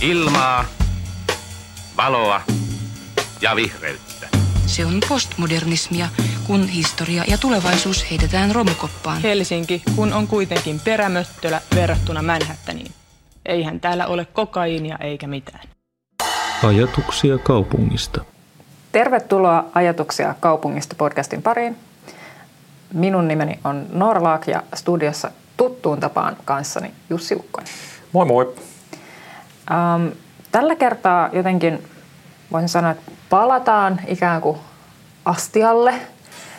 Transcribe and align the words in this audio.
Ilmaa, 0.00 0.64
valoa 1.96 2.40
ja 3.40 3.56
vihreyttä. 3.56 4.28
Se 4.66 4.86
on 4.86 5.00
postmodernismia, 5.08 6.08
kun 6.46 6.68
historia 6.68 7.24
ja 7.28 7.38
tulevaisuus 7.38 8.10
heitetään 8.10 8.54
romukoppaan. 8.54 9.22
Helsinki, 9.22 9.82
kun 9.96 10.12
on 10.12 10.26
kuitenkin 10.26 10.80
perämöttölä 10.80 11.60
verrattuna 11.74 12.22
Manhattaniin. 12.22 12.92
Eihän 13.46 13.80
täällä 13.80 14.06
ole 14.06 14.24
kokaiinia 14.24 14.98
eikä 15.00 15.26
mitään. 15.26 15.68
Ajatuksia 16.62 17.38
kaupungista. 17.38 18.24
Tervetuloa 18.92 19.64
Ajatuksia 19.74 20.34
kaupungista 20.40 20.94
podcastin 20.94 21.42
pariin. 21.42 21.76
Minun 22.92 23.28
nimeni 23.28 23.58
on 23.64 23.86
Norlaak 23.92 24.48
ja 24.48 24.62
studiossa 24.74 25.30
tuttuun 25.56 26.00
tapaan 26.00 26.36
kanssani 26.44 26.90
Jussi 27.10 27.34
Ukkonen. 27.34 27.68
Moi 28.12 28.24
moi. 28.24 28.54
Ähm, 29.70 30.06
tällä 30.52 30.76
kertaa 30.76 31.28
jotenkin 31.32 31.88
voisin 32.52 32.68
sanoa, 32.68 32.90
että 32.90 33.12
palataan 33.30 34.00
ikään 34.06 34.40
kuin 34.40 34.58
astialle 35.24 35.94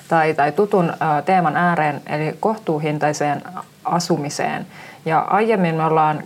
tai, 0.08 0.34
tai 0.34 0.52
tutun 0.52 0.90
äh, 0.90 1.24
teeman 1.26 1.58
ääreen, 1.58 2.02
eli 2.06 2.38
kohtuuhintaiseen 2.40 3.42
asumiseen. 3.84 4.68
Ja 5.06 5.20
aiemmin 5.20 5.76
me 5.76 5.86
ollaan 5.86 6.24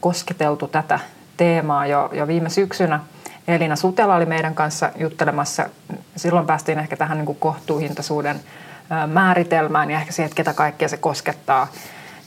kosketeltu 0.00 0.68
tätä 0.68 1.00
teemaa 1.36 1.86
jo, 1.86 2.10
jo 2.12 2.26
viime 2.26 2.50
syksynä. 2.50 3.00
Elina 3.48 3.76
Sutela 3.76 4.14
oli 4.14 4.26
meidän 4.26 4.54
kanssa 4.54 4.90
juttelemassa. 4.96 5.68
Silloin 6.16 6.46
päästiin 6.46 6.78
ehkä 6.78 6.96
tähän 6.96 7.18
niin 7.18 7.26
kuin 7.26 7.38
kohtuuhintaisuuden 7.38 8.40
määritelmään 9.06 9.90
ja 9.90 9.98
ehkä 9.98 10.12
siihen, 10.12 10.26
että 10.26 10.36
ketä 10.36 10.54
kaikkea 10.54 10.88
se 10.88 10.96
koskettaa– 10.96 11.68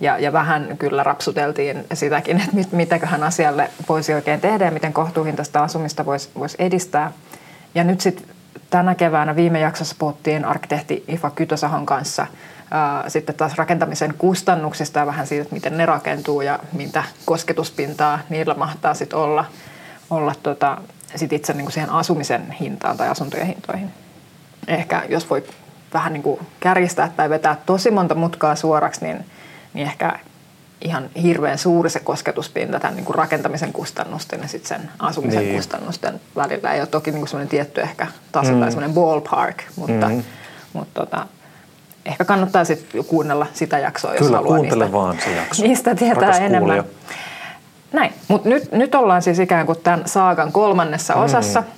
ja, 0.02 0.18
ja 0.18 0.34
vähän 0.34 0.76
kyllä 0.80 1.04
rapsuteltiin 1.04 1.86
sitäkin, 1.94 2.38
että 2.38 2.56
mit, 2.56 2.72
mitäköhän 2.72 3.24
asialle 3.24 3.70
voisi 3.90 4.14
oikein 4.14 4.42
tehdä 4.42 4.66
ja 4.66 4.72
miten 4.72 4.94
kohtuuhintaista 4.94 5.64
asumista 5.64 6.06
voisi, 6.06 6.30
voisi 6.40 6.56
edistää. 6.60 7.12
Ja 7.76 7.84
nyt 7.84 8.02
sitten 8.02 8.26
tänä 8.70 8.96
keväänä 8.96 9.36
viime 9.36 9.60
jaksossa 9.60 9.96
puhuttiin 10.00 10.46
arkkitehti 10.46 11.04
Ifa 11.08 11.30
Kytösahon 11.30 11.86
kanssa 11.86 12.28
ää, 12.72 13.10
sitten 13.10 13.36
taas 13.36 13.56
rakentamisen 13.56 14.14
kustannuksista 14.18 15.00
ja 15.00 15.06
vähän 15.06 15.28
siitä, 15.28 15.42
että 15.42 15.56
miten 15.56 15.78
ne 15.78 15.86
rakentuu 15.86 16.42
ja 16.42 16.60
mitä 16.74 17.04
kosketuspintaa 17.26 18.20
niillä 18.30 18.54
mahtaa 18.54 18.94
sitten 18.94 19.20
olla, 19.20 19.46
olla 20.10 20.36
tota, 20.44 20.78
sit 21.16 21.34
itse 21.34 21.54
niin 21.54 21.66
kuin 21.66 21.74
siihen 21.74 21.90
asumisen 21.90 22.52
hintaan 22.52 22.98
tai 22.98 23.10
asuntojen 23.10 23.48
hintoihin. 23.48 23.92
Ehkä 24.68 25.04
jos 25.10 25.30
voi 25.30 25.44
vähän 25.94 26.14
niin 26.14 26.24
kuin 26.24 26.40
kärjistää 26.60 27.12
tai 27.18 27.30
vetää 27.30 27.58
tosi 27.66 27.92
monta 27.92 28.16
mutkaa 28.16 28.56
suoraksi, 28.56 29.06
niin– 29.06 29.26
niin 29.74 29.88
ehkä 29.88 30.20
ihan 30.82 31.10
hirveän 31.24 31.58
suuri 31.58 31.90
se 31.90 32.00
kosketuspinta 32.00 32.80
tämän 32.80 32.96
niin 32.96 33.06
kuin 33.06 33.16
rakentamisen 33.16 33.74
kustannusten 33.74 34.42
ja 34.42 34.48
sitten 34.48 34.80
sen 34.80 34.90
asumisen 35.00 35.44
niin. 35.44 35.56
kustannusten 35.56 36.22
välillä. 36.36 36.74
Ei 36.74 36.80
ole 36.80 36.88
toki 36.88 37.12
niin 37.12 37.26
kuin 37.32 37.48
tietty 37.48 37.82
ehkä 37.82 38.08
taso 38.32 38.54
mm. 38.54 38.60
tai 38.60 38.72
semmoinen 38.72 38.96
ballpark, 38.96 39.64
mutta, 39.76 40.10
mm. 40.10 40.24
mutta 40.74 41.02
tota, 41.02 41.26
ehkä 42.06 42.26
kannattaa 42.26 42.66
sitten 42.66 43.06
kuunnella 43.06 43.48
sitä 43.54 43.80
jaksoa, 43.80 44.16
jos 44.16 44.32
haluaa 44.32 44.44
kuuntele 44.44 44.84
niistä, 44.84 44.98
vaan 44.98 45.18
se 45.24 45.36
jakso. 45.36 45.64
niistä 45.68 45.96
tietää 45.96 46.22
Rakas 46.22 46.38
enemmän. 46.38 46.60
Kuulija. 46.60 46.84
Näin, 47.94 48.14
mutta 48.28 48.50
nyt, 48.50 48.72
nyt 48.72 48.96
ollaan 48.96 49.22
siis 49.22 49.40
ikään 49.40 49.66
kuin 49.66 49.80
tämän 49.84 50.04
saagan 50.06 50.52
kolmannessa 50.52 51.16
mm. 51.16 51.22
osassa. 51.22 51.64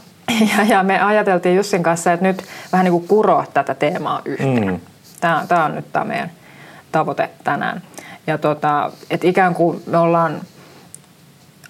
Ja, 0.58 0.64
ja 0.64 0.84
me 0.84 1.00
ajateltiin 1.00 1.56
Jussin 1.56 1.84
kanssa, 1.84 2.14
että 2.14 2.26
nyt 2.26 2.44
vähän 2.72 2.84
niin 2.84 2.92
kuin 2.92 3.08
kuroa 3.08 3.46
tätä 3.54 3.74
teemaa 3.74 4.22
yhteen. 4.26 4.68
Mm. 4.68 4.80
Tämä, 5.22 5.46
tämä 5.48 5.66
on 5.66 5.76
nyt 5.76 5.86
tämä 5.94 6.06
meidän 6.06 6.32
tavoite 6.94 7.30
tänään. 7.44 7.82
Ja 8.28 8.38
tota, 8.38 8.92
et 9.10 9.24
ikään 9.24 9.54
kuin 9.54 9.84
me 9.88 9.98
ollaan 9.98 10.42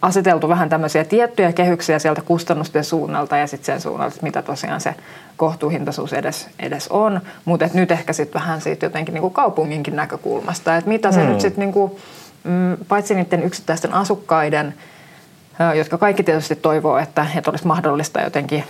aseteltu 0.01 0.49
vähän 0.49 0.69
tämmöisiä 0.69 1.03
tiettyjä 1.03 1.53
kehyksiä 1.53 1.99
sieltä 1.99 2.21
kustannusten 2.21 2.83
suunnalta 2.83 3.37
ja 3.37 3.47
sitten 3.47 3.65
sen 3.65 3.81
suunnalta, 3.81 4.15
mitä 4.21 4.41
tosiaan 4.41 4.81
se 4.81 4.95
kohtuuhintaisuus 5.37 6.13
edes, 6.13 6.47
edes 6.59 6.87
on. 6.87 7.21
Mutta 7.45 7.69
nyt 7.73 7.91
ehkä 7.91 8.13
sitten 8.13 8.41
vähän 8.41 8.61
siitä 8.61 8.85
jotenkin 8.85 9.13
niinku 9.13 9.29
kaupunginkin 9.29 9.95
näkökulmasta, 9.95 10.77
että 10.77 10.89
mitä 10.89 11.11
se 11.11 11.23
mm. 11.23 11.29
nyt 11.29 11.41
sitten 11.41 11.59
niinku, 11.59 11.99
mm, 12.43 12.77
paitsi 12.87 13.15
niiden 13.15 13.43
yksittäisten 13.43 13.93
asukkaiden, 13.93 14.73
jotka 15.75 15.97
kaikki 15.97 16.23
tietysti 16.23 16.55
toivoo, 16.55 16.97
että, 16.97 17.27
että 17.35 17.51
olisi 17.51 17.67
mahdollista 17.67 18.21
jotenkin 18.21 18.63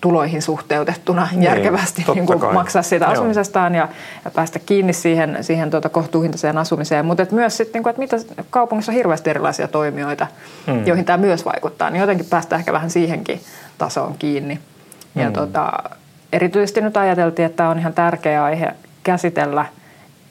tuloihin 0.00 0.42
suhteutettuna 0.42 1.28
niin, 1.30 1.42
järkevästi 1.42 2.04
niin 2.14 2.26
kuin 2.26 2.54
maksaa 2.54 2.82
siitä 2.82 3.06
asumisestaan 3.06 3.74
ja, 3.74 3.88
ja 4.24 4.30
päästä 4.30 4.58
kiinni 4.58 4.92
siihen, 4.92 5.38
siihen 5.40 5.70
tuota 5.70 5.88
kohtuuhintaiseen 5.88 6.58
asumiseen. 6.58 7.06
Mutta 7.06 7.26
myös 7.30 7.56
sitten, 7.56 7.82
niin 7.82 7.88
että 7.88 8.16
mitä 8.16 8.44
kaupungissa 8.50 8.92
on 8.92 8.96
hirveästi 8.96 9.30
erilaisia 9.30 9.68
toimijoita, 9.68 10.26
hmm. 10.66 10.86
joihin 10.86 11.04
tämä 11.04 11.18
myös 11.18 11.44
vaikuttaa, 11.44 11.90
niin 11.90 12.00
jotenkin 12.00 12.26
päästä 12.26 12.56
ehkä 12.56 12.72
vähän 12.72 12.90
siihenkin 12.90 13.40
tasoon 13.78 14.14
kiinni. 14.18 14.58
Hmm. 15.14 15.22
Ja 15.22 15.30
tuota, 15.30 15.72
erityisesti 16.32 16.80
nyt 16.80 16.96
ajateltiin, 16.96 17.46
että 17.46 17.56
tämä 17.56 17.68
on 17.68 17.78
ihan 17.78 17.94
tärkeä 17.94 18.44
aihe 18.44 18.74
käsitellä, 19.02 19.66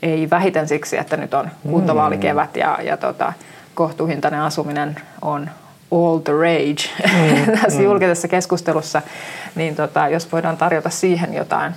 ei 0.01 0.29
vähiten 0.29 0.67
siksi, 0.67 0.97
että 0.97 1.17
nyt 1.17 1.33
on 1.33 1.49
kuntavaalikevät 1.69 2.57
ja, 2.57 2.77
ja 2.83 2.97
tota, 2.97 3.33
kohtuuhintainen 3.75 4.41
asuminen 4.41 4.95
on 5.22 5.49
all 5.91 6.18
the 6.18 6.34
rage 6.34 6.90
mm, 7.03 7.51
tässä 7.62 7.79
mm. 7.79 7.85
julkisessa 7.85 8.28
keskustelussa, 8.28 9.01
niin 9.56 9.75
tota, 9.75 10.07
jos 10.07 10.31
voidaan 10.31 10.57
tarjota 10.57 10.90
siihen 10.90 11.34
jotain 11.34 11.73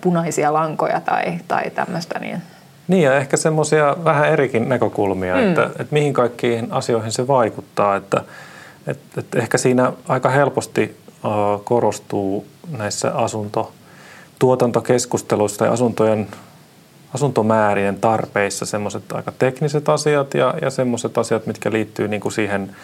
punaisia 0.00 0.52
lankoja 0.52 1.00
tai, 1.00 1.38
tai 1.48 1.70
tämmöistä, 1.70 2.18
niin 2.18 2.42
niin 2.88 3.02
ja 3.02 3.16
ehkä 3.16 3.36
semmoisia 3.36 3.96
vähän 4.04 4.28
erikin 4.28 4.68
näkökulmia, 4.68 5.34
mm. 5.34 5.48
että, 5.48 5.64
että 5.64 5.86
mihin 5.90 6.12
kaikkiin 6.12 6.66
asioihin 6.70 7.12
se 7.12 7.26
vaikuttaa. 7.26 7.96
Että, 7.96 8.24
että, 8.86 9.20
että 9.20 9.38
ehkä 9.38 9.58
siinä 9.58 9.92
aika 10.08 10.28
helposti 10.28 10.96
korostuu 11.64 12.46
näissä 12.78 13.14
asuntotuotantokeskusteluissa 13.14 15.58
tai 15.58 15.68
asuntojen 15.68 16.28
asuntomäärien 17.14 17.96
tarpeissa 17.96 18.66
semmoiset 18.66 19.12
aika 19.12 19.32
tekniset 19.38 19.88
asiat 19.88 20.34
ja, 20.34 20.54
ja 20.62 20.70
semmoiset 20.70 21.18
asiat, 21.18 21.46
mitkä 21.46 21.72
liittyy 21.72 22.08
niin 22.08 22.20
kuin 22.20 22.32
siihen– 22.32 22.70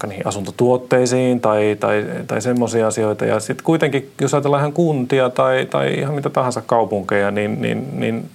vaikka 0.00 0.06
niihin 0.06 0.26
asuntotuotteisiin 0.26 1.40
tai, 1.40 1.76
tai, 1.80 2.06
tai 2.26 2.42
semmoisia 2.42 2.86
asioita. 2.86 3.24
Ja 3.24 3.40
sitten 3.40 3.64
kuitenkin, 3.64 4.10
jos 4.20 4.34
ajatellaan 4.34 4.60
ihan 4.60 4.72
kuntia 4.72 5.30
tai, 5.30 5.66
tai 5.66 5.94
ihan 5.94 6.14
mitä 6.14 6.30
tahansa 6.30 6.62
kaupunkeja, 6.62 7.30
niin, 7.30 7.62
niin, 7.62 8.00
niin 8.00 8.30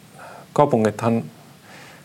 kaupungithan 0.54 1.24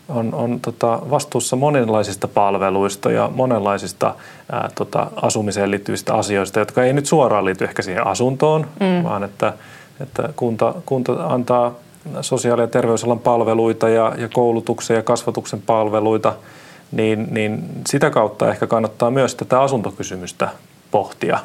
on, 0.09 0.33
on 0.33 0.59
tota, 0.59 0.99
vastuussa 1.09 1.55
monenlaisista 1.55 2.27
palveluista 2.27 3.11
ja 3.11 3.29
monenlaisista 3.35 4.15
ää, 4.51 4.69
tota, 4.75 5.07
asumiseen 5.15 5.71
liittyvistä 5.71 6.13
asioista, 6.13 6.59
jotka 6.59 6.83
ei 6.83 6.93
nyt 6.93 7.05
suoraan 7.05 7.45
liity 7.45 7.63
ehkä 7.63 7.81
siihen 7.81 8.07
asuntoon, 8.07 8.67
mm. 8.79 9.03
vaan 9.03 9.23
että, 9.23 9.53
että 10.01 10.29
kunta, 10.35 10.73
kunta 10.85 11.27
antaa 11.27 11.73
sosiaali- 12.21 12.61
ja 12.61 12.67
terveysalan 12.67 13.19
palveluita 13.19 13.89
ja, 13.89 14.13
ja 14.17 14.29
koulutuksen 14.33 14.95
ja 14.95 15.03
kasvatuksen 15.03 15.61
palveluita– 15.61 16.33
niin, 16.91 17.27
niin 17.31 17.63
sitä 17.87 18.09
kautta 18.09 18.49
ehkä 18.49 18.67
kannattaa 18.67 19.11
myös 19.11 19.35
tätä 19.35 19.61
asuntokysymystä 19.61 20.49
pohtia, 20.91 21.39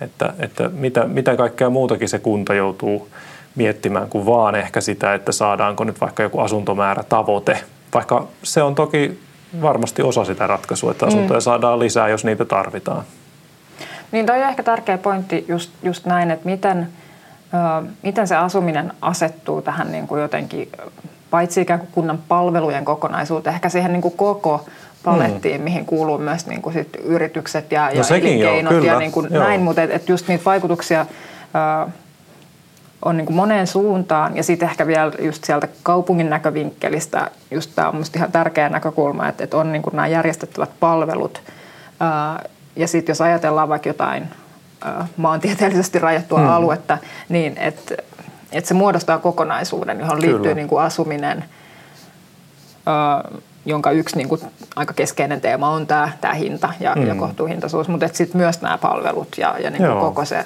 että, 0.00 0.34
että 0.38 0.68
mitä, 0.68 1.04
mitä 1.04 1.36
kaikkea 1.36 1.70
muutakin 1.70 2.08
se 2.08 2.18
kunta 2.18 2.54
joutuu 2.54 3.08
miettimään 3.54 4.08
kuin 4.08 4.26
vaan 4.26 4.54
ehkä 4.54 4.80
sitä, 4.80 5.14
että 5.14 5.32
saadaanko 5.32 5.84
nyt 5.84 6.00
vaikka 6.00 6.22
joku 6.22 6.40
asuntomäärä 6.40 7.02
tavoite, 7.02 7.58
vaikka 7.94 8.26
se 8.42 8.62
on 8.62 8.74
toki 8.74 9.20
varmasti 9.62 10.02
osa 10.02 10.24
sitä 10.24 10.46
ratkaisua, 10.46 10.90
että 10.90 11.06
asuntoja 11.06 11.40
mm. 11.40 11.42
saadaan 11.42 11.78
lisää, 11.78 12.08
jos 12.08 12.24
niitä 12.24 12.44
tarvitaan. 12.44 13.02
Niin 14.12 14.26
toi 14.26 14.42
on 14.42 14.48
ehkä 14.48 14.62
tärkeä 14.62 14.98
pointti 14.98 15.44
just, 15.48 15.70
just 15.82 16.06
näin, 16.06 16.30
että 16.30 16.48
miten, 16.48 16.88
ö, 17.54 17.90
miten 18.02 18.28
se 18.28 18.36
asuminen 18.36 18.92
asettuu 19.00 19.62
tähän 19.62 19.92
niin 19.92 20.06
kuin 20.06 20.22
jotenkin 20.22 20.68
paitsi 21.32 21.60
ikään 21.60 21.80
kuin 21.80 21.90
kunnan 21.92 22.18
palvelujen 22.28 22.84
kokonaisuuteen, 22.84 23.54
ehkä 23.54 23.68
siihen 23.68 23.92
niin 23.92 24.02
kuin 24.02 24.16
koko 24.16 24.66
palettiin, 25.04 25.60
mm. 25.60 25.64
mihin 25.64 25.86
kuuluu 25.86 26.18
myös 26.18 26.46
niin 26.46 26.62
kuin 26.62 26.72
sit 26.72 26.96
yritykset 27.04 27.72
ja, 27.72 27.84
no 27.84 27.90
ja 27.94 28.16
elinkeinot 28.16 28.72
joo, 28.72 28.82
ja 28.82 28.98
niin 28.98 29.12
kuin 29.12 29.26
näin, 29.30 29.60
mutta 29.60 29.82
et, 29.82 29.90
et 29.90 30.08
just 30.08 30.28
niitä 30.28 30.44
vaikutuksia 30.44 31.00
äh, 31.00 31.92
on 33.04 33.16
niin 33.16 33.26
kuin 33.26 33.36
moneen 33.36 33.66
suuntaan. 33.66 34.36
Ja 34.36 34.42
sitten 34.42 34.68
ehkä 34.68 34.86
vielä 34.86 35.12
just 35.18 35.44
sieltä 35.44 35.68
kaupungin 35.82 36.30
näkövinkkelistä, 36.30 37.30
just 37.50 37.70
tämä 37.74 37.88
on 37.88 37.94
minusta 37.94 38.18
ihan 38.18 38.32
tärkeä 38.32 38.68
näkökulma, 38.68 39.28
että, 39.28 39.44
että 39.44 39.56
on 39.56 39.72
niin 39.72 39.82
kuin 39.82 39.96
nämä 39.96 40.08
järjestettävät 40.08 40.70
palvelut. 40.80 41.42
Äh, 42.02 42.50
ja 42.76 42.88
sitten 42.88 43.10
jos 43.10 43.20
ajatellaan 43.20 43.68
vaikka 43.68 43.88
jotain 43.88 44.28
äh, 44.86 45.08
maantieteellisesti 45.16 45.98
rajattua 45.98 46.38
mm. 46.38 46.48
aluetta, 46.48 46.98
niin 47.28 47.58
että 47.58 47.94
että 48.52 48.68
se 48.68 48.74
muodostaa 48.74 49.18
kokonaisuuden, 49.18 50.00
johon 50.00 50.20
liittyy 50.20 50.38
Kyllä. 50.38 50.54
niin 50.54 50.68
kuin 50.68 50.82
asuminen, 50.82 51.44
ö, 52.86 53.40
jonka 53.66 53.90
yksi 53.90 54.16
niin 54.16 54.28
kuin 54.28 54.40
aika 54.76 54.94
keskeinen 54.94 55.40
teema 55.40 55.70
on 55.70 55.86
tämä, 55.86 56.12
tämä 56.20 56.34
hinta 56.34 56.72
ja, 56.80 56.94
mm. 56.96 57.06
ja 57.06 57.14
kohtuuhintaisuus, 57.14 57.88
mutta 57.88 58.08
sitten 58.12 58.40
myös 58.40 58.60
nämä 58.60 58.78
palvelut 58.78 59.28
ja, 59.38 59.56
ja 59.58 59.70
niin 59.70 59.82
kuin 59.82 60.00
koko 60.00 60.24
se, 60.24 60.44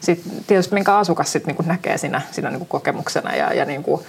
sitten 0.00 0.32
tietysti 0.46 0.74
minkä 0.74 0.96
asukas 0.96 1.32
sit 1.32 1.46
niin 1.46 1.56
kuin 1.56 1.68
näkee 1.68 1.98
siinä, 1.98 2.22
siinä 2.30 2.50
niin 2.50 2.58
kuin 2.58 2.68
kokemuksena 2.68 3.34
ja, 3.34 3.52
ja 3.52 3.64
niin 3.64 3.82
kuin 3.82 4.02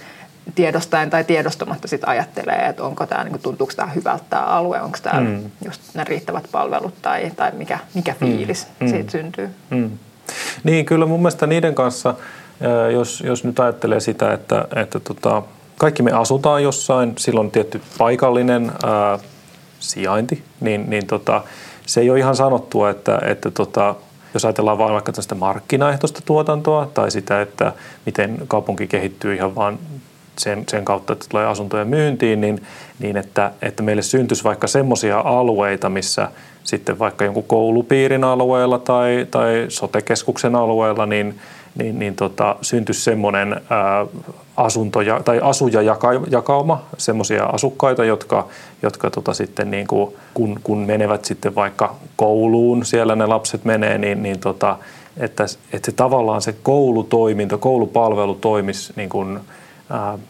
tiedostaen 0.54 1.10
tai 1.10 1.24
tiedostamatta 1.24 1.88
sit 1.88 2.02
ajattelee, 2.06 2.66
että 2.68 2.82
onko 2.82 3.06
tämä, 3.06 3.24
niin 3.24 3.40
tuntuuko 3.42 3.72
tämä 3.76 3.88
hyvältä 3.88 4.24
tämä 4.30 4.42
alue, 4.42 4.82
onko 4.82 4.98
tämä 5.02 5.20
mm. 5.20 5.50
just 5.64 5.82
ne 5.94 6.04
riittävät 6.04 6.48
palvelut 6.52 6.94
tai, 7.02 7.30
tai 7.36 7.52
mikä, 7.52 7.78
mikä 7.94 8.14
mm. 8.20 8.26
fiilis 8.26 8.66
mm. 8.80 8.88
siitä 8.88 9.10
syntyy. 9.10 9.50
Mm. 9.70 9.90
Niin, 10.64 10.84
kyllä 10.84 11.06
mun 11.06 11.20
mielestä 11.20 11.46
niiden 11.46 11.74
kanssa, 11.74 12.14
jos, 12.92 13.20
jos 13.20 13.44
nyt 13.44 13.60
ajattelee 13.60 14.00
sitä, 14.00 14.32
että, 14.32 14.68
että 14.76 15.00
tota, 15.00 15.42
kaikki 15.78 16.02
me 16.02 16.12
asutaan 16.12 16.62
jossain, 16.62 17.12
silloin 17.18 17.50
tietty 17.50 17.80
paikallinen 17.98 18.72
ää, 18.86 19.18
sijainti, 19.80 20.42
niin, 20.60 20.90
niin 20.90 21.06
tota, 21.06 21.42
se 21.86 22.00
ei 22.00 22.10
ole 22.10 22.18
ihan 22.18 22.36
sanottua, 22.36 22.90
että, 22.90 23.18
että 23.26 23.50
tota, 23.50 23.94
jos 24.34 24.44
ajatellaan 24.44 24.78
vain 24.78 24.92
vaikka 24.92 25.12
tästä 25.12 25.34
markkinaehtoista 25.34 26.20
tuotantoa 26.24 26.90
tai 26.94 27.10
sitä, 27.10 27.40
että 27.40 27.72
miten 28.06 28.38
kaupunki 28.48 28.86
kehittyy 28.86 29.34
ihan 29.34 29.54
vaan 29.54 29.78
sen, 30.38 30.64
sen 30.68 30.84
kautta, 30.84 31.12
että 31.12 31.26
tulee 31.28 31.46
asuntojen 31.46 31.88
myyntiin, 31.88 32.40
niin, 32.40 32.62
niin 32.98 33.16
että, 33.16 33.52
että 33.62 33.82
meille 33.82 34.02
syntyisi 34.02 34.44
vaikka 34.44 34.66
semmoisia 34.66 35.20
alueita, 35.20 35.88
missä 35.88 36.28
sitten 36.64 36.98
vaikka 36.98 37.24
jonkun 37.24 37.44
koulupiirin 37.44 38.24
alueella 38.24 38.78
tai, 38.78 39.26
tai 39.30 39.66
sotekeskuksen 39.68 40.56
alueella, 40.56 41.06
niin, 41.06 41.40
niin, 41.78 41.98
niin 41.98 42.14
tota, 42.14 42.56
syntyisi 42.62 43.00
semmoinen 43.00 43.60
ää, 43.70 44.06
asuntoja, 44.56 45.20
tai 45.24 45.40
asuja 45.42 45.82
jakauma, 46.30 46.82
semmoisia 46.98 47.44
asukkaita, 47.44 48.04
jotka, 48.04 48.46
jotka 48.82 49.10
tota 49.10 49.34
sitten 49.34 49.70
niin 49.70 49.86
kuin, 49.86 50.14
kun, 50.34 50.60
kun 50.62 50.78
menevät 50.78 51.24
sitten 51.24 51.54
vaikka 51.54 51.94
kouluun, 52.16 52.84
siellä 52.84 53.16
ne 53.16 53.26
lapset 53.26 53.64
menee, 53.64 53.98
niin, 53.98 54.22
niin 54.22 54.40
tota, 54.40 54.76
että, 55.16 55.44
että 55.72 55.90
se 55.90 55.96
tavallaan 55.96 56.42
se 56.42 56.54
koulutoiminta, 56.62 57.58
koulupalvelu 57.58 58.34
toimisi 58.34 58.92
niin 58.96 59.08
kuin, 59.08 59.40
äh, 59.92 60.20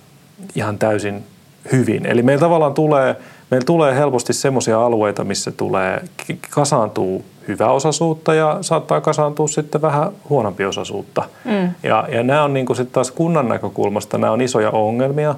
ihan 0.54 0.78
täysin 0.78 1.24
hyvin. 1.72 2.06
Eli 2.06 2.22
meillä 2.22 2.40
tavallaan 2.40 2.74
tulee, 2.74 3.16
meillä 3.50 3.64
tulee 3.64 3.94
helposti 3.94 4.32
semmoisia 4.32 4.84
alueita, 4.84 5.24
missä 5.24 5.52
tulee, 5.52 6.04
kasaantuu 6.50 7.24
hyväosaisuutta 7.48 8.34
ja 8.34 8.58
saattaa 8.60 9.00
kasaantua 9.00 9.48
sitten 9.48 9.82
vähän 9.82 10.12
huonompi 10.28 10.64
osaisuutta. 10.64 11.22
Mm. 11.44 11.70
Ja, 11.82 12.08
ja 12.12 12.22
nämä 12.22 12.44
on 12.44 12.54
niin 12.54 12.66
sitten 12.66 12.92
taas 12.92 13.10
kunnan 13.10 13.48
näkökulmasta, 13.48 14.18
nämä 14.18 14.32
on 14.32 14.40
isoja 14.40 14.70
ongelmia, 14.70 15.34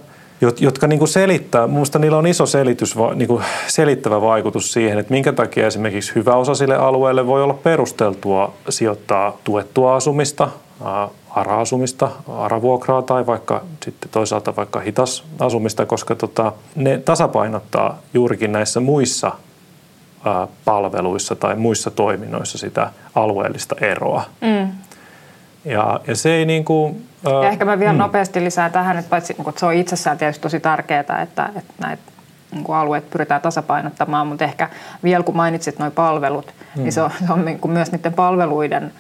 jotka 0.61 0.87
niin 0.87 0.99
kuin 0.99 1.09
selittää, 1.09 1.67
minusta 1.67 1.99
niillä 1.99 2.19
on 2.19 2.27
iso 2.27 2.47
selitys, 2.47 2.95
niin 3.15 3.29
kuin 3.29 3.45
selittävä 3.67 4.21
vaikutus 4.21 4.73
siihen, 4.73 4.99
että 4.99 5.13
minkä 5.13 5.33
takia 5.33 5.67
esimerkiksi 5.67 6.15
hyväosaisille 6.15 6.77
alueille 6.77 7.27
voi 7.27 7.43
olla 7.43 7.55
perusteltua 7.55 8.53
sijoittaa 8.69 9.37
tuettua 9.45 9.97
asumista, 9.97 10.49
ARA-asumista, 11.31 12.11
ARA-vuokraa 12.29 13.03
tai 13.03 13.27
vaikka 13.27 13.63
sitten 13.85 14.11
toisaalta 14.11 14.57
vaikka 14.57 14.81
hitas 14.81 15.25
asumista, 15.39 15.87
koska 15.87 16.15
tota, 16.15 16.53
ne 16.77 16.99
tasapainottaa 16.99 17.99
juurikin 18.15 18.53
näissä 18.53 18.81
muissa 18.81 19.33
palveluissa 20.65 21.37
tai 21.37 21.57
muissa 21.57 21.91
toiminnoissa 21.91 22.59
sitä 22.59 22.91
alueellista 23.15 23.77
eroa. 23.81 24.25
Mm. 24.41 24.69
Ja, 25.65 26.01
ja 26.07 26.17
se 26.17 26.33
ei 26.33 26.47
niin 26.47 26.65
kuin, 26.65 27.07
ja 27.25 27.49
ehkä 27.49 27.65
mä 27.65 27.79
vielä 27.79 27.93
mm. 27.93 27.99
nopeasti 27.99 28.45
lisää 28.45 28.71
tähän, 28.71 28.97
että 28.97 29.11
paitsi 29.11 29.33
niin 29.33 29.49
että 29.49 29.61
se 29.61 29.67
on 29.67 29.75
itsessään 29.75 30.19
tietysti 30.19 30.43
tosi 30.43 30.61
tärkeää, 30.61 31.01
että, 31.01 31.51
että 31.57 31.73
näitä 31.79 32.03
niin 32.53 32.65
kuin 32.65 32.77
alueet 32.77 33.11
pyritään 33.11 33.41
tasapainottamaan, 33.41 34.27
mutta 34.27 34.45
ehkä 34.45 34.69
vielä 35.03 35.25
kun 35.25 35.37
mainitsit 35.37 35.79
nuo 35.79 35.91
palvelut, 35.91 36.47
mm. 36.77 36.83
niin 36.83 36.93
se 36.93 37.03
on, 37.03 37.11
se 37.27 37.33
on 37.33 37.45
niin 37.45 37.59
kuin 37.59 37.73
myös 37.73 37.93
niiden 37.93 38.13
palveluiden 38.13 38.93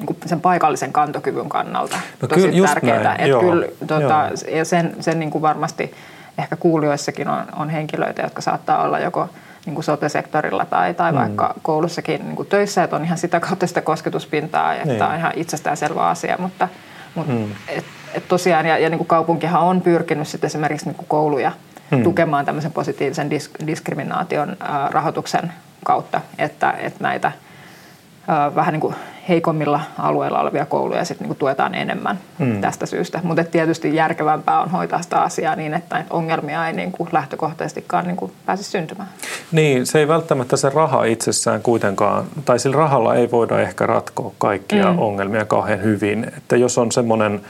niin 0.00 0.16
sen 0.26 0.40
paikallisen 0.40 0.92
kantokyvyn 0.92 1.48
kannalta 1.48 1.96
no, 2.22 2.28
tosi 2.28 2.48
kyllä, 2.48 2.68
tärkeää. 2.68 3.16
Että 3.16 3.38
kyllä, 3.40 3.66
tota, 3.86 4.30
ja 4.50 4.64
sen, 4.64 4.96
sen 5.00 5.18
niin 5.18 5.30
kuin 5.30 5.42
varmasti 5.42 5.94
ehkä 6.38 6.56
kuulijoissakin 6.56 7.28
on, 7.28 7.46
on 7.56 7.70
henkilöitä, 7.70 8.22
jotka 8.22 8.42
saattaa 8.42 8.82
olla 8.82 8.98
joko 8.98 9.28
niin 9.66 9.74
kuin 9.74 9.84
sote-sektorilla 9.84 10.64
tai, 10.64 10.94
tai 10.94 11.12
mm. 11.12 11.18
vaikka 11.18 11.54
koulussakin 11.62 12.24
niin 12.24 12.36
kuin 12.36 12.48
töissä, 12.48 12.84
että 12.84 12.96
on 12.96 13.04
ihan 13.04 13.18
sitä 13.18 13.40
kautta 13.40 13.66
sitä 13.66 13.80
kosketuspintaa, 13.80 14.74
että 14.74 14.88
niin. 14.88 15.02
on 15.02 15.16
ihan 15.16 15.32
itsestäänselvä 15.36 16.08
asia, 16.08 16.36
mutta, 16.38 16.68
mutta 17.14 17.32
mm. 17.32 17.50
et, 17.68 17.84
et 18.14 18.28
tosiaan, 18.28 18.66
ja, 18.66 18.78
ja 18.78 18.90
niin 18.90 18.98
kuin 18.98 19.08
kaupunkihan 19.08 19.62
on 19.62 19.80
pyrkinyt 19.80 20.28
sitten 20.28 20.46
esimerkiksi 20.48 20.86
niin 20.86 20.96
kuin 20.96 21.08
kouluja 21.08 21.52
mm. 21.90 22.02
tukemaan 22.02 22.44
tämmöisen 22.44 22.72
positiivisen 22.72 23.30
disk- 23.30 23.66
diskriminaation 23.66 24.48
äh, 24.48 24.90
rahoituksen 24.90 25.52
kautta, 25.84 26.20
että, 26.38 26.74
että 26.78 27.02
näitä 27.02 27.28
äh, 27.28 28.54
vähän 28.54 28.72
niin 28.72 28.80
kuin 28.80 28.94
heikommilla 29.28 29.80
alueilla 29.98 30.40
olevia 30.40 30.66
kouluja 30.66 31.04
sitten 31.04 31.28
niin 31.28 31.36
tuetaan 31.36 31.74
enemmän 31.74 32.18
mm. 32.38 32.60
tästä 32.60 32.86
syystä. 32.86 33.20
Mutta 33.22 33.44
tietysti 33.44 33.94
järkevämpää 33.94 34.60
on 34.60 34.70
hoitaa 34.70 35.02
sitä 35.02 35.22
asiaa 35.22 35.56
niin, 35.56 35.74
että 35.74 36.04
ongelmia 36.10 36.66
ei 36.66 36.72
niin 36.72 36.92
kuin 36.92 37.08
lähtökohtaisestikaan 37.12 38.06
niin 38.06 38.16
kuin 38.16 38.32
pääse 38.46 38.62
syntymään. 38.62 39.08
Niin, 39.52 39.86
se 39.86 39.98
ei 39.98 40.08
välttämättä 40.08 40.56
se 40.56 40.68
raha 40.68 41.04
itsessään 41.04 41.62
kuitenkaan, 41.62 42.24
tai 42.44 42.58
sillä 42.58 42.76
rahalla 42.76 43.14
ei 43.14 43.30
voida 43.30 43.60
ehkä 43.60 43.86
ratkoa 43.86 44.32
kaikkia 44.38 44.92
mm. 44.92 44.98
ongelmia 44.98 45.44
kauhean 45.44 45.82
hyvin. 45.82 46.26
Että 46.36 46.56
jos 46.56 46.78
on 46.78 46.92
semmoinen 46.92 47.40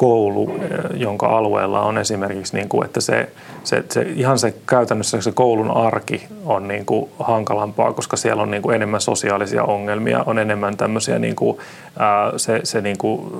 koulu, 0.00 0.50
eh, 0.60 1.00
jonka 1.00 1.26
alueella 1.26 1.80
on 1.80 1.98
esimerkiksi, 1.98 2.56
niin 2.56 2.68
kuin, 2.68 2.84
että 2.84 3.00
se, 3.00 3.28
se, 3.64 3.84
se, 3.88 4.02
ihan 4.02 4.38
se 4.38 4.54
käytännössä 4.66 5.20
se 5.20 5.32
koulun 5.32 5.70
arki 5.70 6.26
on 6.46 6.68
niin 6.68 6.86
kuin 6.86 7.10
hankalampaa, 7.18 7.92
koska 7.92 8.16
siellä 8.16 8.42
on 8.42 8.50
niin 8.50 8.62
kuin 8.62 8.76
enemmän 8.76 9.00
sosiaalisia 9.00 9.64
ongelmia, 9.64 10.22
on 10.26 10.38
enemmän 10.38 10.76
tämmöisiä, 10.76 11.18
niin 11.18 11.36
kuin, 11.36 11.58
ää, 11.98 12.32
se, 12.38 12.60
se 12.64 12.80
niin 12.80 12.98
kuin, 12.98 13.32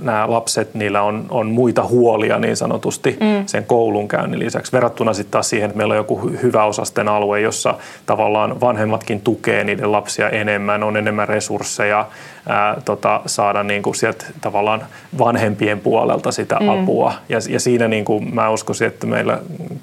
nämä 0.00 0.30
lapset, 0.30 0.74
niillä 0.74 1.02
on, 1.02 1.26
on 1.30 1.46
muita 1.46 1.84
huolia 1.84 2.38
niin 2.38 2.56
sanotusti 2.56 3.16
mm. 3.20 3.46
sen 3.46 3.64
koulunkäynnin 3.64 4.40
lisäksi. 4.40 4.72
Verrattuna 4.72 5.14
sitten 5.14 5.32
taas 5.32 5.50
siihen, 5.50 5.66
että 5.66 5.76
meillä 5.76 5.92
on 5.92 5.98
joku 5.98 6.30
hyväosasten 6.42 7.08
alue, 7.08 7.40
jossa 7.40 7.74
tavallaan 8.06 8.60
vanhemmatkin 8.60 9.20
tukee 9.20 9.64
niiden 9.64 9.92
lapsia 9.92 10.30
enemmän, 10.30 10.82
on 10.82 10.96
enemmän 10.96 11.28
resursseja, 11.28 12.06
ää, 12.48 12.76
tota, 12.84 13.20
saada 13.26 13.62
niin 13.62 13.82
kuin 13.82 13.94
sieltä 13.94 14.26
tavallaan 14.40 14.86
vanhempien 15.18 15.80
puolelta 15.80 16.32
sitä 16.32 16.56
mm. 16.60 16.68
apua. 16.68 17.12
Ja, 17.28 17.38
ja 17.48 17.60
siinä 17.60 17.88
niin 17.88 18.04
kuin 18.04 18.34
mä 18.34 18.50
uskoisin, 18.50 18.86
että 18.86 19.06
meillä 19.06 19.38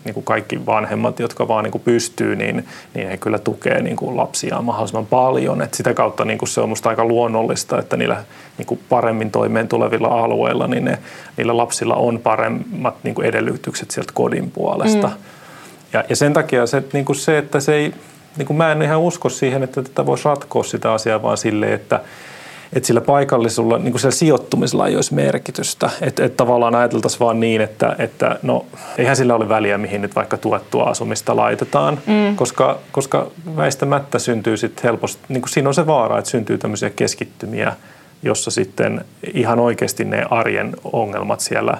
niin 0.05 0.13
kuin 0.13 0.23
kaikki 0.23 0.65
vanhemmat, 0.65 1.19
jotka 1.19 1.47
vaan 1.47 1.63
niin 1.63 1.71
kuin 1.71 1.81
pystyy, 1.81 2.35
niin, 2.35 2.65
niin 2.93 3.09
he 3.09 3.17
kyllä 3.17 3.39
tukee 3.39 3.81
niin 3.81 3.95
kuin 3.95 4.17
lapsiaan 4.17 4.65
mahdollisimman 4.65 5.05
paljon. 5.05 5.61
Et 5.61 5.73
sitä 5.73 5.93
kautta 5.93 6.25
niin 6.25 6.37
kuin 6.37 6.49
se 6.49 6.61
on 6.61 6.69
musta 6.69 6.89
aika 6.89 7.05
luonnollista, 7.05 7.79
että 7.79 7.97
niillä 7.97 8.23
niin 8.57 8.65
kuin 8.65 8.79
paremmin 8.89 9.31
toimeen 9.31 9.67
tulevilla 9.67 10.07
alueilla, 10.07 10.67
niin 10.67 10.85
ne, 10.85 10.99
niillä 11.37 11.57
lapsilla 11.57 11.95
on 11.95 12.19
paremmat 12.19 12.95
niin 13.03 13.15
kuin 13.15 13.27
edellytykset 13.27 13.91
sieltä 13.91 14.11
kodin 14.13 14.51
puolesta. 14.51 15.07
Mm. 15.07 15.13
Ja, 15.93 16.03
ja 16.09 16.15
sen 16.15 16.33
takia 16.33 16.65
se, 16.65 16.83
niin 16.93 17.05
kuin 17.05 17.15
se, 17.15 17.37
että 17.37 17.59
se 17.59 17.75
ei, 17.75 17.93
niin 18.37 18.45
kuin 18.45 18.57
mä 18.57 18.71
en 18.71 18.81
ihan 18.81 18.99
usko 18.99 19.29
siihen, 19.29 19.63
että 19.63 19.81
tätä 19.81 20.05
voisi 20.05 20.25
ratkoa 20.25 20.63
sitä 20.63 20.93
asiaa 20.93 21.21
vaan 21.21 21.37
silleen, 21.37 21.73
että 21.73 22.01
että 22.75 22.87
sillä 22.87 23.01
paikallisella 23.01 23.77
niin 23.77 23.99
sillä 23.99 24.11
sijoittumisella 24.11 24.87
ei 24.87 24.95
olisi 24.95 25.13
merkitystä. 25.13 25.89
Että 26.01 26.25
et 26.25 26.37
tavallaan 26.37 26.75
ajateltaisiin 26.75 27.19
vaan 27.19 27.39
niin, 27.39 27.61
että, 27.61 27.95
että 27.99 28.39
no, 28.41 28.65
eihän 28.97 29.15
sillä 29.15 29.35
ole 29.35 29.49
väliä, 29.49 29.77
mihin 29.77 30.01
nyt 30.01 30.15
vaikka 30.15 30.37
tuettua 30.37 30.83
asumista 30.83 31.35
laitetaan, 31.35 31.99
mm. 32.07 32.35
koska, 32.35 32.79
koska 32.91 33.27
väistämättä 33.55 34.19
syntyy 34.19 34.57
sitten 34.57 34.83
helposti, 34.83 35.21
niin 35.29 35.41
kuin 35.41 35.49
siinä 35.49 35.69
on 35.69 35.73
se 35.73 35.87
vaara, 35.87 36.19
että 36.19 36.31
syntyy 36.31 36.57
tämmöisiä 36.57 36.89
keskittymiä, 36.89 37.73
jossa 38.23 38.51
sitten 38.51 39.05
ihan 39.33 39.59
oikeasti 39.59 40.05
ne 40.05 40.25
arjen 40.29 40.75
ongelmat 40.83 41.39
siellä, 41.39 41.77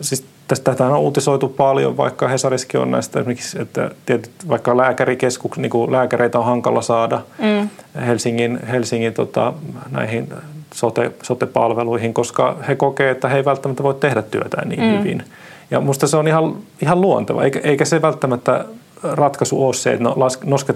siis 0.00 0.24
tästä 0.48 0.70
tätä 0.70 0.86
on 0.86 0.98
uutisoitu 0.98 1.48
paljon, 1.48 1.96
vaikka 1.96 2.28
Hesariskin 2.28 2.80
on 2.80 2.90
näistä 2.90 3.20
esimerkiksi, 3.20 3.62
että 3.62 3.90
tietyt, 4.06 4.30
vaikka 4.48 4.76
lääkärikeskuk, 4.76 5.56
niin 5.56 5.70
kuin 5.70 5.92
lääkäreitä 5.92 6.38
on 6.38 6.44
hankala 6.44 6.82
saada 6.82 7.20
mm. 7.38 7.68
Helsingin, 8.06 8.66
Helsingin 8.66 9.14
tota, 9.14 9.52
näihin 9.90 10.32
sote, 10.74 11.12
sote-palveluihin, 11.22 12.14
koska 12.14 12.56
he 12.68 12.74
kokee, 12.74 13.10
että 13.10 13.28
he 13.28 13.36
ei 13.36 13.44
välttämättä 13.44 13.82
voi 13.82 13.94
tehdä 13.94 14.22
työtään 14.22 14.68
niin 14.68 14.80
mm. 14.80 14.98
hyvin. 14.98 15.22
Ja 15.70 15.80
musta 15.80 16.06
se 16.06 16.16
on 16.16 16.28
ihan, 16.28 16.56
ihan 16.82 17.00
luonteva, 17.00 17.44
eikä, 17.44 17.60
eikä 17.62 17.84
se 17.84 18.02
välttämättä 18.02 18.64
ratkaisu 19.12 19.66
ole 19.66 19.74
se, 19.74 19.92
että 19.92 20.04
no, 20.04 20.16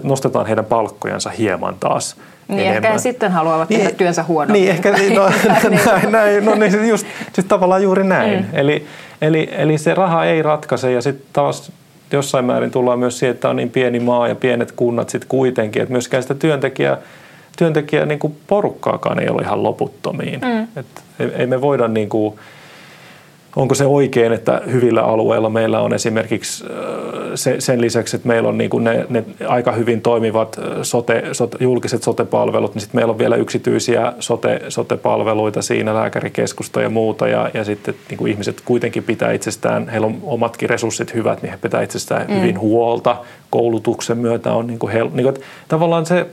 nostetaan 0.03 0.45
heidän 0.45 0.65
palkkojansa 0.65 1.29
hieman 1.29 1.75
taas 1.79 2.15
niin 2.47 2.59
enemmän. 2.59 2.83
ehkä 2.85 2.97
sitten 2.97 3.31
haluavat 3.31 3.69
niin, 3.69 3.81
tehdä 3.81 3.95
työnsä 3.95 4.23
huonommin. 4.23 4.61
Niin, 4.61 4.71
ehkä, 4.71 4.91
no, 4.91 4.97
niin. 5.69 5.81
näin, 5.85 6.11
näin, 6.11 6.45
no 6.45 6.55
niin, 6.55 6.89
just, 6.89 7.07
sit 7.33 7.47
tavallaan 7.47 7.83
juuri 7.83 8.03
näin. 8.03 8.39
Mm. 8.39 8.45
Eli, 8.53 8.85
eli, 9.21 9.49
eli 9.51 9.77
se 9.77 9.93
raha 9.93 10.25
ei 10.25 10.41
ratkaise 10.41 10.91
ja 10.91 11.01
sitten 11.01 11.27
taas 11.33 11.71
jossain 12.11 12.45
määrin 12.45 12.71
tullaan 12.71 12.99
myös 12.99 13.19
siihen, 13.19 13.35
että 13.35 13.49
on 13.49 13.55
niin 13.55 13.69
pieni 13.69 13.99
maa 13.99 14.27
ja 14.27 14.35
pienet 14.35 14.71
kunnat 14.71 15.09
sitten 15.09 15.29
kuitenkin, 15.29 15.81
että 15.81 15.91
myöskään 15.91 16.23
sitä 16.23 16.33
työntekijää, 16.33 16.97
työntekijää 17.57 18.05
niin 18.05 18.19
kuin 18.19 18.37
porukkaakaan 18.47 19.19
ei 19.19 19.29
ole 19.29 19.41
ihan 19.41 19.63
loputtomiin. 19.63 20.41
Mm. 20.41 20.67
Et 20.75 20.85
ei, 21.19 21.31
ei 21.35 21.47
me 21.47 21.61
voida 21.61 21.87
niin 21.87 22.09
kuin, 22.09 22.39
onko 23.59 23.75
se 23.75 23.85
oikein, 23.85 24.33
että 24.33 24.61
hyvillä 24.71 25.03
alueilla 25.03 25.49
meillä 25.49 25.79
on 25.79 25.93
esimerkiksi 25.93 26.65
se, 27.35 27.55
sen 27.59 27.81
lisäksi, 27.81 28.15
että 28.15 28.27
meillä 28.27 28.49
on 28.49 28.57
niin 28.57 28.69
kuin 28.69 28.83
ne, 28.83 29.05
ne 29.09 29.23
aika 29.47 29.71
hyvin 29.71 30.01
toimivat 30.01 30.59
sote, 30.81 31.23
sote, 31.31 31.57
julkiset 31.59 32.03
sotepalvelut, 32.03 32.73
niin 32.73 32.81
sitten 32.81 32.97
meillä 32.99 33.11
on 33.11 33.17
vielä 33.17 33.35
yksityisiä 33.35 34.13
sote, 34.19 34.61
sotepalveluita 34.69 35.61
siinä, 35.61 35.93
lääkärikeskusta 35.93 36.81
ja 36.81 36.89
muuta, 36.89 37.27
ja, 37.27 37.51
ja 37.53 37.63
sitten 37.63 37.95
niin 38.09 38.17
kuin 38.17 38.31
ihmiset 38.31 38.61
kuitenkin 38.65 39.03
pitää 39.03 39.31
itsestään, 39.31 39.89
heillä 39.89 40.07
on 40.07 40.17
omatkin 40.23 40.69
resurssit 40.69 41.13
hyvät, 41.13 41.41
niin 41.41 41.51
he 41.51 41.57
pitää 41.57 41.81
itsestään 41.81 42.27
mm. 42.27 42.35
hyvin 42.35 42.59
huolta. 42.59 43.17
Koulutuksen 43.49 44.17
myötä 44.17 44.53
on 44.53 44.67
niin 44.67 44.79
kuin 44.79 44.93
hel, 44.93 45.09
niin 45.13 45.23
kuin, 45.23 45.35
tavallaan 45.67 46.05
se, 46.05 46.25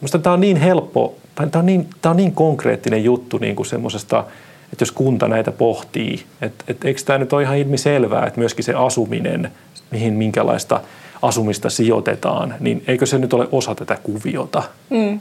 minusta 0.00 0.18
tämä 0.18 0.32
on 0.32 0.40
niin 0.40 0.56
helppo, 0.56 1.14
tämä 1.34 1.50
on 1.54 1.66
niin, 1.66 1.86
tämä 2.02 2.10
on 2.10 2.16
niin 2.16 2.32
konkreettinen 2.32 3.04
juttu 3.04 3.38
niin 3.38 3.56
kuin 3.56 3.66
semmoisesta, 3.66 4.24
että 4.72 4.82
jos 4.82 4.92
kunta 4.92 5.28
näitä 5.28 5.52
pohtii, 5.52 6.26
että, 6.42 6.64
että 6.68 6.88
eikö 6.88 7.00
tämä 7.04 7.18
nyt 7.18 7.32
ole 7.32 7.42
ihan 7.42 7.56
ilmiselvää, 7.56 8.26
että 8.26 8.40
myöskin 8.40 8.64
se 8.64 8.74
asuminen, 8.74 9.52
mihin 9.90 10.14
minkälaista 10.14 10.80
asumista 11.22 11.70
sijoitetaan, 11.70 12.54
niin 12.60 12.84
eikö 12.86 13.06
se 13.06 13.18
nyt 13.18 13.32
ole 13.32 13.48
osa 13.52 13.74
tätä 13.74 13.98
kuviota? 14.02 14.62
Mm. 14.90 15.20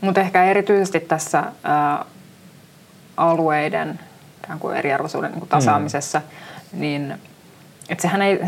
Mutta 0.00 0.20
ehkä 0.20 0.44
erityisesti 0.44 1.00
tässä 1.00 1.44
ää, 1.62 2.04
alueiden 3.16 4.00
ikään 4.44 4.58
kuin 4.58 4.76
eriarvoisuuden 4.76 5.30
niin 5.30 5.40
kuin 5.40 5.48
tasaamisessa, 5.48 6.18
mm. 6.72 6.80
niin 6.80 7.14
että 7.88 8.02
sehän 8.02 8.22
ei, 8.22 8.40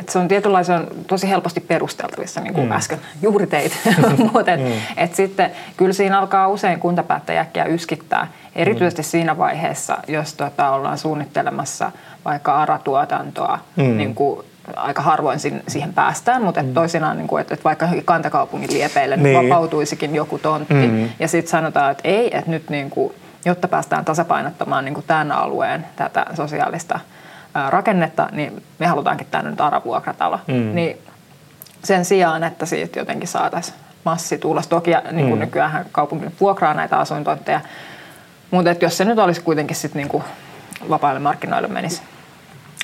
että 0.00 0.12
se 0.12 0.18
on 0.18 0.28
tietynlaisen 0.28 0.86
tosi 1.06 1.28
helposti 1.28 1.60
perusteltavissa, 1.60 2.40
niin 2.40 2.54
kuin 2.54 2.66
mm. 2.66 2.72
äsken 2.72 3.00
juuri 3.22 3.46
teit. 3.46 3.72
Mutta 4.32 4.56
mm. 4.56 4.72
et 4.96 5.14
sitten 5.14 5.50
kyllä 5.76 5.92
siinä 5.92 6.18
alkaa 6.18 6.48
usein 6.48 6.80
kuntapäättäjäkkiä 6.80 7.64
yskittää, 7.64 8.28
erityisesti 8.56 9.02
mm. 9.02 9.06
siinä 9.06 9.38
vaiheessa, 9.38 9.98
jos 10.08 10.34
tota, 10.34 10.70
ollaan 10.70 10.98
suunnittelemassa 10.98 11.92
vaikka 12.24 12.56
aratuotantoa, 12.56 13.58
mm. 13.76 13.96
niin 13.96 14.14
kuin 14.14 14.44
aika 14.76 15.02
harvoin 15.02 15.38
siihen 15.68 15.94
päästään, 15.94 16.42
mutta 16.42 16.60
et 16.60 16.66
mm. 16.66 16.74
toisinaan, 16.74 17.16
niin 17.16 17.28
kuin, 17.28 17.40
että, 17.40 17.54
että 17.54 17.64
vaikka 17.64 17.88
kantakaupungin 18.04 18.72
liepeille 18.72 19.16
niin. 19.16 19.50
vapautuisikin 19.50 20.14
joku 20.14 20.38
tontti 20.38 20.74
mm. 20.74 21.08
ja 21.18 21.28
sitten 21.28 21.50
sanotaan, 21.50 21.90
että 21.90 22.08
ei, 22.08 22.36
että 22.36 22.50
nyt 22.50 22.70
niin 22.70 22.90
kuin, 22.90 23.14
jotta 23.44 23.68
päästään 23.68 24.04
tasapainottamaan 24.04 24.84
niin 24.84 24.94
kuin 24.94 25.04
tämän 25.06 25.32
alueen 25.32 25.86
tätä 25.96 26.26
sosiaalista 26.34 27.00
rakennetta, 27.70 28.28
niin 28.32 28.62
me 28.78 28.86
halutaankin 28.86 29.26
tänne 29.30 29.50
nyt 29.50 29.60
aravuokratalo. 29.60 30.40
Mm. 30.46 30.74
Niin 30.74 30.98
sen 31.84 32.04
sijaan, 32.04 32.44
että 32.44 32.66
siitä 32.66 32.98
jotenkin 32.98 33.28
saataisiin 33.28 33.76
massituulos. 34.04 34.66
Toki 34.66 34.90
niin 34.90 35.26
kuin 35.28 35.38
mm. 35.38 35.44
nykyään 35.44 35.86
kaupunki 35.92 36.26
vuokraa 36.40 36.74
näitä 36.74 36.98
asuintontteja, 36.98 37.60
mutta 38.50 38.70
että 38.70 38.84
jos 38.84 38.96
se 38.96 39.04
nyt 39.04 39.18
olisi 39.18 39.40
kuitenkin 39.40 39.76
sitten 39.76 40.00
niin 40.00 40.08
kuin 40.08 40.24
vapaille 40.88 41.20
markkinoille 41.20 41.68
menisi. 41.68 42.02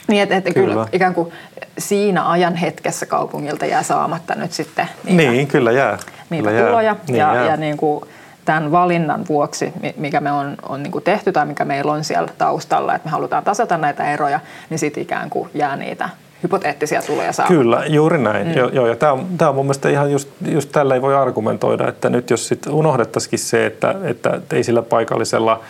Niin, 0.08 0.22
että, 0.22 0.36
että 0.36 0.54
kyllä. 0.54 0.74
kyllä 0.74 0.86
ikään 0.92 1.14
kuin 1.14 1.32
siinä 1.78 2.30
ajan 2.30 2.56
hetkessä 2.56 3.06
kaupungilta 3.06 3.66
jää 3.66 3.82
saamatta 3.82 4.34
nyt 4.34 4.52
sitten 4.52 4.88
niitä, 5.04 5.30
niin, 5.32 5.46
kyllä 5.46 5.72
jää. 5.72 5.98
niitä 6.30 6.48
kyllä 6.50 6.66
tuloja. 6.66 6.82
Jää. 6.82 6.96
Niin 7.06 7.16
ja, 7.16 7.34
jää. 7.34 7.46
ja 7.46 7.56
niin 7.56 7.76
kuin 7.76 8.04
tämän 8.50 8.72
valinnan 8.72 9.24
vuoksi, 9.28 9.72
mikä 9.96 10.20
me 10.20 10.32
on, 10.32 10.56
on 10.68 10.82
niin 10.82 10.92
kuin 10.92 11.04
tehty 11.04 11.32
tai 11.32 11.46
mikä 11.46 11.64
meillä 11.64 11.92
on 11.92 12.04
siellä 12.04 12.28
taustalla, 12.38 12.94
että 12.94 13.06
me 13.06 13.10
halutaan 13.10 13.44
tasata 13.44 13.78
näitä 13.78 14.12
eroja, 14.12 14.40
niin 14.70 14.78
sitten 14.78 15.02
ikään 15.02 15.30
kuin 15.30 15.50
jää 15.54 15.76
niitä 15.76 16.08
hypoteettisia 16.42 17.02
tuloja 17.02 17.32
saa. 17.32 17.48
Kyllä, 17.48 17.86
juuri 17.86 18.18
näin. 18.18 18.46
Mm. 18.46 18.54
Joo, 18.54 18.68
joo, 18.68 18.86
ja 18.86 18.96
tämä 18.96 19.12
on, 19.12 19.26
tämä 19.38 19.48
on 19.48 19.54
mun 19.54 19.64
mielestä 19.64 19.88
ihan 19.88 20.12
just, 20.12 20.28
just 20.48 20.72
tällä 20.72 20.94
ei 20.94 21.02
voi 21.02 21.16
argumentoida, 21.16 21.88
että 21.88 22.10
nyt 22.10 22.30
jos 22.30 22.48
sit 22.48 22.66
unohdettaisikin 22.66 23.38
se, 23.38 23.66
että, 23.66 23.94
että 24.04 24.40
ei 24.52 24.64
sillä 24.64 24.82
paikallisella 24.82 25.60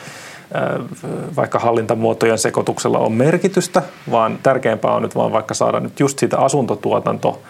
vaikka 1.37 1.59
hallintamuotojen 1.59 2.39
sekoituksella 2.39 2.99
on 2.99 3.13
merkitystä, 3.13 3.83
vaan 4.11 4.39
tärkeämpää 4.43 4.91
on 4.91 5.03
nyt 5.03 5.17
vaan 5.17 5.33
vaikka 5.33 5.55
saada 5.55 5.81
nyt 5.81 6.01
just 6.01 6.19
siitä 6.19 6.39
asuntotuotanto 6.39 7.43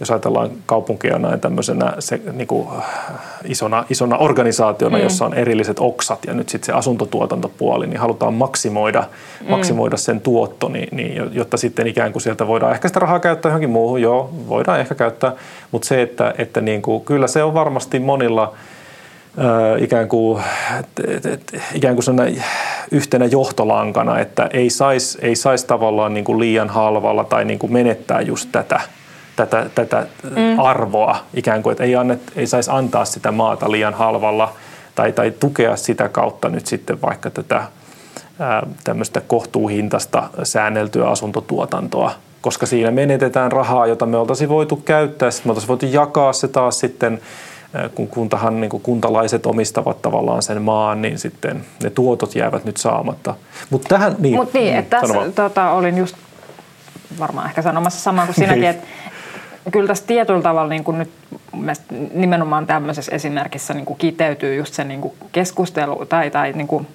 jos 0.00 0.10
ajatellaan 0.10 0.50
kaupunkia 0.66 1.18
näin 1.18 1.40
tämmöisenä 1.40 1.92
se, 1.98 2.20
niin 2.32 2.46
kuin, 2.46 2.68
isona, 3.44 3.84
isona 3.90 4.16
organisaationa, 4.16 4.96
mm. 4.96 5.02
jossa 5.02 5.26
on 5.26 5.34
erilliset 5.34 5.76
oksat 5.80 6.18
ja 6.26 6.34
nyt 6.34 6.48
sitten 6.48 6.66
se 6.66 6.72
asuntotuotantopuoli, 6.72 7.86
niin 7.86 8.00
halutaan 8.00 8.34
maksimoida, 8.34 9.00
mm. 9.40 9.50
maksimoida 9.50 9.96
sen 9.96 10.20
tuotto, 10.20 10.68
niin, 10.68 10.88
niin, 10.92 11.22
jotta 11.32 11.56
sitten 11.56 11.86
ikään 11.86 12.12
kuin 12.12 12.22
sieltä 12.22 12.46
voidaan 12.46 12.72
ehkä 12.72 12.88
sitä 12.88 13.00
rahaa 13.00 13.20
käyttää 13.20 13.48
johonkin 13.48 13.70
muuhun, 13.70 14.02
joo, 14.02 14.30
voidaan 14.48 14.80
ehkä 14.80 14.94
käyttää, 14.94 15.32
mutta 15.70 15.88
se, 15.88 16.02
että, 16.02 16.34
että 16.38 16.60
niin 16.60 16.82
kuin, 16.82 17.04
kyllä 17.04 17.26
se 17.26 17.42
on 17.42 17.54
varmasti 17.54 17.98
monilla 17.98 18.54
ikään 19.78 20.08
kuin, 20.08 20.42
ikään 21.74 21.96
kuin 21.96 22.42
yhtenä 22.90 23.24
johtolankana, 23.24 24.18
että 24.18 24.48
ei 24.52 24.70
saisi 24.70 25.18
ei 25.22 25.36
sais 25.36 25.64
tavallaan 25.64 26.14
niin 26.14 26.24
kuin 26.24 26.38
liian 26.38 26.68
halvalla 26.68 27.24
tai 27.24 27.44
niin 27.44 27.58
kuin 27.58 27.72
menettää 27.72 28.20
just 28.20 28.48
tätä– 28.52 28.80
tätä, 29.36 29.66
tätä 29.74 30.06
mm. 30.22 30.58
arvoa 30.58 31.16
ikään 31.34 31.62
kuin, 31.62 31.72
että 31.72 31.84
ei, 31.84 31.96
annet, 31.96 32.20
ei 32.36 32.46
saisi 32.46 32.70
antaa 32.72 33.04
sitä 33.04 33.32
maata 33.32 33.70
liian 33.70 33.94
halvalla 33.94 34.52
tai, 34.94 35.12
tai 35.12 35.30
tukea 35.30 35.76
sitä 35.76 36.08
kautta 36.08 36.48
nyt 36.48 36.66
sitten 36.66 37.02
vaikka 37.02 37.30
tätä 37.30 37.62
ää, 38.40 38.66
tämmöistä 38.84 39.20
kohtuuhintasta 39.20 40.30
säänneltyä 40.42 41.08
asuntotuotantoa, 41.08 42.12
koska 42.40 42.66
siinä 42.66 42.90
menetetään 42.90 43.52
rahaa, 43.52 43.86
jota 43.86 44.06
me 44.06 44.16
oltaisiin 44.16 44.48
voitu 44.48 44.76
käyttää, 44.76 45.30
sitten 45.30 45.48
me 45.48 45.50
oltaisiin 45.50 45.68
voitu 45.68 45.86
jakaa 45.86 46.32
se 46.32 46.48
taas 46.48 46.80
sitten 46.80 47.20
kun 47.94 48.08
kuntahan, 48.08 48.60
niin 48.60 48.70
kuin 48.70 48.82
kuntalaiset 48.82 49.46
omistavat 49.46 50.02
tavallaan 50.02 50.42
sen 50.42 50.62
maan, 50.62 51.02
niin 51.02 51.18
sitten 51.18 51.64
ne 51.82 51.90
tuotot 51.90 52.34
jäävät 52.34 52.64
nyt 52.64 52.76
saamatta. 52.76 53.34
Mutta 53.70 53.88
tähän, 53.88 54.16
niin, 54.18 54.36
Mut 54.36 54.54
niin, 54.54 54.76
että 54.76 55.00
tässä 55.00 55.30
tota, 55.34 55.70
olin 55.70 55.98
just 55.98 56.16
varmaan 57.18 57.46
ehkä 57.46 57.62
sanomassa 57.62 58.00
samaa 58.00 58.24
kuin 58.26 58.34
sinäkin, 58.34 58.60
niin. 58.62 58.70
että 58.70 58.86
kyllä 59.72 59.88
tässä 59.88 60.04
tietyllä 60.06 60.42
tavalla 60.42 60.68
niin 60.68 60.84
kuin 60.84 60.98
nyt 60.98 61.10
nimenomaan 62.14 62.66
tämmöisessä 62.66 63.14
esimerkissä 63.14 63.74
niin 63.74 63.84
kuin 63.84 63.98
kiteytyy 63.98 64.54
just 64.54 64.74
se 64.74 64.84
niin 64.84 65.00
kuin 65.00 65.14
keskustelu 65.32 66.06
tai, 66.06 66.30
tai 66.30 66.52
niin 66.52 66.66
kuin, 66.66 66.86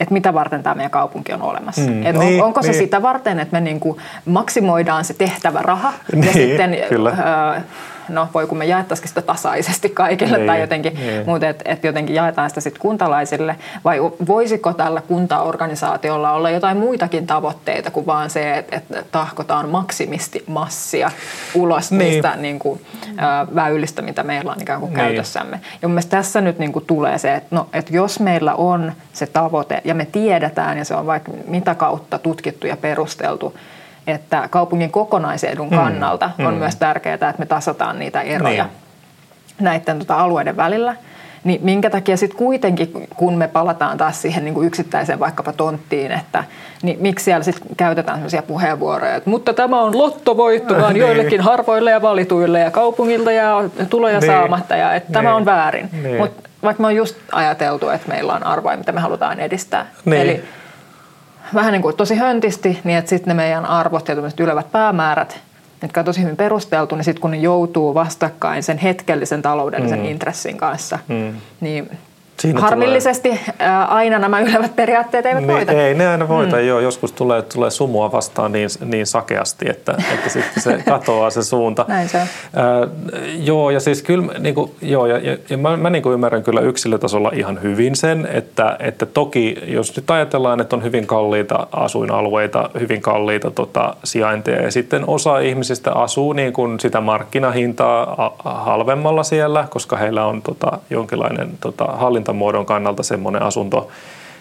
että 0.00 0.14
mitä 0.14 0.34
varten 0.34 0.62
tämä 0.62 0.74
meidän 0.74 0.90
kaupunki 0.90 1.32
on 1.32 1.42
olemassa. 1.42 1.80
Mm, 1.90 2.06
Et 2.06 2.16
niin, 2.16 2.40
on, 2.42 2.46
onko 2.46 2.62
se 2.62 2.68
niin. 2.68 2.78
sitä 2.78 3.02
varten, 3.02 3.40
että 3.40 3.52
me 3.52 3.60
niin 3.60 3.80
kuin 3.80 3.98
maksimoidaan 4.24 5.04
se 5.04 5.14
tehtävä 5.14 5.62
raha 5.62 5.92
niin, 6.12 6.24
ja 6.24 6.32
sitten 6.32 6.78
kyllä. 6.88 7.10
Öö, 7.10 7.60
no 8.08 8.28
voi 8.34 8.46
kun 8.46 8.58
me 8.58 8.64
jaettaisiin 8.64 9.08
sitä 9.08 9.22
tasaisesti 9.22 9.88
kaikille 9.88 10.36
niin, 10.36 10.46
tai 10.46 10.60
jotenkin, 10.60 10.94
niin. 10.94 11.22
mutta 11.26 11.48
että 11.48 11.72
et 11.72 11.84
jotenkin 11.84 12.14
jaetaan 12.14 12.50
sitä 12.50 12.60
sitten 12.60 12.80
kuntalaisille, 12.80 13.56
vai 13.84 13.98
voisiko 14.26 14.72
tällä 14.72 15.00
kuntaorganisaatiolla 15.00 16.32
olla 16.32 16.50
jotain 16.50 16.76
muitakin 16.76 17.26
tavoitteita 17.26 17.90
kuin 17.90 18.06
vaan 18.06 18.30
se, 18.30 18.58
että 18.58 18.76
et 18.76 19.12
tahkotaan 19.12 19.68
maksimisti 19.68 20.44
massia 20.46 21.10
ulos 21.54 21.90
niin. 21.90 21.98
niistä 21.98 22.36
niin 22.36 22.58
kuin, 22.58 22.80
ä, 23.18 23.46
väylistä, 23.54 24.02
mitä 24.02 24.22
meillä 24.22 24.52
on 24.52 24.62
ikään 24.62 24.80
kuin 24.80 24.90
niin. 24.90 24.96
käytössämme. 24.96 25.60
Ja 25.82 25.88
mun 25.88 26.00
tässä 26.08 26.40
nyt 26.40 26.58
niin 26.58 26.72
kuin 26.72 26.84
tulee 26.86 27.18
se, 27.18 27.34
että 27.34 27.56
no, 27.56 27.68
et 27.72 27.90
jos 27.90 28.20
meillä 28.20 28.54
on 28.54 28.92
se 29.12 29.26
tavoite 29.26 29.80
ja 29.84 29.94
me 29.94 30.04
tiedetään 30.04 30.78
ja 30.78 30.84
se 30.84 30.94
on 30.94 31.06
vaikka 31.06 31.32
mitä 31.46 31.74
kautta 31.74 32.18
tutkittu 32.18 32.66
ja 32.66 32.76
perusteltu, 32.76 33.54
että 34.06 34.48
kaupungin 34.50 34.90
kokonaisedun 34.90 35.70
mm. 35.70 35.76
kannalta 35.76 36.30
mm. 36.38 36.46
on 36.46 36.54
mm. 36.54 36.58
myös 36.58 36.76
tärkeää, 36.76 37.14
että 37.14 37.34
me 37.38 37.46
tasataan 37.46 37.98
niitä 37.98 38.22
eroja 38.22 38.64
niin. 38.64 38.72
näiden 39.60 39.98
tota, 39.98 40.14
alueiden 40.14 40.56
välillä. 40.56 40.96
Niin 41.44 41.60
minkä 41.62 41.90
takia 41.90 42.16
sitten 42.16 42.38
kuitenkin, 42.38 43.08
kun 43.16 43.34
me 43.34 43.48
palataan 43.48 43.98
taas 43.98 44.22
siihen 44.22 44.44
niin 44.44 44.54
kuin 44.54 44.66
yksittäiseen 44.66 45.20
vaikkapa 45.20 45.52
tonttiin, 45.52 46.12
että 46.12 46.44
niin 46.82 46.98
miksi 47.00 47.24
siellä 47.24 47.42
sitten 47.42 47.76
käytetään 47.76 48.18
sellaisia 48.18 48.42
puheenvuoroja, 48.42 49.14
että 49.14 49.30
mutta 49.30 49.54
tämä 49.54 49.80
on 49.80 49.98
lottovoitto 49.98 50.74
vaan 50.74 50.92
niin. 50.92 51.00
joillekin 51.00 51.40
harvoille 51.40 51.90
ja 51.90 52.02
valituille 52.02 52.60
ja 52.60 52.70
kaupungilta 52.70 53.32
ja 53.32 53.54
tuloja 53.90 54.20
niin. 54.20 54.32
saamatta 54.32 54.76
ja 54.76 54.94
että 54.94 55.08
niin. 55.08 55.12
tämä 55.12 55.36
on 55.36 55.44
väärin. 55.44 55.88
Niin. 56.02 56.16
Mutta 56.16 56.48
vaikka 56.62 56.80
me 56.80 56.86
on 56.86 56.96
just 56.96 57.16
ajateltu, 57.32 57.88
että 57.88 58.08
meillä 58.08 58.34
on 58.34 58.46
arvoja, 58.46 58.76
mitä 58.76 58.92
me 58.92 59.00
halutaan 59.00 59.40
edistää. 59.40 59.86
Niin. 60.04 60.22
Eli 60.22 60.44
vähän 61.54 61.72
niin 61.72 61.82
kuin 61.82 61.96
tosi 61.96 62.14
höntisti, 62.14 62.80
niin 62.84 62.98
että 62.98 63.08
sitten 63.08 63.28
ne 63.28 63.42
meidän 63.42 63.66
arvot 63.66 64.08
ja 64.08 64.16
ylevät 64.40 64.72
päämäärät, 64.72 65.40
mitkä 65.82 66.00
on 66.00 66.04
tosi 66.04 66.22
hyvin 66.22 66.36
perusteltu, 66.36 66.94
niin 66.94 67.04
sitten 67.04 67.20
kun 67.20 67.30
ne 67.30 67.36
joutuu 67.36 67.94
vastakkain 67.94 68.62
sen 68.62 68.78
hetkellisen 68.78 69.42
taloudellisen 69.42 69.98
mm. 69.98 70.04
intressin 70.04 70.56
kanssa, 70.56 70.98
mm. 71.08 71.34
niin 71.60 71.90
Siinä 72.40 72.60
Harmillisesti 72.60 73.28
tulee... 73.28 73.76
aina 73.88 74.18
nämä 74.18 74.40
ylevät 74.40 74.76
periaatteet 74.76 75.26
eivät 75.26 75.46
niin, 75.46 75.56
voita. 75.56 75.72
Ei, 75.72 75.94
ne 75.94 76.08
aina 76.08 76.28
voita, 76.28 76.56
mm. 76.56 76.66
joo. 76.66 76.80
Joskus 76.80 77.12
tulee, 77.12 77.42
tulee 77.42 77.70
sumua 77.70 78.12
vastaan 78.12 78.52
niin, 78.52 78.68
niin 78.84 79.06
sakeasti, 79.06 79.68
että, 79.68 79.94
että 80.14 80.28
sitten 80.28 80.62
se 80.62 80.82
katoaa 80.88 81.30
se 81.30 81.42
suunta. 81.42 81.84
Näin 81.88 82.08
se 82.08 82.16
on. 82.16 82.22
Äh, 82.22 82.90
joo, 83.38 83.70
ja 83.70 83.80
siis 83.80 84.02
kyllä, 84.02 84.38
niin 84.38 84.54
kuin, 84.54 84.70
joo, 84.82 85.06
ja, 85.06 85.18
ja, 85.18 85.36
ja 85.50 85.58
mä, 85.58 85.76
mä 85.76 85.90
niin 85.90 86.02
kuin 86.02 86.12
ymmärrän 86.12 86.42
kyllä 86.42 86.60
yksilötasolla 86.60 87.30
ihan 87.34 87.62
hyvin 87.62 87.96
sen, 87.96 88.28
että, 88.32 88.76
että 88.80 89.06
toki 89.06 89.56
jos 89.66 89.96
nyt 89.96 90.10
ajatellaan, 90.10 90.60
että 90.60 90.76
on 90.76 90.82
hyvin 90.82 91.06
kalliita 91.06 91.66
asuinalueita, 91.72 92.70
hyvin 92.80 93.02
kalliita 93.02 93.50
tota, 93.50 93.96
sijainteja, 94.04 94.62
ja 94.62 94.70
sitten 94.70 95.04
osa 95.06 95.38
ihmisistä 95.38 95.92
asuu 95.92 96.32
niin 96.32 96.52
kuin 96.52 96.80
sitä 96.80 97.00
markkinahintaa 97.00 98.36
halvemmalla 98.44 99.22
siellä, 99.22 99.66
koska 99.70 99.96
heillä 99.96 100.24
on 100.24 100.42
tota, 100.42 100.78
jonkinlainen 100.90 101.50
tota, 101.60 101.84
hallinta 101.84 102.25
hallintamuodon 102.26 102.66
kannalta 102.66 103.02
semmoinen 103.02 103.42
asunto 103.42 103.88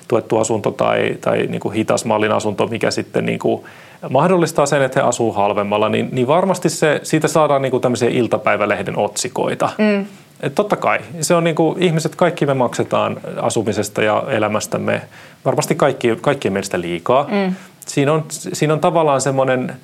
tuettu 0.08 0.38
asunto 0.38 0.72
tai, 0.72 1.18
tai 1.22 1.48
niin 1.48 1.60
kuin 1.60 1.74
hitasmallin 1.74 2.32
asunto, 2.32 2.68
mikä 2.68 2.92
sitten 2.92 3.26
niin 3.26 3.40
kuin 3.40 3.64
mahdollistaa 4.10 4.66
sen, 4.66 4.82
että 4.82 5.02
he 5.02 5.08
asuu 5.08 5.34
halvemmalla, 5.34 5.90
niin, 5.90 6.10
niin 6.12 6.28
varmasti 6.28 6.70
se, 6.70 7.00
siitä 7.04 7.28
saadaan 7.28 7.62
niin 7.62 7.72
kuin 7.72 7.82
tämmöisiä 7.82 8.10
iltapäivälehden 8.10 8.98
otsikoita. 8.98 9.70
Mm. 9.78 10.06
Et 10.42 10.56
totta 10.56 10.76
kai. 10.76 11.00
Se 11.22 11.36
on 11.36 11.44
niin 11.44 11.56
kuin, 11.56 11.84
ihmiset, 11.84 12.16
kaikki 12.16 12.46
me 12.46 12.54
maksetaan 12.54 13.18
asumisesta 13.42 14.04
ja 14.04 14.24
elämästämme 14.30 15.02
varmasti 15.46 15.76
kaikki, 15.76 16.18
kaikkien 16.22 16.54
mielestä 16.54 16.82
liikaa. 16.82 17.24
Mm. 17.24 17.56
Siinä, 17.86 18.14
on, 18.14 18.26
siinä 18.30 18.74
on 18.74 18.80
tavallaan 18.80 19.22
semmoinen, 19.22 19.76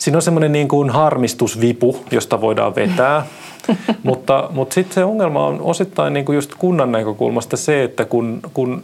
siinä 0.00 0.18
on 0.18 0.22
semmoinen 0.22 0.52
niin 0.52 0.68
kuin 0.68 0.90
harmistusvipu, 0.90 1.96
josta 2.10 2.40
voidaan 2.40 2.74
vetää. 2.74 3.26
mutta 4.02 4.48
mutta 4.50 4.74
sitten 4.74 4.94
se 4.94 5.04
ongelma 5.04 5.46
on 5.46 5.60
osittain 5.60 6.12
niin 6.12 6.24
kuin 6.24 6.34
just 6.34 6.54
kunnan 6.58 6.92
näkökulmasta 6.92 7.56
se, 7.56 7.84
että 7.84 8.04
kun, 8.04 8.40
kun 8.54 8.82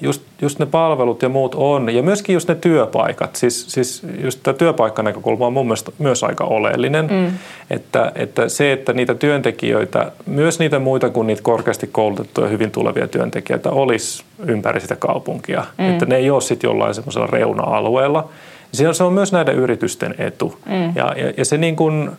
just, 0.00 0.22
just 0.42 0.58
ne 0.58 0.66
palvelut 0.66 1.22
ja 1.22 1.28
muut 1.28 1.54
on, 1.54 1.94
ja 1.94 2.02
myöskin 2.02 2.34
just 2.34 2.48
ne 2.48 2.54
työpaikat, 2.54 3.36
siis, 3.36 3.66
siis 3.68 4.02
just 4.22 4.40
tämä 4.42 4.54
työpaikkanäkökulma 4.54 5.46
on 5.46 5.52
mun 5.52 5.66
mielestä 5.66 5.92
myös 5.98 6.24
aika 6.24 6.44
oleellinen, 6.44 7.06
mm. 7.06 7.38
että, 7.70 8.12
että 8.14 8.48
se, 8.48 8.72
että 8.72 8.92
niitä 8.92 9.14
työntekijöitä, 9.14 10.12
myös 10.26 10.58
niitä 10.58 10.78
muita 10.78 11.10
kuin 11.10 11.26
niitä 11.26 11.42
korkeasti 11.42 11.88
koulutettuja 11.92 12.48
hyvin 12.48 12.70
tulevia 12.70 13.08
työntekijöitä 13.08 13.70
olisi 13.70 14.24
ympäri 14.46 14.80
sitä 14.80 14.96
kaupunkia, 14.96 15.64
mm. 15.78 15.90
että 15.90 16.06
ne 16.06 16.16
ei 16.16 16.30
ole 16.30 16.40
sitten 16.40 16.68
jollain 16.68 16.94
semmoisella 16.94 17.26
reuna-alueella. 17.26 18.28
Se 18.74 18.88
on, 18.88 18.94
se 18.94 19.04
on 19.04 19.12
myös 19.12 19.32
näiden 19.32 19.54
yritysten 19.54 20.14
etu, 20.18 20.58
mm. 20.66 20.96
ja, 20.96 21.14
ja, 21.16 21.32
ja 21.36 21.44
se 21.44 21.58
niin 21.58 21.76
kuin, 21.76 22.10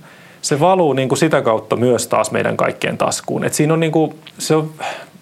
se 0.41 0.59
valuu 0.59 0.93
niin 0.93 1.09
kuin 1.09 1.19
sitä 1.19 1.41
kautta 1.41 1.75
myös 1.75 2.07
taas 2.07 2.31
meidän 2.31 2.57
kaikkien 2.57 2.97
taskuun. 2.97 3.43
Et 3.43 3.53
siinä 3.53 3.73
on 3.73 3.79
niin 3.79 3.91
kuin, 3.91 4.15
se 4.37 4.55
on, 4.55 4.71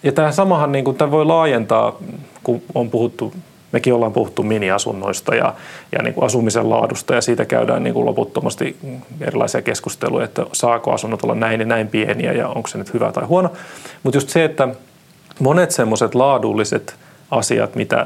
ja 0.04 0.12
tämä 0.12 0.32
samahan 0.32 0.72
niin 0.72 0.86
kuin, 0.86 0.98
tämä 0.98 1.12
voi 1.12 1.26
laajentaa, 1.26 1.98
kun 2.44 2.62
on 2.76 2.90
puhuttu, 2.90 3.34
mekin 3.72 3.94
ollaan 3.94 4.14
puhuttu 4.14 4.44
miniasunnoista 4.44 5.36
ja, 5.36 5.54
ja 5.92 6.04
niin 6.04 6.14
kuin 6.14 6.26
asumisen 6.26 6.70
laadusta 6.70 7.16
ja 7.16 7.22
siitä 7.22 7.46
käydään 7.46 7.84
niin 7.84 7.94
kuin 7.94 8.06
loputtomasti 8.06 8.78
erilaisia 9.22 9.62
keskusteluja, 9.62 10.26
että 10.26 10.46
saako 10.54 10.92
asunnot 10.92 11.24
olla 11.24 11.36
näin 11.36 11.60
ja 11.60 11.66
näin 11.66 11.88
pieniä 11.88 12.34
ja 12.34 12.48
onko 12.48 12.68
se 12.68 12.78
nyt 12.78 12.94
hyvä 12.94 13.12
tai 13.12 13.26
huono. 13.26 13.52
Mutta 14.04 14.18
just 14.18 14.30
se, 14.30 14.44
että 14.44 14.68
monet 15.40 15.72
semmoiset 15.72 16.16
laadulliset 16.16 16.96
asiat, 17.32 17.76
mitä 17.76 18.06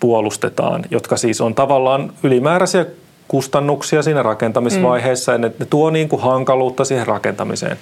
puolustetaan, 0.00 0.84
jotka 0.90 1.16
siis 1.16 1.40
on 1.40 1.54
tavallaan 1.54 2.12
ylimääräisiä 2.22 2.86
kustannuksia 3.28 4.02
siinä 4.02 4.22
rakentamisvaiheessa 4.22 5.32
mm. 5.32 5.34
ja 5.34 5.48
ne, 5.48 5.54
ne 5.58 5.66
tuo 5.66 5.90
niin 5.90 6.08
kuin 6.08 6.22
hankaluutta 6.22 6.84
siihen 6.84 7.06
rakentamiseen, 7.06 7.76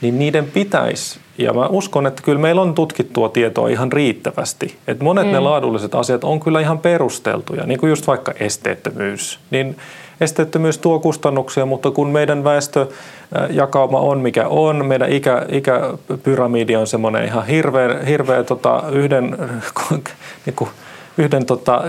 niin 0.00 0.18
niiden 0.18 0.44
pitäisi, 0.44 1.18
ja 1.38 1.52
mä 1.52 1.66
uskon, 1.66 2.06
että 2.06 2.22
kyllä 2.22 2.38
meillä 2.38 2.62
on 2.62 2.74
tutkittua 2.74 3.28
tietoa 3.28 3.68
ihan 3.68 3.92
riittävästi, 3.92 4.76
että 4.86 5.04
monet 5.04 5.26
mm. 5.26 5.32
ne 5.32 5.40
laadulliset 5.40 5.94
asiat 5.94 6.24
on 6.24 6.40
kyllä 6.40 6.60
ihan 6.60 6.78
perusteltuja, 6.78 7.66
niin 7.66 7.80
kuin 7.80 7.90
just 7.90 8.06
vaikka 8.06 8.32
esteettömyys, 8.40 9.38
niin 9.50 9.76
esteettömyys 10.20 10.78
tuo 10.78 10.98
kustannuksia, 10.98 11.66
mutta 11.66 11.90
kun 11.90 12.08
meidän 12.08 12.44
väestöjakauma 12.44 14.00
on 14.00 14.20
mikä 14.20 14.48
on, 14.48 14.86
meidän 14.86 15.12
ikä, 15.12 15.46
ikäpyramidi 15.48 16.76
on 16.76 16.86
semmoinen 16.86 17.24
ihan 17.24 17.46
hirveä, 17.46 17.98
hirveä 18.06 18.44
tota, 18.44 18.82
yhden 18.92 19.36
niin 20.46 20.56
kuin, 20.56 20.70
yhden 21.18 21.46
tota, 21.46 21.82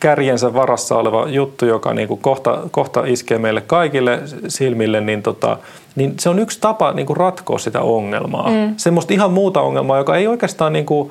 kärjensä 0.00 0.54
varassa 0.54 0.96
oleva 0.96 1.28
juttu, 1.28 1.66
joka 1.66 1.94
niin 1.94 2.08
kuin 2.08 2.20
kohta, 2.20 2.58
kohta 2.70 3.02
iskee 3.06 3.38
meille 3.38 3.60
kaikille 3.60 4.20
silmille, 4.48 5.00
niin, 5.00 5.22
tota, 5.22 5.58
niin 5.96 6.14
se 6.18 6.28
on 6.28 6.38
yksi 6.38 6.60
tapa 6.60 6.92
niin 6.92 7.06
kuin 7.06 7.16
ratkoa 7.16 7.58
sitä 7.58 7.80
ongelmaa. 7.80 8.50
Mm. 8.50 8.74
Semmoista 8.76 9.14
ihan 9.14 9.32
muuta 9.32 9.60
ongelmaa, 9.60 9.98
joka 9.98 10.16
ei 10.16 10.26
oikeastaan... 10.26 10.72
Niin 10.72 10.86
kuin, 10.86 11.10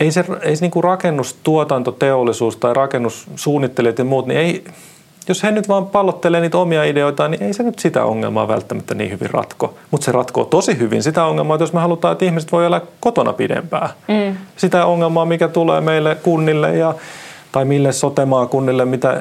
ei 0.00 0.10
se, 0.10 0.24
ei 0.42 0.56
se 0.56 0.64
niin 0.64 0.70
kuin 0.70 0.84
rakennustuotantoteollisuus 0.84 2.56
tai 2.56 2.74
rakennussuunnittelijat 2.74 3.98
ja 3.98 4.04
muut, 4.04 4.26
niin 4.26 4.40
ei, 4.40 4.64
jos 5.28 5.42
he 5.42 5.50
nyt 5.50 5.68
vaan 5.68 5.86
pallottelee 5.86 6.40
niitä 6.40 6.58
omia 6.58 6.84
ideoita, 6.84 7.28
niin 7.28 7.42
ei 7.42 7.52
se 7.52 7.62
nyt 7.62 7.78
sitä 7.78 8.04
ongelmaa 8.04 8.48
välttämättä 8.48 8.94
niin 8.94 9.10
hyvin 9.10 9.30
ratko. 9.30 9.74
Mutta 9.90 10.04
se 10.04 10.12
ratkoo 10.12 10.44
tosi 10.44 10.78
hyvin 10.78 11.02
sitä 11.02 11.24
ongelmaa, 11.24 11.54
että 11.54 11.62
jos 11.62 11.72
me 11.72 11.80
halutaan, 11.80 12.12
että 12.12 12.24
ihmiset 12.24 12.52
voi 12.52 12.66
elää 12.66 12.80
kotona 13.00 13.32
pidempään. 13.32 13.88
Mm. 14.08 14.36
Sitä 14.56 14.86
ongelmaa, 14.86 15.24
mikä 15.24 15.48
tulee 15.48 15.80
meille 15.80 16.14
kunnille 16.14 16.76
ja, 16.76 16.94
tai 17.52 17.64
mille 17.64 17.92
sotemaakunnille, 17.92 18.84
mitä 18.84 19.20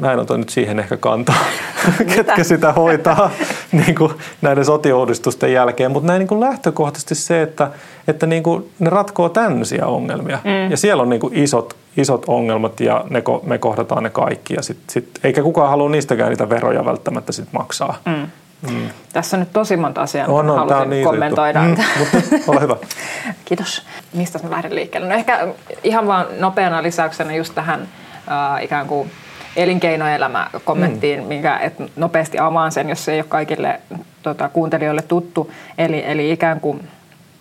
mä 0.00 0.12
en 0.12 0.18
ota 0.18 0.38
nyt 0.38 0.48
siihen 0.48 0.78
ehkä 0.78 0.96
kantaa, 0.96 1.44
ketkä 2.14 2.44
sitä 2.44 2.72
hoitaa 2.72 3.30
niin 3.72 3.94
kuin 3.94 4.12
näiden 4.42 4.64
sotiouudistusten 4.64 5.52
jälkeen. 5.52 5.90
Mutta 5.90 6.06
näin 6.06 6.18
niin 6.18 6.28
kuin 6.28 6.40
lähtökohtaisesti 6.40 7.14
se, 7.14 7.42
että, 7.42 7.70
että 8.08 8.26
niin 8.26 8.42
kuin 8.42 8.70
ne 8.78 8.90
ratkoo 8.90 9.28
tämmöisiä 9.28 9.86
ongelmia. 9.86 10.38
Mm. 10.44 10.70
Ja 10.70 10.76
siellä 10.76 11.02
on 11.02 11.08
niin 11.08 11.20
kuin 11.20 11.34
isot 11.34 11.76
isot 11.96 12.24
ongelmat 12.26 12.80
ja 12.80 13.04
ne, 13.10 13.22
me 13.42 13.58
kohdataan 13.58 14.02
ne 14.02 14.10
kaikki. 14.10 14.54
Ja 14.54 14.62
sit, 14.62 14.78
sit, 14.90 15.18
eikä 15.24 15.42
kukaan 15.42 15.70
halua 15.70 15.90
niistäkään 15.90 16.30
niitä 16.30 16.48
veroja 16.48 16.84
välttämättä 16.84 17.32
sit 17.32 17.52
maksaa. 17.52 17.98
Mm. 18.06 18.26
Mm. 18.70 18.88
Tässä 19.12 19.36
on 19.36 19.40
nyt 19.40 19.52
tosi 19.52 19.76
monta 19.76 20.00
asiaa, 20.00 20.28
mitä 20.28 20.42
no, 20.42 20.56
haluaisin 20.56 20.90
niin 20.90 21.04
kommentoida. 21.04 21.62
Mm, 21.62 21.68
mutta 21.98 22.18
ole 22.46 22.60
hyvä. 22.60 22.76
Kiitos. 23.44 23.82
Mistä 24.12 24.38
mä 24.42 24.50
lähden 24.50 24.74
liikkeelle? 24.74 25.08
No 25.08 25.14
ehkä 25.14 25.48
ihan 25.84 26.06
vaan 26.06 26.26
nopeana 26.38 26.82
lisäyksenä 26.82 27.34
just 27.34 27.54
tähän 27.54 27.88
äh, 28.30 28.64
ikään 28.64 28.86
kuin 28.86 29.10
elinkeinoelämä 29.56 30.50
kommenttiin, 30.64 31.20
mm. 31.20 31.26
minkä 31.26 31.58
et 31.58 31.74
nopeasti 31.96 32.38
avaan 32.38 32.72
sen, 32.72 32.88
jos 32.88 33.04
se 33.04 33.12
ei 33.12 33.20
ole 33.20 33.26
kaikille 33.28 33.80
tota, 34.22 34.48
kuuntelijoille 34.48 35.02
tuttu. 35.02 35.52
Eli, 35.78 36.02
eli 36.06 36.32
ikään 36.32 36.60
kuin 36.60 36.88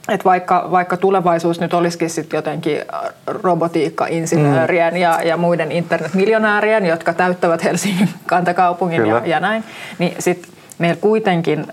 että 0.10 0.24
vaikka, 0.24 0.68
vaikka 0.72 0.98
tulevaisuus 0.98 1.60
nyt 1.60 1.74
olisikin 1.74 2.10
sitten 2.10 2.38
jotenkin 2.38 2.82
robotiikka-insinöörien 3.28 4.94
mm. 4.94 5.00
ja, 5.00 5.22
ja 5.22 5.38
muiden 5.38 5.72
internetmiljonäärien, 5.72 6.86
jotka 6.86 7.14
täyttävät 7.14 7.64
Helsingin 7.64 8.10
kantakaupungin 8.26 9.06
ja, 9.06 9.22
ja 9.26 9.40
näin, 9.40 9.64
niin 10.00 10.16
sitten 10.20 10.52
meillä 10.78 11.02
kuitenkin 11.02 11.68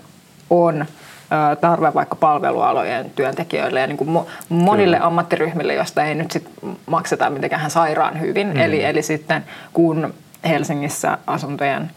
on 0.49 0.85
tarve 1.61 1.93
vaikka 1.93 2.15
palvelualojen 2.15 3.11
työntekijöille 3.15 3.79
ja 3.79 3.87
niin 3.87 3.97
kuin 3.97 4.25
monille 4.49 4.95
Kyllä. 4.97 5.07
ammattiryhmille, 5.07 5.73
joista 5.73 6.03
ei 6.03 6.15
nyt 6.15 6.31
sit 6.31 6.49
makseta 6.85 7.29
mitenkään 7.29 7.71
sairaan 7.71 8.19
hyvin. 8.19 8.47
Mm. 8.47 8.59
Eli, 8.59 8.83
eli 8.83 9.01
sitten 9.01 9.45
kun 9.73 10.13
Helsingissä 10.45 11.17
asuntojen 11.27 11.91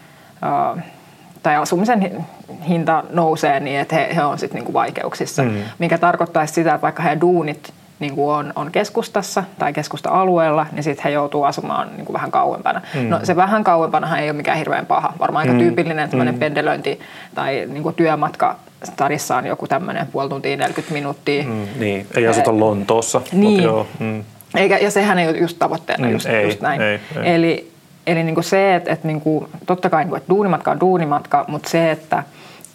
tai 1.43 1.55
asumisen 1.55 2.25
hinta 2.67 3.03
nousee 3.09 3.59
niin, 3.59 3.79
että 3.79 3.95
he, 3.95 4.15
he 4.15 4.23
on 4.23 4.39
sitten 4.39 4.55
niinku 4.55 4.73
vaikeuksissa, 4.73 5.43
mm. 5.43 5.53
mikä 5.79 5.97
tarkoittaisi 5.97 6.53
sitä, 6.53 6.73
että 6.73 6.81
vaikka 6.81 7.03
heidän 7.03 7.21
duunit 7.21 7.73
niin 7.99 8.15
kuin 8.15 8.29
on, 8.29 8.53
on 8.55 8.71
keskustassa 8.71 9.43
tai 9.59 9.73
keskusta-alueella, 9.73 10.65
niin 10.71 10.83
sitten 10.83 11.03
he 11.03 11.09
joutuu 11.09 11.43
asumaan 11.43 11.89
niin 11.95 12.05
kuin 12.05 12.13
vähän 12.13 12.31
kauempana. 12.31 12.81
Mm. 12.93 13.09
No 13.09 13.19
se 13.23 13.35
vähän 13.35 13.63
kauempanahan 13.63 14.19
ei 14.19 14.29
ole 14.29 14.37
mikään 14.37 14.57
hirveän 14.57 14.85
paha. 14.85 15.13
Varmaan 15.19 15.41
aika 15.41 15.53
mm. 15.53 15.59
tyypillinen 15.59 16.09
tämmöinen 16.09 16.35
mm. 16.35 16.39
pendelöinti 16.39 16.99
tai 17.35 17.65
niin 17.67 17.83
kuin 17.83 17.95
työmatka 17.95 18.55
stadissa 18.83 19.37
on 19.37 19.45
joku 19.45 19.67
tämmöinen 19.67 20.07
puoli 20.07 20.29
tuntia 20.29 20.57
40 20.57 20.93
minuuttia. 20.93 21.43
Mm, 21.43 21.67
niin, 21.75 22.07
ei 22.15 22.27
asuta 22.27 22.59
Lontoossa. 22.59 23.21
Niin. 23.31 23.63
Joo, 23.63 23.87
mm. 23.99 24.23
Eikä, 24.55 24.77
ja 24.77 24.91
sehän 24.91 25.19
ei 25.19 25.29
ole 25.29 25.37
just 25.37 25.59
tavoitteena 25.59 26.07
mm, 26.07 26.11
just, 26.11 26.25
ei, 26.25 26.45
just 26.45 26.61
näin. 26.61 26.81
Ei, 26.81 26.99
ei. 27.15 27.33
Eli, 27.35 27.71
eli 28.11 28.23
niin 28.23 28.35
kuin 28.35 28.43
se, 28.43 28.75
että, 28.75 28.91
että 28.91 29.07
niin 29.07 29.21
kuin, 29.21 29.47
totta 29.65 29.89
kai 29.89 30.01
niin 30.01 30.09
kuin, 30.09 30.17
että 30.17 30.29
duunimatka 30.29 30.71
on 30.71 30.79
duunimatka, 30.79 31.45
mutta 31.47 31.69
se, 31.69 31.91
että, 31.91 32.23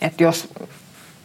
että 0.01 0.23
jos 0.23 0.49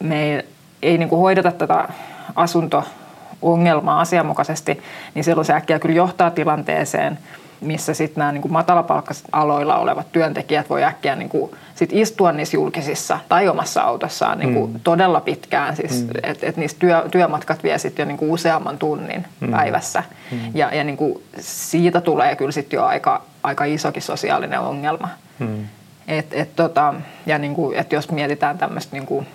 me 0.03 0.45
ei 0.81 0.97
niin 0.97 1.09
kuin 1.09 1.19
hoideta 1.19 1.51
tätä 1.51 1.89
asunto-ongelmaa 2.35 3.99
asianmukaisesti, 3.99 4.81
niin 5.15 5.23
silloin 5.23 5.45
se 5.45 5.53
äkkiä 5.53 5.79
kyllä 5.79 5.95
johtaa 5.95 6.31
tilanteeseen, 6.31 7.17
missä 7.61 7.93
sitten 7.93 8.21
nämä 8.21 8.31
niin 8.31 8.51
matalapalkka-aloilla 8.51 9.77
olevat 9.77 10.11
työntekijät 10.11 10.69
voi 10.69 10.83
äkkiä 10.83 11.15
niin 11.15 11.29
kuin 11.29 11.51
sit 11.75 11.89
istua 11.93 12.31
niissä 12.31 12.57
julkisissa 12.57 13.19
tai 13.29 13.49
omassa 13.49 13.81
autossaan 13.81 14.39
niin 14.39 14.53
kuin 14.53 14.71
mm. 14.71 14.79
todella 14.83 15.21
pitkään. 15.21 15.75
Siis, 15.75 16.03
mm. 16.03 16.09
Että 16.23 16.47
et 16.47 16.57
niistä 16.57 16.79
työ, 16.79 17.05
työmatkat 17.11 17.63
vie 17.63 17.77
sitten 17.77 18.03
jo 18.03 18.07
niin 18.07 18.17
kuin 18.17 18.31
useamman 18.31 18.77
tunnin 18.77 19.25
mm. 19.39 19.51
päivässä. 19.51 20.03
Mm. 20.31 20.39
Ja, 20.53 20.75
ja 20.75 20.83
niin 20.83 20.97
kuin 20.97 21.23
siitä 21.39 22.01
tulee 22.01 22.35
kyllä 22.35 22.51
sitten 22.51 22.77
jo 22.77 22.85
aika, 22.85 23.21
aika 23.43 23.65
isokin 23.65 24.01
sosiaalinen 24.01 24.59
ongelma. 24.59 25.09
Mm. 25.39 25.67
Et, 26.07 26.25
et 26.31 26.55
tota, 26.55 26.93
ja 27.25 27.37
niin 27.37 27.55
kuin, 27.55 27.77
et 27.77 27.91
jos 27.91 28.11
mietitään 28.11 28.57
tämmöistä 28.57 28.95
niin 28.95 29.05
kuin 29.05 29.27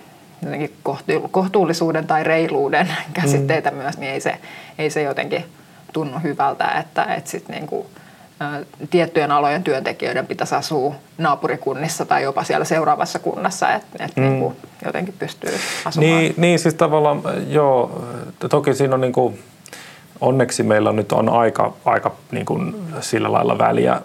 kohtuullisuuden 1.31 2.07
tai 2.07 2.23
reiluuden 2.23 2.87
käsitteitä 3.21 3.71
mm. 3.71 3.77
myös, 3.77 3.97
niin 3.97 4.11
ei 4.11 4.21
se, 4.21 4.39
ei 4.77 4.89
se 4.89 5.01
jotenkin 5.01 5.45
tunnu 5.93 6.19
hyvältä, 6.23 6.67
että 6.67 7.03
et 7.03 7.27
sit 7.27 7.49
niin 7.49 7.67
kuin, 7.67 7.87
tiettyjen 8.89 9.31
alojen 9.31 9.63
työntekijöiden 9.63 10.27
pitäisi 10.27 10.55
asua 10.55 10.95
naapurikunnissa 11.17 12.05
tai 12.05 12.23
jopa 12.23 12.43
siellä 12.43 12.65
seuraavassa 12.65 13.19
kunnassa, 13.19 13.73
että 13.73 14.05
et 14.05 14.15
mm. 14.15 14.23
niin 14.23 14.39
kuin 14.39 14.55
jotenkin 14.85 15.15
pystyy 15.19 15.53
asumaan. 15.85 16.11
Niin, 16.11 16.33
niin 16.37 16.59
siis 16.59 16.73
tavallaan 16.73 17.21
joo, 17.47 18.05
toki 18.49 18.73
siinä 18.73 18.93
on 18.93 19.01
niin 19.01 19.13
kuin, 19.13 19.39
onneksi 20.21 20.63
meillä 20.63 20.91
nyt 20.91 21.11
on 21.11 21.29
aika, 21.29 21.73
aika 21.85 22.11
niin 22.31 22.45
kuin 22.45 22.75
sillä 23.01 23.31
lailla 23.31 23.57
väliä 23.57 24.01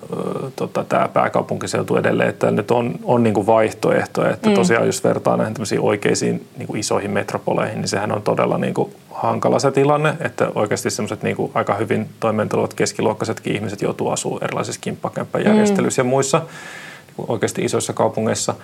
tota, 0.56 0.84
tämä 0.84 1.08
pääkaupunkiseutu 1.08 1.96
edelleen, 1.96 2.28
että 2.28 2.50
nyt 2.50 2.70
on, 2.70 2.94
on 3.04 3.22
niin 3.22 3.34
kuin 3.34 3.46
vaihtoehtoja. 3.46 4.30
Että 4.30 4.48
mm. 4.48 4.54
tosiaan 4.54 4.86
jos 4.86 5.04
vertaa 5.04 5.36
näihin 5.36 5.80
oikeisiin 5.80 6.46
niin 6.56 6.66
kuin 6.66 6.80
isoihin 6.80 7.10
metropoleihin, 7.10 7.80
niin 7.80 7.88
sehän 7.88 8.12
on 8.12 8.22
todella 8.22 8.58
niin 8.58 8.74
kuin 8.74 8.94
hankala 9.10 9.58
se 9.58 9.70
tilanne, 9.70 10.14
että 10.20 10.48
oikeasti 10.54 10.90
semmoiset 10.90 11.22
niin 11.22 11.36
kuin 11.36 11.52
aika 11.54 11.74
hyvin 11.74 12.08
toimeentulevat 12.20 12.74
keskiluokkaisetkin 12.74 13.54
ihmiset 13.54 13.82
joutuu 13.82 14.10
asumaan 14.10 14.44
erilaisissa 14.44 14.80
kimppakämppäjärjestelyissä 14.80 16.02
mm. 16.02 16.08
ja 16.08 16.10
muissa 16.10 16.38
niin 16.38 17.16
kuin 17.16 17.30
oikeasti 17.30 17.64
isoissa 17.64 17.92
kaupungeissa. 17.92 18.54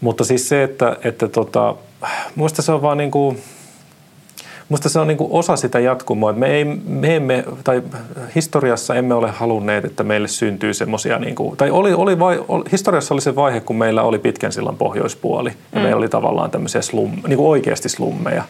Mutta 0.00 0.24
siis 0.24 0.48
se, 0.48 0.62
että, 0.62 0.96
että 1.04 1.28
tota, 1.28 1.74
muista 2.34 2.62
se 2.62 2.72
on 2.72 2.82
vaan 2.82 2.98
niin 2.98 3.10
kuin, 3.10 3.38
Musta 4.70 4.88
se 4.88 4.98
on 4.98 5.06
niin 5.06 5.18
kuin 5.18 5.32
osa 5.32 5.56
sitä 5.56 5.78
jatkumoa. 5.78 6.32
Me, 6.32 6.46
ei, 6.46 6.64
me 6.84 7.16
emme, 7.16 7.44
tai 7.64 7.82
historiassa 8.34 8.94
emme 8.94 9.14
ole 9.14 9.30
halunneet, 9.30 9.84
että 9.84 10.04
meille 10.04 10.28
syntyy 10.28 10.74
semmoisia, 10.74 11.18
niin 11.18 11.34
kuin, 11.34 11.56
tai 11.56 11.70
oli, 11.70 11.92
oli 11.92 12.18
vai, 12.18 12.44
oli, 12.48 12.64
historiassa 12.72 13.14
oli 13.14 13.20
se 13.20 13.36
vaihe, 13.36 13.60
kun 13.60 13.76
meillä 13.76 14.02
oli 14.02 14.18
pitkän 14.18 14.52
sillan 14.52 14.76
pohjoispuoli, 14.76 15.50
ja 15.72 15.78
mm. 15.78 15.82
meillä 15.82 15.98
oli 15.98 16.08
tavallaan 16.08 16.50
tämmöisiä 16.50 16.82
slum, 16.82 17.10
niin 17.10 17.36
kuin 17.36 17.48
oikeasti 17.48 17.88
slummeja. 17.88 18.44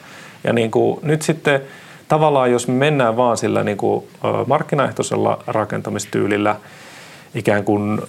Ja 0.45 0.53
niin 0.53 0.71
kuin, 0.71 1.01
nyt 1.03 1.23
sitten 1.23 1.61
tavallaan, 2.09 2.53
jos 2.53 2.69
me 2.69 2.75
mennään 2.75 3.17
vaan 3.17 3.37
sillä 3.37 3.65
niin 3.65 3.77
kuin, 3.77 4.05
markkinaehtoisella 4.47 5.39
rakentamistyylillä, 5.47 6.57
ikään 7.35 7.65
kuin 7.65 8.01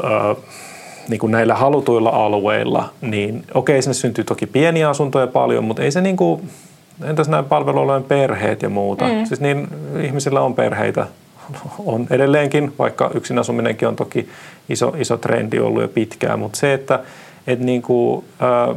niin 1.08 1.20
kuin 1.20 1.32
näillä 1.32 1.56
halutuilla 1.56 2.10
alueilla, 2.10 2.90
niin 3.02 3.44
okei, 3.54 3.82
sinne 3.82 3.94
syntyy 3.94 4.24
toki 4.24 4.48
pieniä 4.48 4.90
asuntoja 4.90 5.28
paljon, 5.28 5.64
mutta 5.64 5.84
ei 5.84 5.92
se 5.92 6.02
niin 6.02 6.18
kuin, 6.18 6.50
entäs 7.04 7.30
nämä 7.30 7.44
palvelualojen 7.44 8.04
perheet 8.04 8.62
ja 8.62 8.70
muuta? 8.70 9.06
Mm. 9.06 9.26
Siis 9.26 9.42
niin 9.42 9.68
ihmisillä 10.04 10.42
on 10.42 10.56
perheitä, 10.56 11.08
on 11.86 12.08
edelleenkin, 12.10 12.74
vaikka 12.80 13.12
yksin 13.14 13.40
asuminenkin 13.40 13.88
on 13.88 13.96
toki 13.96 14.30
iso, 14.70 14.94
iso 14.98 15.18
trendi 15.18 15.60
ollut 15.60 15.82
jo 15.82 15.88
pitkään, 15.88 16.40
mutta 16.40 16.60
se, 16.60 16.74
että 16.74 17.00
et 17.48 17.60
niin 17.60 17.82
kuin, 17.82 18.26
ää, 18.40 18.76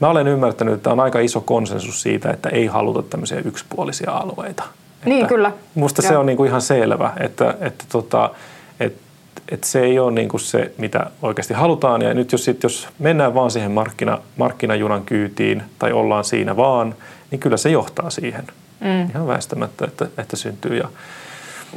mä 0.00 0.08
olen 0.08 0.26
ymmärtänyt, 0.26 0.74
että 0.74 0.92
on 0.92 1.00
aika 1.00 1.20
iso 1.20 1.40
konsensus 1.40 2.02
siitä, 2.02 2.30
että 2.30 2.48
ei 2.48 2.66
haluta 2.66 3.02
tämmöisiä 3.02 3.38
yksipuolisia 3.44 4.10
alueita. 4.10 4.62
Niin, 5.04 5.20
että 5.20 5.28
kyllä. 5.28 5.52
Musta 5.74 6.02
ja. 6.02 6.08
se 6.08 6.16
on 6.16 6.26
niin 6.26 6.36
kuin 6.36 6.48
ihan 6.48 6.62
selvä, 6.62 7.12
että, 7.20 7.54
että 7.60 7.84
tota, 7.92 8.30
että 9.38 9.54
että 9.54 9.66
se 9.66 9.80
ei 9.80 9.98
ole 9.98 10.12
niin 10.12 10.28
kuin 10.28 10.40
se, 10.40 10.72
mitä 10.78 11.10
oikeasti 11.22 11.54
halutaan. 11.54 12.02
Ja 12.02 12.14
nyt 12.14 12.32
jos, 12.32 12.44
sit, 12.44 12.62
jos 12.62 12.88
mennään 12.98 13.34
vaan 13.34 13.50
siihen 13.50 13.70
markkina, 13.70 14.18
markkinajunan 14.36 15.04
kyytiin 15.04 15.62
tai 15.78 15.92
ollaan 15.92 16.24
siinä 16.24 16.56
vaan, 16.56 16.94
niin 17.30 17.38
kyllä 17.38 17.56
se 17.56 17.70
johtaa 17.70 18.10
siihen. 18.10 18.44
Mm. 18.80 19.10
Ihan 19.10 19.26
väistämättä, 19.26 19.84
että, 19.84 20.06
että 20.18 20.36
syntyy. 20.36 20.76
Ja, 20.76 20.88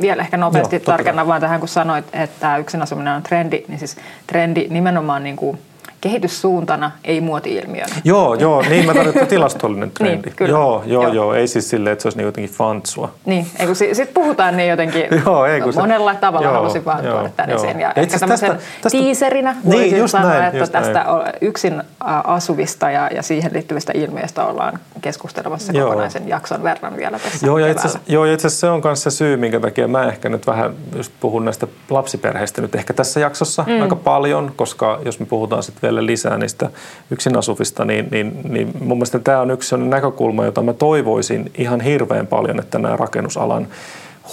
vielä 0.02 0.22
ehkä 0.22 0.38
nopeasti 0.38 0.80
tarkennan 0.80 1.28
vaan 1.28 1.42
tähän, 1.42 1.60
kun 1.60 1.70
sanoit, 1.70 2.06
että 2.14 2.58
yksin 2.58 2.82
asuminen 2.82 3.14
on 3.14 3.24
trendi, 3.24 3.64
niin 3.68 3.80
siis 3.80 3.98
trendi 4.28 4.68
nimenomaan 4.70 5.24
niin 5.24 5.36
kuin 5.36 5.60
kehityssuuntana, 6.02 6.92
ei 7.04 7.22
muoti-ilmiönä. 7.22 7.96
Joo, 8.04 8.34
joo, 8.34 8.62
niin 8.70 8.86
mä 8.86 8.94
tarkoitan 8.94 9.28
tilastollinen 9.28 9.92
trendi. 9.92 10.22
niin, 10.26 10.36
kyllä. 10.36 10.52
Joo, 10.52 10.84
joo, 10.86 11.04
joo, 11.04 11.14
joo, 11.14 11.34
ei 11.34 11.48
siis 11.48 11.70
silleen, 11.70 11.94
että 11.94 12.02
se 12.02 12.08
olisi 12.08 12.18
niin 12.18 12.26
jotenkin 12.26 12.56
fantsua. 12.56 13.12
Niin, 13.26 13.48
ei 13.60 13.66
kun 13.66 13.76
sitten 13.76 14.08
puhutaan 14.14 14.58
niin 14.58 14.70
jotenkin 14.70 15.04
joo, 15.26 15.46
ei, 15.46 15.62
kun 15.62 15.74
monella 15.76 16.14
se, 16.14 16.20
tavalla 16.20 16.48
joo, 16.48 16.54
halusin 16.54 16.86
vaan 16.86 17.06
joo, 17.06 17.14
tuoda 17.14 17.30
tänne 17.36 17.58
sen. 17.58 17.80
Ja, 17.80 17.94
ja 17.96 18.02
ehkä 18.02 18.20
tämmöisen 18.20 18.50
tästä, 18.50 18.66
tästä, 18.82 18.98
tiiserinä 18.98 19.56
niin, 19.64 19.74
voisin 19.74 19.94
niin, 19.94 20.10
sanoa, 20.10 20.30
näin, 20.30 20.44
että 20.56 20.72
tästä 20.72 21.04
näin. 21.04 21.34
yksin 21.42 21.84
asuvista 22.24 22.92
ja, 22.92 23.10
ja 23.16 23.24
siihen 23.24 23.54
liittyvistä 23.54 23.94
ilmiöistä 23.96 24.46
ollaan 24.46 24.80
keskustelemassa 25.02 25.74
joo. 25.74 25.88
kokonaisen 25.90 26.28
jakson 26.28 26.64
verran 26.64 26.98
vielä 26.98 27.20
tässä 27.20 27.46
Joo, 27.46 27.58
ja 27.58 27.72
itse, 27.72 27.88
joo, 28.08 28.26
ja 28.26 28.34
itse 28.34 28.48
asiassa 28.48 28.68
se 28.68 28.72
on 28.72 28.82
myös 28.84 29.04
se 29.04 29.12
syy, 29.12 29.38
minkä 29.38 29.60
takia 29.60 29.88
mä 29.88 30.04
ehkä 30.04 30.30
nyt 30.30 30.48
vähän 30.48 30.74
just 30.96 31.12
puhun 31.20 31.46
näistä 31.46 31.68
lapsiperheistä 31.90 32.62
nyt 32.62 32.76
ehkä 32.76 32.94
tässä 32.94 33.20
jaksossa 33.20 33.66
mm. 33.68 33.82
aika 33.82 33.96
paljon, 33.96 34.54
koska 34.56 35.00
jos 35.06 35.20
me 35.20 35.26
puhutaan 35.26 35.64
sitten 35.64 35.87
vielä 35.88 36.06
lisää 36.06 36.38
niistä 36.38 36.70
yksin 37.12 37.38
asuvista, 37.38 37.86
niin, 37.86 38.08
niin, 38.12 38.40
niin 38.50 38.72
mun 38.80 38.98
mielestä 38.98 39.20
tämä 39.20 39.42
on 39.42 39.52
yksi 39.52 39.78
näkökulma, 39.78 40.46
jota 40.46 40.62
mä 40.62 40.74
toivoisin 40.74 41.52
ihan 41.58 41.82
hirveän 41.82 42.28
paljon, 42.28 42.60
että 42.60 42.80
nämä 42.80 42.96
rakennusalan 42.96 43.68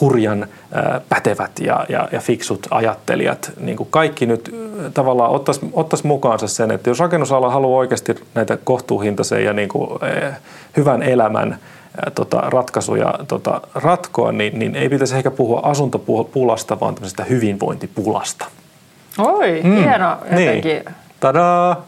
hurjan 0.00 0.46
pätevät 1.08 1.50
ja, 1.60 1.86
ja, 1.88 2.08
ja 2.12 2.20
fiksut 2.20 2.66
ajattelijat, 2.70 3.52
niin 3.60 3.76
kuin 3.76 3.88
kaikki 3.90 4.26
nyt 4.26 4.54
tavallaan 4.94 5.30
ottaisi 5.30 5.60
ottais 5.72 6.04
mukaansa 6.04 6.48
sen, 6.48 6.70
että 6.70 6.90
jos 6.90 7.00
rakennusala 7.00 7.50
haluaa 7.50 7.78
oikeasti 7.78 8.14
näitä 8.34 8.58
kohtuuhintaisen 8.64 9.44
ja 9.44 9.52
niin 9.52 9.68
kuin, 9.68 9.90
hyvän 10.76 11.02
elämän 11.02 11.58
tota, 12.14 12.40
ratkaisuja 12.40 13.14
tota, 13.28 13.60
ratkoa, 13.74 14.32
niin, 14.32 14.58
niin 14.58 14.76
ei 14.76 14.88
pitäisi 14.88 15.16
ehkä 15.16 15.30
puhua 15.30 15.60
asuntopulasta, 15.62 16.80
vaan 16.80 16.94
tämmöisestä 16.94 17.24
hyvinvointipulasta. 17.24 18.46
Oi, 19.18 19.60
mm. 19.64 19.76
hieno 19.76 20.16
jotenkin. 20.30 20.72
Niin. 20.72 21.03
Tadaa! 21.24 21.86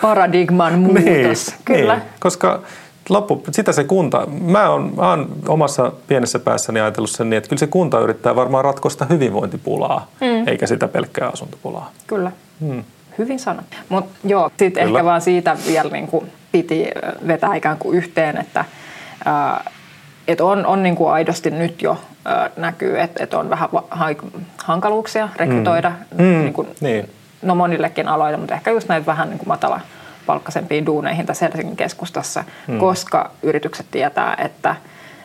Paradigman 0.00 0.78
muutos, 0.78 1.04
niin, 1.04 1.36
kyllä. 1.64 1.94
Niin, 1.94 2.08
koska 2.20 2.60
loppu, 3.08 3.42
sitä 3.50 3.72
se 3.72 3.84
kunta, 3.84 4.26
mä 4.26 4.68
oon, 4.68 4.92
mä 4.96 5.08
oon 5.10 5.28
omassa 5.48 5.92
pienessä 6.06 6.38
päässäni 6.38 6.80
ajatellut 6.80 7.10
sen 7.10 7.30
niin, 7.30 7.38
että 7.38 7.48
kyllä 7.48 7.60
se 7.60 7.66
kunta 7.66 8.00
yrittää 8.00 8.36
varmaan 8.36 8.64
ratkosta 8.64 9.06
hyvinvointipulaa, 9.10 10.06
mm. 10.20 10.48
eikä 10.48 10.66
sitä 10.66 10.88
pelkkää 10.88 11.28
asuntopulaa. 11.28 11.90
Kyllä, 12.06 12.32
mm. 12.60 12.84
hyvin 13.18 13.38
sanottu. 13.38 13.76
Mutta 13.88 14.10
joo, 14.24 14.50
sitten 14.58 14.88
ehkä 14.88 15.04
vaan 15.04 15.20
siitä 15.20 15.56
vielä 15.66 15.90
niin 15.90 16.06
kuin 16.08 16.32
piti 16.52 16.90
vetää 17.26 17.54
ikään 17.54 17.78
kuin 17.78 17.96
yhteen, 17.96 18.36
että 18.36 18.64
ää, 19.24 19.70
et 20.28 20.40
on, 20.40 20.66
on 20.66 20.82
niin 20.82 20.96
kuin 20.96 21.12
aidosti 21.12 21.50
nyt 21.50 21.82
jo 21.82 21.98
ää, 22.24 22.50
näkyy, 22.56 23.00
että 23.00 23.24
et 23.24 23.34
on 23.34 23.50
vähän 23.50 23.68
hankaluuksia 24.58 25.28
rekrytoida 25.36 25.92
mm. 26.18 26.24
niin 26.24 26.52
kuin, 26.52 26.68
niin 26.80 27.10
no 27.42 27.54
monillekin 27.54 28.08
aloille, 28.08 28.36
mutta 28.36 28.54
ehkä 28.54 28.70
just 28.70 28.88
näitä 28.88 29.06
vähän 29.06 29.28
niin 29.28 29.38
kuin 29.38 29.48
matala 29.48 29.80
palkkaisempiin 30.26 30.86
duuneihin 30.86 31.26
tässä 31.26 31.46
Helsingin 31.46 31.76
keskustassa, 31.76 32.44
hmm. 32.66 32.78
koska 32.78 33.30
yritykset 33.42 33.86
tietää, 33.90 34.36
että, 34.44 34.76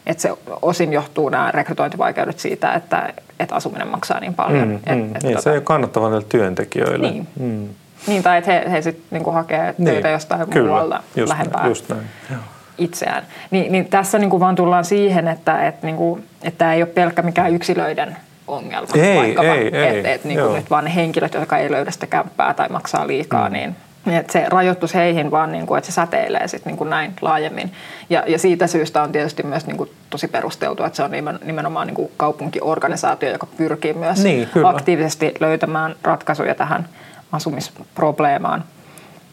että 0.06 0.22
se 0.22 0.34
osin 0.62 0.94
johtuu 0.94 1.30
nämä 1.30 1.52
rekrytointivaikeudet 1.52 2.40
siitä, 2.40 2.74
että, 2.74 3.14
että 3.40 3.56
asuminen 3.56 3.88
maksaa 3.88 4.20
niin 4.20 4.34
paljon. 4.34 4.64
Hmm, 4.64 4.76
et, 4.76 4.86
hmm. 4.86 5.16
Et, 5.16 5.24
niin, 5.24 5.34
tota, 5.34 5.42
se 5.42 5.50
ei 5.50 5.58
ole 5.58 5.64
kannattavaa 5.64 6.10
näille 6.10 6.26
työntekijöille. 6.30 7.12
Niin. 7.12 7.28
Hmm. 7.40 7.70
Niin, 8.08 8.24
tai 8.24 8.38
että 8.38 8.52
he, 8.52 8.72
he 8.72 8.82
sitten 8.82 9.06
niinku 9.12 9.32
hakee 9.32 9.76
niin. 9.78 9.86
töitä 9.86 10.10
jostain 10.10 10.50
Kyllä, 10.50 10.68
muualta 10.68 11.04
just 11.16 11.30
lähempää 11.30 11.62
näin, 11.62 11.72
just 11.72 11.90
näin. 11.90 12.02
Joo. 12.32 12.40
itseään. 12.78 13.24
Ni, 13.52 13.70
niin 13.70 13.86
tässä 13.86 14.20
niinku 14.20 14.40
vaan 14.40 14.56
tullaan 14.56 14.86
siihen, 14.86 15.28
että 15.28 15.68
et, 15.68 15.84
niinku, 15.84 16.20
että 16.44 16.58
tämä 16.58 16.74
ei 16.74 16.82
ole 16.82 16.90
pelkkä 16.90 17.22
mikään 17.22 17.54
yksilöiden 17.56 18.18
ongelma. 18.48 18.88
Ei, 18.96 19.18
vaikkapa, 19.18 19.48
ei, 19.48 19.76
ei. 19.76 20.00
Et, 20.00 20.06
et, 20.06 20.24
niin 20.24 20.40
kuin 20.40 20.56
nyt 20.56 20.70
vaan 20.70 20.84
ne 20.84 20.96
henkilöt, 20.96 21.34
jotka 21.34 21.58
ei 21.58 21.72
löydä 21.72 21.92
sitä 21.92 22.08
kämppää 22.08 22.54
tai 22.54 22.70
maksaa 22.70 23.08
liikaa, 23.08 23.50
mm. 23.50 23.54
niin 23.54 23.76
että 24.14 24.34
se 24.34 24.46
rajoittus 24.50 24.94
heihin 24.94 25.32
vaan, 25.32 25.52
niin 25.52 25.68
kuin, 25.68 25.78
että 25.78 25.92
se 25.92 25.96
säteilee 25.96 26.48
sit 26.48 26.66
niin 26.66 26.78
kuin 26.78 26.90
näin 26.90 27.14
laajemmin. 27.22 27.72
Ja, 28.10 28.24
ja 28.28 28.40
siitä 28.40 28.68
syystä 28.68 29.04
on 29.04 29.12
tietysti 29.12 29.44
myös 29.44 29.68
niin 29.68 29.78
kuin 29.78 29.90
tosi 30.10 30.28
perusteltua, 30.28 30.88
että 30.88 30.98
se 30.98 31.04
on 31.04 31.12
nimenomaan 31.44 31.88
niin 31.88 31.96
kuin 31.96 32.12
kaupunkiorganisaatio, 32.18 33.32
joka 33.32 33.48
pyrkii 33.58 33.94
myös 33.94 34.24
niin, 34.24 34.50
aktiivisesti 34.64 35.34
löytämään 35.40 35.96
ratkaisuja 36.04 36.56
tähän 36.56 36.90
asumisprobleemaan. 37.32 38.64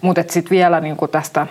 Mutta 0.01 0.25
sitten 0.29 0.51
vielä 0.51 0.81
niin 0.81 0.97
kuin 0.97 1.11
tästä 1.11 1.47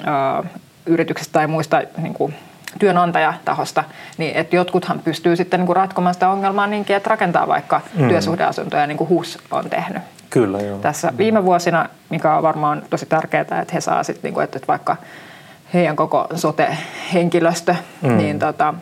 ö, 0.00 0.44
yrityksestä 0.86 1.32
tai 1.32 1.46
muista 1.46 1.82
niin 1.96 2.14
kuin 2.14 2.34
työnantajatahosta, 2.78 3.84
niin 4.18 4.36
että 4.36 4.56
jotkuthan 4.56 5.00
pystyy 5.00 5.36
sitten 5.36 5.60
niin 5.60 5.66
kuin 5.66 5.76
ratkomaan 5.76 6.14
sitä 6.14 6.28
ongelmaa 6.28 6.66
niinkin, 6.66 6.96
että 6.96 7.10
rakentaa 7.10 7.48
vaikka 7.48 7.80
mm. 7.94 8.08
työsuhdeasuntoja 8.08 8.86
niin 8.86 8.98
kuin 8.98 9.10
HUS 9.10 9.38
on 9.50 9.70
tehnyt. 9.70 10.02
Kyllä, 10.30 10.60
joo. 10.60 10.78
Tässä 10.78 11.12
viime 11.18 11.44
vuosina, 11.44 11.88
mikä 12.10 12.36
on 12.36 12.42
varmaan 12.42 12.82
tosi 12.90 13.06
tärkeää, 13.06 13.40
että 13.40 13.74
he 13.74 13.80
saa 13.80 14.02
sitten, 14.02 14.22
niin 14.22 14.34
kuin, 14.34 14.44
että 14.44 14.58
vaikka 14.68 14.96
heidän 15.74 15.96
koko 15.96 16.26
sote-henkilöstö, 16.34 17.74
mm. 18.02 18.16
niin 18.16 18.38
tota, 18.38 18.74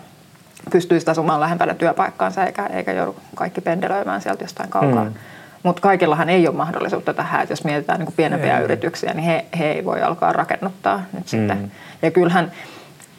pystyisi 0.73 1.11
asumaan 1.11 1.41
lähempänä 1.41 1.75
työpaikkaansa 1.75 2.45
eikä, 2.45 2.67
eikä 2.67 2.93
joudu 2.93 3.17
kaikki 3.35 3.61
pendelöimään 3.61 4.21
sieltä 4.21 4.45
jostain 4.45 4.71
kaukaa. 4.71 5.05
Mm. 5.05 5.15
Mutta 5.63 5.83
kaikillahan 5.83 6.29
ei 6.29 6.49
ole 6.49 6.57
mahdollisuutta 6.57 7.15
tähän, 7.15 7.43
että 7.43 7.53
jos 7.53 7.65
mietitään 7.65 7.99
niin 7.99 8.07
kuin 8.07 8.17
pienempiä 8.17 8.59
ei. 8.59 8.65
yrityksiä, 8.65 9.15
niin 9.15 9.25
he, 9.25 9.45
he 9.59 9.71
ei 9.73 9.85
voi 9.85 10.03
alkaa 10.03 10.33
rakennuttaa 10.33 11.03
nyt 11.13 11.25
mm. 11.25 11.29
sitten. 11.29 11.73
Ja 12.03 12.11
kyllähän 12.11 12.53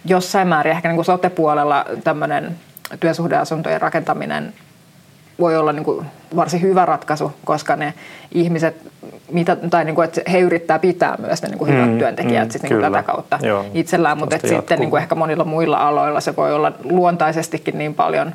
jossain 0.06 0.48
määrin 0.48 0.72
ehkä 0.72 0.88
niin 0.88 0.96
kuin 0.96 1.06
sote-puolella 1.06 1.86
tämmöinen 2.04 2.56
työsuhdeasuntojen 3.00 3.82
rakentaminen 3.82 4.54
voi 5.40 5.58
olla 5.58 5.74
niin 5.74 5.84
kuin 5.84 6.06
varsin 6.36 6.62
hyvä 6.62 6.86
ratkaisu, 6.86 7.34
koska 7.46 7.76
ne 7.76 7.94
ihmiset, 8.32 8.76
mitä, 9.32 9.56
tai 9.56 9.86
niin 9.86 9.96
kuin, 9.96 10.06
että 10.06 10.22
he 10.32 10.40
yrittää 10.40 10.80
pitää 10.80 11.16
myös 11.20 11.42
ne 11.42 11.50
niin 11.50 11.58
kuin 11.58 11.74
hyvät 11.74 11.90
mm, 11.90 11.98
työntekijät 11.98 12.48
mm, 12.48 12.60
niin 12.64 12.70
kuin 12.70 12.92
tätä 12.92 13.04
kautta 13.04 13.40
Joo, 13.42 13.66
itsellään, 13.74 14.18
mutta 14.18 14.36
että 14.36 14.48
sitten 14.48 14.80
niin 14.80 14.90
kuin 14.90 15.02
ehkä 15.02 15.16
monilla 15.16 15.44
muilla 15.44 15.78
aloilla 15.78 16.22
se 16.22 16.36
voi 16.36 16.54
olla 16.54 16.72
luontaisestikin 16.84 17.78
niin 17.78 17.94
paljon, 17.94 18.34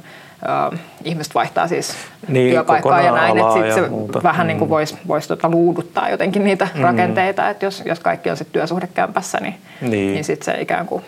Uh, 0.73 0.79
ihmiset 1.05 1.35
vaihtaa 1.35 1.69
siis 1.69 1.97
niin, 2.29 2.53
työpaikkaa 2.53 3.03
ja 3.03 3.13
näin, 3.13 3.39
että 3.39 3.53
sit 3.53 3.75
se 3.75 3.89
muuta. 3.89 4.23
vähän 4.23 4.47
niin 4.47 4.59
kuin 4.59 4.69
mm. 4.69 4.71
voisi 4.71 4.99
vois 5.09 5.29
tota 5.29 5.49
luuduttaa 5.49 6.09
jotenkin 6.09 6.45
niitä 6.45 6.69
mm. 6.75 6.83
rakenteita, 6.83 7.51
että 7.51 7.67
jos, 7.67 7.83
jos 7.87 8.01
kaikki 8.01 8.31
on 8.31 8.37
sitten 8.37 8.53
työsuhdekämpässä, 8.53 9.39
niin, 9.41 9.55
niin. 9.81 10.13
niin 10.13 10.25
sitten 10.25 10.45
se 10.45 10.61
ikään 10.61 10.87
kuin 10.87 11.05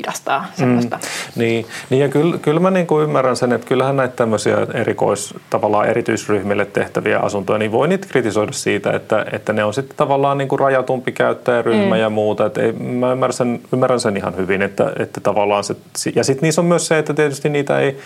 hidastaa 0.00 0.46
semmoista. 0.54 0.96
Mm. 0.96 1.40
Niin, 1.40 1.66
niin 1.90 2.02
ja 2.02 2.08
kyllä, 2.08 2.38
kyllä 2.38 2.60
mä 2.60 2.70
niin 2.70 2.86
kuin 2.86 3.04
ymmärrän 3.04 3.36
sen, 3.36 3.52
että 3.52 3.66
kyllähän 3.66 3.96
näitä 3.96 4.16
tämmöisiä 4.16 4.56
erikois, 4.74 5.34
tavallaan 5.50 5.88
erityisryhmille 5.88 6.64
tehtäviä 6.64 7.18
asuntoja, 7.18 7.58
niin 7.58 7.72
voi 7.72 7.88
niitä 7.88 8.06
kritisoida 8.10 8.52
siitä, 8.52 8.92
että, 8.92 9.26
että 9.32 9.52
ne 9.52 9.64
on 9.64 9.74
sitten 9.74 9.96
tavallaan 9.96 10.38
niin 10.38 10.48
kuin 10.48 10.58
rajatumpi 10.58 11.12
käyttäjäryhmä 11.12 11.94
mm. 11.94 12.00
ja 12.00 12.10
muuta. 12.10 12.46
Että 12.46 12.62
ei, 12.62 12.72
mä 12.72 13.12
ymmärrän 13.12 13.32
sen, 13.32 13.60
ymmärrän 13.72 14.00
sen 14.00 14.16
ihan 14.16 14.36
hyvin, 14.36 14.62
että, 14.62 14.92
että 14.98 15.20
tavallaan 15.20 15.64
se, 15.64 15.76
ja 16.14 16.24
sitten 16.24 16.42
niissä 16.42 16.60
on 16.60 16.66
myös 16.66 16.86
se, 16.86 16.98
että 16.98 17.14
tietysti 17.14 17.48
niitä 17.48 17.78
ei, 17.78 17.98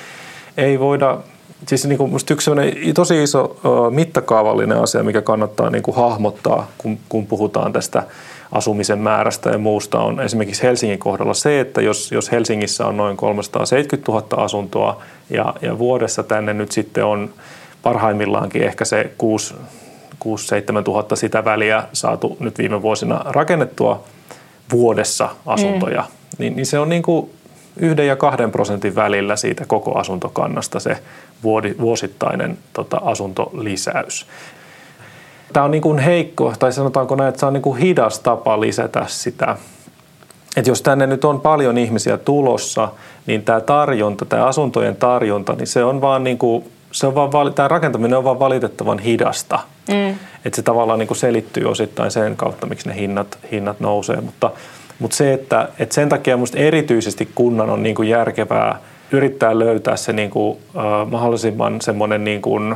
ei 0.56 0.80
voida 0.80 1.18
Siis 1.68 1.86
niin 1.86 1.98
kuin 1.98 2.12
yksi 2.30 2.50
tosi 2.94 3.22
iso 3.22 3.60
mittakaavallinen 3.90 4.78
asia, 4.78 5.02
mikä 5.02 5.22
kannattaa 5.22 5.70
niin 5.70 5.82
kuin 5.82 5.96
hahmottaa, 5.96 6.68
kun, 6.78 6.98
kun 7.08 7.26
puhutaan 7.26 7.72
tästä 7.72 8.02
asumisen 8.54 8.98
määrästä 8.98 9.50
ja 9.50 9.58
muusta, 9.58 10.00
on 10.00 10.20
esimerkiksi 10.20 10.62
Helsingin 10.62 10.98
kohdalla 10.98 11.34
se, 11.34 11.60
että 11.60 11.80
jos, 11.80 12.12
jos 12.12 12.32
Helsingissä 12.32 12.86
on 12.86 12.96
noin 12.96 13.16
370 13.16 14.12
000 14.12 14.44
asuntoa 14.44 15.02
ja, 15.30 15.54
ja 15.62 15.78
vuodessa 15.78 16.22
tänne 16.22 16.54
nyt 16.54 16.72
sitten 16.72 17.04
on 17.04 17.30
parhaimmillaankin 17.82 18.62
ehkä 18.62 18.84
se 18.84 19.10
6 19.18 19.54
7 20.36 20.84
000 20.84 21.16
sitä 21.16 21.44
väliä 21.44 21.82
saatu 21.92 22.36
nyt 22.40 22.58
viime 22.58 22.82
vuosina 22.82 23.20
rakennettua 23.24 24.04
vuodessa 24.72 25.28
asuntoja, 25.46 26.00
mm. 26.02 26.08
niin, 26.38 26.56
niin 26.56 26.66
se 26.66 26.78
on 26.78 26.88
niin 26.88 27.02
kuin 27.02 27.30
yhden 27.76 28.06
ja 28.06 28.16
kahden 28.16 28.50
prosentin 28.50 28.94
välillä 28.94 29.36
siitä 29.36 29.64
koko 29.66 29.98
asuntokannasta 29.98 30.80
se 30.80 30.98
vuosittainen 31.80 32.58
tota, 32.72 33.00
asuntolisäys. 33.04 34.26
Tämä 35.54 35.64
on 35.64 35.70
niin 35.70 35.82
kuin 35.82 35.98
heikko, 35.98 36.52
tai 36.58 36.72
sanotaanko 36.72 37.16
näin, 37.16 37.28
että 37.28 37.40
se 37.40 37.46
on 37.46 37.52
niin 37.52 37.62
kuin 37.62 37.78
hidas 37.78 38.18
tapa 38.18 38.60
lisätä 38.60 39.04
sitä. 39.08 39.56
Että 40.56 40.70
jos 40.70 40.82
tänne 40.82 41.06
nyt 41.06 41.24
on 41.24 41.40
paljon 41.40 41.78
ihmisiä 41.78 42.18
tulossa, 42.18 42.88
niin 43.26 43.42
tämä 43.42 43.60
tarjonta, 43.60 44.24
tämä 44.24 44.46
asuntojen 44.46 44.96
tarjonta, 44.96 45.52
niin 45.52 45.66
se 45.66 45.84
on 45.84 46.00
vaan 46.00 46.24
niin 46.24 46.38
kuin, 46.38 46.64
se 46.92 47.06
on 47.06 47.14
vaan, 47.14 47.54
tämä 47.54 47.68
rakentaminen 47.68 48.18
on 48.18 48.24
vaan 48.24 48.38
valitettavan 48.38 48.98
hidasta. 48.98 49.58
Mm. 49.88 50.10
Että 50.44 50.56
se 50.56 50.62
tavallaan 50.62 50.98
niin 50.98 51.06
kuin 51.06 51.18
selittyy 51.18 51.64
osittain 51.64 52.10
sen 52.10 52.36
kautta, 52.36 52.66
miksi 52.66 52.88
ne 52.88 52.94
hinnat, 52.94 53.38
hinnat 53.52 53.80
nousee. 53.80 54.20
Mutta, 54.20 54.50
mutta 54.98 55.16
se, 55.16 55.32
että, 55.32 55.68
että 55.78 55.94
sen 55.94 56.08
takia 56.08 56.36
minusta 56.36 56.58
erityisesti 56.58 57.28
kunnan 57.34 57.70
on 57.70 57.82
niin 57.82 57.94
kuin 57.94 58.08
järkevää– 58.08 58.78
yrittää 59.12 59.58
löytää 59.58 59.96
se 59.96 60.12
niin 60.12 60.30
kuin, 60.30 60.58
äh, 60.76 61.10
mahdollisimman 61.10 61.80
semmoinen 61.80 62.24
niin 62.24 62.42
kuin 62.42 62.74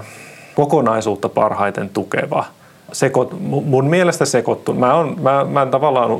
kokonaisuutta 0.54 1.28
parhaiten 1.28 1.88
tukeva. 1.88 2.44
Seko, 2.92 3.28
mun 3.40 3.86
mielestä 3.86 4.24
sekoittu, 4.24 4.74
mä, 4.74 4.94
on, 4.94 5.16
mä, 5.20 5.44
mä 5.44 5.66
tavallaan 5.66 6.10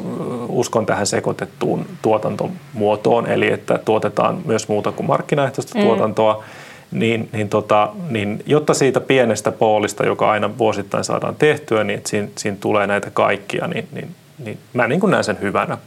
uskon 0.49 0.87
tähän 0.87 1.07
sekoitettuun 1.07 1.87
tuotantomuotoon, 2.03 3.27
eli 3.27 3.53
että 3.53 3.79
tuotetaan 3.85 4.41
myös 4.45 4.69
muuta 4.69 4.93
kuin 4.93 5.07
markkinaehtoista 5.07 5.79
mm. 5.79 5.85
tuotantoa, 5.85 6.45
niin, 6.91 7.29
niin, 7.33 7.49
tota, 7.49 7.89
niin 8.11 8.43
jotta 8.47 8.75
siitä 8.75 9.01
pienestä 9.01 9.53
poolista, 9.53 10.07
joka 10.07 10.31
aina 10.31 10.59
vuosittain 10.59 11.05
saadaan 11.05 11.37
tehtyä, 11.37 11.85
niin 11.85 11.97
että 11.99 12.11
siinä, 12.11 12.29
siinä 12.37 12.57
tulee 12.61 12.87
näitä 12.87 13.11
kaikkia, 13.11 13.67
niin, 13.67 13.89
niin, 13.93 14.15
niin 14.45 14.59
mä 14.75 14.89
niin 14.89 15.01
kuin 15.01 15.11
näen 15.11 15.25
sen 15.25 15.39
hyvänä 15.41 15.79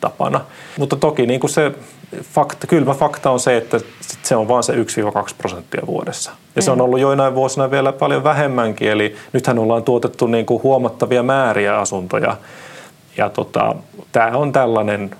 tapana. 0.00 0.40
Mutta 0.78 0.96
toki 0.96 1.26
niin 1.26 1.40
kuin 1.40 1.50
se 1.50 1.72
fakta, 2.22 2.66
kylmä 2.66 2.94
fakta 2.94 3.30
on 3.30 3.40
se, 3.40 3.56
että 3.56 3.80
se 4.22 4.36
on 4.36 4.48
vain 4.48 4.62
se 4.62 4.72
1-2 4.72 4.76
prosenttia 5.38 5.82
vuodessa. 5.86 6.32
Ja 6.56 6.62
se 6.62 6.70
on 6.70 6.80
ollut 6.80 7.00
joinain 7.00 7.34
vuosina 7.34 7.70
vielä 7.70 7.92
paljon 7.92 8.24
vähemmänkin, 8.24 8.90
eli 8.90 9.16
nythän 9.32 9.58
ollaan 9.58 9.82
tuotettu 9.82 10.26
niin 10.26 10.46
kuin 10.46 10.62
huomattavia 10.62 11.22
määriä 11.22 11.78
asuntoja. 11.78 12.36
Ja 13.16 13.30
tota, 13.30 13.74
tämä 14.12 14.36
on 14.36 14.52
tällainen 14.52 15.10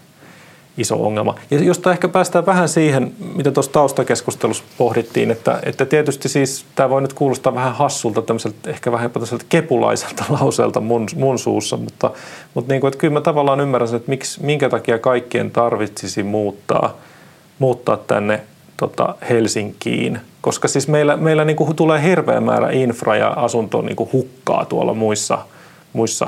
iso 0.79 1.07
ongelma. 1.07 1.35
Ja 1.51 1.63
josta 1.63 1.91
ehkä 1.91 2.09
päästään 2.09 2.47
vähän 2.47 2.69
siihen, 2.69 3.13
mitä 3.35 3.51
tuossa 3.51 3.73
taustakeskustelussa 3.73 4.65
pohdittiin, 4.79 5.31
että, 5.31 5.61
että 5.63 5.87
tietysti 5.87 6.29
siis 6.29 6.65
tämä 6.75 6.91
voi 6.91 7.03
nyt 7.03 7.13
kuulostaa 7.13 7.55
vähän 7.55 7.75
hassulta, 7.75 8.23
tämmöiseltä, 8.23 8.71
ehkä 8.71 8.93
vähän 8.93 9.11
tämmöiseltä 9.11 9.45
kepulaiselta 9.49 10.25
lauseelta 10.41 10.81
mun, 10.81 11.07
mun 11.17 11.39
suussa, 11.39 11.77
mutta, 11.77 12.11
mutta 12.55 12.73
niin 12.73 12.81
kuin, 12.81 12.89
että 12.89 13.01
kyllä 13.01 13.15
mä 13.15 13.21
tavallaan 13.21 13.61
ymmärrän 13.61 13.89
sen, 13.89 13.97
että 13.97 14.11
miksi, 14.11 14.45
minkä 14.45 14.69
takia 14.69 14.99
kaikkien 14.99 15.51
tarvitsisi 15.51 16.23
muuttaa, 16.23 16.97
muuttaa 17.59 17.97
tänne 17.97 18.41
tota, 18.77 19.15
Helsinkiin, 19.29 20.21
koska 20.41 20.69
siis 20.69 20.89
meillä, 20.89 21.17
meillä 21.17 21.45
niin 21.45 21.57
kuin 21.57 21.77
tulee 21.77 22.03
hirveä 22.03 22.41
määrä 22.41 22.71
infra 22.71 23.17
ja 23.17 23.29
asunto 23.29 23.83
niin 23.83 23.97
kuin 23.97 24.11
hukkaa 24.13 24.65
tuolla 24.65 24.95
muissa, 24.95 25.39
muissa 25.93 26.27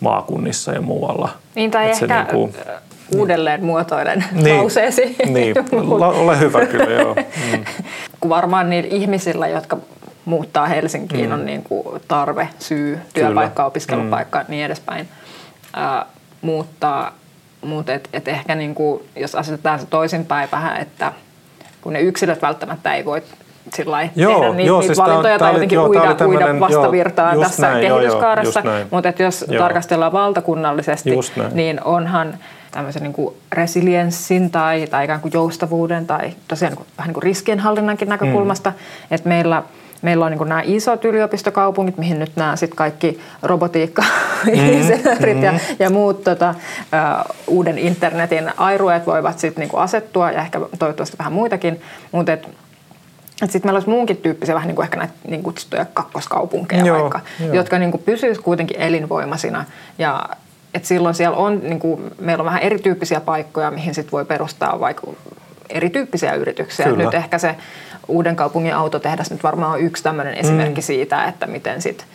maakunnissa 0.00 0.72
ja 0.72 0.80
muualla. 0.80 1.28
Niin 1.54 1.70
tai 1.70 1.90
että 1.90 2.04
ehkä 2.04 2.18
niin 2.22 2.26
kuin, 2.26 2.54
uudelleen 3.16 3.64
muotoilen 3.64 4.24
niin, 4.32 4.56
lauseesi. 4.56 5.16
Niin, 5.26 5.54
ole 6.22 6.38
hyvä 6.38 6.66
kyllä, 6.66 6.90
joo. 6.90 7.16
Mm. 7.52 7.64
Kun 8.20 8.30
varmaan 8.30 8.70
niillä 8.70 8.88
ihmisillä, 8.92 9.48
jotka 9.48 9.76
muuttaa 10.24 10.66
Helsinkiin, 10.66 11.26
mm. 11.26 11.32
on 11.32 11.46
niin 11.46 11.62
kuin 11.62 12.02
tarve, 12.08 12.48
syy, 12.58 12.98
työpaikka, 13.14 13.54
kyllä. 13.54 13.66
opiskelupaikka 13.66 14.38
mm. 14.38 14.44
niin 14.48 14.64
edespäin 14.64 15.08
äh, 15.78 16.06
muuttaa. 16.42 17.12
Mutta 17.60 17.92
et, 17.92 18.08
et 18.12 18.28
ehkä 18.28 18.54
niin 18.54 18.74
kuin, 18.74 19.02
jos 19.16 19.34
asetetaan 19.34 19.80
se 19.80 19.86
toisinpäin 19.86 20.48
vähän, 20.52 20.80
että 20.80 21.12
kun 21.80 21.92
ne 21.92 22.00
yksilöt 22.00 22.42
välttämättä 22.42 22.94
ei 22.94 23.04
voi 23.04 23.22
sillä 23.74 24.08
joo, 24.16 24.40
tehdä 24.40 24.54
niitä, 24.54 24.68
joo, 24.68 24.80
niitä 24.80 24.86
siis 24.86 24.98
valintoja 24.98 25.38
tai 25.38 25.52
jotenkin 25.52 25.76
joo, 25.76 25.88
uida, 25.88 26.16
uida 26.26 26.60
vastavirtaan 26.60 27.34
joo, 27.34 27.44
tässä 27.44 27.70
näin, 27.70 27.86
kehityskaaressa. 27.86 28.62
Mutta 28.90 29.12
jos 29.18 29.44
joo. 29.48 29.62
tarkastellaan 29.62 30.12
valtakunnallisesti, 30.12 31.10
niin 31.52 31.84
onhan 31.84 32.38
tämmöisen 32.74 33.02
niin 33.02 33.12
kuin 33.12 33.34
resilienssin 33.52 34.50
tai, 34.50 34.86
tai 34.86 35.04
ikään 35.04 35.20
kuin 35.20 35.32
joustavuuden 35.34 36.06
tai 36.06 36.32
tosiaan 36.48 36.72
niin 36.72 36.76
kuin, 36.76 36.86
vähän 36.98 37.08
niin 37.08 37.14
kuin 37.14 37.22
riskienhallinnankin 37.22 38.08
näkökulmasta, 38.08 38.70
mm. 38.70 38.76
että 39.10 39.28
meillä 39.28 39.62
Meillä 40.02 40.24
on 40.24 40.32
niin 40.32 40.48
nämä 40.48 40.62
isot 40.64 41.04
yliopistokaupungit, 41.04 41.98
mihin 41.98 42.18
nyt 42.18 42.36
nämä 42.36 42.56
sit 42.56 42.74
kaikki 42.74 43.20
robotiikka-insinöörit 43.42 45.36
mm, 45.36 45.42
ja, 45.48 45.52
mm. 45.52 45.58
ja 45.78 45.90
muut 45.90 46.24
tota, 46.24 46.54
uh, 46.80 47.34
uuden 47.46 47.78
internetin 47.78 48.50
airueet 48.56 49.06
voivat 49.06 49.38
sit 49.38 49.56
niin 49.56 49.70
asettua 49.72 50.30
ja 50.30 50.40
ehkä 50.40 50.60
toivottavasti 50.78 51.18
vähän 51.18 51.32
muitakin. 51.32 51.80
Mutta 52.12 52.32
et, 52.32 52.48
sitten 53.44 53.62
meillä 53.64 53.76
olisi 53.76 53.88
muunkin 53.88 54.16
tyyppisiä 54.16 54.54
vähän 54.54 54.66
niin 54.66 54.76
kuin 54.76 54.84
ehkä 54.84 54.96
näitä 54.96 55.14
niin 55.28 55.42
kutsuttuja 55.42 55.84
kakkoskaupunkeja 55.84 56.84
joo, 56.84 57.00
vaikka, 57.00 57.20
joo. 57.40 57.54
jotka 57.54 57.78
niin 57.78 58.02
pysyisivät 58.04 58.44
kuitenkin 58.44 58.80
elinvoimaisina 58.80 59.64
ja 59.98 60.28
et 60.74 60.84
silloin 60.84 61.14
siellä 61.14 61.36
on, 61.36 61.60
niin 61.62 61.78
kuin, 61.78 62.02
meillä 62.20 62.42
on 62.42 62.46
vähän 62.46 62.62
erityyppisiä 62.62 63.20
paikkoja, 63.20 63.70
mihin 63.70 63.94
sit 63.94 64.12
voi 64.12 64.24
perustaa 64.24 64.80
vaikka 64.80 65.06
erityyppisiä 65.70 66.34
yrityksiä. 66.34 66.86
Kyllä. 66.86 67.04
Nyt 67.04 67.14
ehkä 67.14 67.38
se 67.38 67.56
uuden 68.08 68.36
kaupungin 68.36 68.74
autotehdas 68.74 69.30
nyt 69.30 69.42
varmaan 69.42 69.72
on 69.72 69.80
yksi 69.80 70.02
tämmöinen 70.02 70.34
esimerkki 70.34 70.80
mm. 70.80 70.84
siitä, 70.84 71.24
että 71.24 71.46
miten 71.46 71.82
sitten 71.82 72.06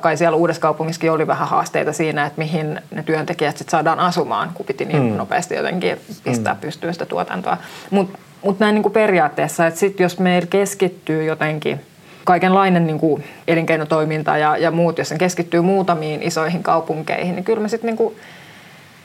kai 0.00 0.16
siellä 0.16 0.36
uudessa 0.36 0.62
kaupungissakin 0.62 1.12
oli 1.12 1.26
vähän 1.26 1.48
haasteita 1.48 1.92
siinä, 1.92 2.26
että 2.26 2.38
mihin 2.38 2.80
ne 2.90 3.02
työntekijät 3.02 3.56
sit 3.56 3.68
saadaan 3.68 3.98
asumaan, 3.98 4.50
kun 4.54 4.66
piti 4.66 4.84
niin 4.84 5.02
mm. 5.02 5.16
nopeasti 5.16 5.54
jotenkin 5.54 6.00
pistää 6.24 6.54
mm. 6.54 6.60
pystyyn 6.60 6.92
sitä 6.92 7.06
tuotantoa. 7.06 7.56
Mutta 7.90 8.18
mut 8.42 8.58
näin 8.58 8.74
niin 8.74 8.82
kuin 8.82 8.92
periaatteessa, 8.92 9.66
että 9.66 9.80
sit 9.80 10.00
jos 10.00 10.18
meillä 10.18 10.46
keskittyy 10.50 11.24
jotenkin 11.24 11.80
kaikenlainen 12.24 12.86
niin 12.86 12.98
kuin 12.98 13.24
elinkeinotoiminta 13.48 14.36
ja, 14.36 14.56
ja 14.56 14.70
muut, 14.70 14.98
jos 14.98 15.08
sen 15.08 15.18
keskittyy 15.18 15.60
muutamiin 15.60 16.22
isoihin 16.22 16.62
kaupunkeihin, 16.62 17.34
niin 17.34 17.44
kyllä 17.44 17.60
me 17.60 17.68
sitten 17.68 17.96
niin 17.96 18.16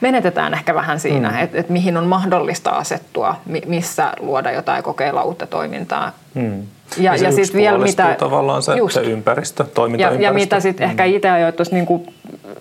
menetetään 0.02 0.54
ehkä 0.54 0.76
vähän 0.76 1.00
siinä, 1.00 1.30
mm. 1.30 1.38
että 1.38 1.58
et 1.58 1.70
mihin 1.70 1.98
on 1.98 2.06
mahdollista 2.06 2.70
asettua, 2.70 3.36
missä 3.66 4.14
luoda 4.20 4.52
jotain 4.52 4.84
kokeilla 4.84 5.24
uutta 5.24 5.48
toimintaa. 5.48 6.12
Mm. 6.34 6.64
Ja, 6.98 7.16
ja, 7.16 7.24
ja 7.24 7.32
sitten 7.32 7.62
vielä 7.62 7.78
mitä... 7.78 8.16
tavallaan 8.20 8.64
se, 8.64 8.76
just, 8.76 8.94
se 8.94 9.02
ympäristö, 9.02 9.66
toimintaympäristö. 9.74 10.24
Ja, 10.24 10.30
ja 10.30 10.34
mitä 10.34 10.60
sitten 10.60 10.88
mm. 10.88 10.90
ehkä 10.90 11.06
itse 11.06 11.30
ajoit 11.30 11.56
niin 11.72 11.88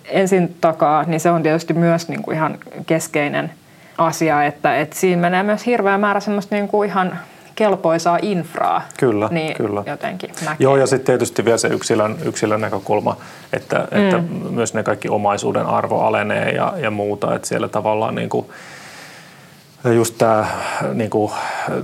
ensin 0.05 0.57
takaa, 0.61 1.05
niin 1.05 1.21
se 1.21 1.31
on 1.31 1.43
tietysti 1.43 1.75
myös 1.75 2.09
niin 2.09 2.23
kuin 2.23 2.37
ihan 2.37 2.59
keskeinen 2.87 3.51
asia, 3.99 4.45
että, 4.45 4.77
että 4.77 4.97
siinä 4.97 5.23
menee 5.23 5.43
myös 5.43 5.67
hirveä 5.67 5.99
määrä 5.99 6.21
semmoista 6.21 6.55
niin 6.55 6.69
kuin 6.69 6.89
ihan 6.89 7.19
kelpoisaa 7.55 8.19
infraa. 8.23 8.83
Kyllä, 8.99 9.29
niin 9.31 9.55
kyllä. 9.57 9.83
jotenkin 9.87 10.31
näkee. 10.41 10.57
Joo, 10.59 10.77
ja 10.77 10.87
sitten 10.87 11.07
tietysti 11.07 11.45
vielä 11.45 11.59
se 11.59 11.69
yksilön, 11.69 12.17
yksilön 12.25 12.61
näkökulma, 12.61 13.17
että, 13.53 13.89
mm. 13.91 14.05
että 14.05 14.23
myös 14.51 14.75
ne 14.75 14.83
kaikki 14.83 15.09
omaisuuden 15.09 15.67
arvo 15.67 16.01
alenee 16.01 16.51
ja, 16.51 16.73
ja 16.77 16.91
muuta, 16.91 17.35
että 17.35 17.49
siellä 17.49 17.69
tavallaan 17.69 18.15
niin 18.15 18.29
kuin, 18.29 18.47
just 19.95 20.15
tämä 20.19 20.47
niin 20.95 21.11
kuin, 21.11 21.33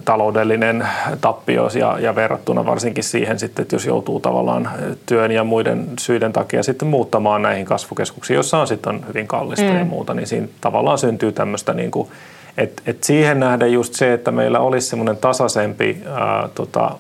taloudellinen 0.05 0.89
tappio 1.21 1.69
ja, 1.79 1.99
ja 1.99 2.15
verrattuna 2.15 2.67
varsinkin 2.67 3.05
siihen 3.05 3.39
sitten, 3.39 3.63
että 3.63 3.75
jos 3.75 3.87
joutuu 3.87 4.21
tavallaan 4.21 4.71
työn 5.07 5.31
ja 5.31 5.45
muiden 5.45 5.87
syiden 5.99 6.33
takia 6.33 6.63
sitten 6.63 6.89
muuttamaan 6.89 7.43
näihin 7.43 7.67
kasvukeskuksiin, 7.67 8.35
jossa 8.35 8.59
on 8.59 8.67
sitten 8.67 9.05
hyvin 9.09 9.27
kallista 9.27 9.67
mm. 9.67 9.79
ja 9.79 9.85
muuta, 9.85 10.15
niin 10.15 10.27
siinä 10.27 10.49
tavallaan 10.61 10.99
syntyy 10.99 11.33
tämmöistä 11.33 11.75
niin 11.75 11.91
kuin, 11.91 12.09
et, 12.59 12.83
et 12.87 13.05
siihen 13.05 13.41
nähden 13.41 13.73
just 13.73 13.95
se, 13.95 14.13
että 14.13 14.31
meillä 14.31 14.61
olisi 14.61 14.89
semmoinen 14.89 15.17
tasaisempi, 15.17 16.03
ää, 16.07 16.49
tota, 16.55 16.99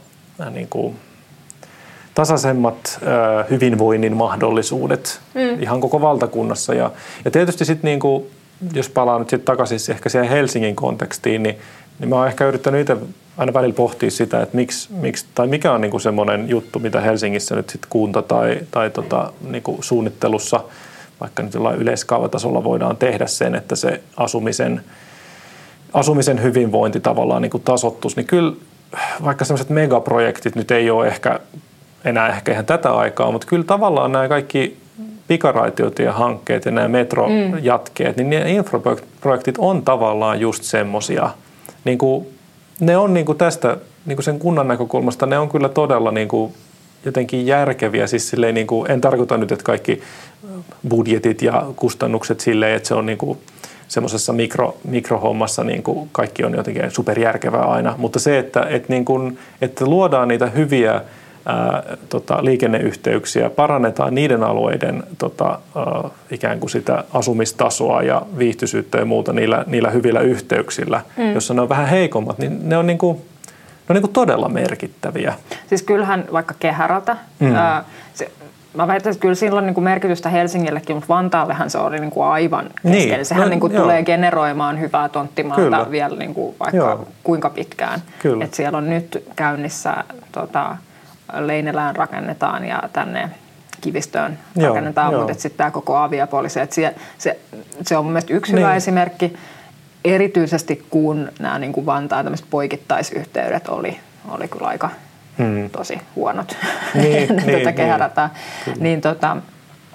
niin 0.50 0.68
kuin, 0.70 0.96
tasaisemmat 2.14 2.98
ää, 3.04 3.44
hyvinvoinnin 3.50 4.16
mahdollisuudet 4.16 5.20
mm. 5.34 5.62
ihan 5.62 5.80
koko 5.80 6.00
valtakunnassa. 6.00 6.74
Ja, 6.74 6.90
ja 7.24 7.30
tietysti 7.30 7.64
sitten 7.64 7.88
niin 7.88 8.00
kuin, 8.00 8.26
jos 8.74 8.88
palaan 8.88 9.20
nyt 9.20 9.30
sitten 9.30 9.46
takaisin 9.46 9.94
ehkä 9.94 10.08
siihen 10.08 10.28
Helsingin 10.28 10.76
kontekstiin, 10.76 11.42
niin, 11.42 11.58
niin 11.98 12.08
mä 12.08 12.16
oon 12.16 12.26
ehkä 12.26 12.46
yrittänyt 12.46 12.80
itse 12.80 12.96
aina 13.38 13.52
välillä 13.52 13.74
pohtia 13.74 14.10
sitä, 14.10 14.42
että 14.42 14.56
miksi, 14.56 14.92
miksi 14.92 15.26
tai 15.34 15.46
mikä 15.46 15.72
on 15.72 15.80
niinku 15.80 15.98
semmoinen 15.98 16.48
juttu, 16.48 16.78
mitä 16.78 17.00
Helsingissä 17.00 17.54
nyt 17.54 17.70
sitten 17.70 17.90
kunta 17.90 18.22
tai, 18.22 18.60
tai 18.70 18.90
tota, 18.90 19.32
niinku 19.50 19.78
suunnittelussa, 19.80 20.60
vaikka 21.20 21.42
nyt 21.42 21.54
jollain 21.54 21.80
yleiskaavatasolla 21.80 22.64
voidaan 22.64 22.96
tehdä 22.96 23.26
sen, 23.26 23.54
että 23.54 23.76
se 23.76 24.00
asumisen, 24.16 24.82
asumisen 25.92 26.42
hyvinvointi 26.42 27.00
tavallaan 27.00 27.42
niinku 27.42 27.58
tasottus, 27.58 28.16
niin 28.16 28.26
kyllä 28.26 28.52
vaikka 29.24 29.44
semmoiset 29.44 29.70
megaprojektit 29.70 30.56
nyt 30.56 30.70
ei 30.70 30.90
ole 30.90 31.06
ehkä 31.06 31.40
enää 32.04 32.28
ehkä 32.28 32.52
ihan 32.52 32.66
tätä 32.66 32.92
aikaa, 32.92 33.32
mutta 33.32 33.46
kyllä 33.46 33.64
tavallaan 33.64 34.12
nämä 34.12 34.28
kaikki 34.28 34.76
pikaraitiotiehankkeet 35.28 36.64
ja 36.64 36.70
nämä 36.70 36.88
metrojatkeet, 36.88 38.16
mm. 38.16 38.20
niin 38.20 38.30
ne 38.30 38.52
infraprojektit 38.52 39.54
on 39.58 39.82
tavallaan 39.82 40.40
just 40.40 40.62
semmoisia. 40.62 41.30
Niin 41.84 41.98
ne 42.80 42.96
on 42.96 43.14
niin 43.14 43.26
kuin 43.26 43.38
tästä 43.38 43.76
niin 44.06 44.16
kuin 44.16 44.24
sen 44.24 44.38
kunnan 44.38 44.68
näkökulmasta, 44.68 45.26
ne 45.26 45.38
on 45.38 45.48
kyllä 45.48 45.68
todella 45.68 46.10
niin 46.10 46.28
kuin 46.28 46.54
jotenkin 47.04 47.46
järkeviä. 47.46 48.06
Siis 48.06 48.28
silleen 48.28 48.54
niin 48.54 48.66
kuin, 48.66 48.90
en 48.90 49.00
tarkoita 49.00 49.36
nyt, 49.36 49.52
että 49.52 49.64
kaikki 49.64 50.02
budjetit 50.88 51.42
ja 51.42 51.66
kustannukset 51.76 52.40
silleen, 52.40 52.76
että 52.76 52.88
se 52.88 52.94
on 52.94 53.06
niin 53.06 53.18
kuin 53.18 53.38
semmoisessa 53.90 54.32
mikro, 54.32 54.76
mikrohommassa 54.84 55.64
niin 55.64 55.82
kuin 55.82 56.08
kaikki 56.12 56.44
on 56.44 56.54
jotenkin 56.54 56.90
superjärkevää 56.90 57.64
aina. 57.64 57.94
Mutta 57.98 58.18
se, 58.18 58.38
että, 58.38 58.66
että, 58.68 58.92
niin 58.92 59.04
kuin, 59.04 59.38
että 59.60 59.84
luodaan 59.84 60.28
niitä 60.28 60.46
hyviä 60.46 61.00
ää, 61.46 61.82
tota, 62.08 62.44
liikenneyhteyksiä, 62.44 63.50
parannetaan 63.50 64.14
niiden 64.14 64.42
alueiden 64.42 65.02
tota, 65.18 65.58
ää, 65.76 66.10
ikään 66.30 66.60
kuin 66.60 66.70
sitä 66.70 67.04
asumistasoa 67.12 68.02
ja 68.02 68.22
viihtyisyyttä 68.38 68.98
ja 68.98 69.04
muuta 69.04 69.32
niillä, 69.32 69.64
niillä 69.66 69.90
hyvillä 69.90 70.20
yhteyksillä, 70.20 71.00
mm. 71.16 71.32
jossa 71.32 71.54
ne 71.54 71.60
on 71.60 71.68
vähän 71.68 71.88
heikommat, 71.88 72.38
niin 72.38 72.68
ne 72.68 72.76
on, 72.76 72.86
niin 72.86 72.98
kuin, 72.98 73.16
ne 73.16 73.86
on 73.88 73.94
niin 73.94 74.02
kuin 74.02 74.12
todella 74.12 74.48
merkittäviä. 74.48 75.34
Siis 75.68 75.82
kyllähän 75.82 76.24
vaikka 76.32 76.54
kehärata, 76.58 77.16
mm. 77.40 77.54
ää, 77.54 77.84
se, 78.14 78.30
Mä 78.74 78.86
väitän, 78.86 79.10
että 79.10 79.20
kyllä 79.20 79.34
sillä 79.34 79.58
on 79.58 79.66
niin 79.66 79.74
kuin 79.74 79.84
merkitystä 79.84 80.28
Helsingillekin, 80.28 80.96
mutta 80.96 81.14
Vantaallehan 81.14 81.70
se 81.70 81.78
oli 81.78 81.98
niin 81.98 82.10
kuin 82.10 82.26
aivan 82.26 82.64
keskeinen. 82.82 83.16
Niin. 83.16 83.26
Sehän 83.26 83.42
no, 83.42 83.48
niin 83.48 83.60
kuin 83.60 83.72
tulee 83.72 84.02
generoimaan 84.02 84.80
hyvää 84.80 85.08
tonttimaata 85.08 85.62
kyllä. 85.62 85.90
vielä 85.90 86.16
niin 86.16 86.34
kuin 86.34 86.56
vaikka 86.60 86.76
joo. 86.76 87.08
kuinka 87.22 87.50
pitkään. 87.50 88.02
Kyllä. 88.18 88.44
Et 88.44 88.54
siellä 88.54 88.78
on 88.78 88.90
nyt 88.90 89.24
käynnissä 89.36 90.04
tota, 90.32 90.76
Leinelään 91.38 91.96
rakennetaan 91.96 92.64
ja 92.64 92.82
tänne 92.92 93.30
Kivistöön 93.80 94.38
joo, 94.56 94.68
rakennetaan, 94.68 95.12
joo. 95.12 95.20
mutta 95.20 95.42
sitten 95.42 95.58
tämä 95.58 95.70
koko 95.70 95.96
aviapolisi, 95.96 96.60
että 96.60 96.74
se, 96.74 96.94
se, 97.18 97.38
se 97.82 97.96
on 97.96 98.04
mun 98.04 98.12
mielestä 98.12 98.34
yksi 98.34 98.52
niin. 98.52 98.58
hyvä 98.58 98.74
esimerkki, 98.74 99.36
erityisesti 100.04 100.86
kun 100.90 101.28
nämä 101.38 101.58
niin 101.58 101.72
kuin 101.72 101.86
Vantaan 101.86 102.24
tämmöiset 102.24 102.46
poikittaisyhteydet 102.50 103.68
oli, 103.68 103.96
oli 104.28 104.48
kyllä 104.48 104.66
aika 104.66 104.90
hmm. 105.44 105.70
tosi 105.70 106.00
huonot 106.16 106.56
niin, 106.94 107.28
tätä 107.36 107.42
niin, 107.46 107.74
kehärataa. 107.74 108.30
Niin, 108.66 108.82
niin, 108.82 109.00
tota, 109.00 109.36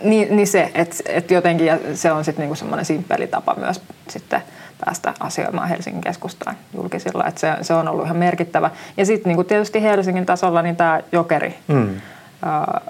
niin, 0.04 0.36
niin 0.36 0.48
se, 0.48 0.72
että 0.76 0.96
et 1.06 1.32
jotenkin 1.32 1.68
ja 1.68 1.78
se 1.94 2.12
on 2.12 2.26
sitten 2.26 2.44
niinku 2.44 2.56
semmoinen 2.56 2.86
simppeli 2.86 3.28
tapa 3.28 3.56
myös 3.58 3.82
sitten 4.08 4.42
päästä 4.86 5.14
asioimaan 5.20 5.70
Helsingin 5.70 6.02
keskustaan 6.02 6.56
julkisilla. 6.74 7.26
Että 7.28 7.42
se, 7.42 7.56
se 7.62 7.74
on 7.74 7.88
ollut 7.88 8.06
ihan 8.06 8.18
merkittävä. 8.18 8.70
Ja 8.98 9.06
sitten 9.06 9.30
niinku 9.30 9.44
tietysti 9.44 9.84
Helsingin 9.84 10.26
tasolla 10.26 10.62
niin 10.62 10.76
tämä 10.76 11.02
jokeri 11.12 11.56
mm. 11.68 12.02
ää, 12.42 12.82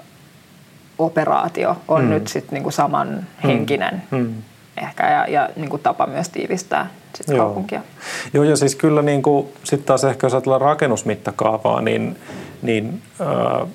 operaatio 0.98 1.76
on 1.88 2.04
mm. 2.04 2.10
nyt 2.10 2.28
sitten 2.28 2.54
niinku 2.54 2.70
samanhenkinen 2.70 4.02
mm. 4.10 4.18
mm. 4.18 4.34
ehkä 4.76 5.10
ja, 5.10 5.26
ja 5.26 5.48
niinku 5.56 5.78
tapa 5.78 6.06
myös 6.06 6.28
tiivistää 6.28 6.90
sit 7.16 7.28
Joo. 7.28 7.38
kaupunkia. 7.38 7.80
Joo 8.34 8.44
ja 8.44 8.56
siis 8.56 8.74
kyllä 8.74 9.02
niinku, 9.02 9.52
sitten 9.64 9.86
taas 9.86 10.04
ehkä 10.04 10.26
jos 10.26 10.34
ajatellaan 10.34 10.60
rakennusmittakaavaa, 10.60 11.80
niin, 11.80 12.16
niin 12.62 13.02
äh, 13.20 13.68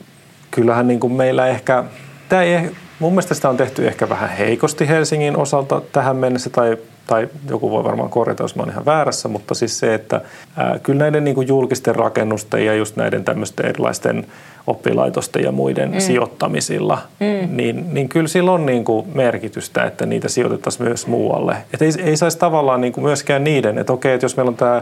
kyllähän 0.52 0.88
niinku 0.88 1.10
meillä 1.10 1.48
ehkä, 1.48 1.84
tämä 2.30 2.42
ei, 2.44 2.72
mun 3.00 3.12
mielestä 3.12 3.34
sitä 3.34 3.50
on 3.50 3.58
tehty 3.58 3.88
ehkä 3.88 4.10
vähän 4.10 4.30
heikosti 4.30 4.88
Helsingin 4.88 5.38
osalta 5.38 5.82
tähän 5.92 6.16
mennessä 6.16 6.50
tai 6.50 6.78
tai 7.08 7.30
joku 7.50 7.72
voi 7.72 7.84
varmaan 7.84 8.10
korjata, 8.10 8.44
jos 8.44 8.56
mä 8.56 8.62
oon 8.62 8.72
ihan 8.72 8.86
väärässä, 8.86 9.28
mutta 9.28 9.54
siis 9.54 9.80
se, 9.80 9.94
että 9.94 10.22
ää, 10.58 10.80
kyllä 10.80 11.00
näiden 11.00 11.24
niin 11.24 11.36
kuin 11.36 11.48
julkisten 11.48 11.96
rakennusten 11.96 12.66
ja 12.66 12.76
just 12.76 12.96
näiden 12.96 13.24
tämmöisten 13.24 13.66
erilaisten 13.66 14.28
oppilaitosten 14.68 15.44
ja 15.44 15.52
muiden 15.52 15.92
mm. 15.92 16.00
sijoittamisilla, 16.00 17.02
mm. 17.20 17.56
niin, 17.58 17.94
niin 17.94 18.10
kyllä 18.10 18.28
sillä 18.28 18.52
on 18.52 18.66
niin 18.66 18.84
kuin 18.84 19.08
merkitystä, 19.14 19.84
että 19.84 20.06
niitä 20.06 20.30
sijoitettaisiin 20.30 20.88
myös 20.88 21.08
muualle. 21.08 21.56
Että 21.74 21.86
ei, 21.86 21.92
ei 22.04 22.18
saisi 22.18 22.38
tavallaan 22.38 22.82
niin 22.82 22.94
kuin 22.94 23.04
myöskään 23.04 23.44
niiden, 23.44 23.78
että 23.78 23.94
okei, 23.94 24.14
että 24.14 24.26
jos 24.26 24.38
meillä 24.38 24.50
on 24.50 24.56
tämä 24.56 24.82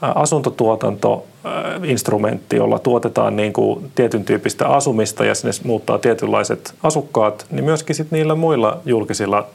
asuntotuotantoinstrumentti, 0.00 2.56
jolla 2.56 2.78
tuotetaan 2.78 3.36
niin 3.36 3.52
kuin 3.52 3.90
tietyn 3.94 4.24
tyyppistä 4.24 4.68
asumista 4.68 5.24
ja 5.24 5.34
sinne 5.34 5.52
muuttaa 5.64 5.98
tietynlaiset 5.98 6.74
asukkaat, 6.82 7.46
niin 7.50 7.64
myöskin 7.64 7.96
sit 7.96 8.10
niillä 8.10 8.34
muilla 8.34 8.78
julkisilla 8.84 9.46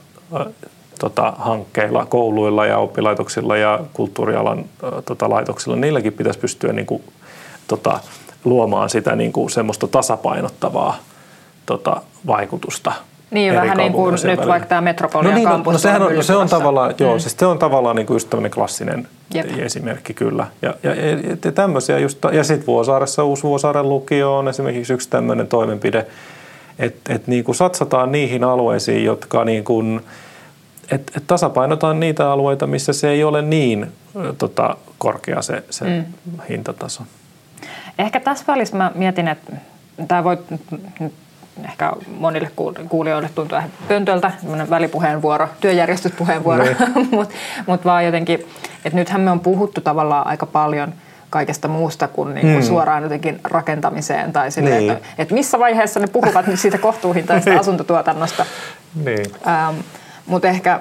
tota, 1.00 1.34
hankkeilla, 1.38 2.06
kouluilla 2.06 2.66
ja 2.66 2.78
oppilaitoksilla 2.78 3.58
ja 3.58 3.80
kulttuurialan 3.94 4.66
tota, 5.06 5.30
laitoksilla, 5.30 5.76
niilläkin 5.76 6.14
pitäisi 6.14 6.40
pystyä 6.40 6.74
niin 6.74 6.86
kuin, 6.86 7.04
tota, 7.68 8.00
luomaan 8.46 8.90
sitä 8.90 9.16
niin 9.16 9.34
kuin, 9.34 9.50
semmoista 9.50 9.88
tasapainottavaa 9.88 10.98
tota, 11.66 12.02
vaikutusta. 12.28 12.92
Niin, 13.34 13.54
vähän 13.54 13.78
niin 13.78 13.94
kuin 13.94 14.14
nyt 14.14 14.24
välillä. 14.24 14.48
vaikka 14.48 14.70
tämä 14.70 14.82
Metropolian 14.82 15.32
no 15.32 15.36
niin, 15.36 15.50
no, 15.50 15.72
no, 15.72 15.78
sehän 15.78 16.02
on, 16.02 16.16
no 16.16 16.22
se 16.22 16.36
on 16.36 16.50
tavallaan, 16.50 16.96
joo, 17.00 17.14
mm. 17.14 17.20
siis 17.20 17.36
se 17.40 17.46
on 17.46 17.60
tavallaan 17.60 17.96
niin 17.96 18.06
kuin 18.06 18.16
just 18.16 18.30
tämmöinen 18.30 18.52
klassinen 18.52 19.08
Jep. 19.34 19.60
esimerkki 19.60 20.14
kyllä. 20.14 20.48
Ja, 20.62 20.76
ja, 20.84 20.96
ja, 20.96 21.38
ja 21.46 21.52
tämmöisiä 21.52 22.00
just, 22.00 22.20
ja 22.32 22.44
sitten 22.44 22.68
Vuosaaressa 22.68 23.24
uusi 23.24 23.44
Vuosaaren 23.44 23.90
lukio 23.90 24.38
on 24.38 24.48
esimerkiksi 24.48 24.94
yksi 24.94 25.10
tämmöinen 25.10 25.48
toimenpide, 25.48 26.06
että 26.80 27.14
et 27.14 27.28
niin 27.28 27.44
kuin 27.44 27.56
satsataan 27.56 28.12
niihin 28.12 28.44
alueisiin, 28.44 29.06
jotka 29.06 29.46
niin 29.46 29.64
kuin, 29.64 30.02
et, 30.92 31.12
et 31.18 31.24
tasapainotaan 31.28 32.00
niitä 32.00 32.32
alueita, 32.32 32.68
missä 32.68 32.94
se 32.94 33.10
ei 33.10 33.24
ole 33.24 33.42
niin 33.42 33.92
tota, 34.38 34.78
korkea 34.98 35.42
se, 35.42 35.64
se 35.70 35.86
mm. 35.86 36.04
hintataso. 36.50 37.04
Ehkä 38.00 38.20
tässä 38.20 38.46
välissä 38.48 38.78
mä 38.78 38.92
mietin, 38.96 39.28
että 39.28 39.54
tämä 40.08 40.24
voi 40.24 40.38
ehkä 41.66 41.94
monille 42.20 42.52
kuulijoille 42.90 43.30
tuntua 43.36 43.64
pöntöltä, 43.88 44.32
välipuheenvuoro, 44.70 45.50
työjärjestyspuheenvuoro, 45.60 46.64
niin. 46.64 46.78
mutta 47.12 47.36
mut 47.68 47.86
vaan 47.86 48.06
jotenkin, 48.06 48.40
että 48.86 49.00
nythän 49.00 49.22
me 49.22 49.32
on 49.32 49.40
puhuttu 49.40 49.82
tavallaan 49.82 50.28
aika 50.28 50.46
paljon 50.46 50.94
kaikesta 51.30 51.68
muusta 51.68 52.08
kuin, 52.08 52.34
niin 52.34 52.48
kuin 52.48 52.64
mm. 52.64 52.68
suoraan 52.68 53.04
jotenkin 53.04 53.40
rakentamiseen 53.44 54.34
tai 54.34 54.52
silleen, 54.52 54.78
niin. 54.78 54.92
että, 54.92 55.08
että 55.18 55.34
missä 55.34 55.60
vaiheessa 55.60 56.00
ne 56.00 56.08
puhuvat 56.08 56.48
nyt 56.48 56.60
siitä 56.60 56.78
kohtuuhintaista 56.78 57.50
niin. 57.50 57.60
asuntotuotannosta. 57.62 58.46
Niin. 59.06 59.26
Ähm, 59.48 59.76
mutta 60.26 60.48
ehkä 60.48 60.80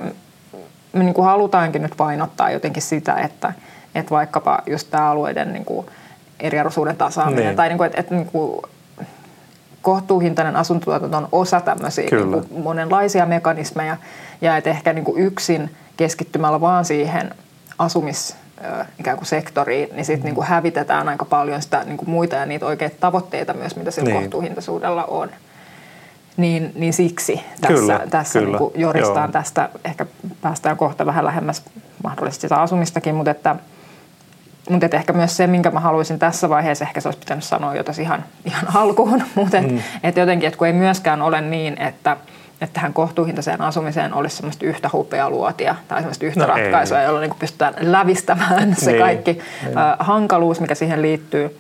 me 0.92 1.04
niin 1.04 1.14
kuin 1.14 1.24
halutaankin 1.24 1.82
nyt 1.82 1.94
painottaa 1.96 2.50
jotenkin 2.50 2.82
sitä, 2.82 3.14
että, 3.14 3.52
että 3.94 4.10
vaikkapa 4.10 4.58
just 4.66 4.90
tämä 4.90 5.10
alueiden 5.10 5.52
niin 5.52 5.64
kuin 5.64 5.86
eriarvoisuuden 6.40 6.96
tasaaminen 6.96 7.44
niin. 7.44 7.56
tai 7.56 7.68
niin 7.68 7.78
kuin, 7.78 7.86
että, 7.86 8.00
että 8.00 8.14
niin 8.14 8.26
kuin 8.26 8.62
kohtuuhintainen 9.82 10.56
asuntotuotanto 10.56 11.16
on 11.16 11.28
osa 11.32 11.60
tämmöisiä 11.60 12.08
niin 12.10 12.32
kuin 12.32 12.62
monenlaisia 12.62 13.26
mekanismeja 13.26 13.96
ja 14.40 14.56
että 14.56 14.70
ehkä 14.70 14.92
niin 14.92 15.04
kuin 15.04 15.22
yksin 15.22 15.70
keskittymällä 15.96 16.60
vaan 16.60 16.84
siihen 16.84 17.34
asumis 17.78 18.36
ikään 19.00 19.16
kuin 19.16 19.26
sektoriin, 19.26 19.88
niin 19.92 20.04
sitten 20.04 20.24
niin 20.24 20.34
kuin 20.34 20.46
hävitetään 20.46 21.08
aika 21.08 21.24
paljon 21.24 21.62
sitä 21.62 21.84
niin 21.84 21.96
kuin 21.96 22.10
muita 22.10 22.36
ja 22.36 22.46
niitä 22.46 22.66
oikeita 22.66 22.96
tavoitteita 23.00 23.54
myös, 23.54 23.76
mitä 23.76 23.90
sillä 23.90 24.10
niin. 24.10 24.20
kohtuuhintaisuudella 24.20 25.04
on 25.04 25.30
niin, 26.36 26.72
niin 26.74 26.92
siksi 26.92 27.40
tässä, 27.60 27.74
kyllä, 27.74 28.00
tässä 28.10 28.38
kyllä. 28.38 28.58
Niin 28.58 28.70
joristaan 28.80 29.28
Joo. 29.28 29.32
tästä. 29.32 29.68
Ehkä 29.84 30.06
päästään 30.40 30.76
kohta 30.76 31.06
vähän 31.06 31.24
lähemmäs 31.24 31.62
mahdollisesti 32.04 32.42
sitä 32.42 32.60
asumistakin, 32.60 33.14
mutta 33.14 33.30
että, 33.30 33.56
mutta 34.70 34.96
ehkä 34.96 35.12
myös 35.12 35.36
se, 35.36 35.46
minkä 35.46 35.70
mä 35.70 35.80
haluaisin 35.80 36.18
tässä 36.18 36.48
vaiheessa, 36.48 36.84
ehkä 36.84 37.00
se 37.00 37.08
olisi 37.08 37.18
pitänyt 37.18 37.44
sanoa 37.44 37.74
jo 37.74 37.84
ihan, 38.00 38.24
ihan 38.44 38.66
alkuun, 38.82 39.22
mutta 39.34 39.58
että, 39.58 39.72
mm. 39.72 39.82
että 40.02 40.20
jotenkin, 40.20 40.46
että 40.46 40.58
kun 40.58 40.66
ei 40.66 40.72
myöskään 40.72 41.22
ole 41.22 41.40
niin, 41.40 41.80
että, 41.80 42.16
että 42.60 42.74
tähän 42.74 42.92
kohtuuhintaiseen 42.92 43.60
asumiseen 43.60 44.14
olisi 44.14 44.36
semmoista 44.36 44.66
yhtä 44.66 44.90
luotia 45.28 45.74
tai 45.88 45.98
semmoista 45.98 46.26
yhtä 46.26 46.40
no 46.40 46.46
ratkaisua, 46.46 47.00
ei. 47.00 47.04
jolla 47.04 47.20
niin 47.20 47.34
pystytään 47.38 47.74
lävistämään 47.80 48.74
se 48.78 48.90
niin, 48.90 49.02
kaikki 49.02 49.32
niin. 49.32 49.74
hankaluus, 49.98 50.60
mikä 50.60 50.74
siihen 50.74 51.02
liittyy, 51.02 51.58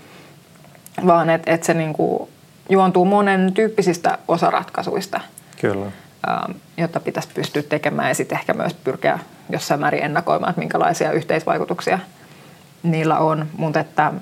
vaan 1.06 1.30
että, 1.30 1.52
että 1.52 1.66
se 1.66 1.74
niin 1.74 1.92
kuin 1.92 2.28
juontuu 2.68 3.04
monen 3.04 3.52
tyyppisistä 3.54 4.18
osaratkaisuista. 4.28 5.20
Kyllä. 5.60 5.86
Jotta 6.76 7.00
pitäisi 7.00 7.28
pystyä 7.34 7.62
tekemään 7.62 8.08
ja 8.08 8.14
sitten 8.14 8.38
ehkä 8.38 8.54
myös 8.54 8.74
pyrkiä 8.74 9.18
jossain 9.50 9.80
määrin 9.80 10.02
ennakoimaan, 10.02 10.50
että 10.50 10.60
minkälaisia 10.60 11.12
yhteisvaikutuksia 11.12 11.98
niillä 12.82 13.18
on. 13.18 13.46
Mutta 13.56 13.80
että, 13.80 14.12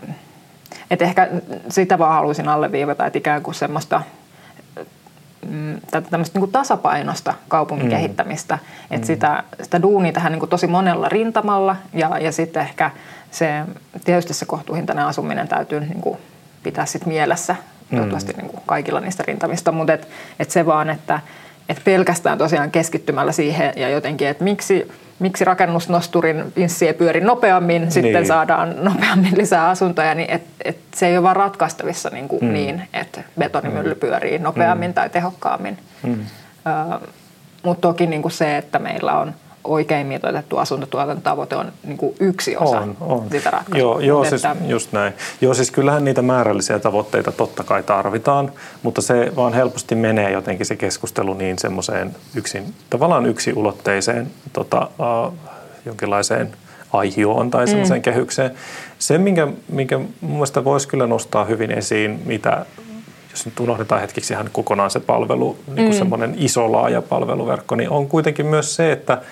että 0.91 1.05
ehkä 1.05 1.29
sitä 1.69 1.99
vaan 1.99 2.13
haluaisin 2.13 2.49
alleviivata, 2.49 3.07
että 3.07 3.19
ikään 3.19 3.43
kuin 3.43 3.55
semmoista 3.55 4.03
mm, 5.49 5.81
tämmöistä 6.11 6.39
niin 6.39 6.53
tasapainosta 6.53 7.35
kaupungin 7.49 7.87
mm. 7.87 7.91
kehittämistä. 7.91 8.59
Että 8.91 9.05
mm. 9.05 9.07
sitä, 9.07 9.43
sitä 9.63 9.83
duunia 9.83 10.13
tähän 10.13 10.33
niin 10.33 10.41
kuin 10.41 10.51
tosi 10.51 10.67
monella 10.67 11.09
rintamalla 11.09 11.77
ja, 11.93 12.19
ja 12.19 12.33
sitten 12.33 12.63
ehkä 12.63 12.91
se, 13.31 13.63
tietysti 14.05 14.35
se 14.35 14.45
kohtuuhintainen 14.45 15.05
asuminen 15.05 15.49
täytyy 15.49 15.81
niin 15.81 16.01
kuin 16.01 16.19
pitää 16.63 16.87
sit 16.87 17.07
mielessä 17.07 17.57
toivottavasti 17.91 18.33
mm. 18.33 18.39
niin 18.39 18.51
kuin 18.51 18.63
kaikilla 18.67 19.01
niistä 19.01 19.25
rintamista, 19.27 19.73
mutta 19.73 19.93
et, 19.93 20.09
et 20.39 20.51
se 20.51 20.67
vaan, 20.67 20.91
että 20.91 21.21
et 21.69 21.81
pelkästään 21.85 22.39
tosiaan 22.39 22.71
keskittymällä 22.71 23.33
siihen 23.33 23.73
ja 23.77 23.89
jotenkin, 23.89 24.29
että 24.29 24.45
miksi, 24.45 24.93
miksi 25.21 25.45
rakennusnosturin 25.45 26.53
pinssi 26.55 26.87
ei 26.87 26.95
pyöri 26.95 27.21
nopeammin, 27.21 27.83
niin. 27.83 27.93
sitten 27.93 28.27
saadaan 28.27 28.75
nopeammin 28.79 29.39
lisää 29.39 29.69
asuntoja, 29.69 30.15
niin 30.15 30.31
et, 30.31 30.43
et 30.65 30.79
se 30.95 31.07
ei 31.07 31.17
ole 31.17 31.23
vaan 31.23 31.37
ratkaistavissa 31.37 32.11
niin, 32.11 32.29
kuin 32.29 32.45
mm. 32.45 32.53
niin 32.53 32.89
että 32.93 33.23
betonimylly 33.39 33.95
mm. 33.95 34.01
pyörii 34.01 34.39
nopeammin 34.39 34.91
mm. 34.91 34.95
tai 34.95 35.11
tehokkaammin. 35.11 35.79
Mm. 36.03 36.19
Mutta 37.63 37.89
toki 37.89 38.07
niin 38.07 38.23
kuin 38.23 38.33
se, 38.33 38.57
että 38.57 38.79
meillä 38.79 39.19
on– 39.19 39.35
oikein 39.65 40.07
mitoitettu 40.07 40.59
asuntotuotantotavoite 40.59 41.57
on 41.57 41.73
niin 41.83 41.97
kuin 41.99 42.15
yksi 42.21 42.57
osa 42.57 42.81
on, 42.81 42.97
on. 43.01 43.27
sitä 43.31 43.51
ratkaisua. 43.51 43.79
Joo, 43.79 44.01
joo 44.01 44.25
siis, 44.25 44.43
just 44.67 44.93
näin. 44.93 45.13
Joo, 45.41 45.55
siis 45.55 45.71
kyllähän 45.71 46.05
niitä 46.05 46.23
määrällisiä 46.23 46.79
tavoitteita 46.79 47.33
totta 47.33 47.65
kai 47.65 47.83
tarvitaan, 47.83 48.53
mutta 48.83 49.03
se 49.03 49.33
vaan 49.37 49.53
helposti 49.53 49.95
menee 49.95 50.31
jotenkin 50.31 50.67
se 50.67 50.77
keskustelu 50.77 51.35
niin 51.35 51.59
semmoiseen 51.59 52.17
yksin, 52.35 52.75
tavallaan 52.91 53.27
yksiulotteiseen 53.27 54.31
tota, 54.53 54.89
uh, 55.27 55.35
jonkinlaiseen 55.87 56.53
aihioon 56.93 57.51
tai 57.51 57.69
semmoiseen 57.69 58.01
mm. 58.01 58.03
kehykseen. 58.03 58.51
Se, 58.99 59.19
minkä, 59.19 59.49
minkä 59.69 59.99
mun 59.99 60.33
mielestä 60.33 60.65
voisi 60.65 60.89
kyllä 60.89 61.07
nostaa 61.07 61.45
hyvin 61.45 61.71
esiin, 61.71 62.23
mitä 62.25 62.67
jos 63.31 63.47
nyt 63.47 63.61
unohdetaan 63.61 64.01
hetkiksi 64.01 64.33
ihan 64.33 64.51
kokonaan 64.53 64.91
se 64.91 65.01
palvelu, 65.01 65.59
niin 65.67 65.75
kuin 65.77 65.89
mm. 65.89 65.99
semmoinen 65.99 66.35
iso 66.39 66.73
laaja 66.73 67.03
palveluverkko, 67.03 67.75
niin 67.75 67.91
on 67.91 68.09
kuitenkin 68.09 68.47
myös 68.47 68.77
se, 68.77 68.93
että 68.93 69.23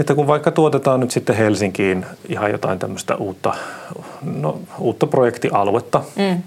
että 0.00 0.14
kun 0.14 0.26
vaikka 0.26 0.50
tuotetaan 0.50 1.00
nyt 1.00 1.10
sitten 1.10 1.36
Helsinkiin 1.36 2.06
ihan 2.28 2.50
jotain 2.50 2.78
tämmöistä 2.78 3.16
uutta, 3.16 3.54
no, 4.22 4.60
uutta 4.78 5.06
projektialuetta, 5.06 6.02
mm. 6.16 6.42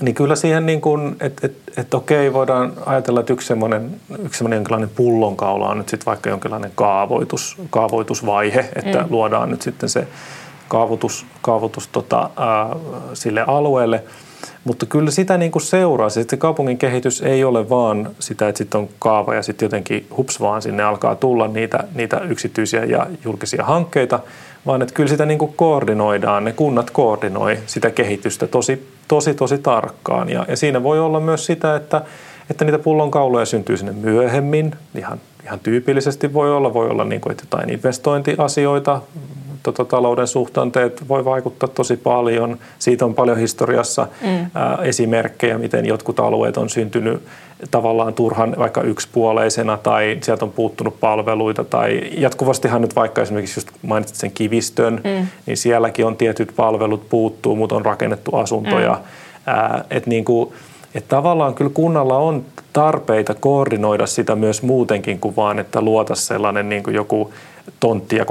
niin 0.00 0.14
kyllä 0.14 0.36
siihen 0.36 0.66
niin 0.66 0.80
kuin, 0.80 1.16
että 1.20 1.46
et, 1.46 1.56
et 1.76 1.94
okei, 1.94 2.32
voidaan 2.32 2.72
ajatella, 2.86 3.20
että 3.20 3.32
yksi 3.32 3.46
semmoinen, 3.48 4.00
yksi 4.24 4.38
semmoinen 4.38 4.56
jonkinlainen 4.56 4.90
pullonkaula 4.96 5.68
on 5.68 5.78
nyt 5.78 5.88
sitten 5.88 6.06
vaikka 6.06 6.30
jonkinlainen 6.30 6.72
kaavoitus, 6.74 7.56
kaavoitusvaihe, 7.70 8.70
että 8.76 8.98
mm. 8.98 9.06
luodaan 9.10 9.50
nyt 9.50 9.62
sitten 9.62 9.88
se 9.88 10.08
kaavoitus, 10.68 11.26
kaavoitus 11.42 11.88
tota, 11.88 12.30
ää, 12.36 12.76
sille 13.14 13.44
alueelle– 13.46 14.04
mutta 14.64 14.86
kyllä 14.86 15.10
sitä 15.10 15.38
niin 15.38 15.50
kuin 15.50 15.62
seuraa. 15.62 16.08
Siis 16.08 16.26
se 16.30 16.36
kaupungin 16.36 16.78
kehitys 16.78 17.22
ei 17.22 17.44
ole 17.44 17.68
vaan 17.70 18.10
sitä, 18.20 18.48
että 18.48 18.58
sitten 18.58 18.80
on 18.80 18.88
kaava 18.98 19.34
ja 19.34 19.42
sitten 19.42 19.66
jotenkin 19.66 20.06
hups 20.16 20.40
vaan 20.40 20.62
sinne 20.62 20.82
alkaa 20.82 21.14
tulla 21.14 21.48
niitä, 21.48 21.84
niitä 21.94 22.18
yksityisiä 22.18 22.84
ja 22.84 23.06
julkisia 23.24 23.64
hankkeita, 23.64 24.20
vaan 24.66 24.82
että 24.82 24.94
kyllä 24.94 25.08
sitä 25.08 25.26
niin 25.26 25.38
kuin 25.38 25.52
koordinoidaan, 25.56 26.44
ne 26.44 26.52
kunnat 26.52 26.90
koordinoi 26.90 27.58
sitä 27.66 27.90
kehitystä 27.90 28.46
tosi, 28.46 28.88
tosi, 29.08 29.34
tosi 29.34 29.58
tarkkaan. 29.58 30.28
Ja, 30.28 30.44
ja 30.48 30.56
siinä 30.56 30.82
voi 30.82 31.00
olla 31.00 31.20
myös 31.20 31.46
sitä, 31.46 31.76
että, 31.76 32.02
että 32.50 32.64
niitä 32.64 32.78
pullonkauloja 32.78 33.46
syntyy 33.46 33.76
sinne 33.76 33.92
myöhemmin, 33.92 34.74
ihan, 34.94 35.20
ihan 35.44 35.60
tyypillisesti 35.60 36.32
voi 36.32 36.56
olla, 36.56 36.74
voi 36.74 36.88
olla 36.88 37.04
niin 37.04 37.20
kuin, 37.20 37.30
että 37.30 37.44
jotain 37.44 37.70
investointiasioita, 37.70 39.00
tota, 39.64 39.84
talouden 39.84 40.26
suhtanteet 40.26 41.08
voi 41.08 41.24
vaikuttaa 41.24 41.68
tosi 41.68 41.96
paljon. 41.96 42.58
Siitä 42.78 43.04
on 43.04 43.14
paljon 43.14 43.38
historiassa 43.38 44.06
mm. 44.22 44.46
ää, 44.54 44.78
esimerkkejä, 44.82 45.58
miten 45.58 45.86
jotkut 45.86 46.20
alueet 46.20 46.56
on 46.56 46.68
syntynyt 46.68 47.22
tavallaan 47.70 48.14
turhan 48.14 48.54
vaikka 48.58 48.82
yksipuoleisena 48.82 49.76
tai 49.76 50.18
sieltä 50.22 50.44
on 50.44 50.50
puuttunut 50.50 51.00
palveluita 51.00 51.64
tai 51.64 52.00
jatkuvastihan 52.18 52.80
nyt 52.80 52.96
vaikka 52.96 53.22
esimerkiksi 53.22 53.58
just 53.58 53.68
mainitsit 53.82 54.16
sen 54.16 54.30
kivistön, 54.30 55.00
mm. 55.04 55.26
niin 55.46 55.56
sielläkin 55.56 56.06
on 56.06 56.16
tietyt 56.16 56.52
palvelut 56.56 57.08
puuttuu, 57.08 57.56
mutta 57.56 57.76
on 57.76 57.84
rakennettu 57.84 58.36
asuntoja. 58.36 58.92
Mm. 58.92 59.00
Ää, 59.46 59.84
et 59.90 60.06
niin 60.06 60.24
kuin, 60.24 60.52
et 60.94 61.08
tavallaan 61.08 61.54
kyllä 61.54 61.70
kunnalla 61.74 62.18
on 62.18 62.44
tarpeita 62.72 63.34
koordinoida 63.34 64.06
sitä 64.06 64.36
myös 64.36 64.62
muutenkin 64.62 65.20
kuin 65.20 65.36
vaan, 65.36 65.58
että 65.58 65.80
luota 65.80 66.14
sellainen 66.14 66.68
niin 66.68 66.82
kuin 66.82 66.94
joku 66.94 67.32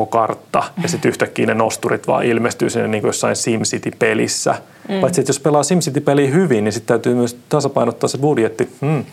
kartta 0.09 0.63
ja 0.83 0.89
sitten 0.89 1.09
yhtäkkiä 1.09 1.45
ne 1.45 1.53
nosturit 1.53 2.07
vaan 2.07 2.25
ilmestyy 2.25 2.69
sinne 2.69 2.87
niin 2.87 3.01
kuin 3.01 3.09
jossain 3.09 3.35
SimCity-pelissä. 3.35 4.55
Mm. 4.89 4.99
Paitsi, 5.01 5.21
että 5.21 5.29
jos 5.29 5.39
pelaa 5.39 5.63
SimCity-peliä 5.63 6.31
hyvin, 6.31 6.63
niin 6.63 6.73
sitten 6.73 6.87
täytyy 6.87 7.15
myös 7.15 7.37
tasapainottaa 7.49 8.07
se 8.07 8.17
budjetti. 8.17 8.69
Mm. 8.81 9.05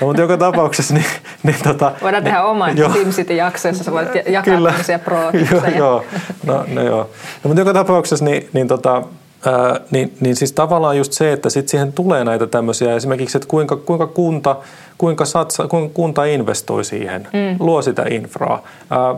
No, 0.00 0.06
mutta 0.06 0.22
joka 0.22 0.36
tapauksessa... 0.36 0.94
Niin, 0.94 1.06
niin, 1.42 1.56
tota, 1.62 1.92
Voidaan 2.02 2.24
niin, 2.24 2.32
tehdä 2.32 2.44
oma 2.44 2.68
SimCity-jakso, 2.92 3.68
jossa 3.68 3.84
sä 3.84 3.92
voit 3.92 4.08
jakaa 4.26 4.54
kyllä, 4.54 4.68
tämmöisiä 4.68 4.98
pro 4.98 5.18
joo, 5.50 5.66
joo. 5.76 6.04
No, 6.46 6.64
no, 6.68 6.82
joo. 6.82 7.10
No, 7.44 7.48
mutta 7.48 7.60
joka 7.60 7.72
tapauksessa 7.72 8.24
niin, 8.24 8.48
niin 8.52 8.68
tota, 8.68 9.02
Ää, 9.46 9.80
niin, 9.90 10.16
niin 10.20 10.36
siis 10.36 10.52
tavallaan 10.52 10.98
just 10.98 11.12
se, 11.12 11.32
että 11.32 11.50
sit 11.50 11.68
siihen 11.68 11.92
tulee 11.92 12.24
näitä 12.24 12.46
tämmöisiä 12.46 12.94
esimerkiksi, 12.94 13.38
että 13.38 13.48
kuinka, 13.48 13.76
kuinka 13.76 14.06
kunta, 14.06 14.56
kuinka, 14.98 15.24
satsa, 15.24 15.68
kuinka 15.68 15.94
kunta 15.94 16.24
investoi 16.24 16.84
siihen, 16.84 17.28
mm. 17.32 17.66
luo 17.66 17.82
sitä 17.82 18.04
infraa. 18.10 18.62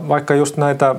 Vaikka 0.07 0.35
just 0.35 0.57
näitä 0.57 0.95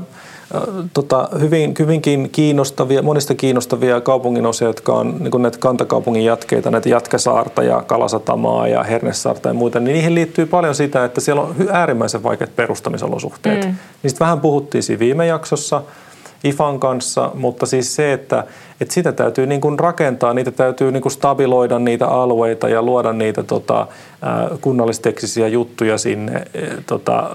tota, 0.95 1.29
hyvin, 1.41 1.75
hyvinkin 1.79 2.31
kiinnostavia, 2.31 3.03
monista 3.03 3.35
kiinnostavia 3.35 4.01
kaupunginosia, 4.01 4.69
jotka 4.69 4.93
on 4.93 5.17
niin 5.19 5.43
näitä 5.43 5.59
kantakaupungin 5.59 6.25
jatkeita, 6.25 6.71
näitä 6.71 6.89
Jatkesaarta 6.89 7.63
ja 7.63 7.83
Kalasatamaa 7.87 8.69
ja 8.69 8.83
Hernesaarta 8.83 9.49
ja 9.49 9.55
muita, 9.55 9.81
niin 9.81 9.95
niihin 9.95 10.15
liittyy 10.15 10.47
paljon 10.47 10.75
sitä, 10.75 11.05
että 11.05 11.21
siellä 11.21 11.43
on 11.43 11.55
äärimmäisen 11.73 12.23
vaikeat 12.23 12.57
perustamisolosuhteet. 12.57 13.65
Mm. 13.65 13.75
Niistä 14.03 14.21
vähän 14.21 14.41
puhuttiin 14.41 14.83
siinä 14.83 15.01
viime 15.01 15.27
jaksossa– 15.27 15.83
IFAN 16.45 16.81
kanssa, 16.81 17.31
mutta 17.35 17.67
siis 17.67 17.97
se, 17.97 18.13
että, 18.13 18.45
että 18.81 18.95
sitä 18.95 19.13
täytyy 19.13 19.47
niin 19.47 19.61
kuin 19.61 19.79
rakentaa, 19.79 20.35
niitä 20.35 20.51
täytyy 20.51 20.93
niin 20.93 21.03
kuin 21.03 21.13
stabiloida 21.13 21.79
niitä 21.79 22.07
alueita 22.07 22.69
ja 22.69 22.83
luoda 22.83 23.13
niitä 23.13 23.43
tota, 23.43 23.87
kunnallisteksisiä 24.61 25.49
juttuja 25.49 25.99
sinne, 25.99 26.45
tota, 26.87 27.31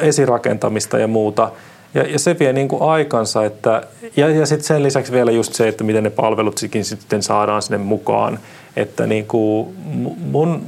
esirakentamista 0.00 0.98
ja 0.98 1.08
muuta. 1.08 1.50
Ja, 1.94 2.02
ja 2.02 2.18
se 2.18 2.36
vie 2.38 2.52
niin 2.52 2.68
kuin 2.68 2.82
aikansa, 2.82 3.44
että, 3.44 3.82
ja, 4.16 4.28
ja 4.28 4.46
sitten 4.46 4.66
sen 4.66 4.82
lisäksi 4.82 5.12
vielä 5.12 5.30
just 5.30 5.54
se, 5.54 5.68
että 5.68 5.84
miten 5.84 6.04
ne 6.04 6.10
palvelut 6.10 6.58
sitten 6.82 7.22
saadaan 7.22 7.62
sinne 7.62 7.78
mukaan. 7.78 8.38
Että 8.76 9.06
niin 9.06 9.26
kuin 9.26 9.74
mun, 10.30 10.62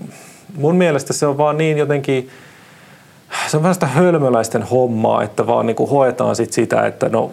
mun 0.56 0.76
mielestä 0.76 1.12
se 1.12 1.26
on 1.26 1.38
vaan 1.38 1.58
niin 1.58 1.78
jotenkin– 1.78 2.30
se 3.46 3.56
on 3.56 3.62
vähän 3.62 3.74
sitä 3.74 3.86
hölmöläisten 3.86 4.62
hommaa, 4.62 5.22
että 5.22 5.46
vaan 5.46 5.66
niin 5.66 5.76
kuin 5.76 5.90
hoetaan 5.90 6.36
sit 6.36 6.52
sitä, 6.52 6.86
että 6.86 7.08
no 7.08 7.30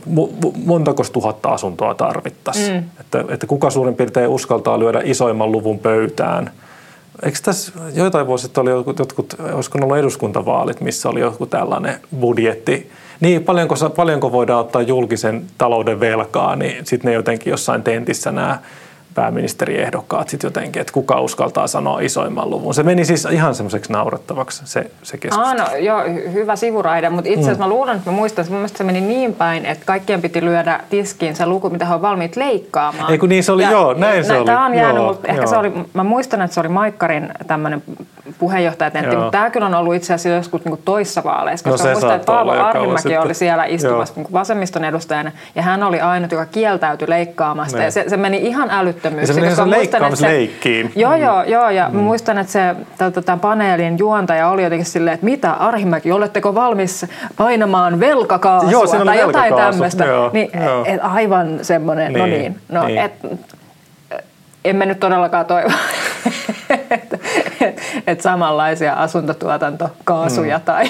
montako 0.66 1.04
tuhatta 1.14 1.50
asuntoa 1.50 1.94
tarvittaisiin. 1.94 2.74
Mm. 2.74 2.84
Että, 3.00 3.24
että 3.30 3.48
kuka 3.48 3.70
suurin 3.70 3.96
piirtein 3.96 4.30
uskaltaa 4.30 4.80
lyödä 4.80 5.02
isoimman 5.04 5.52
luvun 5.52 5.80
pöytään. 5.80 6.52
Eikö 7.24 7.38
tässä 7.44 7.72
joitain 7.94 8.28
vuosia 8.28 8.48
sitten 8.48 8.62
oli 8.62 8.70
jotkut, 8.70 9.00
jotkut 9.00 9.36
olisiko 9.54 9.80
ollut 9.82 9.98
eduskuntavaalit, 9.98 10.82
missä 10.82 11.10
oli 11.10 11.20
joku 11.20 11.46
tällainen 11.46 12.00
budjetti, 12.20 12.92
niin, 13.20 13.44
paljonko, 13.44 13.76
paljonko 13.96 14.32
voidaan 14.32 14.60
ottaa 14.60 14.82
julkisen 14.82 15.46
talouden 15.58 16.00
velkaa, 16.00 16.56
niin 16.56 16.86
sitten 16.86 17.10
ne 17.10 17.16
jotenkin 17.16 17.52
jossain 17.52 17.84
tentissä 17.84 18.32
nämä 18.32 18.60
pääministeriehdokkaat 19.18 20.30
sitten 20.30 20.48
jotenkin, 20.48 20.82
että 20.82 20.94
kuka 20.94 21.22
uskaltaa 21.22 21.68
sanoa 21.68 22.00
isoimman 22.00 22.50
luvun. 22.50 22.74
Se 22.74 22.84
meni 22.84 23.06
siis 23.06 23.26
ihan 23.26 23.56
semmoiseksi 23.56 23.94
naurettavaksi 23.94 24.62
se, 24.66 24.92
se 25.04 25.18
keskustelu. 25.18 25.48
Aa, 25.48 25.54
no, 25.54 25.76
joo, 25.76 26.04
hyvä 26.34 26.56
sivuraide, 26.56 27.10
mutta 27.10 27.30
itse 27.30 27.42
asiassa 27.42 27.64
mm. 27.64 27.70
mä 27.70 27.76
luulen, 27.76 27.98
että 27.98 28.12
mä 28.12 28.18
muistan, 28.18 28.46
että 28.46 28.58
mun 28.58 28.70
se 28.70 28.84
meni 28.84 29.02
niin 29.02 29.34
päin, 29.34 29.66
että 29.66 29.86
kaikkien 29.86 30.22
piti 30.22 30.46
lyödä 30.46 30.80
tiskiin 30.90 31.36
se 31.36 31.46
luku, 31.46 31.70
mitä 31.70 31.86
he 31.86 31.94
on 31.94 32.02
valmiit 32.02 32.36
leikkaamaan. 32.36 33.12
Ei 33.12 33.18
kun 33.18 33.30
niin 33.30 33.44
se 33.44 33.52
oli, 33.52 33.64
ja, 33.64 33.72
joo, 33.72 33.94
näin 33.94 34.26
se 34.26 34.38
oli. 34.38 34.46
Tämä 34.46 34.66
on 34.66 34.76
jäänyt, 34.76 34.96
joo, 34.96 35.08
mutta 35.08 35.28
joo. 35.28 35.36
ehkä 35.36 35.48
se 35.48 35.58
oli, 35.58 35.72
mä 35.94 36.04
muistan, 36.04 36.42
että 36.42 36.54
se 36.54 36.60
oli 36.60 36.70
Maikkarin 36.70 37.30
tämmöinen 37.48 37.84
puheenjohtajatentti, 38.40 39.16
mutta 39.16 39.32
tämä 39.32 39.50
kyllä 39.50 39.66
on 39.66 39.76
ollut 39.76 39.96
itse 39.96 40.14
asiassa 40.14 40.38
joskus 40.38 40.66
niin 40.66 40.82
toissa 40.86 41.24
vaaleissa, 41.24 41.70
koska 41.70 41.88
no, 41.88 41.94
muistan, 41.94 42.16
että 42.16 42.26
Paavo 42.26 42.52
Arhimäki 42.52 43.18
oli 43.18 43.34
siellä 43.34 43.66
istumassa 43.66 44.14
niin 44.16 44.28
vasemmiston 44.34 44.84
edustajana, 44.84 45.32
ja 45.56 45.62
hän 45.62 45.84
oli 45.84 46.02
ainut, 46.02 46.32
joka 46.32 46.46
kieltäytyi 46.46 47.10
leikkaamasta, 47.10 47.78
ne. 47.78 47.84
ja 47.84 47.92
se, 47.92 48.06
se 48.08 48.18
meni 48.18 48.38
ihan 48.38 48.70
älyttömästi 48.72 49.07
älyttömyyksiä. 49.08 49.50
Ja 49.50 49.56
se 49.56 49.62
meni 49.62 49.72
leikkaamisleikkiin. 49.72 50.92
Joo, 50.96 51.16
joo, 51.16 51.44
joo, 51.44 51.70
ja 51.70 51.90
mm. 51.90 52.00
muistan, 52.00 52.38
että 52.38 52.54
se 52.54 52.76
tämän 53.26 53.40
paneelin 53.40 53.98
juontaja 53.98 54.50
oli 54.50 54.64
jotenkin 54.64 54.86
silleen, 54.86 55.14
että 55.14 55.26
mitä 55.26 55.52
Arhimäki, 55.52 56.12
oletteko 56.12 56.56
valmis 56.56 57.06
painamaan 57.38 58.00
velkakaasua 58.00 58.72
joo, 58.72 59.06
tai 59.06 59.20
jotain 59.20 59.56
tämmöistä. 59.56 60.06
Joo, 60.06 60.30
niin, 60.34 60.50
joo. 60.66 60.86
Et, 60.86 61.00
aivan 61.04 61.60
semmoinen, 61.62 62.14
no 62.14 62.26
niin, 62.26 62.56
no 62.70 62.86
niin. 62.86 62.88
no 62.88 62.88
niin. 62.88 63.00
Et, 63.00 63.14
emme 64.66 64.86
nyt 64.86 65.00
todellakaan 65.00 65.46
toivo, 65.46 65.70
että, 66.90 67.18
että 67.62 67.82
et 68.08 68.22
samanlaisia 68.22 68.94
asuntotuotantokaasuja 68.94 70.58
mm. 70.58 70.64
tai, 70.64 70.90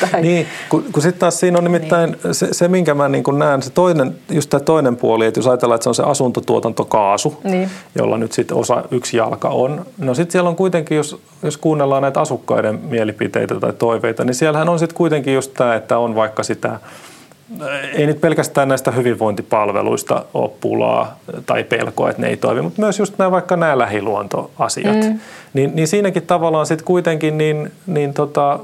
tai... 0.00 0.22
Niin, 0.22 0.46
kun, 0.68 0.84
kun 0.92 1.02
sitten 1.02 1.20
taas 1.20 1.40
siinä 1.40 1.58
on 1.58 1.64
nimittäin 1.64 2.10
niin. 2.10 2.34
se, 2.34 2.48
se, 2.52 2.68
minkä 2.68 2.94
mä 2.94 3.08
niin 3.08 3.24
näen, 3.38 3.62
se 3.62 3.70
toinen, 3.70 4.14
just 4.30 4.50
tämä 4.50 4.60
toinen 4.60 4.96
puoli, 4.96 5.26
että 5.26 5.40
jos 5.40 5.46
ajatellaan, 5.46 5.74
että 5.74 5.84
se 5.84 5.88
on 5.88 5.94
se 5.94 6.02
asuntotuotantokaasu, 6.02 7.40
niin. 7.44 7.70
jolla 7.94 8.18
nyt 8.18 8.32
sitten 8.32 8.56
osa 8.56 8.84
yksi 8.90 9.16
jalka 9.16 9.48
on, 9.48 9.86
no 9.98 10.14
sitten 10.14 10.32
siellä 10.32 10.50
on 10.50 10.56
kuitenkin, 10.56 10.96
jos, 10.96 11.20
jos 11.42 11.56
kuunnellaan 11.56 12.02
näitä 12.02 12.20
asukkaiden 12.20 12.80
mielipiteitä 12.82 13.60
tai 13.60 13.72
toiveita, 13.72 14.24
niin 14.24 14.34
siellähän 14.34 14.68
on 14.68 14.78
sitten 14.78 14.96
kuitenkin 14.96 15.34
just 15.34 15.54
tämä, 15.54 15.74
että 15.74 15.98
on 15.98 16.14
vaikka 16.14 16.42
sitä 16.42 16.78
ei 17.92 18.06
nyt 18.06 18.20
pelkästään 18.20 18.68
näistä 18.68 18.90
hyvinvointipalveluista 18.90 20.24
ole 20.34 20.50
pulaa 20.60 21.18
tai 21.46 21.64
pelkoa, 21.64 22.10
että 22.10 22.22
ne 22.22 22.28
ei 22.28 22.36
toimi, 22.36 22.62
mutta 22.62 22.82
myös 22.82 22.98
just 22.98 23.14
nämä 23.18 23.30
vaikka 23.30 23.56
nämä 23.56 23.78
lähiluontoasiat. 23.78 24.96
Mm. 24.96 25.20
Niin, 25.54 25.76
niin 25.76 25.88
siinäkin 25.88 26.22
tavallaan 26.22 26.66
sitten 26.66 26.84
kuitenkin 26.84 27.38
niin, 27.38 27.72
niin 27.86 28.14
tota, 28.14 28.60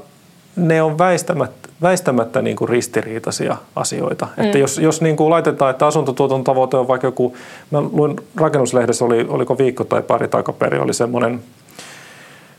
ne 0.55 0.81
on 0.81 0.97
väistämättä, 0.97 1.69
väistämättä 1.81 2.41
niin 2.41 2.55
kuin 2.55 2.69
ristiriitaisia 2.69 3.57
asioita. 3.75 4.27
Mm. 4.37 4.43
Että 4.43 4.57
jos, 4.57 4.77
jos 4.77 5.01
niin 5.01 5.15
kuin 5.15 5.29
laitetaan, 5.29 5.71
että 5.71 5.87
asuntotuoton 5.87 6.43
tavoite 6.43 6.77
on 6.77 6.87
vaikka 6.87 7.07
joku, 7.07 7.35
mä 7.71 7.81
luin 7.81 8.15
rakennuslehdessä, 8.35 9.05
oli, 9.05 9.25
oliko 9.29 9.57
viikko 9.57 9.83
tai 9.83 10.01
pari 10.01 10.27
takaperi, 10.27 10.79
oli 10.79 10.93
semmoinen– 10.93 11.39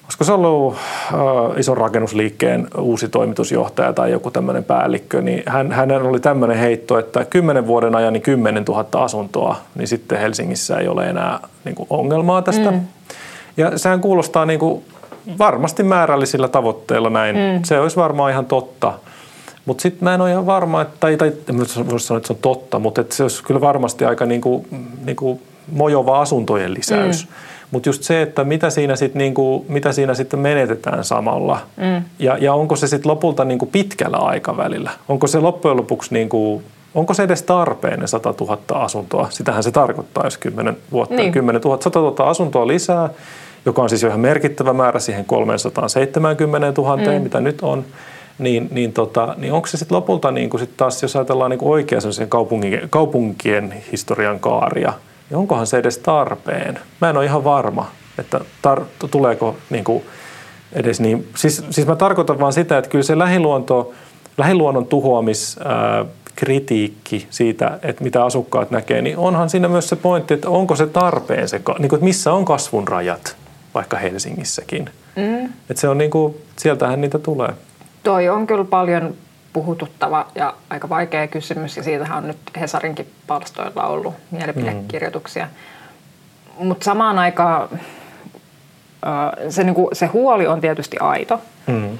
olisiko 0.07 0.25
se 0.25 0.33
ollut 0.33 0.75
äh, 0.75 1.59
ison 1.59 1.77
rakennusliikkeen 1.77 2.69
uusi 2.79 3.09
toimitusjohtaja 3.09 3.93
tai 3.93 4.11
joku 4.11 4.31
tämmöinen 4.31 4.65
päällikkö, 4.65 5.23
niin 5.23 5.43
hän, 5.47 5.73
hänellä 5.73 6.09
oli 6.09 6.21
tämmöinen 6.21 6.57
heitto, 6.57 6.99
että 6.99 7.25
kymmenen 7.25 7.67
vuoden 7.67 7.97
ajan 7.97 8.13
niin 8.13 8.23
10 8.23 8.65
000 8.65 8.87
asuntoa, 8.93 9.57
niin 9.75 9.89
sitten 9.89 10.19
Helsingissä 10.19 10.79
ei 10.79 10.89
ole 10.89 11.07
enää 11.07 11.41
niin 11.65 11.75
kuin 11.75 11.87
ongelmaa 11.91 12.43
tästä. 12.43 12.71
Mm. 12.71 12.81
Ja 13.57 13.79
sehän 13.79 14.01
kuulostaa 14.01 14.47
niin 14.47 14.61
kuin 14.61 14.85
varmasti 15.39 15.83
määrällisillä 15.83 16.49
tavoitteilla 16.49 17.11
näin. 17.11 17.37
Mm. 17.37 17.63
Se 17.65 17.81
olisi 17.81 17.97
varmaan 17.97 18.31
ihan 18.31 18.47
totta. 18.47 18.93
Mutta 19.67 19.83
sitten 19.83 20.05
mä 20.05 20.15
en 20.15 20.21
ole 20.21 20.31
ihan 20.31 20.47
varma, 20.47 20.83
että, 20.83 20.97
tai, 21.01 21.17
tai 21.17 21.33
en 21.49 21.59
voisi 21.59 21.75
sanoa, 22.07 22.17
että 22.17 22.27
se 22.27 22.33
on 22.33 22.39
totta, 22.43 22.79
mutta 22.79 23.05
se 23.11 23.23
olisi 23.23 23.45
kyllä 23.45 23.61
varmasti 23.61 24.05
aika 24.05 24.27
niin 24.27 24.41
kuin, 24.41 24.67
niin 25.05 25.17
kuin 25.17 25.43
mojova 25.73 26.21
asuntojen 26.21 26.75
lisäys. 26.75 27.29
Mm. 27.29 27.35
Mutta 27.71 27.89
just 27.89 28.03
se, 28.03 28.23
että 28.23 28.45
mitä 28.45 28.71
siinä, 28.71 28.97
sit 28.97 29.15
niinku, 29.15 29.65
mitä 29.69 29.93
siinä 29.93 30.15
sitten 30.15 30.41
menetetään 30.41 31.05
samalla 31.05 31.59
mm. 31.77 32.03
ja, 32.19 32.39
ja 32.39 32.55
onko 32.55 32.77
se 32.77 32.87
sitten 32.87 33.11
lopulta 33.11 33.45
niinku 33.45 33.67
pitkällä 33.67 34.17
aikavälillä. 34.17 34.91
Onko 35.09 35.27
se 35.27 35.41
loppujen 35.41 35.77
lopuksi, 35.77 36.15
niinku, 36.15 36.63
onko 36.95 37.15
se 37.15 37.23
edes 37.23 37.43
tarpeen 37.43 38.01
ne 38.01 38.07
100 38.07 38.35
000 38.41 38.59
asuntoa. 38.69 39.27
Sitähän 39.31 39.63
se 39.63 39.71
tarkoittaa, 39.71 40.25
jos 40.25 40.39
10 40.39 40.77
vuotta, 40.93 41.15
niin. 41.15 41.33
10 41.33 41.63
000, 41.63 41.83
100 41.83 41.99
000 41.99 42.31
asuntoa 42.31 42.67
lisää, 42.67 43.11
joka 43.67 43.83
on 43.83 43.89
siis 43.89 44.03
jo 44.03 44.09
ihan 44.09 44.21
merkittävä 44.21 44.73
määrä 44.73 45.01
siihen 45.01 45.25
370 45.25 46.73
000, 46.83 46.97
mm. 46.97 47.23
mitä 47.23 47.41
nyt 47.41 47.63
on 47.63 47.85
niin, 48.39 48.69
niin, 48.71 48.93
tota, 48.93 49.35
niin 49.39 49.53
onko 49.53 49.67
se 49.67 49.77
sitten 49.77 49.97
lopulta 49.97 50.31
niin 50.31 50.59
sit 50.59 50.77
taas, 50.77 51.03
jos 51.03 51.17
ajatellaan 51.17 51.51
niin 51.51 51.59
oikea 51.63 51.99
kaupunkien, 52.29 52.89
kaupunkien 52.91 53.75
historian 53.93 54.41
kaaria, 54.41 54.93
niin 55.31 55.37
onkohan 55.39 55.67
se 55.67 55.79
edes 55.79 55.99
tarpeen? 55.99 56.79
Mä 57.01 57.11
en 57.11 57.17
ole 57.17 57.25
ihan 57.25 57.45
varma, 57.45 57.91
että 58.19 58.39
tar- 58.39 59.09
tuleeko 59.11 59.57
niin 59.71 59.85
kuin 59.85 60.05
edes 60.73 61.01
niin. 61.01 61.29
Siis, 61.37 61.65
siis 61.71 61.87
mä 61.87 61.97
tarkoitan 61.97 62.41
vaan 62.41 62.53
sitä, 62.53 62.79
että 62.79 62.91
kyllä 62.91 63.05
se 63.05 63.19
lähiluonto, 63.19 63.93
lähiluonnon 64.39 64.87
tuhoamis, 64.87 65.57
ää, 65.65 66.05
kritiikki 66.37 67.27
siitä, 67.31 67.79
että 67.83 68.05
mitä 68.05 68.25
asukkaat 68.25 68.71
näkee, 68.71 69.03
niin 69.03 69.19
onhan 69.19 69.51
siinä 69.51 69.69
myös 69.69 69.89
se 69.89 69.97
pointti, 69.97 70.35
että 70.35 70.51
onko 70.51 70.77
se 70.77 70.87
tarpeen, 70.87 71.49
se, 71.49 71.57
niin 71.57 71.89
kuin, 71.89 71.97
että 71.97 72.05
missä 72.05 72.33
on 72.33 72.45
kasvun 72.45 72.89
rajat, 72.89 73.37
vaikka 73.75 73.97
Helsingissäkin. 73.97 74.91
Mm. 75.17 75.45
Että 75.45 75.81
se 75.81 75.89
on 75.89 75.99
niin 75.99 76.11
kuin, 76.11 76.35
sieltähän 76.57 77.01
niitä 77.01 77.19
tulee. 77.19 77.53
Toi 78.03 78.29
on 78.29 78.47
kyllä 78.47 78.65
paljon 78.65 79.15
puhututtava 79.57 80.27
ja 80.35 80.55
aika 80.71 80.89
vaikea 80.89 81.27
kysymys 81.27 81.77
ja 81.77 81.83
siitähän 81.83 82.19
on 82.19 82.27
nyt 82.27 82.39
Hesarinkin 82.61 83.11
palstoilla 83.27 83.87
ollut 83.87 84.15
mielipidekirjoituksia. 84.31 85.45
Mm. 85.45 86.67
Mutta 86.67 86.85
samaan 86.85 87.19
aikaan 87.19 87.69
se, 89.49 89.65
niinku, 89.65 89.91
se 89.93 90.07
huoli 90.07 90.47
on 90.47 90.61
tietysti 90.61 90.97
aito, 91.01 91.41
mm. 91.67 91.99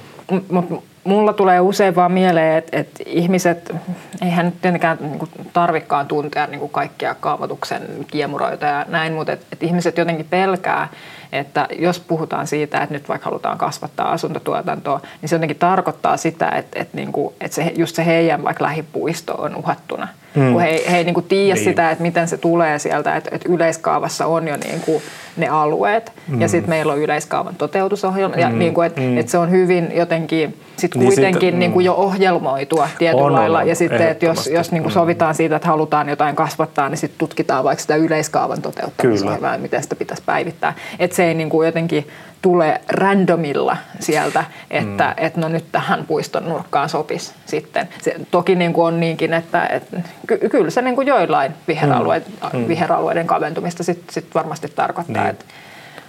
mutta 0.49 0.75
mulla 1.03 1.33
tulee 1.33 1.59
usein 1.59 1.95
vaan 1.95 2.11
mieleen, 2.11 2.57
että, 2.57 2.77
että 2.77 3.03
ihmiset, 3.05 3.75
eihän 4.21 4.45
nyt 4.45 4.61
tietenkään 4.61 4.97
niin 5.01 5.29
tarvikkaan 5.53 6.07
tuntea 6.07 6.47
niin 6.47 6.69
kaikkia 6.69 7.15
kaavoituksen 7.15 8.05
kiemuroita 8.07 8.65
ja 8.65 8.85
näin, 8.87 9.13
mutta 9.13 9.33
että, 9.33 9.45
että 9.51 9.65
ihmiset 9.65 9.97
jotenkin 9.97 10.27
pelkää, 10.29 10.87
että 11.31 11.67
jos 11.79 11.99
puhutaan 11.99 12.47
siitä, 12.47 12.81
että 12.81 12.93
nyt 12.93 13.09
vaikka 13.09 13.25
halutaan 13.25 13.57
kasvattaa 13.57 14.11
asuntotuotantoa, 14.11 15.01
niin 15.21 15.29
se 15.29 15.35
jotenkin 15.35 15.57
tarkoittaa 15.57 16.17
sitä, 16.17 16.49
että, 16.49 16.79
että, 16.79 16.97
niin 16.97 17.11
kuin, 17.11 17.33
että 17.41 17.55
se, 17.55 17.71
just 17.75 17.95
se 17.95 18.05
heidän 18.05 18.43
vaikka 18.43 18.63
lähipuisto 18.63 19.33
on 19.33 19.55
uhattuna. 19.55 20.07
Mm. 20.35 20.51
Kun 20.51 20.61
he, 20.61 20.83
he 20.91 20.97
ei 20.97 21.03
niin 21.03 21.13
kuin 21.13 21.25
tiedä 21.25 21.55
niin. 21.55 21.63
sitä, 21.63 21.91
että 21.91 22.01
miten 22.01 22.27
se 22.27 22.37
tulee 22.37 22.79
sieltä, 22.79 23.15
että, 23.15 23.29
että 23.33 23.49
yleiskaavassa 23.51 24.25
on 24.25 24.47
jo 24.47 24.57
niin 24.57 24.81
kuin 24.81 25.03
ne 25.37 25.47
alueet 25.47 26.11
mm. 26.27 26.41
ja 26.41 26.47
sitten 26.47 26.69
meillä 26.69 26.93
on 26.93 26.99
yleiskaavan 26.99 27.55
toteutusohjelma 27.55 28.35
mm. 28.35 28.41
ja 28.41 28.49
niin 28.49 28.73
kuin, 28.73 28.87
että, 28.87 29.01
mm. 29.01 29.17
että 29.17 29.31
se 29.31 29.37
on 29.37 29.51
hyvin 29.51 29.91
jotenkin 29.95 30.59
sit 30.77 30.95
niin 30.95 31.05
kuitenkin 31.05 31.49
sit, 31.49 31.59
niin 31.59 31.71
kuin 31.71 31.85
jo 31.85 31.93
ohjelmoitua 31.93 32.89
tietyllä 32.97 33.23
on, 33.23 33.33
lailla. 33.33 33.59
On, 33.59 33.67
ja 33.67 33.75
sitten, 33.75 34.07
että 34.07 34.25
jos, 34.25 34.47
jos 34.47 34.71
niin 34.71 34.83
kuin 34.83 34.93
sovitaan 34.93 35.35
siitä, 35.35 35.55
että 35.55 35.67
halutaan 35.67 36.09
jotain 36.09 36.35
kasvattaa, 36.35 36.89
niin 36.89 36.97
sitten 36.97 37.19
tutkitaan 37.19 37.63
vaikka 37.63 37.81
sitä 37.81 37.95
yleiskaavan 37.95 38.61
toteuttamisohjelmaa, 38.61 39.57
miten 39.57 39.83
sitä 39.83 39.95
pitäisi 39.95 40.23
päivittää. 40.25 40.73
Että 40.99 41.15
se 41.15 41.23
ei 41.23 41.33
niin 41.33 41.49
kuin 41.49 41.65
jotenkin 41.65 42.07
tule 42.41 42.81
randomilla 42.89 43.77
sieltä, 43.99 44.43
että 44.71 45.15
mm. 45.17 45.25
et 45.25 45.37
no 45.37 45.47
nyt 45.47 45.65
tähän 45.71 46.05
puiston 46.07 46.49
nurkkaan 46.49 46.89
sopisi 46.89 47.33
sitten. 47.45 47.89
Se, 48.01 48.15
toki 48.31 48.55
niin 48.55 48.73
kuin 48.73 48.85
on 48.85 48.99
niinkin, 48.99 49.33
että 49.33 49.67
et, 49.67 49.83
ky- 50.27 50.49
kyllä 50.49 50.69
se 50.69 50.81
niin 50.81 50.95
kuin 50.95 51.07
joillain 51.07 51.53
viheralueiden, 51.67 52.31
mm. 52.53 52.67
viheralueiden 52.67 53.27
kaventumista 53.27 53.83
sitten 53.83 54.13
sit 54.13 54.25
varmasti 54.35 54.67
tarkoittaa. 54.75 55.26
Niin. 55.27 55.39
Et, 55.39 55.45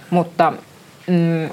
mutta, 0.09 0.53
mm, 1.07 1.49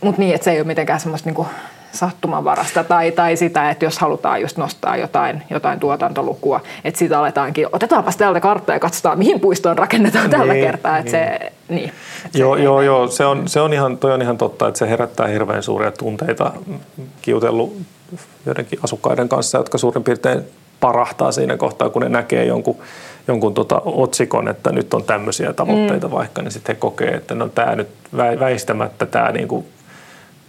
mutta 0.00 0.20
niin, 0.20 0.34
että 0.34 0.44
se 0.44 0.50
ei 0.50 0.58
ole 0.58 0.66
mitenkään 0.66 1.00
semmoista 1.00 1.28
niin 1.28 1.34
kuin 1.34 1.48
sattumanvarasta 1.92 2.84
tai, 2.84 3.10
tai 3.10 3.36
sitä, 3.36 3.70
että 3.70 3.84
jos 3.84 3.98
halutaan 3.98 4.40
just 4.40 4.56
nostaa 4.56 4.96
jotain, 4.96 5.42
jotain 5.50 5.80
tuotantolukua, 5.80 6.60
että 6.84 6.98
siitä 6.98 7.18
aletaankin, 7.18 7.66
otetaanpas 7.72 8.16
täältä 8.16 8.40
kartta 8.40 8.72
ja 8.72 8.80
katsotaan, 8.80 9.18
mihin 9.18 9.40
puistoon 9.40 9.78
rakennetaan 9.78 10.30
tällä 10.30 10.52
niin, 10.52 10.66
kertaa. 10.66 10.98
Että 10.98 11.18
niin. 11.18 11.38
Se, 11.40 11.52
niin, 11.68 11.92
että 12.26 12.38
joo, 12.38 12.56
se, 12.56 12.62
joo, 12.62 12.82
joo, 12.82 13.06
se 13.06 13.24
on, 13.24 13.48
se 13.48 13.60
on 13.60 13.72
ihan, 13.72 13.98
toi 13.98 14.12
on 14.12 14.22
ihan 14.22 14.38
totta, 14.38 14.68
että 14.68 14.78
se 14.78 14.90
herättää 14.90 15.26
hirveän 15.26 15.62
suuria 15.62 15.90
tunteita 15.90 16.52
kiutellut 17.22 17.76
joidenkin 18.46 18.78
asukkaiden 18.82 19.28
kanssa, 19.28 19.58
jotka 19.58 19.78
suurin 19.78 20.04
piirtein 20.04 20.42
parahtaa 20.80 21.32
siinä 21.32 21.56
kohtaa, 21.56 21.90
kun 21.90 22.02
ne 22.02 22.08
näkee 22.08 22.44
jonkun, 22.44 22.76
jonkun 23.28 23.54
tota 23.54 23.82
otsikon, 23.84 24.48
että 24.48 24.72
nyt 24.72 24.94
on 24.94 25.04
tämmöisiä 25.04 25.52
tavoitteita 25.52 26.08
mm. 26.08 26.12
vaikka, 26.12 26.42
niin 26.42 26.52
sitten 26.52 26.76
he 26.76 26.80
kokee, 26.80 27.14
että 27.14 27.34
no 27.34 27.48
tämä 27.48 27.76
nyt 27.76 27.88
väistämättä 28.16 29.06
tämä 29.06 29.32
niinku 29.32 29.66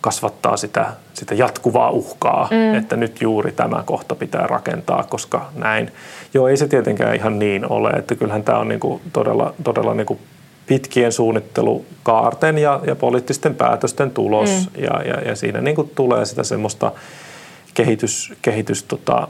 kasvattaa 0.02 0.58
sitä, 0.58 0.86
sitä 1.14 1.36
jatkuvaa 1.36 1.90
uhkaa, 1.90 2.48
mm. 2.52 2.76
että 2.76 2.96
nyt 2.96 3.22
juuri 3.22 3.52
tämä 3.52 3.84
kohta 3.86 4.16
pitää 4.16 4.48
rakentaa, 4.48 5.04
koska 5.04 5.50
näin. 5.56 5.92
Joo, 6.34 6.48
ei 6.48 6.58
se 6.58 6.68
tietenkään 6.68 7.16
ihan 7.16 7.40
niin 7.40 7.72
ole, 7.72 7.90
että 7.90 8.16
kyllähän 8.16 8.44
tämä 8.44 8.58
on 8.58 8.68
niinku 8.68 9.02
todella, 9.14 9.54
todella 9.64 9.94
niinku 9.94 10.20
pitkien 10.68 11.12
suunnittelukaarten 11.12 12.58
ja, 12.58 12.80
ja 12.88 12.96
poliittisten 12.96 13.56
päätösten 13.56 14.12
tulos 14.12 14.50
mm. 14.50 14.84
ja, 14.84 15.04
ja, 15.04 15.22
ja 15.22 15.36
siinä 15.36 15.62
niinku 15.62 15.84
tulee 15.96 16.26
sitä 16.26 16.44
semmoista 16.44 16.92
kehitys, 17.74 18.34
kehitys 18.42 18.84
tota, 18.84 19.28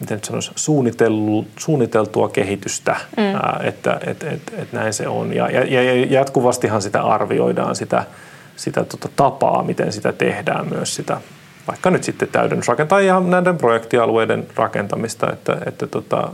miten 0.00 0.20
sanoisi, 0.24 0.52
suunniteltua 1.58 2.28
kehitystä, 2.28 2.96
mm. 3.16 3.22
ää, 3.22 3.60
että 3.64 4.00
et, 4.06 4.22
et, 4.22 4.52
et 4.58 4.72
näin 4.72 4.92
se 4.92 5.08
on. 5.08 5.32
Ja, 5.32 5.50
ja, 5.50 5.82
ja 5.82 6.06
jatkuvastihan 6.06 6.82
sitä 6.82 7.02
arvioidaan, 7.02 7.76
sitä– 7.76 8.04
sitä 8.56 8.84
tota 8.84 9.08
tapaa, 9.16 9.62
miten 9.62 9.92
sitä 9.92 10.12
tehdään 10.12 10.68
myös 10.68 10.94
sitä, 10.94 11.20
vaikka 11.66 11.90
nyt 11.90 12.04
sitten 12.04 12.28
täydennysrakentaa 12.28 13.00
ja 13.00 13.20
näiden 13.20 13.56
projektialueiden 13.56 14.46
rakentamista, 14.56 15.32
että, 15.32 15.58
että 15.66 15.86
tota, 15.86 16.28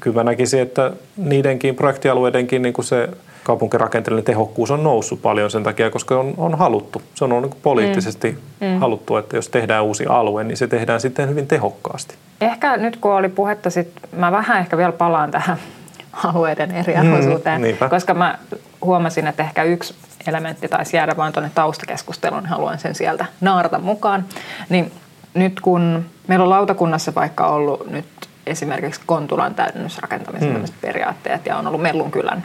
kyllä 0.00 0.14
mä 0.14 0.24
näkisin, 0.24 0.60
että 0.60 0.92
niidenkin 1.16 1.74
projektialueidenkin 1.74 2.62
niin 2.62 2.72
kuin 2.72 2.84
se 2.84 3.08
kaupunkirakenteellinen 3.46 4.24
tehokkuus 4.24 4.70
on 4.70 4.82
noussut 4.82 5.22
paljon 5.22 5.50
sen 5.50 5.62
takia, 5.62 5.90
koska 5.90 6.18
on, 6.18 6.34
on 6.36 6.58
haluttu. 6.58 7.02
Se 7.14 7.24
on 7.24 7.42
niin 7.42 7.56
poliittisesti 7.62 8.38
mm. 8.60 8.66
Mm. 8.66 8.78
haluttu, 8.78 9.16
että 9.16 9.36
jos 9.36 9.48
tehdään 9.48 9.84
uusi 9.84 10.06
alue, 10.06 10.44
niin 10.44 10.56
se 10.56 10.66
tehdään 10.66 11.00
sitten 11.00 11.28
hyvin 11.28 11.46
tehokkaasti. 11.46 12.14
Ehkä 12.40 12.76
nyt 12.76 12.96
kun 12.96 13.12
oli 13.12 13.28
puhetta, 13.28 13.70
sit 13.70 13.88
mä 14.12 14.32
vähän 14.32 14.58
ehkä 14.58 14.76
vielä 14.76 14.92
palaan 14.92 15.30
tähän 15.30 15.56
alueiden 16.24 16.70
eriarvoisuuteen, 16.70 17.60
mm, 17.60 17.88
koska 17.90 18.14
mä 18.14 18.38
huomasin, 18.84 19.26
että 19.26 19.42
ehkä 19.42 19.62
yksi 19.62 19.94
elementti 20.26 20.68
taisi 20.68 20.96
jäädä 20.96 21.16
vain 21.16 21.32
tuonne 21.32 21.50
taustakeskusteluun, 21.54 22.42
niin 22.42 22.50
haluan 22.50 22.78
sen 22.78 22.94
sieltä 22.94 23.24
naarata 23.40 23.78
mukaan. 23.78 24.24
Niin 24.68 24.92
nyt 25.34 25.60
kun 25.60 26.04
meillä 26.26 26.42
on 26.42 26.50
lautakunnassa 26.50 27.14
vaikka 27.14 27.46
ollut 27.46 27.90
nyt 27.90 28.06
esimerkiksi 28.46 29.00
Kontulan 29.06 29.54
täydennysrakentamisen 29.54 30.56
hmm. 30.56 30.64
periaatteet 30.80 31.46
ja 31.46 31.56
on 31.56 31.66
ollut 31.66 31.82
Mellunkylän 31.82 32.42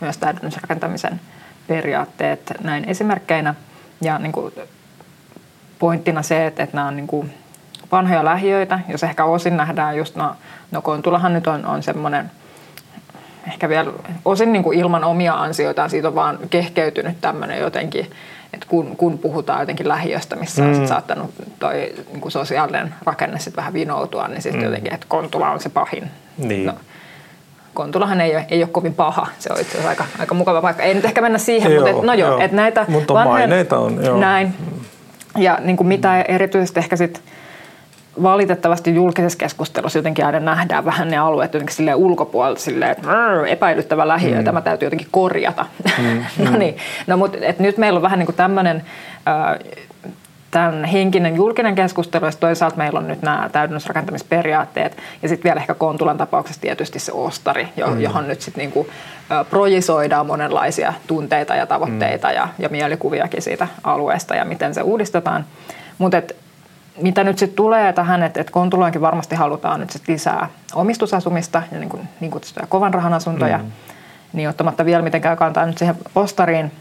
myös 0.00 0.18
täydennysrakentamisen 0.18 1.20
periaatteet 1.66 2.52
näin 2.62 2.84
esimerkkeinä, 2.88 3.54
ja 4.00 4.18
niin 4.18 4.32
kuin 4.32 4.52
pointtina 5.78 6.22
se, 6.22 6.46
että, 6.46 6.62
että 6.62 6.76
nämä 6.76 6.88
on 6.88 6.96
niin 6.96 7.06
kuin 7.06 7.34
vanhoja 7.92 8.24
lähiöitä, 8.24 8.80
jos 8.88 9.02
ehkä 9.02 9.24
osin 9.24 9.56
nähdään 9.56 9.96
just, 9.96 10.16
no, 10.16 10.34
no 10.70 10.82
Kontulahan 10.82 11.32
nyt 11.32 11.46
on, 11.46 11.66
on 11.66 11.82
semmoinen 11.82 12.30
ehkä 13.46 13.68
vielä 13.68 13.92
osin 14.24 14.52
niin 14.52 14.62
kuin 14.62 14.78
ilman 14.78 15.04
omia 15.04 15.34
ansioitaan, 15.34 15.90
siitä 15.90 16.08
on 16.08 16.14
vaan 16.14 16.38
kehkeytynyt 16.50 17.20
tämmöinen 17.20 17.60
jotenkin, 17.60 18.10
että 18.52 18.66
kun, 18.68 18.96
kun 18.96 19.18
puhutaan 19.18 19.60
jotenkin 19.60 19.88
lähiöstä, 19.88 20.36
missä 20.36 20.62
mm. 20.62 20.68
on 20.68 20.74
sit 20.74 20.88
saattanut 20.88 21.34
toi 21.58 21.92
niin 22.12 22.20
kuin 22.20 22.32
sosiaalinen 22.32 22.94
rakenne 23.04 23.38
sit 23.38 23.56
vähän 23.56 23.72
vinoutua, 23.72 24.28
niin 24.28 24.42
sitten 24.42 24.60
mm. 24.60 24.64
jotenkin, 24.64 24.94
että 24.94 25.06
Kontula 25.08 25.50
on 25.50 25.60
se 25.60 25.68
pahin. 25.68 26.10
Niin. 26.38 26.66
No, 26.66 26.74
Kontulahan 27.78 28.20
ei 28.20 28.34
ole, 28.36 28.46
ei 28.50 28.62
ole 28.62 28.68
kovin 28.72 28.94
paha. 28.94 29.26
Se 29.38 29.52
on 29.52 29.60
itse 29.60 29.70
asiassa 29.70 29.88
aika, 29.88 30.04
aika 30.18 30.34
mukava 30.34 30.62
paikka. 30.62 30.82
Ei 30.82 30.94
nyt 30.94 31.04
ehkä 31.04 31.20
mennä 31.20 31.38
siihen, 31.38 31.72
Joo, 31.72 31.84
mutta 31.84 31.98
et, 31.98 32.06
no 32.06 32.14
joo, 32.14 32.30
joo. 32.30 32.40
että 32.40 32.56
näitä 32.56 32.84
Mutta 32.88 33.14
maineita 33.14 33.78
on, 33.78 34.04
joo. 34.04 34.18
Näin. 34.18 34.54
Ja 35.36 35.58
niin 35.60 35.76
kuin 35.76 35.86
mitä 35.86 36.20
erityisesti 36.22 36.80
ehkä 36.80 36.96
sit 36.96 37.22
valitettavasti 38.22 38.94
julkisessa 38.94 39.38
keskustelussa 39.38 39.98
jotenkin 39.98 40.26
aina 40.26 40.40
nähdään 40.40 40.84
vähän 40.84 41.08
ne 41.08 41.18
alueet 41.18 41.54
jotenkin 41.54 41.76
silleen 41.76 41.96
ulkopuolelta 41.96 42.60
silleen, 42.60 42.90
että 42.90 43.08
"Rrr, 43.08 43.46
epäilyttävä 43.46 44.08
lähiö, 44.08 44.38
mm. 44.38 44.44
tämä 44.44 44.60
täytyy 44.60 44.86
jotenkin 44.86 45.08
korjata. 45.10 45.66
Mm. 45.98 46.50
no 46.50 46.58
niin, 46.58 46.76
no 47.06 47.16
mutta 47.16 47.38
et 47.42 47.58
nyt 47.58 47.78
meillä 47.78 47.96
on 47.96 48.02
vähän 48.02 48.18
niin 48.18 48.26
kuin 48.26 48.36
tämmöinen 48.36 48.82
tämän 50.50 50.84
henkinen 50.84 51.36
julkinen 51.36 51.74
keskustelu, 51.74 52.24
ja 52.26 52.32
toisaalta 52.40 52.76
meillä 52.76 52.98
on 52.98 53.08
nyt 53.08 53.22
nämä 53.22 53.48
täydennysrakentamisperiaatteet, 53.52 54.96
ja 55.22 55.28
sitten 55.28 55.44
vielä 55.44 55.60
ehkä 55.60 55.74
Kontulan 55.74 56.18
tapauksessa 56.18 56.60
tietysti 56.60 56.98
se 56.98 57.12
ostari, 57.12 57.68
mm. 57.86 58.00
johon 58.00 58.28
nyt 58.28 58.40
sitten 58.40 58.62
niinku, 58.62 58.86
projisoidaan 59.50 60.26
monenlaisia 60.26 60.92
tunteita 61.06 61.54
ja 61.54 61.66
tavoitteita 61.66 62.28
mm. 62.28 62.34
ja, 62.34 62.48
ja 62.58 62.68
mielikuviakin 62.68 63.42
siitä 63.42 63.68
alueesta 63.84 64.34
ja 64.34 64.44
miten 64.44 64.74
se 64.74 64.82
uudistetaan. 64.82 65.44
Mutta 65.98 66.22
mitä 67.02 67.24
nyt 67.24 67.38
sitten 67.38 67.56
tulee 67.56 67.92
tähän, 67.92 68.22
että 68.22 68.40
et 68.40 68.50
Kontulaankin 68.50 69.00
varmasti 69.00 69.36
halutaan 69.36 69.80
nyt 69.80 69.90
sit 69.90 70.08
lisää 70.08 70.48
omistusasumista 70.74 71.62
ja 71.72 71.78
niin, 71.78 71.90
kuin, 71.90 72.08
niin 72.20 72.30
kutsuttuja 72.30 72.66
kovan 72.66 72.94
rahan 72.94 73.14
asuntoja, 73.14 73.58
mm. 73.58 73.72
niin 74.32 74.48
ottamatta 74.48 74.84
vielä 74.84 75.02
mitenkään 75.02 75.36
kantaa 75.36 75.66
nyt 75.66 75.78
siihen 75.78 75.96
ostariin, 76.14 76.72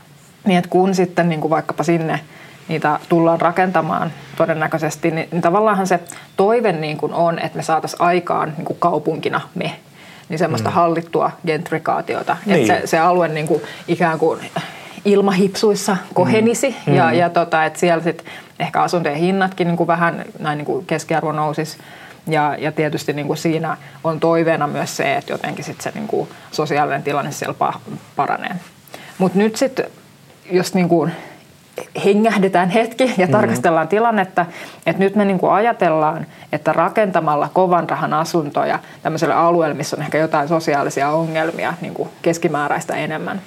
niin 0.45 0.57
että 0.57 0.69
kun 0.69 0.95
sitten 0.95 1.29
niin 1.29 1.41
kuin 1.41 1.51
vaikkapa 1.51 1.83
sinne 1.83 2.19
niitä 2.67 2.99
tullaan 3.09 3.41
rakentamaan 3.41 4.11
todennäköisesti, 4.37 5.11
niin, 5.11 5.27
niin 5.31 5.41
tavallaanhan 5.41 5.87
se 5.87 5.99
toive 6.37 6.71
niin 6.71 6.97
kuin 6.97 7.13
on, 7.13 7.39
että 7.39 7.57
me 7.57 7.63
saataisiin 7.63 8.01
aikaan 8.01 8.53
niin 8.57 8.65
kuin 8.65 8.77
kaupunkina 8.79 9.41
me, 9.55 9.73
niin 10.29 10.39
semmoista 10.39 10.69
mm. 10.69 10.73
hallittua 10.73 11.31
gentrikaatiota, 11.45 12.37
Niin. 12.45 12.59
että 12.71 12.81
se, 12.81 12.87
se 12.87 12.99
alue 12.99 13.27
niin 13.27 13.47
kuin 13.47 13.61
ikään 13.87 14.19
kuin 14.19 14.39
ilmahipsuissa 15.05 15.97
kohenisi 16.13 16.75
mm. 16.87 16.95
ja, 16.95 17.11
ja 17.11 17.29
tota, 17.29 17.65
että 17.65 17.79
siellä 17.79 18.03
sit 18.03 18.25
ehkä 18.59 18.81
asuntojen 18.81 19.17
hinnatkin 19.17 19.67
niin 19.67 19.77
kuin 19.77 19.87
vähän 19.87 20.25
näin 20.39 20.57
niin 20.57 20.65
kuin 20.65 20.85
keskiarvo 20.85 21.31
nousisi. 21.31 21.77
Ja, 22.27 22.55
ja 22.59 22.71
tietysti 22.71 23.13
niin 23.13 23.27
kuin 23.27 23.37
siinä 23.37 23.77
on 24.03 24.19
toiveena 24.19 24.67
myös 24.67 24.97
se, 24.97 25.15
että 25.15 25.33
jotenkin 25.33 25.65
sit 25.65 25.81
se 25.81 25.91
niin 25.95 26.07
kuin 26.07 26.29
sosiaalinen 26.51 27.03
tilanne 27.03 27.31
siellä 27.31 27.55
pa- 27.63 27.91
paranee. 28.15 28.55
Mutta 29.17 29.37
nyt 29.37 29.55
sitten, 29.55 29.85
jos 30.51 30.73
niin 30.73 30.89
kuin 30.89 31.11
hengähdetään 32.05 32.69
hetki 32.69 33.13
ja 33.17 33.27
tarkastellaan 33.27 33.87
tilannetta, 33.87 34.45
että 34.85 35.03
nyt 35.03 35.15
me 35.15 35.25
niin 35.25 35.39
kuin 35.39 35.51
ajatellaan, 35.51 36.25
että 36.51 36.73
rakentamalla 36.73 37.49
kovan 37.53 37.89
rahan 37.89 38.13
asuntoja 38.13 38.79
tämmöiselle 39.03 39.33
alueelle, 39.33 39.75
missä 39.75 39.95
on 39.95 40.01
ehkä 40.03 40.17
jotain 40.17 40.47
sosiaalisia 40.47 41.09
ongelmia 41.09 41.73
niin 41.81 41.93
kuin 41.93 42.09
keskimääräistä 42.21 42.95
enemmän 42.95 43.41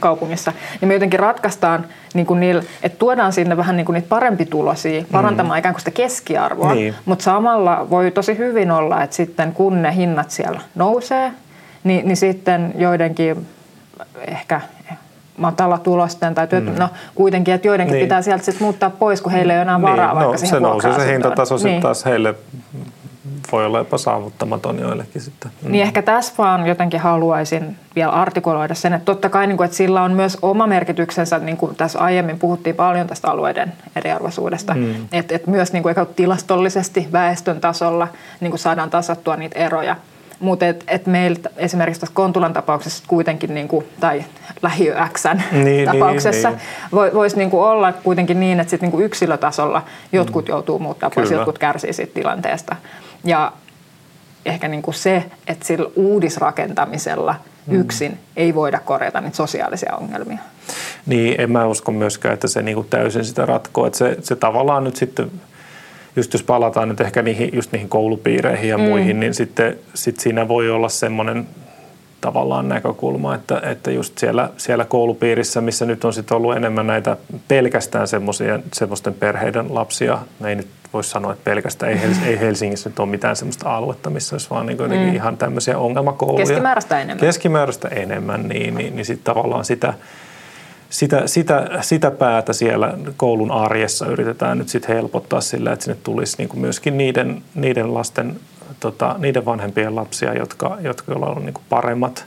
kaupungissa, 0.00 0.52
niin 0.80 0.88
me 0.88 0.94
jotenkin 0.94 1.20
ratkaistaan, 1.20 1.86
niin 2.14 2.26
kuin 2.26 2.40
niillä, 2.40 2.62
että 2.82 2.98
tuodaan 2.98 3.32
sinne 3.32 3.56
vähän 3.56 3.76
niin 3.76 3.84
kuin 3.84 3.94
niitä 3.94 4.08
parempituloisia, 4.08 5.04
parantamaan 5.12 5.56
mm. 5.56 5.58
ikään 5.58 5.74
kuin 5.74 5.80
sitä 5.80 5.90
keskiarvoa, 5.90 6.74
Niin. 6.74 6.94
mutta 7.04 7.22
samalla 7.22 7.86
voi 7.90 8.10
tosi 8.10 8.38
hyvin 8.38 8.70
olla, 8.70 9.02
että 9.02 9.16
sitten 9.16 9.52
kun 9.52 9.82
ne 9.82 9.94
hinnat 9.94 10.30
siellä 10.30 10.60
nousee, 10.74 11.32
niin, 11.84 12.06
niin 12.06 12.16
sitten 12.16 12.74
joidenkin 12.78 13.46
ehkä 14.28 14.60
matalatulosten 15.42 16.34
tai 16.34 16.48
työttömien, 16.48 16.82
mm. 16.82 16.82
no 16.82 16.88
kuitenkin, 17.14 17.54
että 17.54 17.68
joidenkin 17.68 17.94
Niin. 17.94 18.04
pitää 18.04 18.22
sieltä 18.22 18.44
sitten 18.44 18.64
muuttaa 18.64 18.90
pois, 18.90 19.20
kun 19.20 19.32
heillä 19.32 19.52
ei 19.52 19.58
ole 19.58 19.62
enää 19.62 19.82
varaa 19.82 20.06
niin, 20.06 20.14
vaikka 20.14 20.32
no, 20.32 20.38
siihen 20.38 20.56
se 20.56 20.60
nousee 20.60 20.94
se 20.94 21.12
hintataso 21.12 21.58
sitten 21.58 21.72
niin. 21.72 21.82
taas 21.82 22.04
heille 22.04 22.34
voi 23.52 23.66
olla 23.66 23.78
jopa 23.78 23.98
saavuttamaton 23.98 24.78
joillekin 24.78 25.20
sitten. 25.20 25.50
Mm. 25.62 25.72
Niin 25.72 25.82
ehkä 25.82 26.02
tässä 26.02 26.34
vaan 26.38 26.66
jotenkin 26.66 27.00
haluaisin 27.00 27.76
vielä 27.96 28.12
artikuloida 28.12 28.74
sen, 28.74 28.92
että 28.92 29.04
totta 29.04 29.28
kai 29.28 29.46
niin 29.46 29.56
kuin, 29.56 29.64
että 29.64 29.76
sillä 29.76 30.02
on 30.02 30.12
myös 30.12 30.38
oma 30.42 30.66
merkityksensä, 30.66 31.38
niin 31.38 31.56
kuin 31.56 31.76
tässä 31.76 31.98
aiemmin 31.98 32.38
puhuttiin 32.38 32.76
paljon 32.76 33.06
tästä 33.06 33.30
alueiden 33.30 33.72
eriarvoisuudesta, 33.96 34.74
mm. 34.74 34.94
että, 35.12 35.34
että 35.34 35.50
myös 35.50 35.72
niin 35.72 35.82
kuin 35.82 35.94
tilastollisesti 36.16 37.08
väestön 37.12 37.60
tasolla 37.60 38.08
niin 38.40 38.50
kuin 38.50 38.60
saadaan 38.60 38.90
tasattua 38.90 39.36
niitä 39.36 39.58
eroja. 39.58 39.96
Mutta 40.40 40.66
et, 40.66 40.84
et 40.88 41.06
meiltä 41.06 41.50
esimerkiksi 41.56 42.00
tässä 42.00 42.14
Kontulan 42.14 42.52
tapauksessa 42.52 43.04
kuitenkin, 43.08 43.54
niin 43.54 43.68
kuin, 43.68 43.86
tai 44.00 44.24
lähiö 44.62 44.96
Xn 45.18 45.40
Niin, 45.52 45.86
tapauksessa, 45.86 46.48
niin, 46.48 46.60
voi, 46.92 47.14
voisi 47.14 47.36
niin 47.36 47.50
kuin 47.50 47.62
olla 47.62 47.92
kuitenkin 47.92 48.40
niin, 48.40 48.60
että 48.60 48.70
sit 48.70 48.80
niin 48.80 48.90
kuin 48.90 49.04
yksilötasolla 49.04 49.82
jotkut 50.12 50.48
joutuu 50.48 50.78
muuttaa 50.78 51.10
pois, 51.10 51.28
Kyllä. 51.28 51.40
jotkut 51.40 51.58
kärsii 51.58 51.92
siitä 51.92 52.14
tilanteesta. 52.14 52.76
Ja 53.24 53.52
ehkä 54.46 54.68
niin 54.68 54.82
kuin 54.82 54.94
se, 54.94 55.24
että 55.46 55.66
sillä 55.66 55.90
uudisrakentamisella 55.96 57.34
yksin 57.70 58.18
ei 58.36 58.54
voida 58.54 58.78
korjata 58.78 59.20
niitä 59.20 59.36
sosiaalisia 59.36 59.96
ongelmia. 59.96 60.38
Niin, 61.06 61.40
en 61.40 61.52
mä 61.52 61.66
usko 61.66 61.92
myöskään, 61.92 62.34
että 62.34 62.48
se 62.48 62.62
niinku 62.62 62.86
täysin 62.90 63.24
sitä 63.24 63.46
ratkoo. 63.46 63.86
Että 63.86 63.98
se, 63.98 64.16
se 64.20 64.36
tavallaan 64.36 64.84
nyt 64.84 64.96
sitten, 64.96 65.30
just 66.16 66.32
jos 66.32 66.42
palataan 66.42 66.88
nyt 66.88 67.00
ehkä 67.00 67.22
niihin, 67.22 67.50
just 67.52 67.72
niihin 67.72 67.88
koulupiireihin 67.88 68.68
ja 68.68 68.78
mm. 68.78 68.84
muihin, 68.84 69.20
niin 69.20 69.34
sitten 69.34 69.78
sit 69.94 70.20
siinä 70.20 70.48
voi 70.48 70.70
olla 70.70 70.88
semmoinen 70.88 71.46
tavallaan 72.20 72.68
näkökulma, 72.68 73.34
että, 73.34 73.62
että 73.64 73.90
just 73.90 74.18
siellä, 74.18 74.50
siellä 74.56 74.84
koulupiirissä, 74.84 75.60
missä 75.60 75.86
nyt 75.86 76.04
on 76.04 76.12
sitten 76.12 76.36
ollut 76.36 76.56
enemmän 76.56 76.86
näitä 76.86 77.16
pelkästään 77.48 78.08
semmoisten 78.72 79.14
perheiden 79.18 79.74
lapsia, 79.74 80.18
me 80.40 80.48
ei 80.48 80.54
nyt 80.54 80.68
voi 80.92 81.04
sanoa, 81.04 81.32
että 81.32 81.44
pelkästään 81.44 81.92
ei, 81.92 81.98
Hels- 81.98 82.26
ei 82.26 82.40
Helsingissä 82.40 82.88
nyt 82.88 82.98
ole 82.98 83.08
mitään 83.08 83.36
semmoista 83.36 83.76
aluetta, 83.76 84.10
missä 84.10 84.34
olisi 84.34 84.50
vaan 84.50 84.66
niin 84.66 84.78
mm. 84.78 85.14
ihan 85.14 85.36
tämmöisiä 85.36 85.78
ongelmakouluja. 85.78 86.46
Keskimääräistä 86.46 87.00
enemmän. 87.00 87.20
Keskimääräistä 87.20 87.88
enemmän, 87.88 88.48
niin, 88.48 88.74
niin, 88.74 88.96
niin 88.96 89.06
sitten 89.06 89.34
tavallaan 89.34 89.64
sitä, 89.64 89.94
sitä, 90.92 91.26
sitä, 91.26 91.70
sitä 91.80 92.10
päätä 92.10 92.52
siellä 92.52 92.94
koulun 93.16 93.50
arjessa 93.50 94.06
yritetään 94.06 94.58
nyt 94.58 94.68
sitten 94.68 94.96
helpottaa 94.96 95.40
sillä, 95.40 95.72
että 95.72 95.84
sinne 95.84 95.98
tulisi 96.04 96.34
niin 96.38 96.48
kuin 96.48 96.60
myöskin 96.60 96.98
niiden, 96.98 97.42
niiden 97.54 97.94
lasten, 97.94 98.36
tota, 98.80 99.16
niiden 99.18 99.44
vanhempien 99.44 99.96
lapsia, 99.96 100.34
jotka, 100.34 100.78
jotka 100.80 101.12
joilla 101.12 101.26
on 101.26 101.44
niin 101.44 101.54
kuin 101.54 101.64
paremmat 101.68 102.24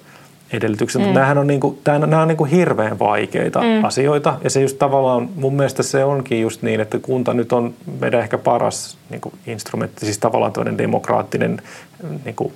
edellytykset. 0.54 1.02
Mm. 1.02 1.08
Nämähän 1.08 1.38
on, 1.38 1.48
niin 1.48 1.60
kuin, 1.60 1.78
nämä 2.00 2.22
on 2.22 2.28
niin 2.28 2.38
kuin 2.38 2.50
hirveän 2.50 3.00
vaikeita 3.00 3.62
mm. 3.62 3.84
asioita 3.84 4.38
ja 4.44 4.50
se 4.50 4.62
just 4.62 4.80
tavallaan, 4.80 5.30
mun 5.36 5.56
mielestä 5.56 5.84
se 5.84 6.04
onkin 6.04 6.42
just 6.42 6.62
niin, 6.62 6.80
että 6.80 7.00
kunta 7.00 7.34
nyt 7.34 7.54
on 7.54 7.74
meidän 8.00 8.20
ehkä 8.22 8.38
paras 8.38 8.98
niin 9.10 9.22
kuin 9.22 9.36
instrumentti, 9.48 10.06
siis 10.06 10.18
tavallaan 10.18 10.54
tämmöinen 10.54 10.78
demokraattinen 10.78 11.62
niin 12.26 12.36
kuin 12.36 12.54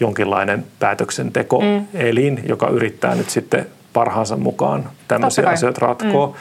jonkinlainen 0.00 0.64
päätöksentekoelin, 0.78 2.34
mm. 2.34 2.48
joka 2.48 2.68
yrittää 2.68 3.14
nyt 3.14 3.30
sitten 3.30 3.66
parhaansa 3.92 4.36
mukaan 4.36 4.88
tämmöisiä 5.08 5.48
asioita 5.48 5.86
ratkoa. 5.86 6.26
Mm. 6.26 6.32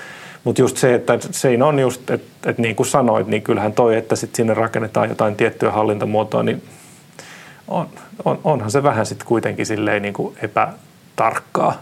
Mutta 0.44 0.62
just 0.62 0.78
se, 0.78 0.96
että 0.96 1.18
siinä 1.32 1.66
on 1.66 1.80
just, 1.80 2.10
että, 2.10 2.50
että 2.50 2.62
niin 2.62 2.76
kuin 2.76 2.88
sanoit, 2.88 3.28
niin 3.28 3.42
kyllähän 3.42 3.74
toi, 3.74 3.96
että 3.98 4.16
sit 4.16 4.36
sinne 4.36 4.54
rakennetaan 4.54 5.10
jotain 5.10 5.36
tiettyä 5.36 5.72
hallintamuotoa, 5.72 6.44
niin 6.44 6.64
on, 7.68 7.88
on, 8.26 8.40
onhan 8.44 8.72
se 8.72 8.84
vähän 8.84 9.06
sitten 9.06 9.28
kuitenkin 9.28 9.66
silleen 9.66 10.02
niin 10.02 10.14
kuin 10.14 10.38
epätarkkaa. 10.42 11.74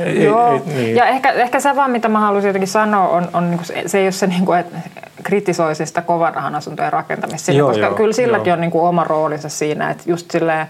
Ei- 0.00 0.24
Joo, 0.24 0.52
ei- 0.54 0.60
niin. 0.74 0.96
ja 0.96 1.06
ehkä, 1.06 1.30
ehkä 1.32 1.60
se 1.60 1.76
vaan, 1.76 1.90
mitä 1.90 2.08
mä 2.08 2.20
haluaisin 2.20 2.48
jotenkin 2.48 2.68
sanoa, 2.68 3.08
on, 3.08 3.28
on 3.32 3.50
niinku 3.50 3.64
se, 3.64 3.82
se 3.86 3.98
ei 3.98 4.04
ole 4.04 4.12
se, 4.12 4.26
niinku, 4.26 4.52
että 4.52 4.76
kritisoisin 5.22 5.86
sitä 5.86 6.02
kovan 6.02 6.34
rahan 6.34 6.54
asuntojen 6.54 6.92
rakentamista, 6.92 7.52
Joo, 7.52 7.68
koska 7.68 7.86
joo, 7.86 7.94
kyllä 7.94 8.12
silläkin 8.12 8.46
joo. 8.50 8.54
on 8.54 8.60
niinku 8.60 8.84
oma 8.84 9.04
roolinsa 9.04 9.48
siinä, 9.48 9.90
että 9.90 10.02
just 10.06 10.30
silleen 10.30 10.66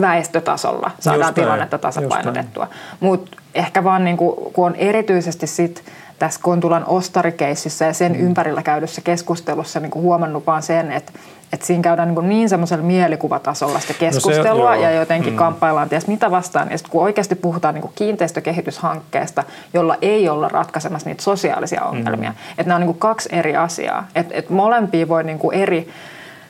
väestötasolla 0.00 0.90
saadaan 1.00 1.28
Just 1.28 1.34
tilannetta 1.34 1.78
tasapainotettua. 1.78 2.68
Mutta 3.00 3.36
ehkä 3.54 3.84
vaan, 3.84 4.04
niinku, 4.04 4.50
kun 4.52 4.66
on 4.66 4.74
erityisesti 4.74 5.46
sit 5.46 5.84
tässä 6.18 6.40
Kontulan 6.42 6.84
ostarikeississä 6.86 7.84
ja 7.84 7.92
sen 7.92 8.12
mm. 8.12 8.20
ympärillä 8.20 8.62
käydyssä 8.62 9.00
keskustelussa 9.00 9.80
niinku 9.80 10.00
huomannut 10.00 10.46
vaan 10.46 10.62
sen, 10.62 10.92
että 10.92 11.12
että 11.52 11.66
siinä 11.66 11.82
käydään 11.82 12.14
niin, 12.14 12.28
niin 12.28 12.48
semmoisella 12.48 12.84
mielikuvatasolla 12.84 13.80
sitä 13.80 13.94
keskustelua 13.94 14.74
joo. 14.74 14.82
ja 14.82 14.90
jotenkin 14.90 15.32
Mm. 15.32 15.36
kamppaillaan 15.36 15.88
ties 15.88 16.06
mitä 16.06 16.30
vastaan. 16.30 16.70
Ja 16.70 16.78
sitten 16.78 16.92
kun 16.92 17.02
oikeasti 17.02 17.34
puhutaan 17.34 17.74
niin 17.74 17.90
kiinteistökehityshankkeesta, 17.94 19.44
jolla 19.74 19.96
ei 20.02 20.28
olla 20.28 20.48
ratkaisemassa 20.48 21.08
niitä 21.08 21.22
sosiaalisia 21.22 21.84
ongelmia, 21.84 22.30
mm. 22.30 22.36
että 22.50 22.68
nämä 22.68 22.74
on 22.74 22.80
niin 22.80 22.86
kuin 22.86 22.98
kaksi 22.98 23.28
eri 23.32 23.56
asiaa. 23.56 24.06
Että 24.14 24.34
et 24.34 24.50
molempia 24.50 25.08
voi 25.08 25.24
niin 25.24 25.38
kuin 25.38 25.58
eri 25.58 25.88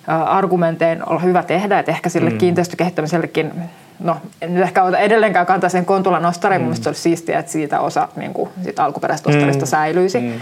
argumentein 0.06 1.08
olla 1.08 1.20
hyvä 1.20 1.42
tehdä, 1.42 1.78
että 1.78 1.92
ehkä 1.92 2.08
sille 2.08 2.30
mm. 2.30 2.38
kiinteistökehittämisellekin 2.38 3.52
No, 3.98 4.16
en 4.42 4.54
nyt 4.54 4.62
ehkä 4.62 4.82
ota 4.82 4.98
edelleenkään 4.98 5.46
kantaa 5.46 5.70
sen 5.70 5.84
Kontulan 5.84 6.26
ostariin, 6.26 6.62
mm. 6.62 6.64
mun 6.64 6.76
se 6.76 6.88
olisi 6.88 7.02
siistiä, 7.02 7.38
että 7.38 7.52
siitä 7.52 7.80
osa 7.80 8.08
niin 8.16 8.34
kuin, 8.34 8.50
siitä 8.62 8.84
alkuperäisestä 8.84 9.30
ostarista 9.30 9.64
mm. 9.64 9.68
säilyisi. 9.68 10.20
Mm. 10.20 10.32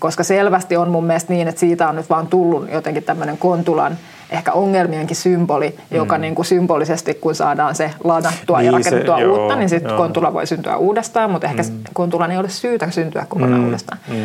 koska 0.00 0.24
selvästi 0.24 0.76
on 0.76 0.90
mun 0.90 1.04
mielestä 1.04 1.32
niin, 1.32 1.48
että 1.48 1.60
siitä 1.60 1.88
on 1.88 1.96
nyt 1.96 2.10
vaan 2.10 2.26
tullut 2.26 2.72
jotenkin 2.72 3.02
tämmöinen 3.02 3.38
Kontulan 3.38 3.98
ehkä 4.30 4.52
ongelmienkin 4.52 5.16
symboli, 5.16 5.76
joka 5.90 6.14
mm. 6.14 6.20
niin 6.20 6.34
kuin 6.34 6.46
symbolisesti, 6.46 7.14
kun 7.14 7.34
saadaan 7.34 7.74
se 7.74 7.90
ladattua 8.04 8.58
niin, 8.58 8.66
ja 8.66 8.72
rakennettua 8.72 9.18
se, 9.18 9.26
uutta, 9.26 9.52
joo, 9.52 9.58
niin 9.58 9.68
sitten 9.68 9.96
Kontula 9.96 10.32
voi 10.32 10.46
syntyä 10.46 10.76
uudestaan, 10.76 11.30
mutta 11.30 11.46
ehkä 11.46 11.62
mm. 11.62 11.78
Kontulan 11.92 12.30
ei 12.30 12.38
ole 12.38 12.48
syytä 12.48 12.90
syntyä 12.90 13.26
kokonaan 13.28 13.60
mm. 13.60 13.64
uudestaan. 13.64 13.98
Mm. 14.08 14.16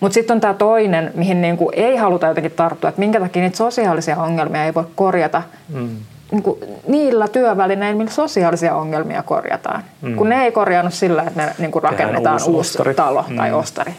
Mutta 0.00 0.14
sitten 0.14 0.34
on 0.34 0.40
tämä 0.40 0.54
toinen, 0.54 1.12
mihin 1.14 1.40
niinku 1.40 1.70
ei 1.72 1.96
haluta 1.96 2.26
jotenkin 2.26 2.52
tarttua, 2.52 2.88
että 2.88 3.00
minkä 3.00 3.20
takia 3.20 3.42
niitä 3.42 3.56
sosiaalisia 3.56 4.16
ongelmia 4.16 4.64
ei 4.64 4.74
voi 4.74 4.84
korjata 4.94 5.42
mm. 5.68 5.88
niinku 6.30 6.58
niillä 6.88 7.28
työvälineillä, 7.28 7.98
millä 7.98 8.10
sosiaalisia 8.10 8.74
ongelmia 8.74 9.22
korjataan. 9.22 9.84
Mm. 10.02 10.16
Kun 10.16 10.28
ne 10.28 10.44
ei 10.44 10.52
korjannut 10.52 10.94
sillä, 10.94 11.22
että 11.22 11.36
me 11.36 11.54
niinku 11.58 11.80
rakennetaan 11.80 12.34
uusi, 12.34 12.50
uusi 12.50 12.70
ostari. 12.70 12.94
talo 12.94 13.24
mm. 13.28 13.36
tai 13.36 13.52
ostari. 13.52 13.94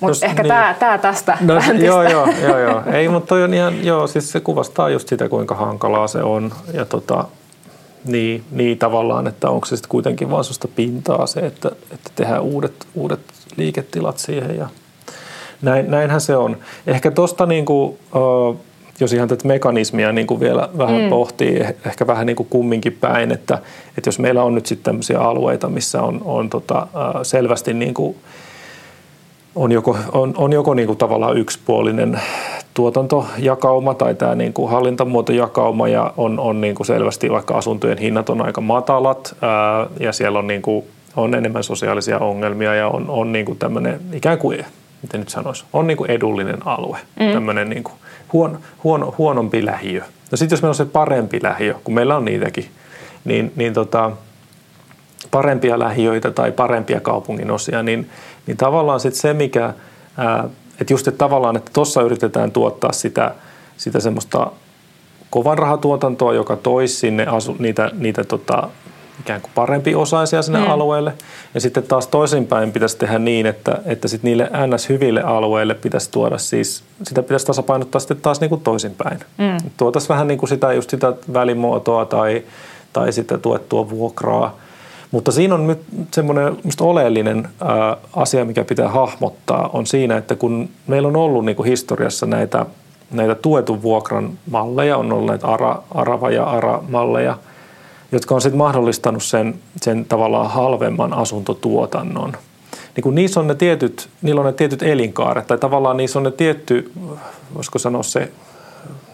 Mutta 0.00 0.26
ehkä 0.26 0.42
niin. 0.42 0.48
tämä, 0.48 0.74
tämä 0.78 0.98
tästä 0.98 1.38
no, 1.40 1.54
joo, 1.78 2.02
joo, 2.02 2.28
joo, 2.42 2.58
joo. 2.58 2.82
Ei, 2.92 3.08
mutta 3.08 3.28
toi 3.28 3.42
on 3.42 3.54
ihan, 3.54 3.84
joo, 3.84 4.06
siis 4.06 4.32
se 4.32 4.40
kuvastaa 4.40 4.90
just 4.90 5.08
sitä, 5.08 5.28
kuinka 5.28 5.54
hankalaa 5.54 6.06
se 6.06 6.22
on. 6.22 6.52
Ja 6.74 6.84
tota, 6.84 7.24
niin, 8.04 8.44
niin 8.50 8.78
tavallaan, 8.78 9.26
että 9.26 9.50
onko 9.50 9.66
se 9.66 9.76
sitten 9.76 9.88
kuitenkin 9.88 10.30
vaan 10.30 10.44
pintaa 10.76 11.26
se, 11.26 11.40
että, 11.40 11.70
että 11.92 12.10
tehdään 12.14 12.42
uudet, 12.42 12.86
uudet 12.94 13.20
liiketilat 13.56 14.18
siihen 14.18 14.56
ja– 14.56 14.68
näin, 15.62 15.90
näinhän 15.90 16.20
se 16.20 16.36
on. 16.36 16.56
Ehkä 16.86 17.10
tuosta 17.10 17.46
niin 17.46 17.64
kuin, 17.64 17.98
jos 19.00 19.12
ihan 19.12 19.28
tätä 19.28 19.48
mekanismia 19.48 20.12
niin 20.12 20.26
kuin 20.26 20.40
vielä 20.40 20.68
vähän 20.78 21.02
mm. 21.02 21.08
pohtii, 21.08 21.60
eh, 21.60 21.74
ehkä 21.86 22.06
vähän 22.06 22.26
niin 22.26 22.36
kuin 22.36 22.46
kumminkin 22.50 22.92
päin, 23.00 23.32
että, 23.32 23.58
että 23.98 24.08
jos 24.08 24.18
meillä 24.18 24.42
on 24.42 24.54
nyt 24.54 24.66
sitten 24.66 24.84
tämmöisiä 24.84 25.20
alueita, 25.20 25.68
missä 25.68 26.02
on, 26.02 26.20
on 26.24 26.50
tota, 26.50 26.86
selvästi 27.22 27.74
niin 27.74 27.94
kuin, 27.94 28.16
on 29.54 29.72
joko, 29.72 29.96
on, 30.12 30.34
on 30.36 30.52
joko 30.52 30.74
niin 30.74 30.86
kuin 30.86 30.98
tavallaan 30.98 31.36
yksipuolinen 31.36 32.20
tuotantojakauma 32.74 33.94
tai 33.94 34.14
tämä 34.14 34.34
niin 34.34 34.52
kuin 34.52 34.70
hallintamuotojakauma 34.70 35.88
ja 35.88 36.12
on, 36.16 36.40
on 36.40 36.60
niin 36.60 36.74
kuin 36.74 36.86
selvästi 36.86 37.30
vaikka 37.30 37.54
asuntojen 37.54 37.98
hinnat 37.98 38.30
on 38.30 38.46
aika 38.46 38.60
matalat 38.60 39.36
ää, 39.40 39.86
ja 40.00 40.12
siellä 40.12 40.38
on, 40.38 40.46
niin 40.46 40.62
kuin, 40.62 40.84
on 41.16 41.34
enemmän 41.34 41.64
sosiaalisia 41.64 42.18
ongelmia 42.18 42.74
ja 42.74 42.88
on, 42.88 43.10
on 43.10 43.32
niin 43.32 43.46
kuin 43.46 43.58
tämmöinen 43.58 44.00
ikään 44.12 44.38
kuin 44.38 44.64
miten 45.02 45.20
nyt 45.20 45.28
sanoisi, 45.28 45.64
on 45.72 45.86
niin 45.86 45.96
kuin 45.96 46.10
edullinen 46.10 46.66
alue, 46.66 46.98
mm. 47.20 47.32
tämmöinen 47.32 47.70
niin 47.70 47.84
kuin 47.84 47.94
huono, 48.32 48.58
huono, 48.84 49.14
huonompi 49.18 49.66
lähiö. 49.66 50.02
No 50.30 50.36
sitten 50.36 50.56
jos 50.56 50.62
meillä 50.62 50.70
on 50.70 50.74
se 50.74 50.84
parempi 50.84 51.40
lähiö, 51.42 51.74
kun 51.84 51.94
meillä 51.94 52.16
on 52.16 52.24
niitäkin, 52.24 52.66
niin, 53.24 53.52
niin 53.56 53.74
tota, 53.74 54.10
parempia 55.30 55.78
lähiöitä 55.78 56.30
tai 56.30 56.52
parempia 56.52 57.00
kaupungin 57.00 57.50
osia, 57.50 57.82
niin, 57.82 58.10
niin 58.46 58.56
tavallaan 58.56 59.00
sitten 59.00 59.20
se, 59.20 59.34
mikä, 59.34 59.74
ää, 60.16 60.48
että 60.80 60.92
just 60.92 61.08
että 61.08 61.18
tavallaan, 61.18 61.56
että 61.56 61.70
tuossa 61.74 62.02
yritetään 62.02 62.52
tuottaa 62.52 62.92
sitä, 62.92 63.34
sitä 63.76 64.00
semmoista 64.00 64.52
kovan 65.30 65.58
rahatuotantoa, 65.58 66.34
joka 66.34 66.56
toisi 66.56 66.96
sinne 66.96 67.26
asu, 67.26 67.56
niitä, 67.58 67.90
niitä 67.98 68.24
tota, 68.24 68.68
ikään 69.20 69.40
kuin 69.40 69.50
parempi 69.54 69.94
osaisia 69.94 70.42
sinne 70.42 70.58
mm. 70.58 70.70
alueelle. 70.70 71.12
Ja 71.54 71.60
sitten 71.60 71.82
taas 71.82 72.06
toisinpäin 72.06 72.72
pitäisi 72.72 72.98
tehdä 72.98 73.18
niin, 73.18 73.46
että, 73.46 73.78
että 73.84 74.08
sit 74.08 74.22
niille 74.22 74.50
NS-hyville 74.66 75.22
alueille 75.22 75.74
pitäisi 75.74 76.10
tuoda 76.10 76.38
siis, 76.38 76.84
sitä 77.02 77.22
pitäisi 77.22 77.46
tasapainottaa 77.46 78.00
sitten 78.00 78.16
taas 78.16 78.40
niin 78.40 78.48
kuin 78.48 78.60
toisinpäin. 78.60 79.18
Mm. 79.38 79.70
Tuotaisiin 79.76 80.08
vähän 80.08 80.28
niin 80.28 80.38
kuin 80.38 80.48
sitä, 80.48 80.72
just 80.72 80.90
sitä 80.90 81.12
välimuotoa 81.32 82.04
tai, 82.04 82.42
tai 82.92 83.12
sitten 83.12 83.40
tuettua 83.40 83.90
vuokraa. 83.90 84.56
Mutta 85.10 85.32
siinä 85.32 85.54
on 85.54 85.66
nyt 85.66 85.82
semmoinen 86.12 86.56
oleellinen 86.80 87.48
ää, 87.60 87.96
asia, 88.16 88.44
mikä 88.44 88.64
pitää 88.64 88.88
hahmottaa, 88.88 89.70
on 89.72 89.86
siinä, 89.86 90.16
että 90.16 90.34
kun 90.36 90.68
meillä 90.86 91.08
on 91.08 91.16
ollut 91.16 91.44
niin 91.44 91.56
kuin 91.56 91.68
historiassa 91.68 92.26
näitä, 92.26 92.66
näitä 93.10 93.34
tuetun 93.34 93.82
vuokran 93.82 94.38
malleja, 94.50 94.96
on 94.96 95.12
ollut 95.12 95.26
näitä 95.26 95.46
ara, 95.46 95.82
arava- 95.94 96.30
ja 96.30 96.44
ara-malleja– 96.44 97.36
jotka 98.12 98.34
on 98.34 98.40
sitten 98.40 98.58
mahdollistanut 98.58 99.22
sen, 99.22 99.54
sen 99.82 100.04
tavallaan 100.04 100.50
halvemman 100.50 101.12
asuntotuotannon. 101.12 102.32
Niin 102.96 103.02
kun 103.02 103.14
niissä 103.14 103.40
on 103.40 103.46
ne 103.46 103.54
tietyt, 103.54 104.08
niillä 104.22 104.40
on 104.40 104.46
ne 104.46 104.52
tietyt 104.52 104.82
elinkaaret, 104.82 105.46
tai 105.46 105.58
tavallaan 105.58 105.96
niissä 105.96 106.18
on 106.18 106.22
ne 106.22 106.30
tietty, 106.30 106.92
voisiko 107.54 107.78
sanoa 107.78 108.02
se 108.02 108.32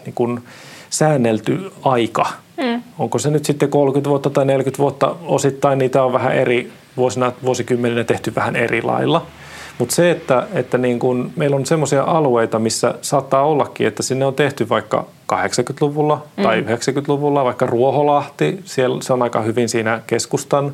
niin 0.05 0.13
kun 0.13 0.41
säännelty 0.89 1.71
aika. 1.83 2.27
Mm. 2.57 2.83
Onko 2.99 3.19
se 3.19 3.29
nyt 3.29 3.45
sitten 3.45 3.69
30 3.69 4.09
vuotta 4.09 4.29
tai 4.29 4.45
40 4.45 4.81
vuotta 4.81 5.15
osittain, 5.25 5.79
niitä 5.79 6.03
on 6.03 6.13
vähän 6.13 6.35
eri 6.35 6.71
vuosina, 6.97 7.31
vuosikymmeninä 7.43 8.03
tehty 8.03 8.35
vähän 8.35 8.55
eri 8.55 8.81
lailla– 8.81 9.25
mutta 9.79 9.95
se, 9.95 10.11
että, 10.11 10.47
että 10.53 10.77
niin 10.77 10.99
kun 10.99 11.31
meillä 11.35 11.55
on 11.55 11.65
sellaisia 11.65 12.03
alueita, 12.03 12.59
missä 12.59 12.93
saattaa 13.01 13.43
ollakin, 13.43 13.87
että 13.87 14.03
sinne 14.03 14.25
on 14.25 14.33
tehty 14.33 14.69
vaikka 14.69 15.05
80-luvulla 15.33 16.23
tai 16.43 16.61
mm. 16.61 16.67
90-luvulla, 16.67 17.43
vaikka 17.43 17.65
Ruoholahti, 17.65 18.61
siellä, 18.65 19.01
se 19.01 19.13
on 19.13 19.21
aika 19.21 19.41
hyvin 19.41 19.69
siinä 19.69 20.01
keskustan, 20.07 20.73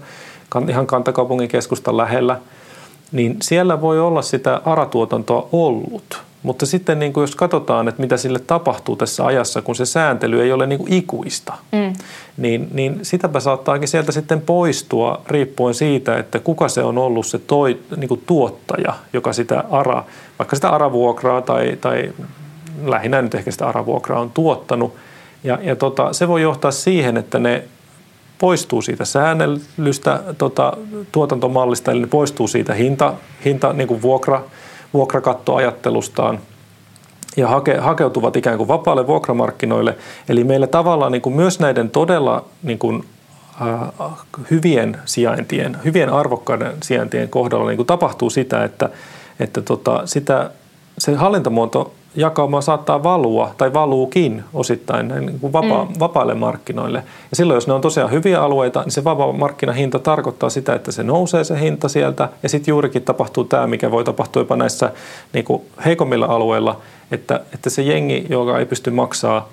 ihan 0.69 0.87
kantakaupungin 0.87 1.47
keskustan 1.47 1.97
lähellä, 1.97 2.39
niin 3.11 3.37
siellä 3.41 3.81
voi 3.81 3.99
olla 3.99 4.21
sitä 4.21 4.61
aratuotantoa 4.65 5.49
ollut. 5.51 6.23
Mutta 6.45 6.65
sitten 6.65 6.99
niin 6.99 7.13
kuin 7.13 7.21
jos 7.21 7.35
katsotaan, 7.35 7.87
että 7.87 8.01
mitä 8.01 8.17
sille 8.17 8.39
tapahtuu 8.39 8.95
tässä 8.95 9.25
ajassa, 9.25 9.61
kun 9.61 9.75
se 9.75 9.85
sääntely 9.85 10.41
ei 10.41 10.51
ole 10.51 10.67
niin 10.67 10.79
kuin 10.79 10.93
ikuista, 10.93 11.53
mm. 11.71 11.93
niin, 12.37 12.67
niin 12.73 12.99
sitäpä 13.01 13.39
saattaakin 13.39 13.87
sieltä 13.87 14.11
sitten 14.11 14.41
poistua 14.41 15.21
riippuen 15.27 15.73
siitä, 15.73 16.17
että 16.17 16.39
kuka 16.39 16.67
se 16.67 16.83
on 16.83 16.97
ollut 16.97 17.25
se 17.25 17.39
toi, 17.39 17.79
niin 17.97 18.07
kuin 18.07 18.23
tuottaja, 18.25 18.93
joka 19.13 19.33
sitä 19.33 19.63
ara, 19.71 20.03
vaikka 20.39 20.55
sitä 20.55 20.69
aravuokraa 20.69 21.41
tai, 21.41 21.77
tai 21.81 22.13
lähinnä 22.85 23.21
nyt 23.21 23.35
ehkä 23.35 23.51
sitä 23.51 23.67
aravuokraa 23.67 24.19
on 24.19 24.31
tuottanut. 24.31 24.95
Ja, 25.43 25.59
ja 25.61 25.75
tota, 25.75 26.13
se 26.13 26.27
voi 26.27 26.41
johtaa 26.41 26.71
siihen, 26.71 27.17
että 27.17 27.39
ne 27.39 27.63
poistuu 28.39 28.81
siitä 28.81 29.05
säännellystä 29.05 30.23
tota, 30.37 30.77
tuotantomallista, 31.11 31.91
eli 31.91 31.99
ne 31.99 32.07
poistuu 32.07 32.47
siitä 32.47 32.73
hinta, 32.73 33.13
hinta 33.45 33.73
niin 33.73 33.87
kuin 33.87 34.01
vuokra, 34.01 34.43
vuokrakattoajattelustaan 34.95 36.39
ja 37.37 37.47
hake, 37.47 37.77
hakeutuvat 37.77 38.35
ikään 38.35 38.57
kuin 38.57 38.67
vapaalle 38.67 39.07
vuokramarkkinoille. 39.07 39.97
Eli 40.29 40.43
meillä 40.43 40.67
tavallaan 40.67 41.11
niin 41.11 41.21
kuin 41.21 41.35
myös 41.35 41.59
näiden 41.59 41.89
todella 41.89 42.45
niin 42.63 42.79
kuin, 42.79 43.03
äh, 43.61 44.09
hyvien 44.51 44.97
sijaintien, 45.05 45.77
hyvien 45.85 46.09
arvokkaiden 46.09 46.73
sijaintien 46.83 47.29
kohdalla 47.29 47.67
niin 47.69 47.77
kuin 47.77 47.87
tapahtuu 47.87 48.29
sitä, 48.29 48.63
että, 48.63 48.89
että 49.39 49.61
tota, 49.61 50.01
sitä, 50.05 50.49
se 50.97 51.15
hallintamuoto 51.15 51.93
jakauma 52.15 52.61
saattaa 52.61 53.03
valua 53.03 53.51
tai 53.57 53.73
valuukin 53.73 54.43
osittain 54.53 55.07
niin 55.07 55.39
kuin 55.39 55.53
vapa- 55.53 55.85
mm. 55.85 55.99
vapaille 55.99 56.33
markkinoille. 56.33 57.03
Ja 57.31 57.35
silloin, 57.35 57.57
jos 57.57 57.67
ne 57.67 57.73
on 57.73 57.81
tosiaan 57.81 58.11
hyviä 58.11 58.41
alueita, 58.41 58.81
niin 58.81 58.91
se 58.91 59.03
vapaa 59.03 59.31
markkinahinta 59.31 59.99
tarkoittaa 59.99 60.49
sitä, 60.49 60.75
että 60.75 60.91
se 60.91 61.03
nousee 61.03 61.43
se 61.43 61.59
hinta 61.59 61.89
sieltä. 61.89 62.29
Ja 62.43 62.49
sitten 62.49 62.71
juurikin 62.71 63.01
tapahtuu 63.01 63.43
tämä, 63.43 63.67
mikä 63.67 63.91
voi 63.91 64.03
tapahtua 64.03 64.41
jopa 64.41 64.55
näissä 64.55 64.91
niin 65.33 65.45
kuin 65.45 65.61
heikommilla 65.85 66.25
alueilla, 66.25 66.81
että, 67.11 67.39
että 67.53 67.69
se 67.69 67.81
jengi, 67.81 68.25
joka 68.29 68.59
ei 68.59 68.65
pysty 68.65 68.91
maksaa 68.91 69.49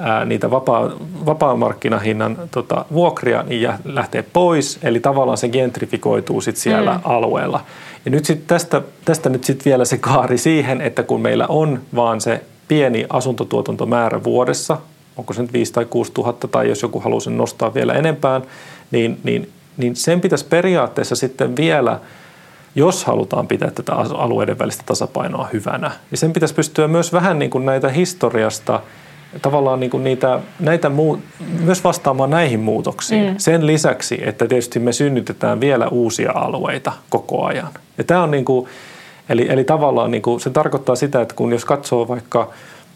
ää, 0.00 0.24
niitä 0.24 0.50
vapaa, 0.50 0.90
vapaa-markkinahinnan 1.26 2.38
tota, 2.50 2.84
vuokria, 2.92 3.42
niin 3.42 3.70
lähtee 3.84 4.24
pois. 4.32 4.78
Eli 4.82 5.00
tavallaan 5.00 5.38
se 5.38 5.48
gentrifikoituu 5.48 6.40
sit 6.40 6.56
siellä 6.56 6.92
mm. 6.92 7.00
alueella. 7.04 7.60
Ja 8.04 8.10
nyt 8.10 8.24
sit 8.24 8.46
tästä, 8.46 8.82
tästä 9.04 9.28
nyt 9.28 9.44
sitten 9.44 9.64
vielä 9.64 9.84
se 9.84 9.98
kaari 9.98 10.38
siihen, 10.38 10.80
että 10.80 11.02
kun 11.02 11.20
meillä 11.20 11.46
on 11.46 11.80
vaan 11.94 12.20
se 12.20 12.42
pieni 12.68 13.06
asuntotuotantomäärä 13.08 14.24
vuodessa, 14.24 14.78
onko 15.16 15.32
se 15.32 15.42
nyt 15.42 15.52
5 15.52 15.72
tai 15.72 15.84
6 15.84 16.12
tuhatta, 16.12 16.48
tai 16.48 16.68
jos 16.68 16.82
joku 16.82 17.00
haluaa 17.00 17.20
sen 17.20 17.36
nostaa 17.36 17.74
vielä 17.74 17.92
enempään, 17.92 18.42
niin, 18.90 19.20
niin, 19.24 19.50
niin 19.76 19.96
sen 19.96 20.20
pitäisi 20.20 20.44
periaatteessa 20.44 21.16
sitten 21.16 21.56
vielä, 21.56 22.00
jos 22.74 23.04
halutaan 23.04 23.46
pitää 23.46 23.70
tätä 23.70 23.92
alueiden 23.94 24.58
välistä 24.58 24.82
tasapainoa 24.86 25.48
hyvänä, 25.52 25.90
niin 26.10 26.18
sen 26.18 26.32
pitäisi 26.32 26.54
pystyä 26.54 26.88
myös 26.88 27.12
vähän 27.12 27.38
niin 27.38 27.50
kuin 27.50 27.66
näitä 27.66 27.88
historiasta– 27.88 28.80
tavallaan 29.42 29.80
niin 29.80 29.90
kuin 29.90 30.04
niitä, 30.04 30.40
näitä 30.60 30.88
muu, 30.88 31.18
myös 31.60 31.84
vastaamaan 31.84 32.30
näihin 32.30 32.60
muutoksiin. 32.60 33.30
Mm. 33.30 33.34
Sen 33.38 33.66
lisäksi, 33.66 34.18
että 34.22 34.46
tietysti 34.46 34.78
me 34.78 34.92
synnytetään 34.92 35.60
vielä 35.60 35.88
uusia 35.88 36.32
alueita 36.34 36.92
koko 37.10 37.44
ajan. 37.44 37.68
Ja 37.98 38.04
tämä 38.04 38.22
on 38.22 38.30
niin 38.30 38.44
kuin, 38.44 38.66
eli, 39.28 39.46
eli 39.48 39.64
tavallaan 39.64 40.10
niin 40.10 40.22
kuin, 40.22 40.40
se 40.40 40.50
tarkoittaa 40.50 40.96
sitä, 40.96 41.20
että 41.20 41.34
kun 41.34 41.52
jos 41.52 41.64
katsoo 41.64 42.08
vaikka 42.08 42.50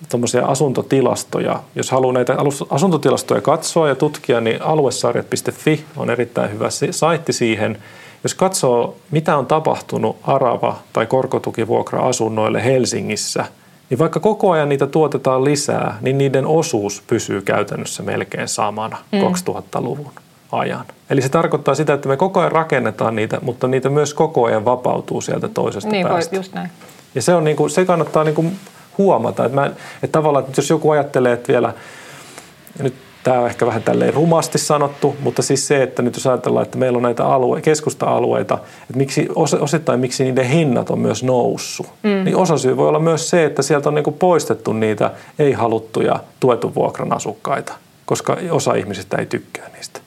tuommoisia 0.08 0.46
asuntotilastoja, 0.46 1.60
jos 1.74 1.90
haluaa 1.90 2.12
näitä 2.12 2.36
asuntotilastoja 2.70 3.40
katsoa 3.40 3.88
ja 3.88 3.94
tutkia, 3.94 4.40
niin 4.40 4.62
aluesarjat.fi 4.62 5.84
on 5.96 6.10
erittäin 6.10 6.52
hyvä 6.52 6.68
saitti 6.90 7.32
siihen. 7.32 7.78
Jos 8.22 8.34
katsoo, 8.34 8.96
mitä 9.10 9.36
on 9.36 9.46
tapahtunut 9.46 10.16
arava- 10.22 10.78
tai 10.92 11.06
korkotukivuokra-asunnoille 11.06 12.64
Helsingissä– 12.64 13.44
niin 13.90 13.98
vaikka 13.98 14.20
koko 14.20 14.50
ajan 14.50 14.68
niitä 14.68 14.86
tuotetaan 14.86 15.44
lisää, 15.44 15.98
niin 16.00 16.18
niiden 16.18 16.46
osuus 16.46 17.02
pysyy 17.06 17.42
käytännössä 17.42 18.02
melkein 18.02 18.48
samana 18.48 18.98
mm. 19.12 19.18
2000-luvun 19.20 20.12
ajan. 20.52 20.84
Eli 21.10 21.22
se 21.22 21.28
tarkoittaa 21.28 21.74
sitä, 21.74 21.94
että 21.94 22.08
me 22.08 22.16
koko 22.16 22.40
ajan 22.40 22.52
rakennetaan 22.52 23.16
niitä, 23.16 23.38
mutta 23.42 23.68
niitä 23.68 23.88
myös 23.88 24.14
koko 24.14 24.44
ajan 24.44 24.64
vapautuu 24.64 25.20
sieltä 25.20 25.48
toisesta 25.48 25.90
niin, 25.90 26.06
päästä. 26.06 26.36
Just 26.36 26.52
näin. 26.52 26.70
Ja 27.14 27.22
se, 27.22 27.34
on 27.34 27.44
niin 27.44 27.56
kuin, 27.56 27.70
se 27.70 27.84
kannattaa 27.84 28.24
niin 28.24 28.34
kuin 28.34 28.56
huomata, 28.98 29.44
että, 29.44 29.54
mä, 29.54 29.66
että 29.66 30.12
tavallaan, 30.12 30.44
että 30.44 30.58
jos 30.58 30.70
joku 30.70 30.90
ajattelee, 30.90 31.32
että 31.32 31.52
vielä, 31.52 31.74
nyt 32.82 32.94
tämä 33.24 33.40
on 33.40 33.46
ehkä 33.46 33.66
vähän 33.66 33.82
tälleen 33.82 34.14
rumasti 34.14 34.58
sanottu, 34.58 35.16
mutta 35.20 35.42
siis 35.42 35.66
se, 35.66 35.82
että 35.82 36.02
nyt 36.02 36.14
jos 36.14 36.26
ajatellaan, 36.26 36.66
että 36.66 36.78
meillä 36.78 36.96
on 36.96 37.02
näitä 37.02 37.26
alue, 37.26 37.60
keskusta-alueita, 37.60 38.54
että 38.82 38.96
miksi, 38.96 39.28
osittain 39.60 40.00
miksi 40.00 40.24
niiden 40.24 40.44
hinnat 40.44 40.90
on 40.90 40.98
myös 40.98 41.22
noussut, 41.22 41.86
mm. 42.02 42.24
niin 42.24 42.36
osa 42.36 42.58
syy 42.58 42.76
voi 42.76 42.88
olla 42.88 42.98
myös 42.98 43.30
se, 43.30 43.44
että 43.44 43.62
sieltä 43.62 43.88
on 43.88 43.94
niin 43.94 44.04
kuin 44.04 44.16
poistettu 44.18 44.72
niitä 44.72 45.10
ei-haluttuja 45.38 46.20
tuetun 46.40 46.74
vuokran 46.74 47.12
asukkaita, 47.12 47.72
koska 48.06 48.36
osa 48.50 48.74
ihmisistä 48.74 49.16
ei 49.16 49.26
tykkää 49.26 49.68
niistä. 49.74 50.00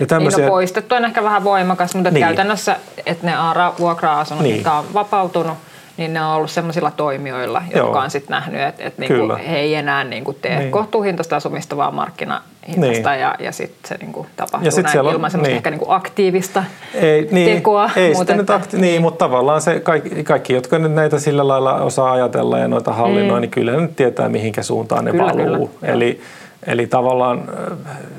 Ja 0.00 0.06
tämmöisiä... 0.06 0.38
Niin 0.38 0.46
no 0.46 0.52
poistettu 0.52 0.94
on 0.94 1.04
ehkä 1.04 1.22
vähän 1.22 1.44
voimakas, 1.44 1.94
mutta 1.94 2.10
niin. 2.10 2.26
käytännössä, 2.26 2.76
että 3.06 3.26
ne 3.26 3.32
vuokra-asunnot, 3.78 4.42
niin. 4.42 4.54
mitkä 4.54 4.72
on 4.72 4.84
vapautunut, 4.94 5.58
niin 5.98 6.14
ne 6.14 6.24
on 6.24 6.32
ollut 6.32 6.50
sellaisilla 6.50 6.90
toimijoilla, 6.90 7.62
jotka 7.62 7.78
Joo. 7.78 7.98
on 7.98 8.10
sitten 8.10 8.34
nähnyt, 8.34 8.60
että, 8.60 8.84
että 8.84 9.00
niinku 9.00 9.36
he 9.48 9.58
ei 9.58 9.74
enää 9.74 10.04
niinku 10.04 10.32
tee 10.32 10.58
niin. 10.58 10.70
kohtuuhintaista 10.70 11.36
asumista, 11.36 11.76
vaan 11.76 11.94
markkinahintaista 11.94 13.10
niin. 13.10 13.20
ja, 13.20 13.34
ja 13.38 13.52
sitten 13.52 13.88
se 13.88 13.94
niinku 13.94 14.26
tapahtuu 14.36 14.66
ja 14.66 14.70
sit 14.70 14.84
näin 14.84 14.98
ilman 14.98 15.24
on, 15.24 15.30
semmoista 15.30 15.38
niin. 15.38 15.56
ehkä 15.56 15.70
niinku 15.70 15.90
aktiivista 15.90 16.64
ei, 16.94 17.28
niin, 17.30 17.56
tekoa. 17.56 17.90
Ei 17.96 18.14
mutta 18.14 18.34
että, 18.34 18.56
akti- 18.58 18.72
niin, 18.72 18.80
niin, 18.80 19.02
mutta 19.02 19.24
tavallaan 19.24 19.60
se 19.60 19.80
kaikki, 19.80 20.24
kaikki, 20.24 20.52
jotka 20.52 20.78
nyt 20.78 20.92
näitä 20.92 21.18
sillä 21.18 21.48
lailla 21.48 21.74
osaa 21.74 22.12
ajatella 22.12 22.58
ja 22.58 22.68
noita 22.68 22.92
hallinnoi, 22.92 23.38
mm. 23.38 23.40
niin 23.40 23.50
kyllä 23.50 23.72
ne 23.72 23.80
nyt 23.80 23.96
tietää, 23.96 24.28
mihinkä 24.28 24.62
suuntaan 24.62 25.04
ne 25.04 25.10
kyllä, 25.10 25.24
valuu. 25.24 25.68
Kyllä, 25.68 25.92
Eli 25.92 26.20
Eli 26.68 26.86
tavallaan, 26.86 27.42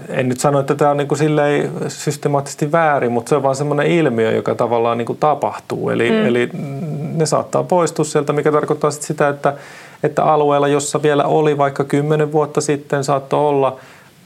en 0.09 0.29
nyt 0.29 0.39
sano, 0.39 0.59
että 0.59 0.75
tämä 0.75 0.91
on 0.91 0.97
niin 0.97 1.07
kuin 1.07 1.19
systemaattisesti 1.87 2.71
väärin, 2.71 3.11
mutta 3.11 3.29
se 3.29 3.35
on 3.35 3.43
vaan 3.43 3.55
semmoinen 3.55 3.87
ilmiö, 3.87 4.31
joka 4.31 4.55
tavallaan 4.55 4.97
niin 4.97 5.05
kuin 5.05 5.19
tapahtuu. 5.19 5.89
Eli, 5.89 6.09
mm. 6.09 6.25
eli 6.25 6.49
ne 7.15 7.25
saattaa 7.25 7.63
poistua 7.63 8.05
sieltä, 8.05 8.33
mikä 8.33 8.51
tarkoittaa 8.51 8.91
sitä, 8.91 9.29
että, 9.29 9.53
että 10.03 10.23
alueella, 10.23 10.67
jossa 10.67 11.01
vielä 11.01 11.23
oli 11.23 11.57
vaikka 11.57 11.83
kymmenen 11.83 12.31
vuotta 12.31 12.61
sitten, 12.61 13.03
saattoi 13.03 13.49
olla 13.49 13.77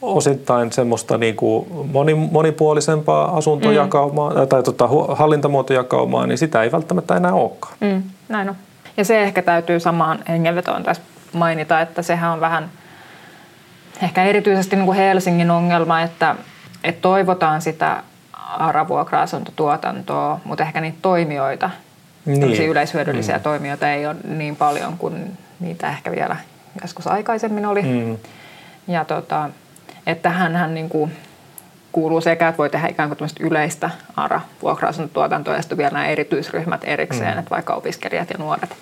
osittain 0.02 0.72
semmoista 0.72 1.18
niin 1.18 1.36
kuin 1.36 1.68
moni, 1.92 2.14
monipuolisempaa 2.14 3.38
asuntojakaumaa 3.38 4.34
mm. 4.34 4.48
tai 4.48 4.64
tota, 4.64 4.90
hallintamuotojakaumaa, 5.10 6.28
niin 6.28 6.38
sitä 6.38 6.64
ei 6.64 6.72
välttämättä 6.72 7.16
enää 7.16 7.34
olekaan. 7.34 7.74
Mm, 7.82 8.04
näin 8.30 8.50
on. 8.50 8.56
Ja 8.98 9.06
se 9.06 9.24
ehkä 9.24 9.42
täytyy 9.42 9.80
samaan 9.80 10.20
hengenvetoon 10.28 10.84
tässä 10.84 11.04
mainita, 11.34 11.82
että 11.82 12.02
sehän 12.02 12.32
on 12.32 12.40
vähän– 12.40 12.70
ehkä 14.02 14.24
erityisesti 14.24 14.76
niin 14.76 14.86
kuin 14.86 14.98
Helsingin 14.98 15.52
ongelma, 15.52 16.02
että, 16.02 16.36
että 16.84 17.02
toivotaan 17.02 17.62
sitä 17.62 18.04
ARA-vuokra-asuntotuotantoa, 18.34 20.40
mutta 20.44 20.64
ehkä 20.64 20.82
niitä 20.82 20.98
toimijoita, 21.02 21.70
niin. 22.26 22.68
yleishyödyllisiä 22.68 23.38
mm. 23.38 23.44
toimijoita 23.44 23.92
ei 23.92 24.08
ole 24.08 24.16
niin 24.28 24.56
paljon 24.56 24.98
kuin 24.98 25.38
niitä 25.60 25.90
ehkä 25.90 26.12
vielä 26.12 26.36
joskus 26.82 27.08
aikaisemmin 27.08 27.66
oli. 27.66 27.82
Mm. 27.82 28.18
Ja 28.88 29.06
tota, 29.06 29.50
että 30.08 30.30
hän 30.30 30.74
niin 30.74 30.90
kuin 30.90 31.16
kuuluu 31.92 32.22
sekä, 32.22 32.48
että 32.48 32.58
voi 32.58 32.70
tehdä 32.70 32.88
ikään 32.88 33.10
kuin 33.10 33.30
yleistä 33.40 33.90
ARA-vuokra-asuntotuotantoa 34.16 35.56
ja 35.56 35.62
sitten 35.62 35.78
vielä 35.78 35.92
nämä 35.92 36.06
erityisryhmät 36.06 36.82
erikseen, 36.84 37.34
mm. 37.34 37.40
että 37.40 37.50
vaikka 37.50 37.74
opiskelijat 37.74 38.30
ja 38.30 38.38
nuoret. 38.38 38.76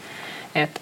Että 0.55 0.81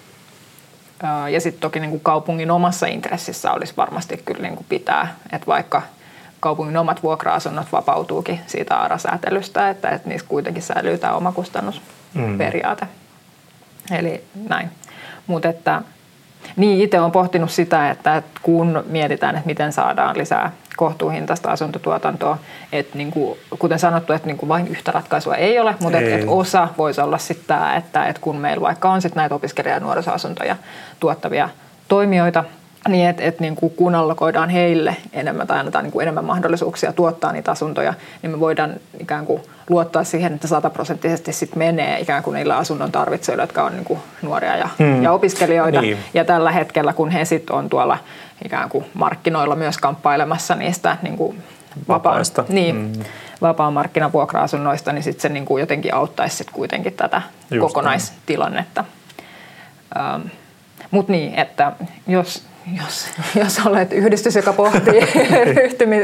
ja 1.30 1.40
sitten 1.40 1.60
toki 1.60 1.80
niin 1.80 1.90
kuin 1.90 2.00
kaupungin 2.00 2.50
omassa 2.50 2.86
intressissä 2.86 3.52
olisi 3.52 3.74
varmasti 3.76 4.22
kyllä 4.24 4.42
niin 4.42 4.56
kuin 4.56 4.66
pitää, 4.68 5.14
että 5.32 5.46
vaikka 5.46 5.82
kaupungin 6.40 6.76
omat 6.76 7.02
vuokra-asunnot 7.02 7.72
vapautuukin 7.72 8.40
siitä 8.46 8.76
ARA-säätelystä, 8.76 9.70
että, 9.70 9.88
että 9.88 10.08
niissä 10.08 10.26
kuitenkin 10.28 10.62
säilyy 10.62 10.98
tämä 10.98 11.14
omakustannusperiaate. 11.14 12.84
Mm. 12.84 13.96
Eli 13.96 14.24
näin. 14.48 14.70
Mutta 15.26 15.48
että 15.48 15.82
niin, 16.56 16.80
itse 16.80 17.00
olen 17.00 17.12
pohtinut 17.12 17.50
sitä, 17.50 17.90
että 17.90 18.22
kun 18.42 18.84
mietitään, 18.86 19.34
että 19.34 19.46
miten 19.46 19.72
saadaan 19.72 20.18
lisää 20.18 20.52
kohtuuhintaista 20.76 21.50
asuntotuotantoa, 21.50 22.38
että 22.72 22.98
niin 22.98 23.10
kuin, 23.10 23.38
kuten 23.58 23.78
sanottu, 23.78 24.12
että 24.12 24.26
niin 24.26 24.36
kuin 24.36 24.48
vain 24.48 24.68
yhtä 24.68 24.92
ratkaisua 24.92 25.34
ei 25.34 25.58
ole, 25.58 25.74
mutta 25.80 25.98
ei. 25.98 26.04
Että, 26.04 26.16
että 26.16 26.30
osa 26.30 26.68
voisi 26.78 27.00
olla 27.00 27.18
sitten 27.18 27.46
tämä, 27.46 27.76
että, 27.76 28.06
että 28.06 28.22
kun 28.22 28.36
meillä 28.36 28.60
vaikka 28.60 28.90
on 28.90 29.02
sitten 29.02 29.20
näitä 29.20 29.34
opiskelija- 29.34 29.74
ja 29.74 29.80
nuorisoasuntoja 29.80 30.56
tuottavia 31.00 31.48
toimijoita, 31.88 32.44
niin 32.88 33.08
että 33.08 33.22
et 33.22 33.40
niin 33.40 33.56
kuin 33.56 33.72
kun 33.76 33.94
allokoidaan 33.94 34.48
heille 34.48 34.96
enemmän 35.12 35.46
tai 35.46 35.58
annetaan 35.58 35.84
niin 35.84 35.92
kuin 35.92 36.02
enemmän 36.02 36.24
mahdollisuuksia 36.24 36.92
tuottaa 36.92 37.32
niitä 37.32 37.50
asuntoja, 37.50 37.94
niin 38.22 38.30
me 38.30 38.40
voidaan 38.40 38.74
ikään 38.98 39.26
kuin 39.26 39.42
luottaa 39.68 40.04
siihen, 40.04 40.34
että 40.34 40.48
sataprosenttisesti 40.48 41.32
sitten 41.32 41.58
menee 41.58 42.00
ikään 42.00 42.22
kuin 42.22 42.34
niillä 42.34 42.56
asunnon 42.56 42.92
tarvitsijoilla, 42.92 43.42
jotka 43.42 43.64
on 43.64 43.72
niin 43.72 43.84
kuin 43.84 44.00
nuoria 44.22 44.56
ja, 44.56 44.68
hmm. 44.78 45.02
ja 45.02 45.12
opiskelijoita. 45.12 45.80
Niin. 45.80 45.98
Ja 46.14 46.24
tällä 46.24 46.52
hetkellä, 46.52 46.92
kun 46.92 47.10
he 47.10 47.24
sitten 47.24 47.56
on 47.56 47.68
tuolla 47.68 47.98
ikään 48.44 48.68
kuin 48.68 48.84
markkinoilla 48.94 49.56
myös 49.56 49.78
kamppailemassa 49.78 50.54
niistä 50.54 50.96
niin 51.02 51.16
kuin 51.16 51.42
vapaa, 51.88 52.18
niin, 52.48 52.76
mm. 52.76 53.04
vapaan 53.40 53.72
markkinavuokra-asunnoista, 53.72 54.92
niin 54.92 55.02
sitten 55.02 55.22
se 55.22 55.28
niin 55.28 55.44
kuin 55.44 55.60
jotenkin 55.60 55.94
auttaisi 55.94 56.36
sit 56.36 56.50
kuitenkin 56.50 56.92
tätä 56.92 57.22
Just 57.50 57.60
kokonaistilannetta. 57.60 58.84
Ähm, 59.96 60.22
Mutta 60.90 61.12
niin, 61.12 61.34
että 61.34 61.72
jos 62.06 62.50
jos, 62.76 63.08
jos 63.34 63.66
olet 63.66 63.92
yhdistys, 63.92 64.36
joka 64.36 64.52
pohtii 64.52 65.00
ryhtymi, 65.54 65.96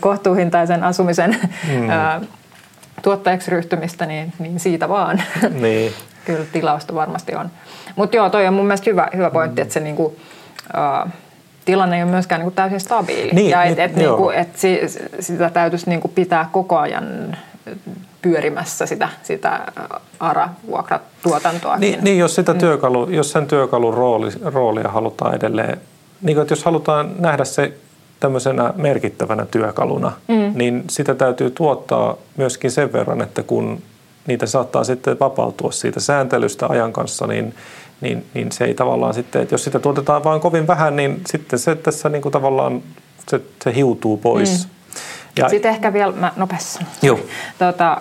kohtuuhintaisen 0.00 0.84
asumisen 0.84 1.36
mm. 1.68 2.26
Tuottajaksi 3.02 3.50
ryhtymistä, 3.50 4.06
niin, 4.06 4.32
niin 4.38 4.60
siitä 4.60 4.88
vaan. 4.88 5.22
Niin. 5.50 5.92
Kyllä 6.26 6.44
tilausta 6.52 6.94
varmasti 6.94 7.34
on. 7.34 7.50
Mutta 7.96 8.16
joo, 8.16 8.30
toi 8.30 8.46
on 8.46 8.54
mun 8.54 8.66
mielestä 8.66 8.90
hyvä, 8.90 9.08
hyvä 9.16 9.30
pointti, 9.30 9.60
mm. 9.60 9.62
että 9.62 9.74
se 9.74 9.80
niinku, 9.80 10.04
uh, 10.04 11.10
tilanne 11.64 11.96
ei 11.96 12.02
ole 12.02 12.10
myöskään 12.10 12.40
niinku 12.40 12.54
täysin 12.54 12.80
stabiili. 12.80 13.32
Niin, 13.32 13.50
ja 13.50 13.64
et, 13.64 13.78
et, 13.78 13.96
niinku, 13.96 14.30
et 14.30 14.56
si, 14.56 14.80
sitä 15.20 15.50
täytyisi 15.50 15.90
niinku 15.90 16.08
pitää 16.08 16.48
koko 16.52 16.78
ajan 16.78 17.36
pyörimässä 18.22 18.86
sitä, 18.86 19.08
sitä 19.22 19.72
ARA-vuokratuotantoa. 20.20 21.76
Niin, 21.76 22.04
niin, 22.04 22.18
jos, 22.18 22.34
sitä 22.34 22.52
mm. 22.52 22.58
työkalu, 22.58 23.10
jos 23.10 23.32
sen 23.32 23.46
työkalun 23.46 23.94
rooli, 23.94 24.30
roolia 24.44 24.88
halutaan 24.88 25.34
edelleen, 25.34 25.80
niin 26.22 26.40
että 26.40 26.52
jos 26.52 26.64
halutaan 26.64 27.10
nähdä 27.18 27.44
se 27.44 27.72
tämmöisenä 28.20 28.72
merkittävänä 28.76 29.46
työkaluna, 29.46 30.12
mm. 30.28 30.52
niin 30.54 30.84
sitä 30.90 31.14
täytyy 31.14 31.50
tuottaa 31.50 32.16
myöskin 32.36 32.70
sen 32.70 32.92
verran, 32.92 33.22
että 33.22 33.42
kun 33.42 33.82
niitä 34.26 34.46
saattaa 34.46 34.84
sitten 34.84 35.20
vapautua 35.20 35.72
siitä 35.72 36.00
sääntelystä 36.00 36.66
ajan 36.66 36.92
kanssa, 36.92 37.26
niin, 37.26 37.54
niin, 38.00 38.26
niin 38.34 38.52
se 38.52 38.64
ei 38.64 38.74
tavallaan 38.74 39.14
sitten, 39.14 39.42
että 39.42 39.54
jos 39.54 39.64
sitä 39.64 39.78
tuotetaan 39.78 40.24
vain 40.24 40.40
kovin 40.40 40.66
vähän, 40.66 40.96
niin 40.96 41.20
sitten 41.26 41.58
se 41.58 41.74
tässä 41.74 42.08
niin 42.08 42.22
kuin 42.22 42.32
tavallaan 42.32 42.82
se, 43.28 43.40
se 43.64 43.74
hiutuu 43.74 44.16
pois. 44.16 44.66
Mm. 44.66 44.75
Ja, 45.38 45.48
sitten 45.48 45.70
ehkä 45.70 45.92
vielä, 45.92 46.12
mä 46.12 46.32
nopeasti 46.36 46.86
Joo. 47.02 47.20
Tota, 47.58 48.00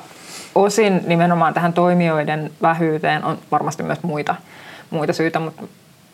osin 0.55 1.01
nimenomaan 1.07 1.53
tähän 1.53 1.73
toimijoiden 1.73 2.51
vähyyteen 2.61 3.23
on 3.23 3.37
varmasti 3.51 3.83
myös 3.83 4.03
muita, 4.03 4.35
muita 4.89 5.13
syitä, 5.13 5.39
mutta 5.39 5.63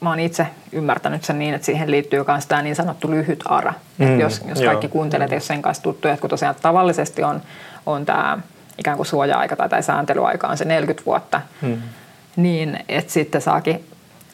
mä 0.01 0.09
oon 0.09 0.19
itse 0.19 0.47
ymmärtänyt 0.71 1.23
sen 1.23 1.39
niin, 1.39 1.53
että 1.53 1.65
siihen 1.65 1.91
liittyy 1.91 2.23
myös 2.27 2.45
tämä 2.45 2.61
niin 2.61 2.75
sanottu 2.75 3.11
lyhyt 3.11 3.43
ARA. 3.45 3.73
Mm, 3.97 4.19
jos, 4.19 4.41
jos 4.47 4.61
kaikki 4.61 4.87
kuuntelet, 4.87 5.31
jos 5.31 5.47
sen 5.47 5.61
kanssa 5.61 5.83
tuttuja, 5.83 6.13
että 6.13 6.21
kun 6.21 6.29
tosiaan 6.29 6.55
tavallisesti 6.61 7.23
on, 7.23 7.41
on 7.85 8.05
tämä 8.05 8.37
ikään 8.77 8.97
kuin 8.97 9.07
suoja-aika 9.07 9.55
tai, 9.55 9.69
tai 9.69 9.83
sääntelyaika 9.83 10.47
on 10.47 10.57
se 10.57 10.65
40 10.65 11.05
vuotta, 11.05 11.41
mm. 11.61 11.81
niin 12.35 12.79
että 12.89 13.13
sitten 13.13 13.41
saakin 13.41 13.85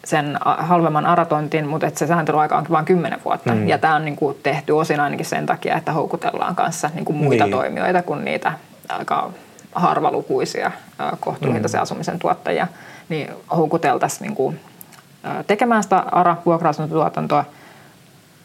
sen 0.07 0.37
halvemman 0.41 1.05
aratontin, 1.05 1.67
mutta 1.67 1.87
että 1.87 1.99
se 1.99 2.07
sääntelyaika 2.07 2.57
on 2.57 2.65
vain 2.69 2.85
10 2.85 3.19
vuotta. 3.25 3.55
Mm. 3.55 3.67
Ja 3.67 3.77
tämä 3.77 3.95
on 3.95 4.05
niin 4.05 4.15
kuin 4.15 4.37
tehty 4.43 4.71
osin 4.71 4.99
ainakin 4.99 5.25
sen 5.25 5.45
takia, 5.45 5.77
että 5.77 5.91
houkutellaan 5.91 6.55
kanssa 6.55 6.89
niin 6.93 7.05
kuin 7.05 7.17
muita 7.17 7.43
niin. 7.43 7.51
toimijoita 7.51 8.01
kuin 8.01 8.25
niitä 8.25 8.53
aika 8.89 9.31
harvalukuisia 9.75 10.71
kohtuuhintaisen 11.19 11.79
mm. 11.79 11.81
asumisen 11.81 12.19
tuottajia, 12.19 12.67
niin 13.09 13.29
houkuteltaisiin 13.55 14.21
niin 14.21 14.35
kuin 14.35 14.59
tekemään 15.47 15.83
sitä 15.83 16.03
ARA-vuokra-asuntotuotantoa, 16.11 17.45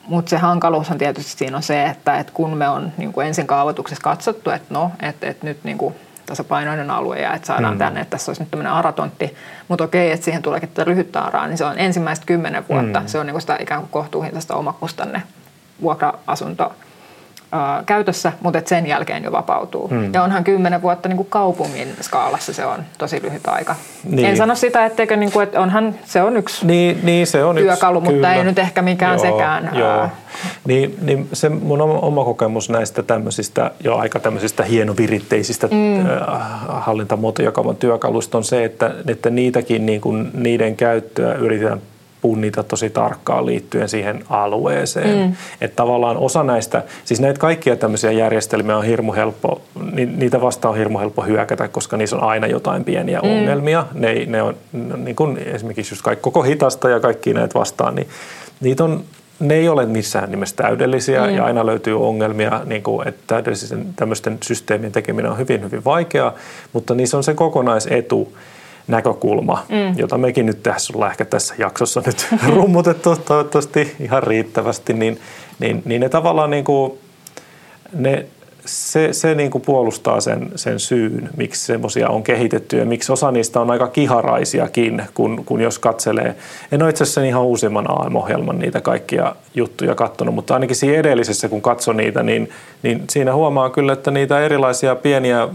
mutta 0.06 0.30
se 0.30 0.36
hankaluus 0.36 0.90
on 0.90 0.98
tietysti 0.98 1.30
siinä 1.30 1.56
on 1.56 1.62
se, 1.62 1.84
että, 1.84 2.18
että 2.18 2.32
kun 2.32 2.56
me 2.56 2.68
on 2.68 2.92
niin 2.96 3.12
kuin 3.12 3.26
ensin 3.26 3.46
kaavoituksessa 3.46 4.02
katsottu, 4.02 4.50
että 4.50 4.74
no, 4.74 4.90
että, 5.02 5.26
että 5.26 5.46
nyt 5.46 5.64
niin 5.64 5.78
kuin 5.78 5.94
tasapainoinen 6.26 6.90
alue 6.90 7.20
ja 7.20 7.34
että 7.34 7.46
saadaan 7.46 7.74
mm. 7.74 7.78
tänne, 7.78 8.00
että 8.00 8.10
tässä 8.10 8.30
olisi 8.30 8.42
nyt 8.42 8.50
tämmöinen 8.50 8.72
aratontti, 8.72 9.36
mutta 9.68 9.84
okei, 9.84 10.12
että 10.12 10.24
siihen 10.24 10.42
tuleekin 10.42 10.68
tätä 10.68 10.90
lyhyttä 10.90 11.20
araa, 11.20 11.46
niin 11.46 11.58
se 11.58 11.64
on 11.64 11.78
ensimmäistä 11.78 12.26
kymmenen 12.26 12.64
vuotta. 12.68 13.00
Mm. 13.00 13.06
Se 13.06 13.18
on 13.18 13.26
niin 13.26 13.34
kuin 13.34 13.40
sitä 13.40 13.56
ikään 13.60 13.80
kuin 13.80 13.90
kohtuuhintaista 13.90 14.54
omakustanne 14.54 15.22
vuokra-asunto 15.82 16.72
ää, 17.52 17.82
käytössä, 17.86 18.32
mutta 18.40 18.58
et 18.58 18.66
sen 18.66 18.86
jälkeen 18.86 19.24
jo 19.24 19.32
vapautuu. 19.32 19.88
Mm. 19.88 20.14
Ja 20.14 20.22
onhan 20.22 20.44
kymmenen 20.44 20.82
vuotta 20.82 21.08
niin 21.08 21.16
kuin 21.16 21.28
kaupungin 21.30 21.88
skaalassa 22.00 22.52
se 22.52 22.66
on 22.66 22.84
tosi 22.98 23.22
lyhyt 23.22 23.46
aika. 23.46 23.76
Niin. 24.04 24.28
En 24.28 24.36
sano 24.36 24.54
sitä, 24.54 24.86
etteikö, 24.86 25.16
niin 25.16 25.32
kuin, 25.32 25.42
että 25.42 25.60
onhan 25.60 25.94
se 26.04 26.22
on 26.22 26.36
yksi 26.36 26.66
Niin, 26.66 27.00
niin 27.02 27.26
se 27.26 27.44
on 27.44 27.56
työkalu, 27.56 27.98
yksi, 27.98 28.04
mutta 28.04 28.28
kyllä. 28.28 28.34
ei 28.34 28.44
nyt 28.44 28.58
ehkä 28.58 28.82
mikään 28.82 29.18
joo, 29.18 29.30
sekään. 29.30 29.70
Joo. 29.74 30.00
Ää, 30.00 30.10
Niin, 30.66 30.98
niin 31.02 31.28
se 31.32 31.48
mun 31.48 31.80
oma, 31.80 31.98
oma 31.98 32.24
kokemus 32.24 32.70
näistä 32.70 33.02
tämmöisistä 33.02 33.70
jo 33.84 33.96
aika 33.96 34.20
tämmöisistä 34.20 34.62
hienoviritteisistä 34.64 35.66
mm. 35.66 36.04
hallintamuotoja 36.68 37.52
kaupan 37.52 37.76
työkaluista 37.76 38.38
on 38.38 38.44
se, 38.44 38.64
että, 38.64 38.94
että 39.06 39.30
niitäkin 39.30 39.86
niin 39.86 40.00
kuin, 40.00 40.30
niiden 40.34 40.76
käyttöä 40.76 41.34
yritetään 41.34 41.80
punnita 42.22 42.62
tosi 42.62 42.90
tarkkaan 42.90 43.46
liittyen 43.46 43.88
siihen 43.88 44.24
alueeseen. 44.30 45.28
Mm. 45.28 45.34
Että 45.60 45.76
tavallaan 45.76 46.16
osa 46.16 46.42
näistä, 46.42 46.82
siis 47.04 47.20
näitä 47.20 47.38
kaikkia 47.38 47.76
tämmöisiä 47.76 48.12
järjestelmiä 48.12 48.76
on 48.76 48.84
hirmu 48.84 49.12
helppo, 49.12 49.62
ni, 49.92 50.06
niitä 50.06 50.40
vastaan 50.40 50.72
on 50.72 50.78
hirmu 50.78 50.98
helppo 50.98 51.22
hyökätä, 51.22 51.68
koska 51.68 51.96
niissä 51.96 52.16
on 52.16 52.22
aina 52.22 52.46
jotain 52.46 52.84
pieniä 52.84 53.20
mm. 53.20 53.30
ongelmia. 53.30 53.86
Ne, 53.94 54.26
ne 54.26 54.42
on 54.42 54.56
niin 54.96 55.16
kuin 55.16 55.38
esimerkiksi 55.38 55.92
just 55.92 56.02
kaikki, 56.02 56.22
koko 56.22 56.42
hitasta 56.42 56.90
ja 56.90 57.00
kaikki 57.00 57.34
näitä 57.34 57.58
vastaan, 57.58 57.94
niin 57.94 58.08
niitä 58.60 58.84
on 58.84 59.04
ne 59.40 59.54
ei 59.54 59.68
ole 59.68 59.86
missään 59.86 60.30
nimessä 60.30 60.56
täydellisiä 60.56 61.26
mm. 61.26 61.36
ja 61.36 61.44
aina 61.44 61.66
löytyy 61.66 62.06
ongelmia, 62.06 62.60
niin 62.64 62.82
kuin, 62.82 63.08
että 63.08 63.22
täydellisen 63.26 63.86
tämmöisten 63.96 64.38
systeemien 64.42 64.92
tekeminen 64.92 65.30
on 65.30 65.38
hyvin, 65.38 65.62
hyvin 65.62 65.84
vaikeaa, 65.84 66.34
mutta 66.72 66.94
niissä 66.94 67.16
on 67.16 67.24
se 67.24 67.34
kokonaisetu, 67.34 68.32
näkökulma, 68.88 69.66
mm. 69.68 69.98
jota 69.98 70.18
mekin 70.18 70.46
nyt 70.46 70.62
tässä 70.62 70.92
ollaan 70.94 71.10
ehkä 71.10 71.24
tässä 71.24 71.54
jaksossa 71.58 72.02
nyt 72.06 72.26
rummutettu 72.54 73.16
toivottavasti 73.16 73.96
ihan 74.00 74.22
riittävästi, 74.22 74.92
niin, 74.92 75.20
niin, 75.58 75.82
niin 75.84 76.00
ne 76.00 76.08
tavallaan 76.08 76.50
niin 76.50 76.64
kuin, 76.64 76.92
ne, 77.92 78.26
se, 78.64 79.12
se 79.12 79.34
niin 79.34 79.50
kuin 79.50 79.62
puolustaa 79.62 80.20
sen, 80.20 80.52
sen 80.56 80.80
syyn, 80.80 81.30
miksi 81.36 81.66
semmoisia 81.66 82.08
on 82.08 82.22
kehitetty 82.22 82.78
ja 82.78 82.84
miksi 82.84 83.12
osa 83.12 83.30
niistä 83.30 83.60
on 83.60 83.70
aika 83.70 83.88
kiharaisiakin, 83.88 85.02
kun, 85.14 85.44
kun 85.44 85.60
jos 85.60 85.78
katselee. 85.78 86.36
En 86.72 86.82
ole 86.82 86.90
itse 86.90 87.04
asiassa 87.04 87.24
ihan 87.24 87.42
uusimman 87.42 87.86
AM-ohjelman 87.88 88.58
niitä 88.58 88.80
kaikkia 88.80 89.36
juttuja 89.54 89.94
katsonut, 89.94 90.34
mutta 90.34 90.54
ainakin 90.54 90.76
siinä 90.76 90.98
edellisessä, 90.98 91.48
kun 91.48 91.62
katson 91.62 91.96
niitä, 91.96 92.22
niin, 92.22 92.50
niin 92.82 93.04
siinä 93.10 93.34
huomaa 93.34 93.70
kyllä, 93.70 93.92
että 93.92 94.10
niitä 94.10 94.40
erilaisia 94.40 94.94
pieniä 94.96 95.48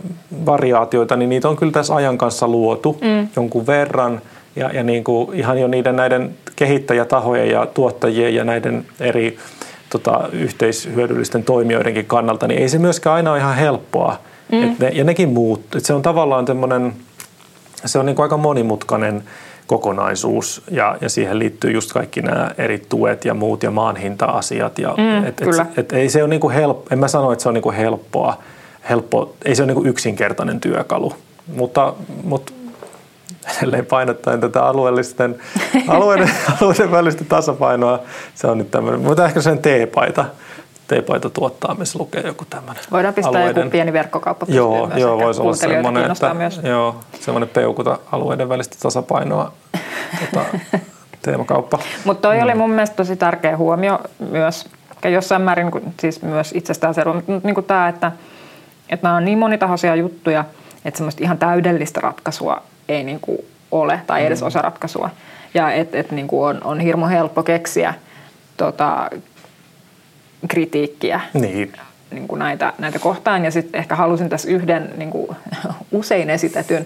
variaatioita, 0.45 1.15
niin 1.15 1.29
niitä 1.29 1.49
on 1.49 1.55
kyllä 1.55 1.71
tässä 1.71 1.95
ajan 1.95 2.17
kanssa 2.17 2.47
luotu 2.47 2.97
mm. 3.01 3.27
jonkun 3.35 3.67
verran. 3.67 4.21
Ja, 4.55 4.69
ja 4.73 4.83
niin 4.83 5.03
kuin 5.03 5.33
ihan 5.33 5.61
jo 5.61 5.67
niiden 5.67 5.95
näiden 5.95 6.35
kehittäjätahojen 6.55 7.49
ja 7.49 7.65
tuottajien 7.65 8.35
ja 8.35 8.43
näiden 8.43 8.85
eri 8.99 9.37
tota, 9.89 10.29
yhteishyödyllisten 10.31 11.43
toimijoidenkin 11.43 12.05
kannalta, 12.05 12.47
niin 12.47 12.61
ei 12.61 12.69
se 12.69 12.77
myöskään 12.77 13.15
aina 13.15 13.31
ole 13.31 13.39
ihan 13.39 13.55
helppoa. 13.55 14.19
Mm. 14.51 14.63
Et 14.63 14.79
ne, 14.79 14.89
ja 14.89 15.03
nekin 15.03 15.29
muut. 15.29 15.75
Et 15.75 15.85
se 15.85 15.93
on 15.93 16.01
tavallaan 16.01 16.45
tämmöinen, 16.45 16.93
se 17.85 17.99
on 17.99 18.05
niin 18.05 18.15
kuin 18.15 18.23
aika 18.23 18.37
monimutkainen 18.37 19.23
kokonaisuus 19.67 20.61
ja, 20.71 20.97
ja 21.01 21.09
siihen 21.09 21.39
liittyy 21.39 21.71
just 21.71 21.93
kaikki 21.93 22.21
nämä 22.21 22.51
eri 22.57 22.85
tuet 22.89 23.25
ja 23.25 23.33
muut 23.33 23.63
ja 23.63 23.71
maanhinta-asiat. 23.71 24.79
Ja 24.79 24.95
Mm, 24.97 25.25
et, 25.25 25.41
et, 25.41 25.77
et 25.77 25.93
ei 25.93 26.09
se 26.09 26.23
ole 26.23 26.29
niin 26.29 26.39
kuin 26.39 26.53
helppo, 26.53 26.87
en 26.91 26.99
mä 26.99 27.07
sano, 27.07 27.31
että 27.31 27.43
se 27.43 27.49
on 27.49 27.53
niin 27.53 27.61
kuin 27.61 27.75
helppoa, 27.75 28.37
helppo, 28.89 29.35
ei 29.45 29.55
se 29.55 29.61
ole 29.61 29.67
niin 29.67 29.75
kuin 29.75 29.89
yksinkertainen 29.89 30.59
työkalu, 30.59 31.13
mutta, 31.55 31.93
mutta 32.23 32.53
edelleen 33.61 33.85
painottaen 33.85 34.41
tätä 34.41 34.63
alueellisten, 34.63 35.39
alueiden, 35.87 36.31
alueiden 36.61 36.91
välistä 36.91 37.23
tasapainoa. 37.23 37.99
Se 38.35 38.47
on 38.47 38.57
nyt 38.57 38.71
tämmöinen, 38.71 39.01
mutta 39.01 39.25
ehkä 39.25 39.41
sen 39.41 39.59
teepaita. 39.59 40.25
Teepaita 40.87 41.29
tuottaa, 41.29 41.75
missä 41.75 41.99
lukee 41.99 42.21
joku 42.21 42.45
tämmöinen 42.45 42.83
Voidaan 42.91 43.13
pistää 43.13 43.29
alueiden, 43.29 43.61
joku 43.61 43.71
pieni 43.71 43.93
verkkokauppa 43.93 44.45
Joo, 44.49 44.87
myös. 44.87 44.99
joo 44.99 45.19
voisi 45.19 45.41
olla 45.41 45.55
semmoinen, 45.55 46.11
että, 46.11 46.33
myös. 46.33 46.59
joo, 46.63 46.95
semmoinen 47.19 47.49
peukuta 47.49 47.99
alueiden 48.11 48.49
välistä 48.49 48.75
tasapainoa 48.81 49.51
tota, 50.19 50.45
teemakauppa. 51.21 51.79
Mutta 52.05 52.21
toi 52.21 52.37
mm. 52.37 52.43
oli 52.43 52.55
mun 52.55 52.69
mielestä 52.69 52.95
tosi 52.95 53.15
tärkeä 53.15 53.57
huomio 53.57 53.99
myös, 54.31 54.65
ja 55.03 55.09
jossain 55.09 55.41
määrin 55.41 55.71
siis 55.99 56.21
myös 56.21 56.51
itsestäänselvä, 56.55 57.13
mutta 57.13 57.31
niin 57.43 57.55
kuin 57.55 57.65
tämä, 57.65 57.87
että, 57.87 58.11
että 58.89 59.07
nämä 59.07 59.15
on 59.15 59.25
niin 59.25 59.37
monitahoisia 59.37 59.95
juttuja, 59.95 60.45
että 60.85 60.97
semmoista 60.97 61.23
ihan 61.23 61.37
täydellistä 61.37 62.01
ratkaisua 62.01 62.61
ei 62.89 63.03
niin 63.03 63.19
kuin 63.19 63.37
ole, 63.71 64.01
tai 64.07 64.25
edes 64.25 64.43
osa 64.43 64.61
ratkaisua. 64.61 65.09
Ja 65.53 65.71
että 65.71 65.97
et, 65.97 66.11
niin 66.11 66.27
on, 66.31 66.61
on 66.63 66.79
hirmu 66.79 67.07
helppo 67.07 67.43
keksiä 67.43 67.93
tota, 68.57 69.09
kritiikkiä 70.47 71.21
Niin, 71.33 71.73
niin 72.11 72.27
kuin 72.27 72.39
näitä, 72.39 72.73
näitä 72.77 72.99
kohtaan. 72.99 73.45
Ja 73.45 73.51
sitten 73.51 73.79
ehkä 73.79 73.95
halusin 73.95 74.29
tässä 74.29 74.49
yhden 74.49 74.93
niin 74.97 75.09
kuin, 75.09 75.37
usein 75.91 76.29
esitetyn 76.29 76.85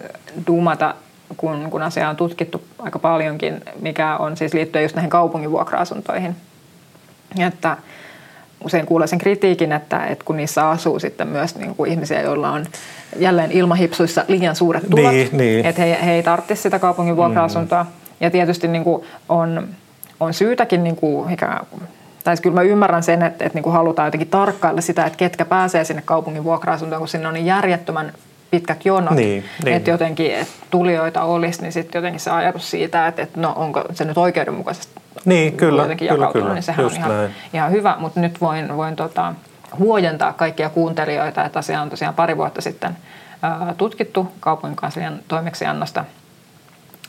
ö, 0.00 0.10
duumata, 0.46 0.94
kun, 1.36 1.70
kun 1.70 1.82
asiaa 1.82 2.10
on 2.10 2.16
tutkittu 2.16 2.64
aika 2.78 2.98
paljonkin, 2.98 3.60
mikä 3.80 4.16
on 4.16 4.36
siis 4.36 4.54
liittyen 4.54 4.82
just 4.82 4.94
näihin 4.94 5.10
kaupungin 5.10 5.50
vuokra-asuntoihin. 5.50 6.36
Että 7.38 7.76
usein 8.64 8.86
kuulee 8.86 9.06
sen 9.06 9.18
kritiikin, 9.18 9.72
että, 9.72 10.06
että 10.06 10.24
kun 10.24 10.36
niissä 10.36 10.68
asuu 10.68 10.98
sitten 10.98 11.28
myös 11.28 11.56
niin 11.56 11.74
kuin 11.74 11.90
ihmisiä, 11.90 12.22
joilla 12.22 12.50
on 12.50 12.66
jälleen 13.18 13.52
ilmahipsuissa 13.52 14.24
liian 14.28 14.56
suuret 14.56 14.84
tulot, 14.90 15.12
Niin, 15.12 15.28
niin. 15.32 15.66
että 15.66 15.82
he, 15.82 15.98
he 16.04 16.12
ei 16.12 16.22
tarvitse 16.22 16.54
sitä 16.56 16.78
kaupungin 16.78 17.16
vuokra-asuntoa. 17.16 17.82
Mm. 17.82 17.90
Ja 18.20 18.30
tietysti 18.30 18.68
niin 18.68 18.84
kuin 18.84 19.04
on, 19.28 19.68
on 20.20 20.34
syytäkin, 20.34 20.84
niin 20.84 20.96
kuin, 20.96 21.32
ikään, 21.32 21.66
tai 22.24 22.36
kyllä 22.42 22.54
mä 22.54 22.62
ymmärrän 22.62 23.02
sen, 23.02 23.22
että, 23.22 23.44
että 23.44 23.56
niin 23.56 23.62
kuin 23.62 23.72
halutaan 23.72 24.06
jotenkin 24.06 24.28
tarkkailla 24.28 24.80
sitä, 24.80 25.04
että 25.06 25.16
ketkä 25.16 25.44
pääsee 25.44 25.84
sinne 25.84 26.02
kaupungin 26.04 26.44
vuokra-asuntoon, 26.44 27.00
kun 27.00 27.08
sinne 27.08 27.28
on 27.28 27.34
niin 27.34 27.46
järjettömän 27.46 28.12
pitkät 28.50 28.84
jonot, 28.84 29.14
Niin, 29.14 29.44
niin. 29.64 29.76
että 29.76 29.90
jotenkin 29.90 30.34
että 30.34 30.52
tulijoita 30.70 31.22
olisi, 31.22 31.62
niin 31.62 31.72
sitten 31.72 31.98
jotenkin 31.98 32.20
se 32.20 32.30
ajatus 32.30 32.70
siitä, 32.70 33.06
että, 33.06 33.22
että 33.22 33.40
no 33.40 33.52
onko 33.56 33.84
se 33.92 34.04
nyt 34.04 34.18
oikeudenmukaisesti 34.18 35.00
Niin, 35.24 35.56
kyllä, 35.56 35.82
jotenkin 35.82 36.08
kyllä, 36.08 36.32
kyllä. 36.32 36.54
niin 36.54 36.62
sehän 36.62 36.82
Just 36.82 36.96
on 36.96 37.02
ihan, 37.02 37.16
näin. 37.16 37.34
ihan 37.52 37.70
hyvä, 37.70 37.96
mutta 37.98 38.20
nyt 38.20 38.40
voin, 38.40 38.76
voin 38.76 38.96
tota, 38.96 39.34
huojentaa 39.78 40.32
kaikkia 40.32 40.70
kuuntelijoita, 40.70 41.44
että 41.44 41.58
asia 41.58 41.82
on 41.82 41.90
tosiaan 41.90 42.14
pari 42.14 42.36
vuotta 42.36 42.60
sitten 42.60 42.96
ää, 43.42 43.74
tutkittu 43.76 44.32
kaupungin 44.40 44.76
kanslian 44.76 45.18
toimeksiannosta. 45.28 46.04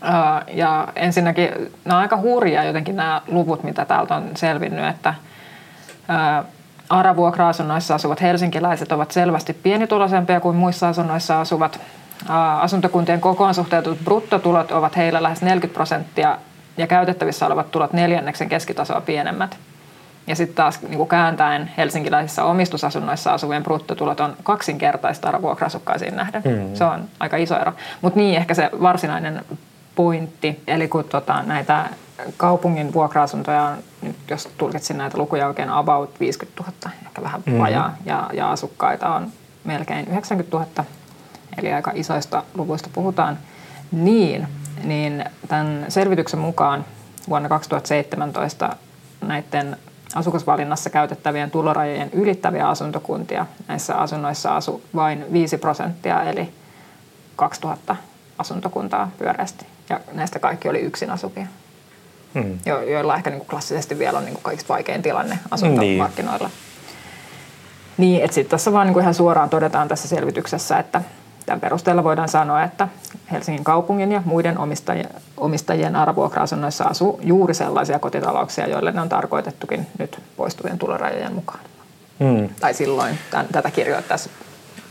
Ää, 0.01 0.43
ja 0.53 0.87
ensinnäkin 0.95 1.49
nämä 1.85 1.97
on 1.97 2.01
aika 2.01 2.17
hurjia 2.17 2.63
jotenkin 2.63 2.95
nämä 2.95 3.21
luvut, 3.27 3.63
mitä 3.63 3.85
täältä 3.85 4.15
on 4.15 4.29
selvinnyt, 4.35 4.85
että 4.85 5.13
ää, 6.07 6.43
ARA-vuokra-asunnoissa 6.89 7.95
asuvat 7.95 8.21
helsinkiläiset 8.21 8.91
ovat 8.91 9.11
selvästi 9.11 9.53
pienituloisempia 9.53 10.39
kuin 10.39 10.55
muissa 10.55 10.89
asunnoissa 10.89 11.41
asuvat. 11.41 11.79
Asuntokuntien 12.59 13.21
kokoon 13.21 13.53
suhteutetut 13.53 13.99
bruttotulot 14.03 14.71
ovat 14.71 14.95
heillä 14.95 15.23
lähes 15.23 15.41
40 15.41 15.73
prosenttia 15.73 16.37
ja 16.77 16.87
käytettävissä 16.87 17.45
olevat 17.45 17.71
tulot 17.71 17.93
neljänneksen 17.93 18.49
keskitasoa 18.49 19.01
pienemmät. 19.01 19.57
Ja 20.27 20.35
sitten 20.35 20.55
taas 20.55 20.81
niin 20.81 20.97
kuin 20.97 21.09
kääntäen 21.09 21.71
helsinkiläisissä 21.77 22.43
omistusasunnoissa 22.43 23.33
asuvien 23.33 23.63
bruttotulot 23.63 24.19
on 24.19 24.37
kaksinkertaista 24.43 25.27
ARA-vuokra-asukkaisiin 25.27 26.15
nähden. 26.15 26.41
Mm. 26.45 26.75
Se 26.75 26.83
on 26.83 27.03
aika 27.19 27.37
iso 27.37 27.59
ero. 27.59 27.73
Mutta 28.01 28.19
niin 28.19 28.35
ehkä 28.37 28.53
se 28.53 28.69
varsinainen 28.81 29.45
pointti, 29.95 30.63
eli 30.67 30.87
kun 30.87 31.03
tota, 31.03 31.43
näitä 31.43 31.89
kaupungin 32.37 32.93
vuokra-asuntoja 32.93 33.63
on, 33.63 33.77
nyt 34.01 34.15
jos 34.29 34.49
tulkitsin 34.57 34.97
näitä 34.97 35.17
lukuja 35.17 35.47
oikein, 35.47 35.69
about 35.69 36.19
50 36.19 36.63
000, 36.63 36.95
ehkä 37.05 37.23
vähän 37.23 37.41
Mhm. 37.45 37.59
vajaa, 37.59 37.95
ja, 38.05 38.29
ja 38.33 38.51
asukkaita 38.51 39.15
on 39.15 39.27
melkein 39.63 40.07
90 40.07 40.57
000, 40.57 40.85
eli 41.57 41.73
aika 41.73 41.91
isoista 41.95 42.43
luvuista 42.53 42.89
puhutaan, 42.93 43.37
niin, 43.91 44.47
niin 44.83 45.25
tämän 45.47 45.85
selvityksen 45.89 46.39
mukaan 46.39 46.85
vuonna 47.29 47.49
2017 47.49 48.75
näiden 49.21 49.77
asukasvalinnassa 50.15 50.89
käytettävien 50.89 51.51
tulorajojen 51.51 52.09
ylittäviä 52.13 52.67
asuntokuntia 52.67 53.45
näissä 53.67 53.95
asunnoissa 53.95 54.55
asui 54.55 54.81
vain 54.95 55.25
5 55.33 55.57
prosenttia, 55.57 56.23
eli 56.23 56.49
2000 57.35 57.95
asuntokuntaa 58.37 59.11
pyöreästi. 59.17 59.65
Ja 59.89 59.99
näistä 60.13 60.39
kaikki 60.39 60.69
oli 60.69 60.79
yksin 60.79 61.11
asuvia, 61.11 61.47
Mm. 62.33 62.59
jo, 62.65 62.81
joilla 62.81 63.15
ehkä 63.15 63.29
niin 63.29 63.39
kuin 63.39 63.47
klassisesti 63.47 63.99
vielä 63.99 64.17
on 64.17 64.25
niin 64.25 64.33
kuin 64.33 64.43
kaikista 64.43 64.73
vaikein 64.73 65.01
tilanne 65.01 65.39
asuntomarkkinoilla. 65.51 66.49
Niin, 67.97 68.11
niin 68.11 68.23
että 68.23 68.35
sitten 68.35 68.51
tässä 68.51 68.73
vaan 68.73 68.87
niin 68.87 68.93
kuin 68.93 69.01
ihan 69.01 69.13
suoraan 69.13 69.49
todetaan 69.49 69.87
tässä 69.87 70.07
selvityksessä, 70.07 70.79
että 70.79 71.01
tämän 71.47 71.61
perusteella 71.61 72.03
voidaan 72.03 72.29
sanoa, 72.29 72.63
että 72.63 72.87
Helsingin 73.31 73.63
kaupungin 73.63 74.11
ja 74.11 74.21
muiden 74.25 74.57
omistajien, 74.57 75.09
omistajien 75.37 75.95
aravuokra-asunnoissa 75.95 76.83
asuu 76.83 77.19
juuri 77.23 77.53
sellaisia 77.53 77.99
kotitalouksia, 77.99 78.67
joille 78.67 78.91
ne 78.91 79.01
on 79.01 79.09
tarkoitettukin 79.09 79.87
nyt 79.99 80.19
poistuvien 80.37 80.77
tulorajojen 80.77 81.33
mukaan. 81.33 81.59
Mm. 82.19 82.49
Tai 82.59 82.73
silloin 82.73 83.19
tämän, 83.31 83.45
tätä 83.51 83.71
kirjoittaessa 83.71 84.29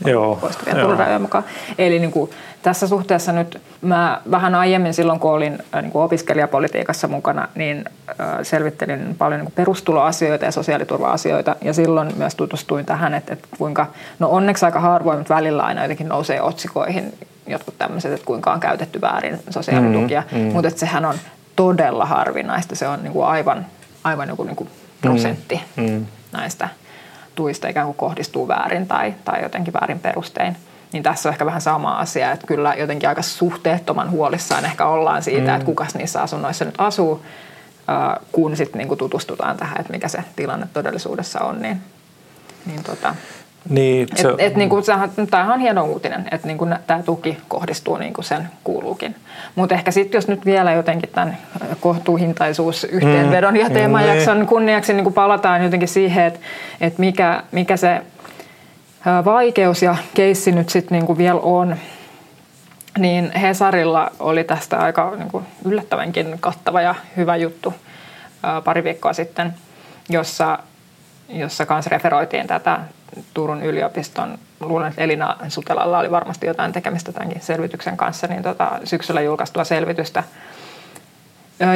Joo, 0.05 0.49
tulorajojen 0.81 1.21
mukaan. 1.21 1.43
Eli 1.77 1.99
niin 1.99 2.11
kuin, 2.11 2.31
tässä 2.61 2.87
suhteessa 2.87 3.31
nyt 3.31 3.61
mä 3.81 4.21
vähän 4.31 4.55
aiemmin 4.55 4.93
silloin, 4.93 5.19
kun 5.19 5.31
olin 5.31 5.57
äh, 5.75 5.81
niin 5.81 5.91
kuin 5.91 6.03
opiskelijapolitiikassa 6.03 7.07
mukana, 7.07 7.47
niin 7.55 7.85
äh, 8.09 8.15
selvittelin 8.43 9.15
paljon 9.17 9.39
niin 9.39 9.45
kuin 9.45 9.55
perustuloasioita 9.55 10.45
ja 10.45 10.51
sosiaaliturva-asioita. 10.51 11.55
Ja 11.61 11.73
silloin 11.73 12.13
myös 12.17 12.35
tutustuin 12.35 12.85
tähän, 12.85 13.13
että, 13.13 13.33
että 13.33 13.47
kuinka, 13.57 13.87
no 14.19 14.29
onneksi 14.29 14.65
aika 14.65 14.79
harvoin, 14.79 15.17
mutta 15.17 15.35
välillä 15.35 15.63
aina 15.63 15.81
jotenkin 15.81 16.07
nousee 16.07 16.41
otsikoihin 16.41 17.13
jotkut 17.47 17.77
tämmöiset, 17.77 18.13
että 18.13 18.25
kuinka 18.25 18.53
on 18.53 18.59
käytetty 18.59 19.01
väärin 19.01 19.39
sosiaalitukia. 19.49 20.23
Mm, 20.31 20.37
mm. 20.37 20.53
Mutta 20.53 20.67
että 20.67 20.79
sehän 20.79 21.05
on 21.05 21.15
todella 21.55 22.05
harvinaista. 22.05 22.75
Se 22.75 22.87
on 22.87 23.03
niin 23.03 23.13
kuin 23.13 23.25
aivan, 23.25 23.65
aivan 24.03 24.29
joku 24.29 24.43
niin 24.43 24.55
kuin 24.55 24.69
prosentti 25.01 25.61
mm. 25.75 26.05
näistä 26.31 26.69
tuista 27.37 27.67
ikään 27.67 27.85
kuin 27.85 27.97
kohdistuu 27.97 28.47
väärin 28.47 28.87
tai, 28.87 29.13
tai 29.25 29.43
jotenkin 29.43 29.73
väärin 29.73 29.99
perustein. 29.99 30.57
Niin 30.93 31.03
tässä 31.03 31.29
on 31.29 31.33
ehkä 31.33 31.45
vähän 31.45 31.61
sama 31.61 31.97
asia, 31.97 32.31
että 32.31 32.47
kyllä 32.47 32.73
jotenkin 32.73 33.09
aika 33.09 33.21
suhteettoman 33.21 34.11
huolissaan 34.11 34.65
ehkä 34.65 34.85
ollaan 34.85 35.23
siitä, 35.23 35.47
mm. 35.47 35.55
että 35.55 35.65
kukas 35.65 35.95
niissä 35.95 36.21
asunnoissa 36.21 36.65
nyt 36.65 36.75
asuu, 36.77 37.25
kun 38.31 38.57
sitten 38.57 38.79
niinku 38.79 38.95
tutustutaan 38.95 39.57
tähän, 39.57 39.79
että 39.79 39.93
mikä 39.93 40.07
se 40.07 40.23
tilanne 40.35 40.67
todellisuudessa 40.73 41.39
on. 41.39 41.61
Niin, 41.61 41.81
niin 42.65 42.83
tota, 42.83 43.15
Niin, 43.69 44.07
et, 44.17 44.25
et, 44.37 44.55
niinku, 44.55 44.81
tämähän 45.29 45.53
on 45.53 45.59
hieno 45.59 45.85
uutinen, 45.85 46.27
että 46.31 46.47
niinku, 46.47 46.67
tämä 46.87 47.03
tuki 47.03 47.37
kohdistuu 47.47 47.97
niin 47.97 48.13
kuin 48.13 48.25
sen 48.25 48.49
kuuluukin. 48.63 49.15
Mutta 49.55 49.75
ehkä 49.75 49.91
sitten 49.91 50.17
jos 50.17 50.27
nyt 50.27 50.45
vielä 50.45 50.73
jotenkin 50.73 51.09
tämän 51.09 51.37
kohtuuhintaisuus 51.79 52.83
yhteenvedon 52.83 53.53
mm. 53.53 53.59
ja 53.59 53.69
teemajakson 53.69 54.37
Niin. 54.37 54.47
kunniaksi 54.47 54.93
niin 54.93 55.13
palataan 55.13 55.63
jotenkin 55.63 55.87
siihen, 55.87 56.25
että 56.25 56.39
et 56.81 56.97
mikä, 56.97 57.43
mikä 57.51 57.77
se 57.77 58.01
vaikeus 59.25 59.81
ja 59.81 59.95
keissi 60.13 60.51
nyt 60.51 60.69
sitten 60.69 60.99
niin 60.99 61.17
vielä 61.17 61.39
on, 61.39 61.75
niin 62.97 63.31
Hesarilla 63.31 64.11
oli 64.19 64.43
tästä 64.43 64.77
aika 64.77 65.13
niin 65.15 65.31
kuin 65.31 65.45
yllättävänkin 65.65 66.37
kattava 66.39 66.81
ja 66.81 66.95
hyvä 67.17 67.35
juttu 67.35 67.73
pari 68.63 68.83
viikkoa 68.83 69.13
sitten, 69.13 69.53
jossa, 70.09 70.59
jossa 71.29 71.65
kanssa 71.65 71.89
referoitiin 71.89 72.47
tätä 72.47 72.79
Turun 73.33 73.63
yliopiston, 73.63 74.37
luulen, 74.59 74.89
että 74.89 75.01
Elina 75.01 75.35
Sutelalla 75.47 75.99
oli 75.99 76.11
varmasti 76.11 76.47
jotain 76.47 76.73
tekemistä 76.73 77.11
tämänkin 77.11 77.41
selvityksen 77.41 77.97
kanssa, 77.97 78.27
niin 78.27 78.43
tota, 78.43 78.71
syksyllä 78.83 79.21
julkaistua 79.21 79.63
selvitystä, 79.63 80.23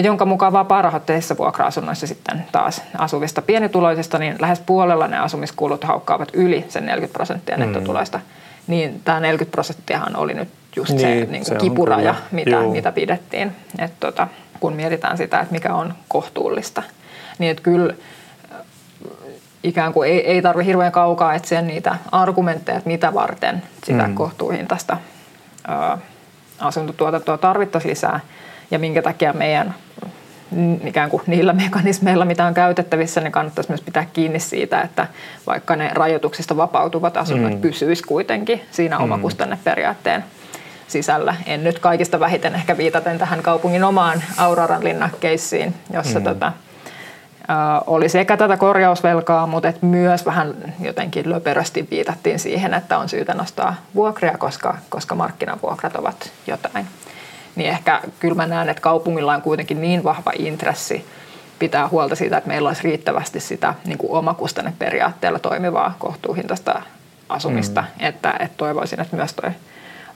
jonka 0.04 0.26
mukaan 0.26 0.54
vapaa-rahoitteisissa 0.54 1.38
vuokra-asunnoissa 1.38 2.08
sitten 2.08 2.46
taas 2.52 2.82
asuvista 2.98 3.42
pienituloisista, 3.42 4.18
niin 4.18 4.36
lähes 4.40 4.60
puolella 4.60 5.08
ne 5.08 5.20
asumiskulut 5.20 5.84
haukkaavat 5.84 6.30
yli 6.34 6.66
sen 6.70 6.86
40 6.86 7.14
prosenttia 7.14 7.58
nettotuloista. 7.58 8.20
Niin 8.68 9.02
tämä 9.06 9.20
40 9.20 9.52
prosenttiahan 9.52 10.16
oli 10.16 10.34
nyt 10.34 10.50
just 10.76 11.00
se, 11.00 11.08
Niin, 11.08 11.32
niin 11.32 11.46
se 11.46 11.52
kuin 11.52 11.62
on 11.62 11.70
kipuraja, 11.70 12.16
mitä, 12.32 12.62
mitä 12.62 12.92
pidettiin. 12.92 13.52
Et 13.80 13.92
tota, 14.00 14.28
kun 14.60 14.74
mietitään 14.74 15.18
sitä, 15.18 15.40
että 15.40 15.54
mikä 15.54 15.74
on 15.74 15.94
kohtuullista, 16.08 16.84
niin 17.40 17.52
että 17.52 17.64
kyllä 17.64 17.94
ikään 19.64 19.94
kuin 19.94 20.10
ei, 20.10 20.28
ei 20.28 20.42
tarvitse 20.42 20.68
hirveän 20.68 20.92
kaukaa 20.92 21.34
etsiä 21.34 21.62
niitä 21.62 21.96
argumentteja, 22.12 22.78
että 22.78 22.90
mitä 22.90 23.14
varten 23.14 23.64
sitä 23.84 24.08
mm. 24.08 24.16
kohtuuhintaista 24.16 24.98
ää, 25.68 25.98
asuntotuotantoa 26.60 27.38
tarvittaisiin 27.38 27.90
lisää 27.90 28.20
ja 28.72 28.80
minkä 28.80 29.02
takia 29.02 29.34
meidän 29.34 29.76
ikään 30.86 31.10
kuin 31.10 31.24
niillä 31.28 31.54
mekanismeilla, 31.54 32.26
mitä 32.26 32.46
on 32.46 32.54
käytettävissä, 32.54 33.22
niin 33.22 33.32
kannattaisi 33.32 33.70
myös 33.70 33.82
pitää 33.82 34.06
kiinni 34.14 34.40
siitä, 34.40 34.82
että 34.82 35.08
vaikka 35.48 35.76
ne 35.76 35.92
rajoituksista 35.94 36.58
vapautuvat 36.58 37.18
asunnot 37.18 37.54
mm. 37.54 37.62
pysyisi 37.62 38.04
kuitenkin 38.04 38.62
siinä 38.72 38.98
mm. 38.98 39.04
omakustanneperiaatteen 39.04 40.24
sisällä. 40.88 41.36
En 41.46 41.64
nyt 41.64 41.80
kaikista 41.80 42.20
vähiten 42.20 42.56
ehkä 42.56 42.78
viitaten 42.78 43.18
tähän 43.20 43.44
kaupungin 43.44 43.84
omaan 43.84 44.24
Auroran 44.38 44.84
linnakeissiin, 44.84 45.74
jossa 45.94 46.20
mm. 46.20 46.26
tota, 46.26 46.54
oli 47.88 48.10
sekä 48.10 48.38
tätä 48.38 48.58
korjausvelkaa, 48.58 49.48
mutta 49.48 49.68
et 49.68 49.82
myös 49.82 50.26
vähän 50.26 50.54
jotenkin 50.80 51.30
löperösti 51.30 51.88
viitattiin 51.92 52.40
siihen, 52.40 52.74
että 52.74 52.98
on 52.98 53.10
syytä 53.10 53.34
nostaa 53.34 53.76
vuokria, 53.96 54.38
koska, 54.38 54.78
koska 54.90 55.16
markkinavuokrat 55.16 55.96
ovat 55.96 56.32
jotain. 56.48 56.88
Niin 57.56 57.70
ehkä 57.70 58.02
kyllä 58.20 58.36
mä 58.36 58.46
näen, 58.46 58.70
että 58.70 58.82
kaupungilla 58.82 59.34
on 59.34 59.42
kuitenkin 59.42 59.82
niin 59.82 60.04
vahva 60.04 60.32
intressi 60.40 61.06
pitää 61.60 61.88
huolta 61.88 62.16
siitä, 62.16 62.38
että 62.38 62.48
meillä 62.48 62.70
olisi 62.70 62.84
riittävästi 62.84 63.40
sitä 63.40 63.74
niin 63.86 63.98
kuin 63.98 64.12
omakustanneperiaatteella 64.12 65.40
toimivaa 65.40 65.96
kohtuuhintaista 66.00 66.82
asumista, 67.30 67.82
mm. 67.82 68.06
että, 68.06 68.34
että 68.40 68.58
toivoisin, 68.58 69.00
että 69.00 69.16
myös 69.16 69.34
toi 69.34 69.52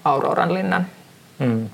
Auroran 0.05 0.53
linnan 0.53 0.85
Mm. 1.39 1.69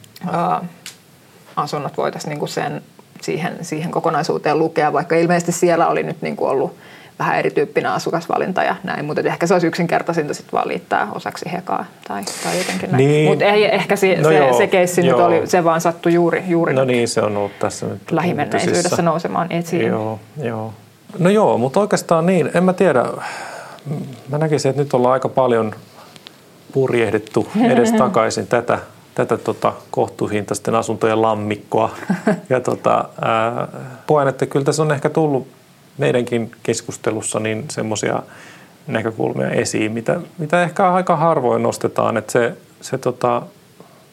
asunnot 1.55 1.97
voitaisiin 1.97 2.29
niin 2.29 2.39
kuin 2.39 2.49
sen, 2.49 2.81
siihen, 3.21 3.57
siihen 3.61 3.91
kokonaisuuteen 3.91 4.59
lukea, 4.59 4.93
vaikka 4.93 5.15
ilmeisesti 5.15 5.51
siellä 5.51 5.87
oli 5.87 6.03
nyt 6.03 6.21
niin 6.21 6.35
kuin 6.35 6.49
ollut 6.49 6.75
vähän 7.19 7.39
erityyppinen 7.39 7.91
asukasvalinta 7.91 8.63
ja 8.63 8.75
näin, 8.83 9.05
mutta 9.05 9.21
ehkä 9.21 9.47
se 9.47 9.53
olisi 9.53 9.67
yksinkertaisinta 9.67 10.33
sitten 10.33 10.51
vaan 10.51 10.67
liittää 10.67 11.07
osaksi 11.15 11.51
hekaa 11.51 11.85
tai, 12.07 12.23
tai 12.43 12.57
jotenkin 12.57 12.91
näin. 12.91 13.07
Niin. 13.07 13.29
Mutta 13.29 13.45
ehkä 13.45 13.95
se, 13.95 14.15
No 14.15 14.29
se, 14.29 14.37
joo, 14.37 14.57
se 14.57 14.67
keissi 14.67 15.01
nyt 15.01 15.09
joo. 15.09 15.25
oli, 15.25 15.47
se 15.47 15.63
vaan 15.63 15.81
sattui 15.81 16.13
juuri, 16.13 16.43
juuri 16.47 16.73
No 16.73 16.81
nyt 16.81 16.95
niin, 16.95 17.07
se 17.07 17.21
on 17.21 17.37
ollut 17.37 17.59
tässä 17.59 17.85
nyt 17.85 18.11
lähimenneisyydessä 18.11 19.01
nousemaan 19.01 19.51
esiin. 19.51 19.87
Joo, 19.87 20.19
joo. 20.43 20.73
No 21.19 21.29
joo, 21.29 21.57
mutta 21.57 21.79
oikeastaan 21.79 22.25
niin, 22.25 22.51
en 22.53 22.63
mä 22.63 22.73
tiedä. 22.73 23.05
Mä 24.29 24.37
näkisin, 24.37 24.69
että 24.69 24.81
nyt 24.81 24.93
ollaan 24.93 25.13
aika 25.13 25.29
paljon 25.29 25.75
purjehdittu 26.71 27.47
edes 27.71 27.91
takaisin 27.91 28.47
tätä, 28.47 28.79
tätä 29.15 29.37
tota 29.37 29.73
kohtuuhintaisten 29.91 30.75
asuntojen 30.75 31.21
lammikkoa. 31.21 31.91
Ja 32.49 32.59
tota, 32.59 33.05
ää, 33.21 33.67
koen, 34.07 34.27
että 34.27 34.45
kyllä 34.45 34.65
tässä 34.65 34.81
on 34.81 34.91
ehkä 34.91 35.09
tullut 35.09 35.47
meidänkin 35.97 36.51
keskustelussa 36.63 37.39
niin 37.39 37.65
semmoisia 37.71 38.23
näkökulmia 38.87 39.49
esiin, 39.49 39.91
mitä, 39.91 40.19
mitä 40.37 40.63
ehkä 40.63 40.93
aika 40.93 41.15
harvoin 41.15 41.63
nostetaan, 41.63 42.17
että 42.17 42.31
se, 42.31 42.53
se 42.81 42.97
tota, 42.97 43.41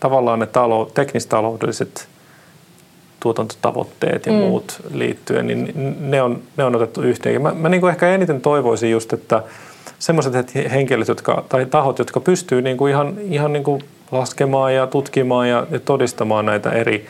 tavallaan 0.01 0.39
ne 0.39 0.47
talo, 0.47 0.91
teknistaloudelliset 0.95 2.09
tuotantotavoitteet 3.21 4.27
ja 4.27 4.33
mm. 4.33 4.39
muut 4.39 4.81
liittyen, 4.93 5.47
niin 5.47 5.73
ne 6.01 6.23
on, 6.23 6.43
ne 6.57 6.65
on 6.65 6.77
otettu 6.77 7.03
yhteen. 7.03 7.43
Mä, 7.43 7.53
mä 7.55 7.69
niin 7.69 7.81
kuin 7.81 7.91
ehkä 7.91 8.09
eniten 8.09 8.41
toivoisin 8.41 8.91
just, 8.91 9.13
että 9.13 9.43
semmoiset 9.99 10.55
henkilöt 10.55 11.09
jotka, 11.09 11.45
tai 11.49 11.67
tahot, 11.67 11.99
jotka 11.99 12.21
pystyy 12.21 12.63
niin 12.63 12.77
kuin 12.77 12.91
ihan, 12.91 13.15
ihan 13.19 13.53
niin 13.53 13.65
kuin 13.65 13.83
laskemaan 14.11 14.75
ja 14.75 14.87
tutkimaan 14.87 15.49
ja, 15.49 15.67
ja 15.71 15.81
todistamaan 15.81 16.47
näitä 16.47 16.71
eri 16.71 17.07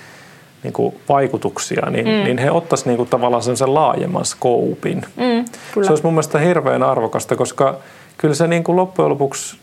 niin 0.62 0.72
kuin 0.72 0.94
vaikutuksia, 1.08 1.90
niin, 1.90 2.06
mm. 2.06 2.12
niin 2.12 2.38
he 2.38 2.50
ottaisivat 2.50 2.86
niin 2.86 2.96
kuin 2.96 3.08
tavallaan 3.08 3.42
sen 3.42 3.74
laajemman 3.74 4.24
skoupin. 4.24 5.02
Mm, 5.16 5.44
kyllä. 5.74 5.86
Se 5.86 5.92
olisi 5.92 6.04
mun 6.04 6.12
mielestä 6.12 6.38
hirveän 6.38 6.82
arvokasta, 6.82 7.36
koska 7.36 7.78
kyllä 8.18 8.34
se 8.34 8.46
niin 8.46 8.64
kuin 8.64 8.76
loppujen 8.76 9.10
lopuksi, 9.10 9.56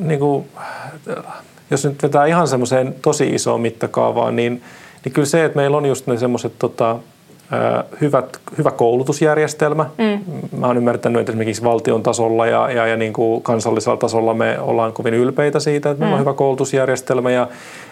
niin 0.00 0.20
kuin, 0.20 0.48
jos 1.70 1.84
nyt 1.84 2.02
vetää 2.02 2.26
ihan 2.26 2.48
semmoiseen 2.48 2.94
tosi 3.02 3.28
isoon 3.28 3.60
mittakaavaan, 3.60 4.36
niin, 4.36 4.62
niin 5.04 5.12
kyllä 5.12 5.26
se, 5.26 5.44
että 5.44 5.56
meillä 5.56 5.76
on 5.76 5.86
just 5.86 6.06
ne 6.06 6.18
semmoiset 6.18 6.52
tota, 6.58 6.96
hyvät, 8.00 8.40
hyvä 8.58 8.70
koulutusjärjestelmä. 8.70 9.86
Mm. 9.98 10.20
Mä 10.58 10.66
oon 10.66 10.76
ymmärtänyt, 10.76 11.20
että 11.20 11.32
esimerkiksi 11.32 11.64
valtion 11.64 12.02
tasolla 12.02 12.46
ja, 12.46 12.70
ja, 12.70 12.86
ja 12.86 12.96
niin 12.96 13.12
kuin 13.12 13.42
kansallisella 13.42 13.96
tasolla 13.96 14.34
me 14.34 14.58
ollaan 14.58 14.92
kovin 14.92 15.14
ylpeitä 15.14 15.60
siitä, 15.60 15.90
että 15.90 16.00
meillä 16.00 16.14
on 16.14 16.20
hyvä 16.20 16.32
koulutusjärjestelmä. 16.32 17.30
Ja, 17.30 17.48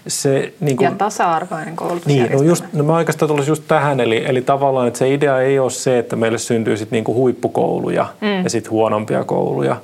se, 0.07 0.53
niin 0.61 0.77
kuin, 0.77 0.85
Ja 0.85 0.93
tasa-arvoinen 0.99 1.67
niin, 1.67 1.77
koulutusjärjestelmä. 1.77 2.43
no, 2.43 2.49
just, 2.49 2.65
no 2.73 2.85
mä 2.85 2.97
oikeastaan 2.97 3.29
tulisin 3.29 3.51
just 3.51 3.63
tähän, 3.69 4.01
eli, 4.01 4.25
eli 4.27 4.43
tavallaan, 4.43 4.87
että 4.89 4.99
se 4.99 5.15
idea 5.15 5.41
ei 5.41 5.59
ole 5.59 5.71
se, 5.71 5.99
että 5.99 6.17
meille 6.17 6.39
syntyy 6.39 6.77
sit 6.77 6.91
niinku 6.91 7.15
huippukouluja 7.15 8.07
mm. 8.21 8.45
ja 8.45 8.51
sitten 8.51 8.71
huonompia 8.71 9.25
kouluja. 9.25 9.77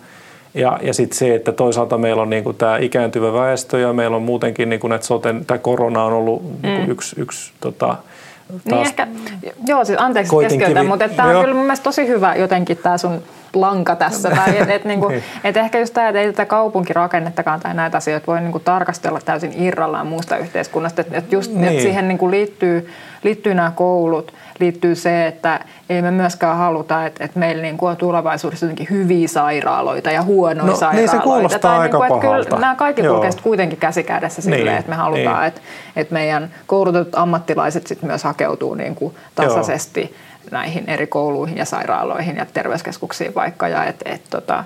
Ja, 0.54 0.78
ja 0.82 0.94
sitten 0.94 1.18
se, 1.18 1.34
että 1.34 1.52
toisaalta 1.52 1.98
meillä 1.98 2.22
on 2.22 2.30
niinku 2.30 2.52
tämä 2.52 2.76
ikääntyvä 2.76 3.32
väestö 3.32 3.78
ja 3.78 3.92
meillä 3.92 4.16
on 4.16 4.22
muutenkin 4.22 4.68
niinku 4.68 4.88
näitä 4.88 5.06
soten, 5.06 5.44
tämä 5.46 5.58
korona 5.58 6.04
on 6.04 6.12
ollut 6.12 6.42
mm. 6.42 6.68
niinku 6.68 6.90
yksi, 6.90 7.20
yksi 7.20 7.52
tota, 7.60 7.96
Niin 8.64 8.80
ehkä, 8.80 9.06
joo, 9.66 9.84
siis 9.84 9.98
anteeksi 10.00 10.36
keskeytän, 10.40 10.86
mutta 10.86 11.08
tämä 11.08 11.28
on 11.28 11.32
Joo. 11.34 11.42
kyllä 11.42 11.54
mun 11.54 11.64
mielestä 11.64 11.84
tosi 11.84 12.08
hyvä 12.08 12.34
jotenkin 12.34 12.76
tämä 12.76 12.98
sun 12.98 13.22
lanka 13.54 13.96
tässä. 13.96 14.30
tai 14.36 14.58
et, 14.58 14.70
et, 14.70 14.84
niinku, 14.84 15.08
Niin. 15.08 15.22
et 15.44 15.56
ehkä 15.56 15.78
just 15.78 15.94
tämä, 15.94 16.08
että 16.08 16.20
ei 16.20 16.26
tätä 16.26 16.44
kaupunkirakennettakaan 16.46 17.60
tai 17.60 17.74
näitä 17.74 17.96
asioita 17.96 18.26
voi 18.26 18.40
niinku 18.40 18.58
tarkastella 18.58 19.20
täysin 19.24 19.52
irrallaan 19.62 20.06
muusta 20.06 20.36
yhteiskunnasta. 20.36 21.00
Että 21.00 21.18
et 21.18 21.32
just 21.32 21.52
Niin. 21.52 21.64
et 21.64 21.80
siihen 21.80 22.08
niinku 22.08 22.30
liittyy, 22.30 22.90
liittyy 23.24 23.54
nämä 23.54 23.72
koulut, 23.76 24.32
liittyy 24.58 24.94
se, 24.94 25.26
että 25.26 25.60
ei 25.90 26.02
me 26.02 26.10
myöskään 26.10 26.56
haluta, 26.56 27.06
että, 27.06 27.24
että 27.24 27.38
meillä 27.38 27.62
niinku 27.62 27.86
on 27.86 27.96
tulevaisuudessa 27.96 28.66
jotenkin 28.66 28.86
hyviä 28.90 29.28
sairaaloita 29.28 30.10
ja 30.10 30.22
huonoja 30.22 30.64
No, 30.64 30.66
niin 30.66 30.76
se 30.76 30.80
sairaaloita. 30.80 31.20
kuulostaa 31.22 31.58
tai 31.60 31.78
aika 31.78 31.98
niinku, 31.98 32.14
että 32.14 32.26
pahalta. 32.26 32.48
Kyllä, 32.48 32.60
nämä 32.60 32.74
kaikki 32.74 33.02
Joo. 33.02 33.14
kulkee 33.14 33.30
kuitenkin 33.42 33.78
käsi 33.78 34.02
kädessä 34.02 34.42
silleen, 34.42 34.64
Niin, 34.66 34.78
että 34.78 34.90
me 34.90 34.96
halutaan, 34.96 35.38
niin. 35.38 35.48
että, 35.48 35.60
että 35.96 36.12
meidän 36.14 36.50
koulutetut 36.66 37.14
ammattilaiset 37.14 37.86
sit 37.86 38.02
myös 38.02 38.24
hakeutuu 38.24 38.74
niin 38.74 38.94
kuin 38.94 39.14
tasaisesti 39.34 40.14
näihin 40.50 40.84
eri 40.86 41.06
kouluihin 41.06 41.56
ja 41.58 41.64
sairaaloihin 41.64 42.36
ja 42.36 42.46
terveyskeskuksiin 42.54 43.34
vaikka. 43.34 43.68
Ja 43.68 43.84
et, 43.84 44.02
et, 44.04 44.22
tota, 44.30 44.64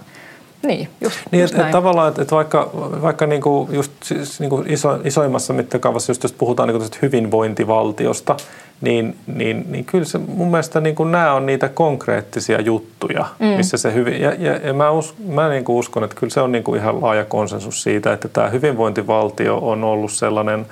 Niin, 0.62 0.88
just, 1.00 1.16
Niin, 1.30 1.40
just 1.40 1.54
et 1.54 1.60
näin. 1.60 1.72
tavallaan, 1.72 2.08
että 2.08 2.22
et 2.22 2.30
vaikka, 2.30 2.70
vaikka 3.02 3.26
niinku 3.26 3.68
just 3.72 3.92
siis 4.02 4.40
niinku 4.40 4.64
iso, 4.66 4.98
isoimmassa 5.04 5.52
mittakaavassa, 5.52 6.10
just 6.10 6.22
jos 6.22 6.32
puhutaan 6.32 6.68
niinku 6.68 6.84
hyvinvointivaltiosta, 7.02 8.36
niin, 8.80 9.16
niin, 9.26 9.64
niin 9.68 9.84
kyllä 9.84 10.04
se 10.04 10.18
mun 10.18 10.50
mielestä 10.50 10.80
niinku 10.80 11.04
nämä 11.04 11.32
on 11.32 11.46
niitä 11.46 11.68
konkreettisia 11.68 12.60
juttuja, 12.60 13.26
mm. 13.38 13.46
missä 13.46 13.76
se 13.76 13.94
hyvin, 13.94 14.20
ja, 14.20 14.34
ja, 14.38 14.56
ja 14.56 14.74
mä, 14.74 14.90
us, 14.90 15.14
mä 15.26 15.48
niinku 15.48 15.78
uskon, 15.78 16.04
että 16.04 16.16
kyllä 16.16 16.32
se 16.32 16.40
on 16.40 16.52
niinku 16.52 16.74
ihan 16.74 17.02
laaja 17.02 17.24
konsensus 17.24 17.82
siitä, 17.82 18.12
että 18.12 18.28
tämä 18.28 18.48
hyvinvointivaltio 18.48 19.58
on 19.58 19.84
ollut 19.84 20.12
sellainen 20.12 20.66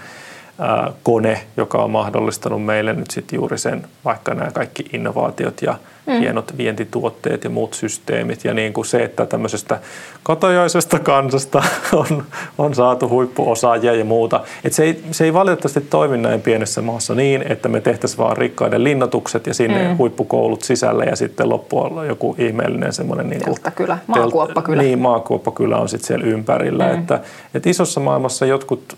kone, 1.03 1.41
joka 1.57 1.79
on 1.79 1.91
mahdollistanut 1.91 2.65
meille 2.65 2.93
nyt 2.93 3.11
sitten 3.11 3.37
juuri 3.37 3.59
sen, 3.59 3.87
vaikka 4.05 4.35
nämä 4.35 4.51
kaikki 4.51 4.85
innovaatiot 4.93 5.63
ja 5.63 5.75
mm. 6.07 6.13
hienot 6.13 6.57
vientituotteet 6.57 7.45
ja 7.45 7.51
muut 7.51 7.75
systeemit 7.75 8.45
ja 8.45 8.55
niin 8.55 8.73
kuin 8.73 8.85
se, 8.85 9.03
että 9.03 9.27
tämmöisestä 9.27 9.81
katajaisesta 10.23 10.99
kansasta 10.99 11.63
on, 11.93 12.25
on 12.59 12.75
saatu 12.75 13.09
huippuosaajia 13.09 13.95
ja 13.95 14.05
muuta. 14.05 14.41
Et 14.65 14.73
se, 14.73 14.85
ei, 14.85 15.03
se 15.11 15.25
ei 15.25 15.35
valitettavasti 15.35 15.81
toimi 15.81 16.19
näin 16.19 16.43
pienessä 16.43 16.83
maassa 16.83 17.15
niin, 17.15 17.45
että 17.49 17.69
me 17.69 17.81
tehtäisiin 17.81 18.19
vaan 18.19 18.37
rikkaiden 18.37 18.85
linnoitukset 18.85 19.47
ja 19.47 19.55
sinne 19.55 19.89
mm. 19.89 19.97
huippukoulut 19.97 20.63
sisälle 20.63 21.05
ja 21.05 21.17
sitten 21.17 21.49
loppuun 21.49 22.07
joku 22.07 22.35
ihmeellinen 22.39 22.93
semmoinen 22.93 23.31
niin 23.31 23.45
Telttakylä, 23.45 23.99
maakuoppakylä. 24.07 24.83
Niin, 24.83 24.99
maakuoppakylä 24.99 25.77
on 25.77 25.89
sitten 25.89 26.07
siellä 26.07 26.27
ympärillä. 26.27 26.89
Mm. 26.89 26.99
Että, 26.99 27.21
että 27.55 27.71
isossa 27.71 28.01
maailmassa 28.01 28.47
jotkut 28.47 28.97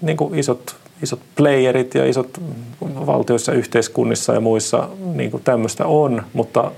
niin 0.00 0.16
kuin 0.16 0.34
isot 0.34 0.76
isot 1.02 1.20
playerit 1.36 1.94
ja 1.94 2.06
isot 2.06 2.40
valtioissa, 2.80 3.52
yhteiskunnissa 3.52 4.34
ja 4.34 4.40
muissa 4.40 4.88
niin 5.14 5.30
kuin 5.30 5.42
tämmöistä 5.42 5.86
on, 5.86 6.22
mutta 6.32 6.70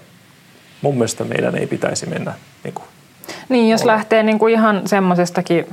mun 0.82 0.94
mielestä 0.94 1.24
meidän 1.24 1.56
ei 1.56 1.66
pitäisi 1.66 2.06
mennä 2.06 2.32
niin 2.64 2.74
kuin 2.74 2.86
Niin, 3.48 3.70
jos 3.70 3.84
lähtee 3.84 4.22
niin 4.22 4.38
kuin 4.38 4.52
ihan 4.52 4.82
semmoisestakin 4.86 5.66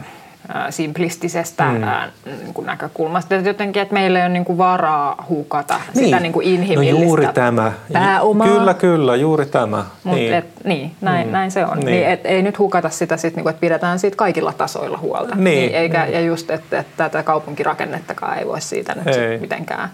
simplistisestä 0.69 1.64
mm. 1.64 1.84
ää, 1.84 2.09
niin 2.26 2.53
kuin 2.53 2.65
näkökulmasta, 2.65 3.35
että 3.35 3.49
jotenkin, 3.49 3.81
että 3.81 3.93
meillä 3.93 4.19
ei 4.19 4.26
ole 4.26 4.34
niin 4.34 4.45
kuin 4.45 4.57
varaa 4.57 5.26
hukata 5.30 5.80
niin. 5.95 6.05
sitä 6.05 6.19
niin 6.19 6.34
kuin 6.34 6.47
inhimillistä 6.47 6.99
no 6.99 7.05
juuri 7.05 7.27
tämä. 7.34 7.72
pääomaa. 7.93 8.47
Kyllä, 8.47 8.73
kyllä, 8.73 9.15
juuri 9.15 9.45
tämä. 9.45 9.85
Mut 10.03 10.15
niin. 10.15 10.34
Et, 10.34 10.45
niin, 10.64 10.95
näin, 11.01 11.27
mm. 11.27 11.31
näin 11.31 11.51
se 11.51 11.65
on. 11.65 11.80
Niin. 11.80 11.85
Niin, 11.85 12.07
et, 12.07 12.26
ei 12.26 12.41
nyt 12.41 12.59
hukata 12.59 12.89
sitä, 12.89 13.18
sit, 13.18 13.35
niin 13.35 13.43
kuin, 13.43 13.51
että 13.51 13.61
pidetään 13.61 13.99
siitä 13.99 14.18
kaikilla 14.18 14.53
tasoilla 14.53 14.97
huolta. 14.97 15.35
Niin. 15.35 15.43
Niin, 15.43 15.76
eikä, 15.76 16.03
niin. 16.03 16.14
Ja 16.14 16.22
just, 16.22 16.49
että, 16.49 16.80
että 16.80 16.93
tätä 16.97 17.23
kaupunkirakennettakaan 17.23 18.38
ei 18.38 18.47
voi 18.47 18.61
siitä 18.61 18.95
nyt 18.95 19.14
sit 19.14 19.41
mitenkään 19.41 19.89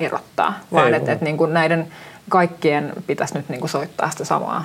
erottaa, 0.00 0.54
vaan 0.72 0.94
että 0.94 1.12
et, 1.12 1.20
niin 1.20 1.36
kuin 1.36 1.52
näiden 1.52 1.86
kaikkien 2.28 2.92
pitäisi 3.06 3.34
nyt 3.34 3.48
niin 3.48 3.60
kuin 3.60 3.70
soittaa 3.70 4.10
sitä 4.10 4.24
samaa 4.24 4.64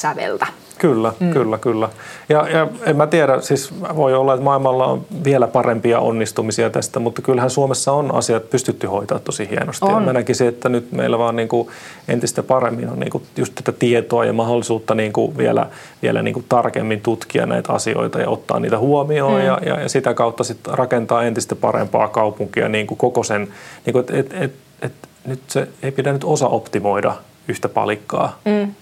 säveltä. 0.00 0.46
Kyllä, 0.80 1.12
mm. 1.20 1.32
kyllä, 1.32 1.58
kyllä. 1.58 1.88
Ja, 2.28 2.48
ja 2.48 2.68
en 2.86 2.96
mä 2.96 3.06
tiedä, 3.06 3.40
siis 3.40 3.74
voi 3.96 4.14
olla, 4.14 4.34
että 4.34 4.44
maailmalla 4.44 4.86
on 4.86 5.04
vielä 5.24 5.46
parempia 5.46 6.00
onnistumisia 6.00 6.70
tästä, 6.70 7.00
mutta 7.00 7.22
kyllähän 7.22 7.50
Suomessa 7.50 7.92
on 7.92 8.14
asiat 8.14 8.50
pystytty 8.50 8.86
hoitaa 8.86 9.18
tosi 9.18 9.50
hienosti. 9.50 9.86
On. 9.86 9.92
Ja 9.92 10.00
mä 10.00 10.12
näkisin, 10.12 10.48
että 10.48 10.68
nyt 10.68 10.92
meillä 10.92 11.18
vaan 11.18 11.36
niin 11.36 11.48
kuin 11.48 11.68
entistä 12.08 12.42
paremmin 12.42 12.88
on 12.88 13.00
niin 13.00 13.10
kuin 13.10 13.24
just 13.36 13.54
tätä 13.54 13.72
tietoa 13.72 14.24
ja 14.24 14.32
mahdollisuutta 14.32 14.94
niin 14.94 15.12
kuin 15.12 15.36
vielä, 15.36 15.66
vielä 16.02 16.22
niin 16.22 16.34
kuin 16.34 16.46
tarkemmin 16.48 17.00
tutkia 17.00 17.46
näitä 17.46 17.72
asioita 17.72 18.20
ja 18.20 18.30
ottaa 18.30 18.60
niitä 18.60 18.78
huomioon 18.78 19.40
mm. 19.40 19.46
ja, 19.46 19.60
ja, 19.66 19.80
ja 19.80 19.88
sitä 19.88 20.14
kautta 20.14 20.44
sitten 20.44 20.78
rakentaa 20.78 21.24
entistä 21.24 21.56
parempaa 21.56 22.08
kaupunkia 22.08 22.68
niin 22.68 22.86
kuin 22.86 22.98
koko 22.98 23.22
sen, 23.22 23.48
niin 23.86 23.92
kuin, 23.92 24.00
että 24.00 24.16
et, 24.18 24.42
et, 24.42 24.52
et, 24.82 24.92
nyt 25.24 25.40
se 25.46 25.68
ei 25.82 25.92
pidä 25.92 26.12
nyt 26.12 26.24
osa 26.24 26.48
optimoida 26.48 27.14
yhtä 27.48 27.68
palikkaa. 27.68 28.38
Mm. 28.44 28.74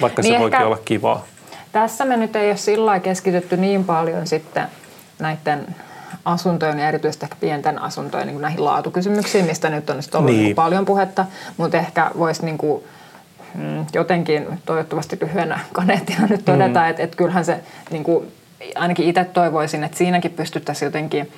Vaikka 0.00 0.22
niin 0.22 0.34
se 0.34 0.38
voikin 0.38 0.60
olla 0.60 0.78
kivaa. 0.84 1.24
Tässä 1.72 2.04
me 2.04 2.16
nyt 2.16 2.36
ei 2.36 2.48
ole 2.48 2.56
sillä 2.56 3.00
keskitytty 3.00 3.56
niin 3.56 3.84
paljon 3.84 4.26
sitten 4.26 4.64
näiden 5.18 5.66
asuntojen 6.24 6.78
ja 6.78 6.88
erityisesti 6.88 7.26
ehkä 7.26 7.36
pienten 7.40 7.82
asuntojen 7.82 8.26
niin 8.26 8.40
näihin 8.40 8.64
laatukysymyksiin, 8.64 9.44
mistä 9.44 9.70
nyt 9.70 9.90
on 9.90 10.00
ollut 10.14 10.30
niin. 10.30 10.42
Niin 10.42 10.56
paljon 10.56 10.84
puhetta, 10.84 11.26
mutta 11.56 11.76
ehkä 11.76 12.10
voisi 12.18 12.44
niin 12.44 12.58
kuin, 12.58 12.84
mm, 13.54 13.86
jotenkin 13.92 14.46
toivottavasti 14.66 15.18
lyhyenä 15.20 15.60
kaneettina 15.72 16.26
nyt 16.26 16.44
todeta, 16.44 16.80
mm. 16.80 16.88
että, 16.88 17.02
että 17.02 17.16
kyllähän 17.16 17.44
se 17.44 17.60
niin 17.90 18.04
kuin, 18.04 18.32
ainakin 18.74 19.08
itse 19.08 19.24
toivoisin, 19.24 19.84
että 19.84 19.98
siinäkin 19.98 20.30
pystyttäisiin 20.30 20.86
jotenkin 20.86 21.32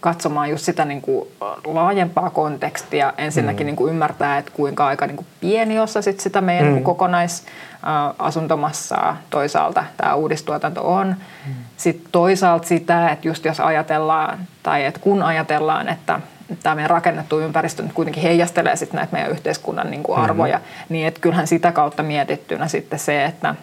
katsomaan 0.00 0.50
just 0.50 0.64
sitä 0.64 0.84
niin 0.84 1.02
kuin 1.02 1.28
laajempaa 1.64 2.30
kontekstia. 2.30 3.12
Ensinnäkin 3.18 3.64
mm. 3.64 3.66
niin 3.66 3.76
kuin 3.76 3.90
ymmärtää, 3.90 4.38
että 4.38 4.52
kuinka 4.54 4.86
aika 4.86 5.06
niin 5.06 5.16
kuin 5.16 5.26
pieni 5.40 5.80
osa 5.80 6.02
sit 6.02 6.20
sitä 6.20 6.40
meidän 6.40 6.66
mm. 6.66 6.72
niin 6.74 6.84
kokonaisasuntomassaa 6.84 9.16
toisaalta 9.30 9.84
tämä 9.96 10.14
uudistuotanto 10.14 10.94
on. 10.94 11.16
Mm. 11.46 11.54
Sitten 11.76 12.12
toisaalta 12.12 12.66
sitä, 12.66 13.08
että 13.08 13.28
just 13.28 13.44
jos 13.44 13.60
ajatellaan, 13.60 14.38
tai 14.62 14.84
että 14.84 15.00
kun 15.00 15.22
ajatellaan, 15.22 15.88
että 15.88 16.20
tämä 16.62 16.74
meidän 16.74 16.90
rakennettu 16.90 17.40
ympäristö 17.40 17.82
nyt 17.82 17.92
kuitenkin 17.92 18.22
heijastelee 18.22 18.76
sitten 18.76 18.96
näitä 18.96 19.12
meidän 19.12 19.30
yhteiskunnan 19.30 19.90
niin 19.90 20.02
kuin 20.02 20.18
arvoja, 20.18 20.56
mm-hmm. 20.56 20.86
niin 20.88 21.06
että 21.06 21.20
kyllähän 21.20 21.46
sitä 21.46 21.72
kautta 21.72 22.02
mietittynä 22.02 22.68
sitten 22.68 22.98
se, 22.98 23.24
että, 23.24 23.54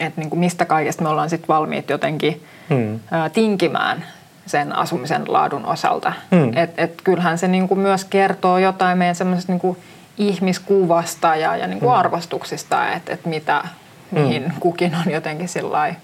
että 0.00 0.20
niin 0.20 0.30
kuin 0.30 0.40
mistä 0.40 0.64
kaikesta 0.64 1.02
me 1.02 1.08
ollaan 1.08 1.30
sitten 1.30 1.48
valmiit 1.48 1.90
jotenkin 1.90 2.44
mm. 2.68 3.00
tinkimään 3.32 4.04
sen 4.46 4.76
asumisen 4.76 5.22
laadun 5.32 5.66
osalta. 5.66 6.12
Mm. 6.30 6.56
Et, 6.56 6.70
et 6.76 7.02
kyllähän 7.04 7.38
se 7.38 7.48
niinku 7.48 7.74
myös 7.74 8.04
kertoo 8.04 8.58
jotain 8.58 8.98
meidän 8.98 9.14
semmoisesta 9.14 9.52
niinku 9.52 9.76
ihmiskuvasta 10.18 11.36
ja, 11.36 11.56
ja 11.56 11.66
niinku 11.66 11.86
mm. 11.86 11.94
arvostuksista, 11.94 12.92
että 12.92 13.12
et 13.12 13.26
mitä, 13.26 13.64
mihin 14.10 14.42
mm. 14.42 14.52
kukin 14.60 14.94
on 15.06 15.12
jotenkin 15.12 15.48
sillai, 15.48 15.94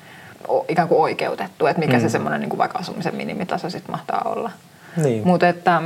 ikään 0.69 0.89
kuin 0.89 1.01
oikeutettu, 1.01 1.67
että 1.67 1.81
mikä 1.81 1.97
mm. 1.97 2.01
se 2.01 2.09
semmoinen 2.09 2.41
niinku 2.41 2.59
vaikka 2.59 2.79
asumisen 2.79 3.15
minimitaso 3.15 3.71
sitten 3.71 3.91
mahtaa 3.91 4.23
olla. 4.25 4.51
Niin. 4.97 5.23
Mutta 5.27 5.49
että 5.49 5.83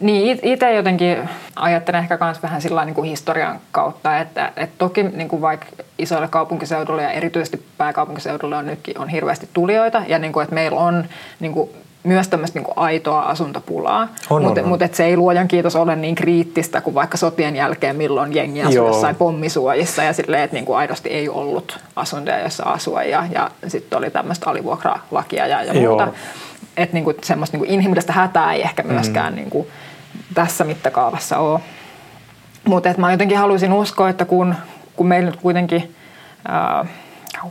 niin 0.00 0.38
itse 0.42 0.74
jotenkin 0.74 1.28
ajattelen 1.56 2.00
ehkä 2.00 2.18
myös 2.20 2.42
vähän 2.42 2.62
sillä 2.62 2.84
niin 2.84 2.94
kuin 2.94 3.10
historian 3.10 3.60
kautta, 3.72 4.18
että, 4.18 4.52
että 4.56 4.74
toki 4.78 5.02
niin 5.02 5.28
kuin 5.28 5.42
vaikka 5.42 5.66
isoille 5.98 6.28
kaupunkiseudulle 6.28 7.02
ja 7.02 7.10
erityisesti 7.10 7.66
pääkaupunkiseudulle 7.78 8.56
on 8.56 8.66
nytkin 8.66 8.98
on 8.98 9.08
hirveästi 9.08 9.48
tulijoita 9.52 10.02
ja 10.08 10.18
niin 10.18 10.32
kuin, 10.32 10.44
että 10.44 10.54
meillä 10.54 10.80
on 10.80 11.04
niin 11.40 11.52
kuin 11.52 11.70
myös 12.06 12.28
tämmöistä 12.28 12.60
niin 12.60 12.72
aitoa 12.76 13.22
asuntopulaa. 13.22 14.08
Mutta 14.40 14.62
mut, 14.62 14.80
se 14.92 15.04
ei 15.04 15.16
luojan 15.16 15.48
kiitos 15.48 15.76
ole 15.76 15.96
niin 15.96 16.14
kriittistä 16.14 16.80
kuin 16.80 16.94
vaikka 16.94 17.16
sotien 17.16 17.56
jälkeen, 17.56 17.96
milloin 17.96 18.34
jengi 18.34 18.62
asui 18.62 18.86
jossain 18.86 19.16
pommisuojissa 19.16 20.02
ja 20.02 20.12
silleen, 20.12 20.42
että 20.42 20.54
niin 20.54 20.64
kuin 20.64 20.78
aidosti 20.78 21.08
ei 21.08 21.28
ollut 21.28 21.78
asuntoja, 21.96 22.40
jossa 22.40 22.64
asua 22.64 23.02
ja, 23.02 23.24
ja 23.32 23.50
sitten 23.68 23.98
oli 23.98 24.10
tämmöistä 24.10 24.50
alivuokralakia 24.50 25.46
ja, 25.46 25.62
ja 25.62 25.74
muuta. 25.74 26.08
Että 26.76 26.94
niin 26.94 27.04
kuin 27.04 27.16
semmoista 27.24 27.56
niin 27.56 27.66
kuin 27.66 27.74
inhimillistä 27.74 28.12
hätää 28.12 28.52
ei 28.52 28.62
ehkä 28.62 28.82
myöskään 28.82 29.32
mm. 29.32 29.36
niin 29.36 29.50
kuin 29.50 29.66
tässä 30.34 30.64
mittakaavassa 30.64 31.38
ole. 31.38 31.60
Mutta 32.64 32.94
mä 32.98 33.12
jotenkin 33.12 33.38
haluaisin 33.38 33.72
uskoa, 33.72 34.08
että 34.08 34.24
kun, 34.24 34.54
kun 34.96 35.06
meillä 35.06 35.30
nyt 35.30 35.40
kuitenkin... 35.40 35.94
Ää, 36.48 36.86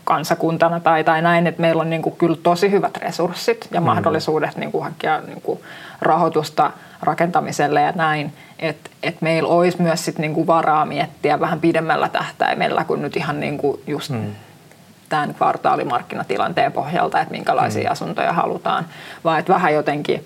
kansakuntana 0.03 0.79
tai, 0.79 1.03
tai 1.03 1.21
näin, 1.21 1.47
että 1.47 1.61
meillä 1.61 1.81
on 1.81 1.89
niin 1.89 2.01
kuin 2.01 2.15
kyllä 2.15 2.37
tosi 2.43 2.71
hyvät 2.71 2.97
resurssit 2.97 3.67
ja 3.71 3.81
mm. 3.81 3.85
mahdollisuudet 3.85 4.57
niin 4.57 4.71
kuin 4.71 4.83
hankkia 4.83 5.21
niin 5.21 5.41
kuin 5.41 5.59
rahoitusta 6.01 6.71
rakentamiselle 7.01 7.81
ja 7.81 7.91
näin, 7.95 8.33
että 8.59 8.89
et 9.03 9.21
meillä 9.21 9.49
olisi 9.49 9.81
myös 9.81 10.05
sit 10.05 10.17
niin 10.17 10.33
kuin 10.33 10.47
varaa 10.47 10.85
miettiä 10.85 11.39
vähän 11.39 11.59
pidemmällä 11.59 12.09
tähtäimellä 12.09 12.83
kuin 12.83 13.01
nyt 13.01 13.17
ihan 13.17 13.39
niin 13.39 13.57
kuin 13.57 13.81
just 13.87 14.09
mm. 14.09 14.35
tämän 15.09 15.33
kvartaalimarkkinatilanteen 15.33 16.71
pohjalta, 16.71 17.21
että 17.21 17.31
minkälaisia 17.31 17.89
mm. 17.89 17.91
asuntoja 17.91 18.33
halutaan, 18.33 18.85
vaan 19.23 19.39
että 19.39 19.53
vähän 19.53 19.73
jotenkin 19.73 20.23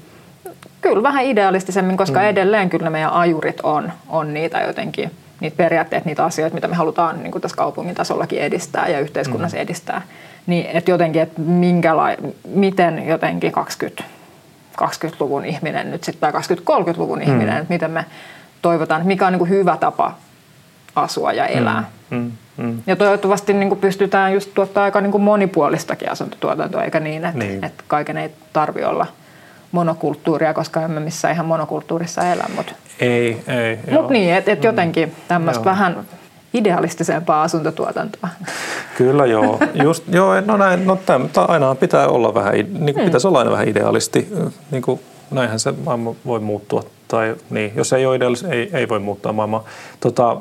Kyllä 0.81 1.03
vähän 1.03 1.25
idealistisemmin, 1.25 1.97
koska 1.97 2.19
mm. 2.19 2.25
edelleen 2.25 2.69
kyllä 2.69 2.89
meidän 2.89 3.11
ajurit 3.11 3.61
on, 3.63 3.91
on 4.09 4.33
niitä 4.33 4.59
jotenkin– 4.59 5.11
niitä 5.39 5.57
periaatteita, 5.57 6.05
niitä 6.05 6.25
asioita, 6.25 6.53
mitä 6.53 6.67
me 6.67 6.75
halutaan 6.75 7.23
niin 7.23 7.31
kuin 7.31 7.41
tässä 7.41 7.57
kaupungin 7.57 7.95
tasollakin 7.95 8.39
edistää 8.39 8.87
ja 8.87 8.99
yhteiskunnassa 8.99 9.57
mm. 9.57 9.61
edistää. 9.61 10.01
Niin, 10.47 10.65
että 10.65 10.91
jotenkin, 10.91 11.21
että 11.21 11.41
minkälai, 11.41 12.17
miten 12.47 13.07
jotenkin 13.07 13.51
20, 13.51 14.03
20-luvun 14.81 15.45
ihminen 15.45 15.91
nyt 15.91 16.03
sitten, 16.03 16.33
tai 16.33 16.41
20-30-luvun 16.41 17.19
mm. 17.19 17.23
ihminen, 17.23 17.57
että 17.57 17.73
miten 17.73 17.91
me 17.91 18.05
toivotaan, 18.61 19.07
mikä 19.07 19.27
on 19.27 19.33
niin 19.33 19.39
kuin 19.39 19.49
hyvä 19.49 19.77
tapa 19.77 20.13
asua 20.95 21.33
ja 21.33 21.45
elää. 21.45 21.83
Mm. 22.09 22.17
Mm. 22.17 22.31
Mm. 22.57 22.81
Ja 22.87 22.95
toivottavasti 22.95 23.53
niin 23.53 23.69
kuin 23.69 23.81
pystytään 23.81 24.33
just 24.33 24.53
tuottaa 24.53 24.83
aika 24.83 25.01
niin 25.01 25.11
kuin 25.11 25.23
monipuolistakin 25.23 26.11
asuntotuotantoa, 26.11 26.83
eikä 26.83 26.99
niin, 26.99 27.25
että, 27.25 27.39
niin. 27.39 27.63
että 27.63 27.83
kaiken 27.87 28.17
ei 28.17 28.31
tarvi 28.53 28.83
olla 28.83 29.07
monokulttuuria, 29.71 30.53
koska 30.53 30.81
emme 30.81 30.99
missään 30.99 31.33
ihan 31.33 31.45
monokulttuurissa 31.45 32.21
elä. 32.31 32.45
Mutta 32.55 32.73
ei, 32.99 33.43
ei. 33.47 33.79
Mutta 33.91 34.13
niin, 34.13 34.33
että 34.33 34.51
et 34.51 34.63
jotenkin 34.63 35.15
tämmöistä 35.27 35.65
vähän 35.65 36.05
idealistisempaa 36.53 37.43
asuntotuotantoa. 37.43 38.29
Kyllä 38.97 39.25
joo. 39.25 39.59
Just, 39.73 40.03
joo 40.11 40.41
no 40.41 40.57
näin, 40.57 40.87
no 40.87 40.95
täm, 41.05 41.29
aina 41.47 41.75
pitää 41.75 42.07
olla 42.07 42.33
vähän, 42.33 42.53
niin 42.53 42.67
kuin 42.73 42.95
hmm. 42.95 43.05
pitäisi 43.05 43.27
olla 43.27 43.39
aina 43.39 43.51
vähän 43.51 43.67
idealisti. 43.67 44.27
Niin 44.71 44.81
kuin, 44.81 44.99
näinhän 45.31 45.59
se 45.59 45.73
maailma 45.85 46.15
voi 46.25 46.39
muuttua. 46.39 46.83
Tai 47.07 47.35
niin, 47.49 47.71
jos 47.75 47.93
ei 47.93 48.05
ole 48.05 48.15
idealisti, 48.15 48.47
ei, 48.47 48.69
ei 48.73 48.89
voi 48.89 48.99
muuttaa 48.99 49.33
maailmaa. 49.33 49.63
Tota, 49.99 50.37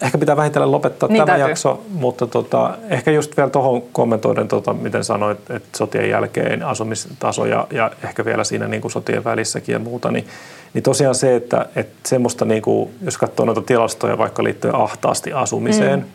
ehkä 0.00 0.18
pitää 0.18 0.36
vähitellen 0.36 0.70
lopettaa 0.70 1.08
Niin 1.08 1.16
tämä 1.16 1.26
täytyy. 1.26 1.48
jakso, 1.48 1.82
mutta 1.88 2.26
tota, 2.26 2.74
ehkä 2.88 3.10
just 3.10 3.36
vielä 3.36 3.50
tuohon 3.50 3.82
kommentoiden, 3.92 4.48
tota, 4.48 4.72
miten 4.72 5.04
sanoit, 5.04 5.50
että 5.50 5.78
sotien 5.78 6.10
jälkeen 6.10 6.62
asumistaso 6.62 7.46
ja, 7.46 7.66
ja 7.70 7.90
ehkä 8.04 8.24
vielä 8.24 8.44
siinä 8.44 8.68
niin 8.68 8.80
kuin 8.80 8.92
sotien 8.92 9.24
välissäkin 9.24 9.72
ja 9.72 9.78
muuta, 9.78 10.10
niin, 10.10 10.26
niin 10.74 10.82
tosiaan 10.82 11.14
se, 11.14 11.36
että, 11.36 11.66
että 11.76 12.08
semmoista, 12.08 12.44
niin 12.44 12.62
kuin, 12.62 12.90
jos 13.02 13.18
katsoo 13.18 13.46
noita 13.46 13.62
tilastoja 13.62 14.18
vaikka 14.18 14.44
liittyen 14.44 14.74
ahtaasti 14.74 15.32
asumiseen, 15.32 15.98
mm. 15.98 16.06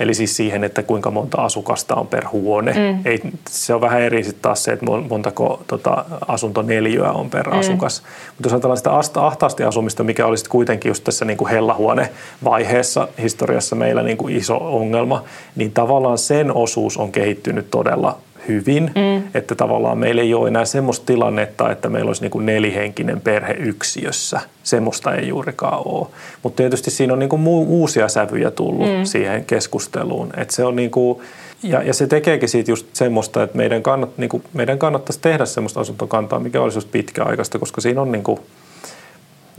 Eli 0.00 0.14
siis 0.14 0.36
siihen, 0.36 0.64
että 0.64 0.82
kuinka 0.82 1.10
monta 1.10 1.42
asukasta 1.42 1.94
on 1.94 2.06
per 2.06 2.28
huone. 2.32 2.72
Mm. 2.72 3.00
Ei, 3.04 3.20
se 3.50 3.74
on 3.74 3.80
vähän 3.80 4.00
eri 4.00 4.24
sitten 4.24 4.42
taas 4.42 4.64
se, 4.64 4.72
että 4.72 4.86
mon- 4.86 5.08
montako 5.08 5.62
tota, 5.66 6.04
asuntoneliöä 6.28 7.12
on 7.12 7.30
per 7.30 7.50
mm. 7.50 7.58
asukas. 7.58 8.02
Mutta 8.28 8.46
jos 8.46 8.52
ajatellaan 8.52 8.78
sitä 9.04 9.26
ahtaasti 9.26 9.62
asumista, 9.62 10.04
mikä 10.04 10.26
oli 10.26 10.36
sitten 10.36 10.50
kuitenkin 10.50 10.90
just 10.90 11.04
tässä 11.04 11.24
niin 11.24 11.36
kuin 11.36 11.50
hellahuone-vaiheessa 11.50 13.08
historiassa 13.22 13.76
meillä 13.76 14.02
niin 14.02 14.16
kuin 14.16 14.36
iso 14.36 14.56
ongelma, 14.56 15.24
niin 15.56 15.72
tavallaan 15.72 16.18
sen 16.18 16.54
osuus 16.54 16.96
on 16.96 17.12
kehittynyt 17.12 17.70
todella 17.70 18.18
hyvin, 18.48 18.84
mm. 18.94 19.22
että 19.34 19.54
tavallaan 19.54 19.98
meillä 19.98 20.22
ei 20.22 20.34
ole 20.34 20.48
enää 20.48 20.64
semmoista 20.64 21.06
tilannetta, 21.06 21.70
että 21.70 21.88
meillä 21.88 22.08
olisi 22.08 22.22
niin 22.22 22.30
kuin 22.30 22.46
nelihenkinen 22.46 23.20
perhe 23.20 23.52
yksiössä. 23.52 24.40
Semmoista 24.62 25.14
ei 25.14 25.28
juurikaan 25.28 25.82
ole. 25.84 26.06
Mutta 26.42 26.56
tietysti 26.56 26.90
siinä 26.90 27.12
on 27.12 27.18
niin 27.18 27.28
kuin 27.28 27.46
uusia 27.48 28.08
sävyjä 28.08 28.50
tullut 28.50 28.88
mm. 28.88 29.04
siihen 29.04 29.44
keskusteluun. 29.44 30.30
Että 30.36 30.54
se 30.54 30.64
on 30.64 30.76
niin 30.76 30.90
kuin, 30.90 31.18
ja, 31.62 31.82
ja 31.82 31.94
se 31.94 32.06
tekeekin 32.06 32.48
siitä 32.48 32.70
just 32.70 32.86
semmoista, 32.92 33.42
että 33.42 33.56
meidän, 33.56 33.82
kannat, 33.82 34.18
niin 34.18 34.30
kuin, 34.30 34.42
meidän 34.52 34.78
kannattaisi 34.78 35.20
tehdä 35.20 35.46
semmoista 35.46 35.80
asuntokantaa, 35.80 36.40
mikä 36.40 36.60
olisi 36.60 36.76
just 36.76 36.90
pitkäaikaista, 36.92 37.58
koska 37.58 37.80
siinä 37.80 38.02
on 38.02 38.12
niin 38.12 38.24
kuin 38.24 38.40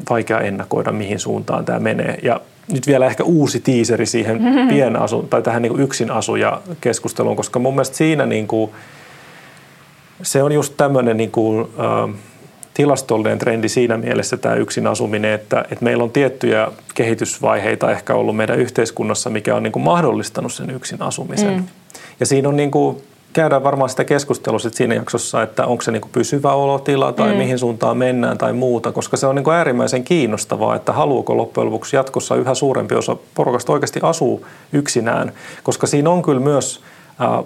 vaikea 0.09 0.39
ennakoida, 0.39 0.91
mihin 0.91 1.19
suuntaan 1.19 1.65
tämä 1.65 1.79
menee. 1.79 2.19
Ja 2.23 2.41
nyt 2.71 2.87
vielä 2.87 3.05
ehkä 3.05 3.23
uusi 3.23 3.59
tiiseri 3.59 4.05
siihen 4.05 4.41
pienasu, 4.69 5.23
tai 5.23 5.41
tähän 5.41 5.61
niin 5.61 5.79
yksin 5.79 6.11
asuja 6.11 6.61
keskusteluun, 6.81 7.35
koska 7.35 7.59
mun 7.59 7.73
mielestä 7.73 7.97
siinä 7.97 8.25
niin 8.25 8.47
kuin, 8.47 8.71
se 10.21 10.43
on 10.43 10.51
just 10.51 10.73
tämmöinen 10.77 11.17
niin 11.17 11.31
kuin, 11.31 11.67
ä, 11.79 12.13
tilastollinen 12.73 13.39
trendi 13.39 13.69
siinä 13.69 13.97
mielessä 13.97 14.37
tämä 14.37 14.55
yksin 14.55 14.87
asuminen, 14.87 15.33
että, 15.33 15.65
että 15.71 15.85
meillä 15.85 16.03
on 16.03 16.11
tiettyjä 16.11 16.71
kehitysvaiheita 16.95 17.91
ehkä 17.91 18.15
ollut 18.15 18.35
meidän 18.35 18.59
yhteiskunnassa, 18.59 19.29
mikä 19.29 19.55
on 19.55 19.63
niin 19.63 19.71
kuin 19.71 19.83
mahdollistanut 19.83 20.53
sen 20.53 20.69
yksin 20.69 21.01
asumisen. 21.01 21.53
Mm. 21.53 21.63
Ja 22.19 22.25
siinä 22.25 22.49
on 22.49 22.55
niin 22.55 22.71
kuin, 22.71 22.97
käydään 23.33 23.63
varmaan 23.63 23.89
sitä 23.89 24.03
keskustelua 24.03 24.59
sit 24.59 24.73
siinä 24.73 24.95
jaksossa, 24.95 25.41
että 25.41 25.65
onko 25.65 25.81
se 25.81 25.91
niin 25.91 26.01
kuin 26.01 26.11
pysyvä 26.11 26.53
olotila 26.53 27.13
tai 27.13 27.31
mm. 27.31 27.37
mihin 27.37 27.59
suuntaan 27.59 27.97
mennään 27.97 28.37
tai 28.37 28.53
muuta, 28.53 28.91
koska 28.91 29.17
se 29.17 29.27
on 29.27 29.35
niin 29.35 29.43
kuin 29.43 29.55
äärimmäisen 29.55 30.03
kiinnostavaa, 30.03 30.75
että 30.75 30.93
haluuko 30.93 31.37
loppujen 31.37 31.65
lopuksi 31.65 31.95
jatkossa 31.95 32.35
yhä 32.35 32.53
suurempi 32.53 32.95
osa 32.95 33.17
porukasta 33.35 33.73
oikeasti 33.73 33.99
asuu 34.03 34.45
yksinään, 34.73 35.31
koska 35.63 35.87
siinä 35.87 36.09
on 36.09 36.21
kyllä 36.21 36.41
myös 36.41 36.81
äh, 37.21 37.45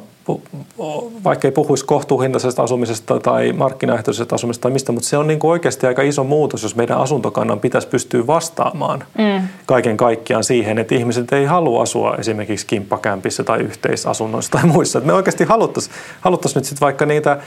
vaikka 1.23 1.47
ei 1.47 1.51
puhuisi 1.51 1.85
kohtuuhintaisesta 1.85 2.63
asumisesta 2.63 3.19
tai 3.19 3.53
markkinaehtoisesta 3.53 4.35
asumisesta 4.35 4.61
tai 4.61 4.71
mistä, 4.71 4.91
mutta 4.91 5.09
se 5.09 5.17
on 5.17 5.27
niin 5.27 5.39
kuin 5.39 5.51
oikeasti 5.51 5.87
aika 5.87 6.01
iso 6.01 6.23
muutos, 6.23 6.63
jos 6.63 6.75
meidän 6.75 6.97
asuntokannan 6.97 7.59
pitäisi 7.59 7.87
pystyä 7.87 8.27
vastaamaan 8.27 9.03
mm. 9.17 9.47
kaiken 9.65 9.97
kaikkiaan 9.97 10.43
siihen, 10.43 10.77
että 10.77 10.95
ihmiset 10.95 11.33
ei 11.33 11.45
halua 11.45 11.81
asua 11.81 12.15
esimerkiksi 12.15 12.67
kimppakämpissä 12.67 13.43
tai 13.43 13.59
yhteisasunnoissa 13.59 14.51
tai 14.51 14.65
muissa. 14.65 14.99
Että 14.99 15.07
me 15.07 15.13
oikeasti 15.13 15.43
haluttaisiin 15.43 15.95
haluttais 16.21 16.55
nyt 16.55 16.65
sitten 16.65 16.85
vaikka 16.85 17.05
niitä 17.05 17.37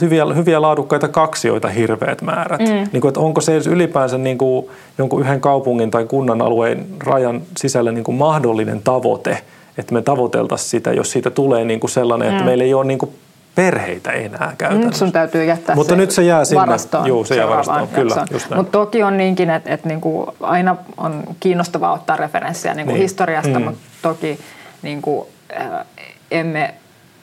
hyviä, 0.00 0.24
hyviä 0.24 0.62
laadukkaita 0.62 1.08
kaksioita 1.08 1.68
hirveät 1.68 2.22
määrät. 2.22 2.60
Mm. 2.60 2.88
Niin 2.92 3.00
kuin, 3.00 3.08
että 3.08 3.20
onko 3.20 3.40
se 3.40 3.52
edes 3.52 3.66
ylipäänsä 3.66 4.18
niin 4.18 4.38
kuin 4.38 4.66
jonkun 4.98 5.20
yhden 5.20 5.40
kaupungin 5.40 5.90
tai 5.90 6.04
kunnan 6.04 6.42
alueen 6.42 6.86
rajan 7.04 7.42
sisällä 7.56 7.92
niin 7.92 8.04
kuin 8.04 8.16
mahdollinen 8.16 8.82
tavoite– 8.82 9.38
että 9.78 9.94
me 9.94 10.02
tavoiteltaisiin 10.02 10.70
sitä, 10.70 10.92
jos 10.92 11.12
siitä 11.12 11.30
tulee 11.30 11.64
niin 11.64 11.80
kuin 11.80 11.90
sellainen, 11.90 12.28
että 12.28 12.40
mm. 12.40 12.44
meillä 12.46 12.64
ei 12.64 12.74
ole 12.74 12.84
niin 12.84 12.98
kuin 12.98 13.10
perheitä 13.54 14.10
enää 14.12 14.54
käytännössä. 14.58 14.86
Nyt 14.88 14.94
sun 14.96 15.12
täytyy 15.12 15.44
jättää 15.44 15.74
Mutta 15.76 15.90
se 15.90 15.96
nyt 15.96 16.10
se 16.10 16.22
jää 16.22 16.44
sinne. 16.44 16.60
varastoon. 16.60 17.06
Juu, 17.06 17.24
se 17.24 17.36
jää 17.36 17.48
varastoon, 17.48 17.88
kyllä. 17.88 18.26
Mutta 18.56 18.72
toki 18.72 19.02
on 19.02 19.16
niinkin, 19.16 19.50
että, 19.50 19.70
että 19.74 19.88
niinku 19.88 20.34
aina 20.40 20.76
on 20.96 21.22
kiinnostavaa 21.40 21.92
ottaa 21.92 22.16
referenssiä 22.16 22.74
niinku 22.74 22.92
Niin. 22.92 23.02
historiasta, 23.02 23.58
Mm. 23.58 23.64
mutta 23.64 23.80
toki 24.02 24.38
niinku, 24.82 25.28
äh, 25.60 25.86
emme 26.30 26.74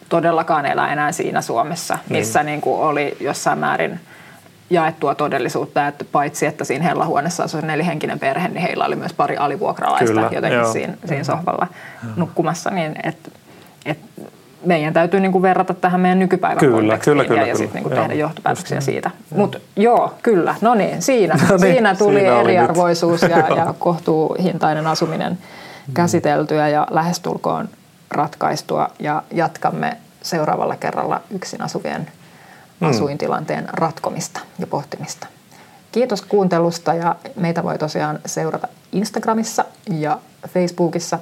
todellakaan 0.09 0.65
elä 0.65 0.91
enää 0.93 1.11
siinä 1.11 1.41
Suomessa, 1.41 1.97
missä 2.09 2.39
Niin. 2.39 2.45
niinku 2.45 2.75
oli 2.81 3.17
jossain 3.19 3.59
määrin 3.59 3.99
jaettua 4.69 5.15
todellisuutta, 5.15 5.87
että 5.87 6.05
paitsi 6.11 6.45
että 6.45 6.63
siinä 6.63 6.83
hellahuoneessa 6.83 7.43
asui 7.43 7.61
nelihenkinen 7.61 8.19
perhe, 8.19 8.47
niin 8.47 8.61
heillä 8.61 8.85
oli 8.85 8.95
myös 8.95 9.13
pari 9.13 9.37
alivuokralaista 9.37 10.05
Kyllä, 10.05 10.29
jotenkin 10.31 10.59
joo. 10.59 10.73
siinä, 10.73 10.93
siinä 11.05 11.23
sohvalla 11.23 11.67
nukkumassa, 12.15 12.69
niin 12.69 12.95
että 13.03 13.29
et 13.85 13.97
meidän 14.65 14.93
täytyy 14.93 15.19
niinku 15.19 15.41
verrata 15.41 15.73
tähän 15.73 16.01
meidän 16.01 16.19
nykypäivän 16.19 16.59
Kyllä, 16.59 16.75
kontekstiin 16.75 17.11
kyllä, 17.13 17.25
kyllä, 17.25 17.41
ja, 17.41 17.47
ja 17.47 17.53
kyllä. 17.53 17.57
sitten 17.57 17.83
niinku 17.83 17.95
Joo, 17.95 18.01
tehdä 18.01 18.13
johtopäätöksiä 18.13 18.77
just 18.77 18.87
niin. 18.87 18.93
siitä. 18.95 19.11
Mutta 19.35 19.59
joo, 19.75 20.13
kyllä. 20.23 20.55
No 20.61 20.75
niin, 20.75 21.01
siinä, 21.01 21.35
No 21.49 21.57
niin, 21.57 21.59
siinä 21.59 21.95
tuli 21.95 22.19
siinä 22.19 22.39
eriarvoisuus 22.39 23.21
ja, 23.21 23.29
Joo. 23.47 23.57
ja 23.57 23.73
kohtuuhintainen 23.79 24.87
asuminen 24.87 25.37
käsiteltyä 25.93 26.69
ja 26.69 26.87
lähestulkoon 26.91 27.69
ratkaistua. 28.11 28.87
Ja 28.99 29.23
jatkamme 29.31 29.97
seuraavalla 30.21 30.75
kerralla 30.75 31.21
yksin 31.31 31.61
asuvien 31.61 32.07
Mm. 32.22 32.22
Asuintilanteen 32.81 33.69
ratkomista 33.71 34.39
ja 34.59 34.67
pohtimista. 34.67 35.27
Kiitos 35.91 36.21
kuuntelusta 36.21 36.93
ja 36.93 37.15
meitä 37.35 37.63
voi 37.63 37.77
tosiaan 37.77 38.19
seurata 38.25 38.67
Instagramissa 38.91 39.65
ja 39.89 40.19
Facebookissa 40.47 41.19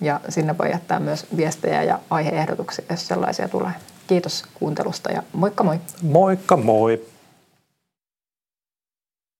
ja 0.00 0.20
sinne 0.28 0.58
voi 0.58 0.70
jättää 0.70 1.00
myös 1.00 1.26
viestejä 1.36 1.82
ja 1.82 1.98
aiheehdotuksia, 2.10 2.84
jos 2.90 3.08
sellaisia 3.08 3.48
tulee. 3.48 3.72
Kiitos 4.06 4.44
kuuntelusta 4.54 5.12
ja 5.12 5.22
moikka 5.32 5.64
moi! 5.64 5.80
Moikka 6.02 6.56
moi! 6.56 7.11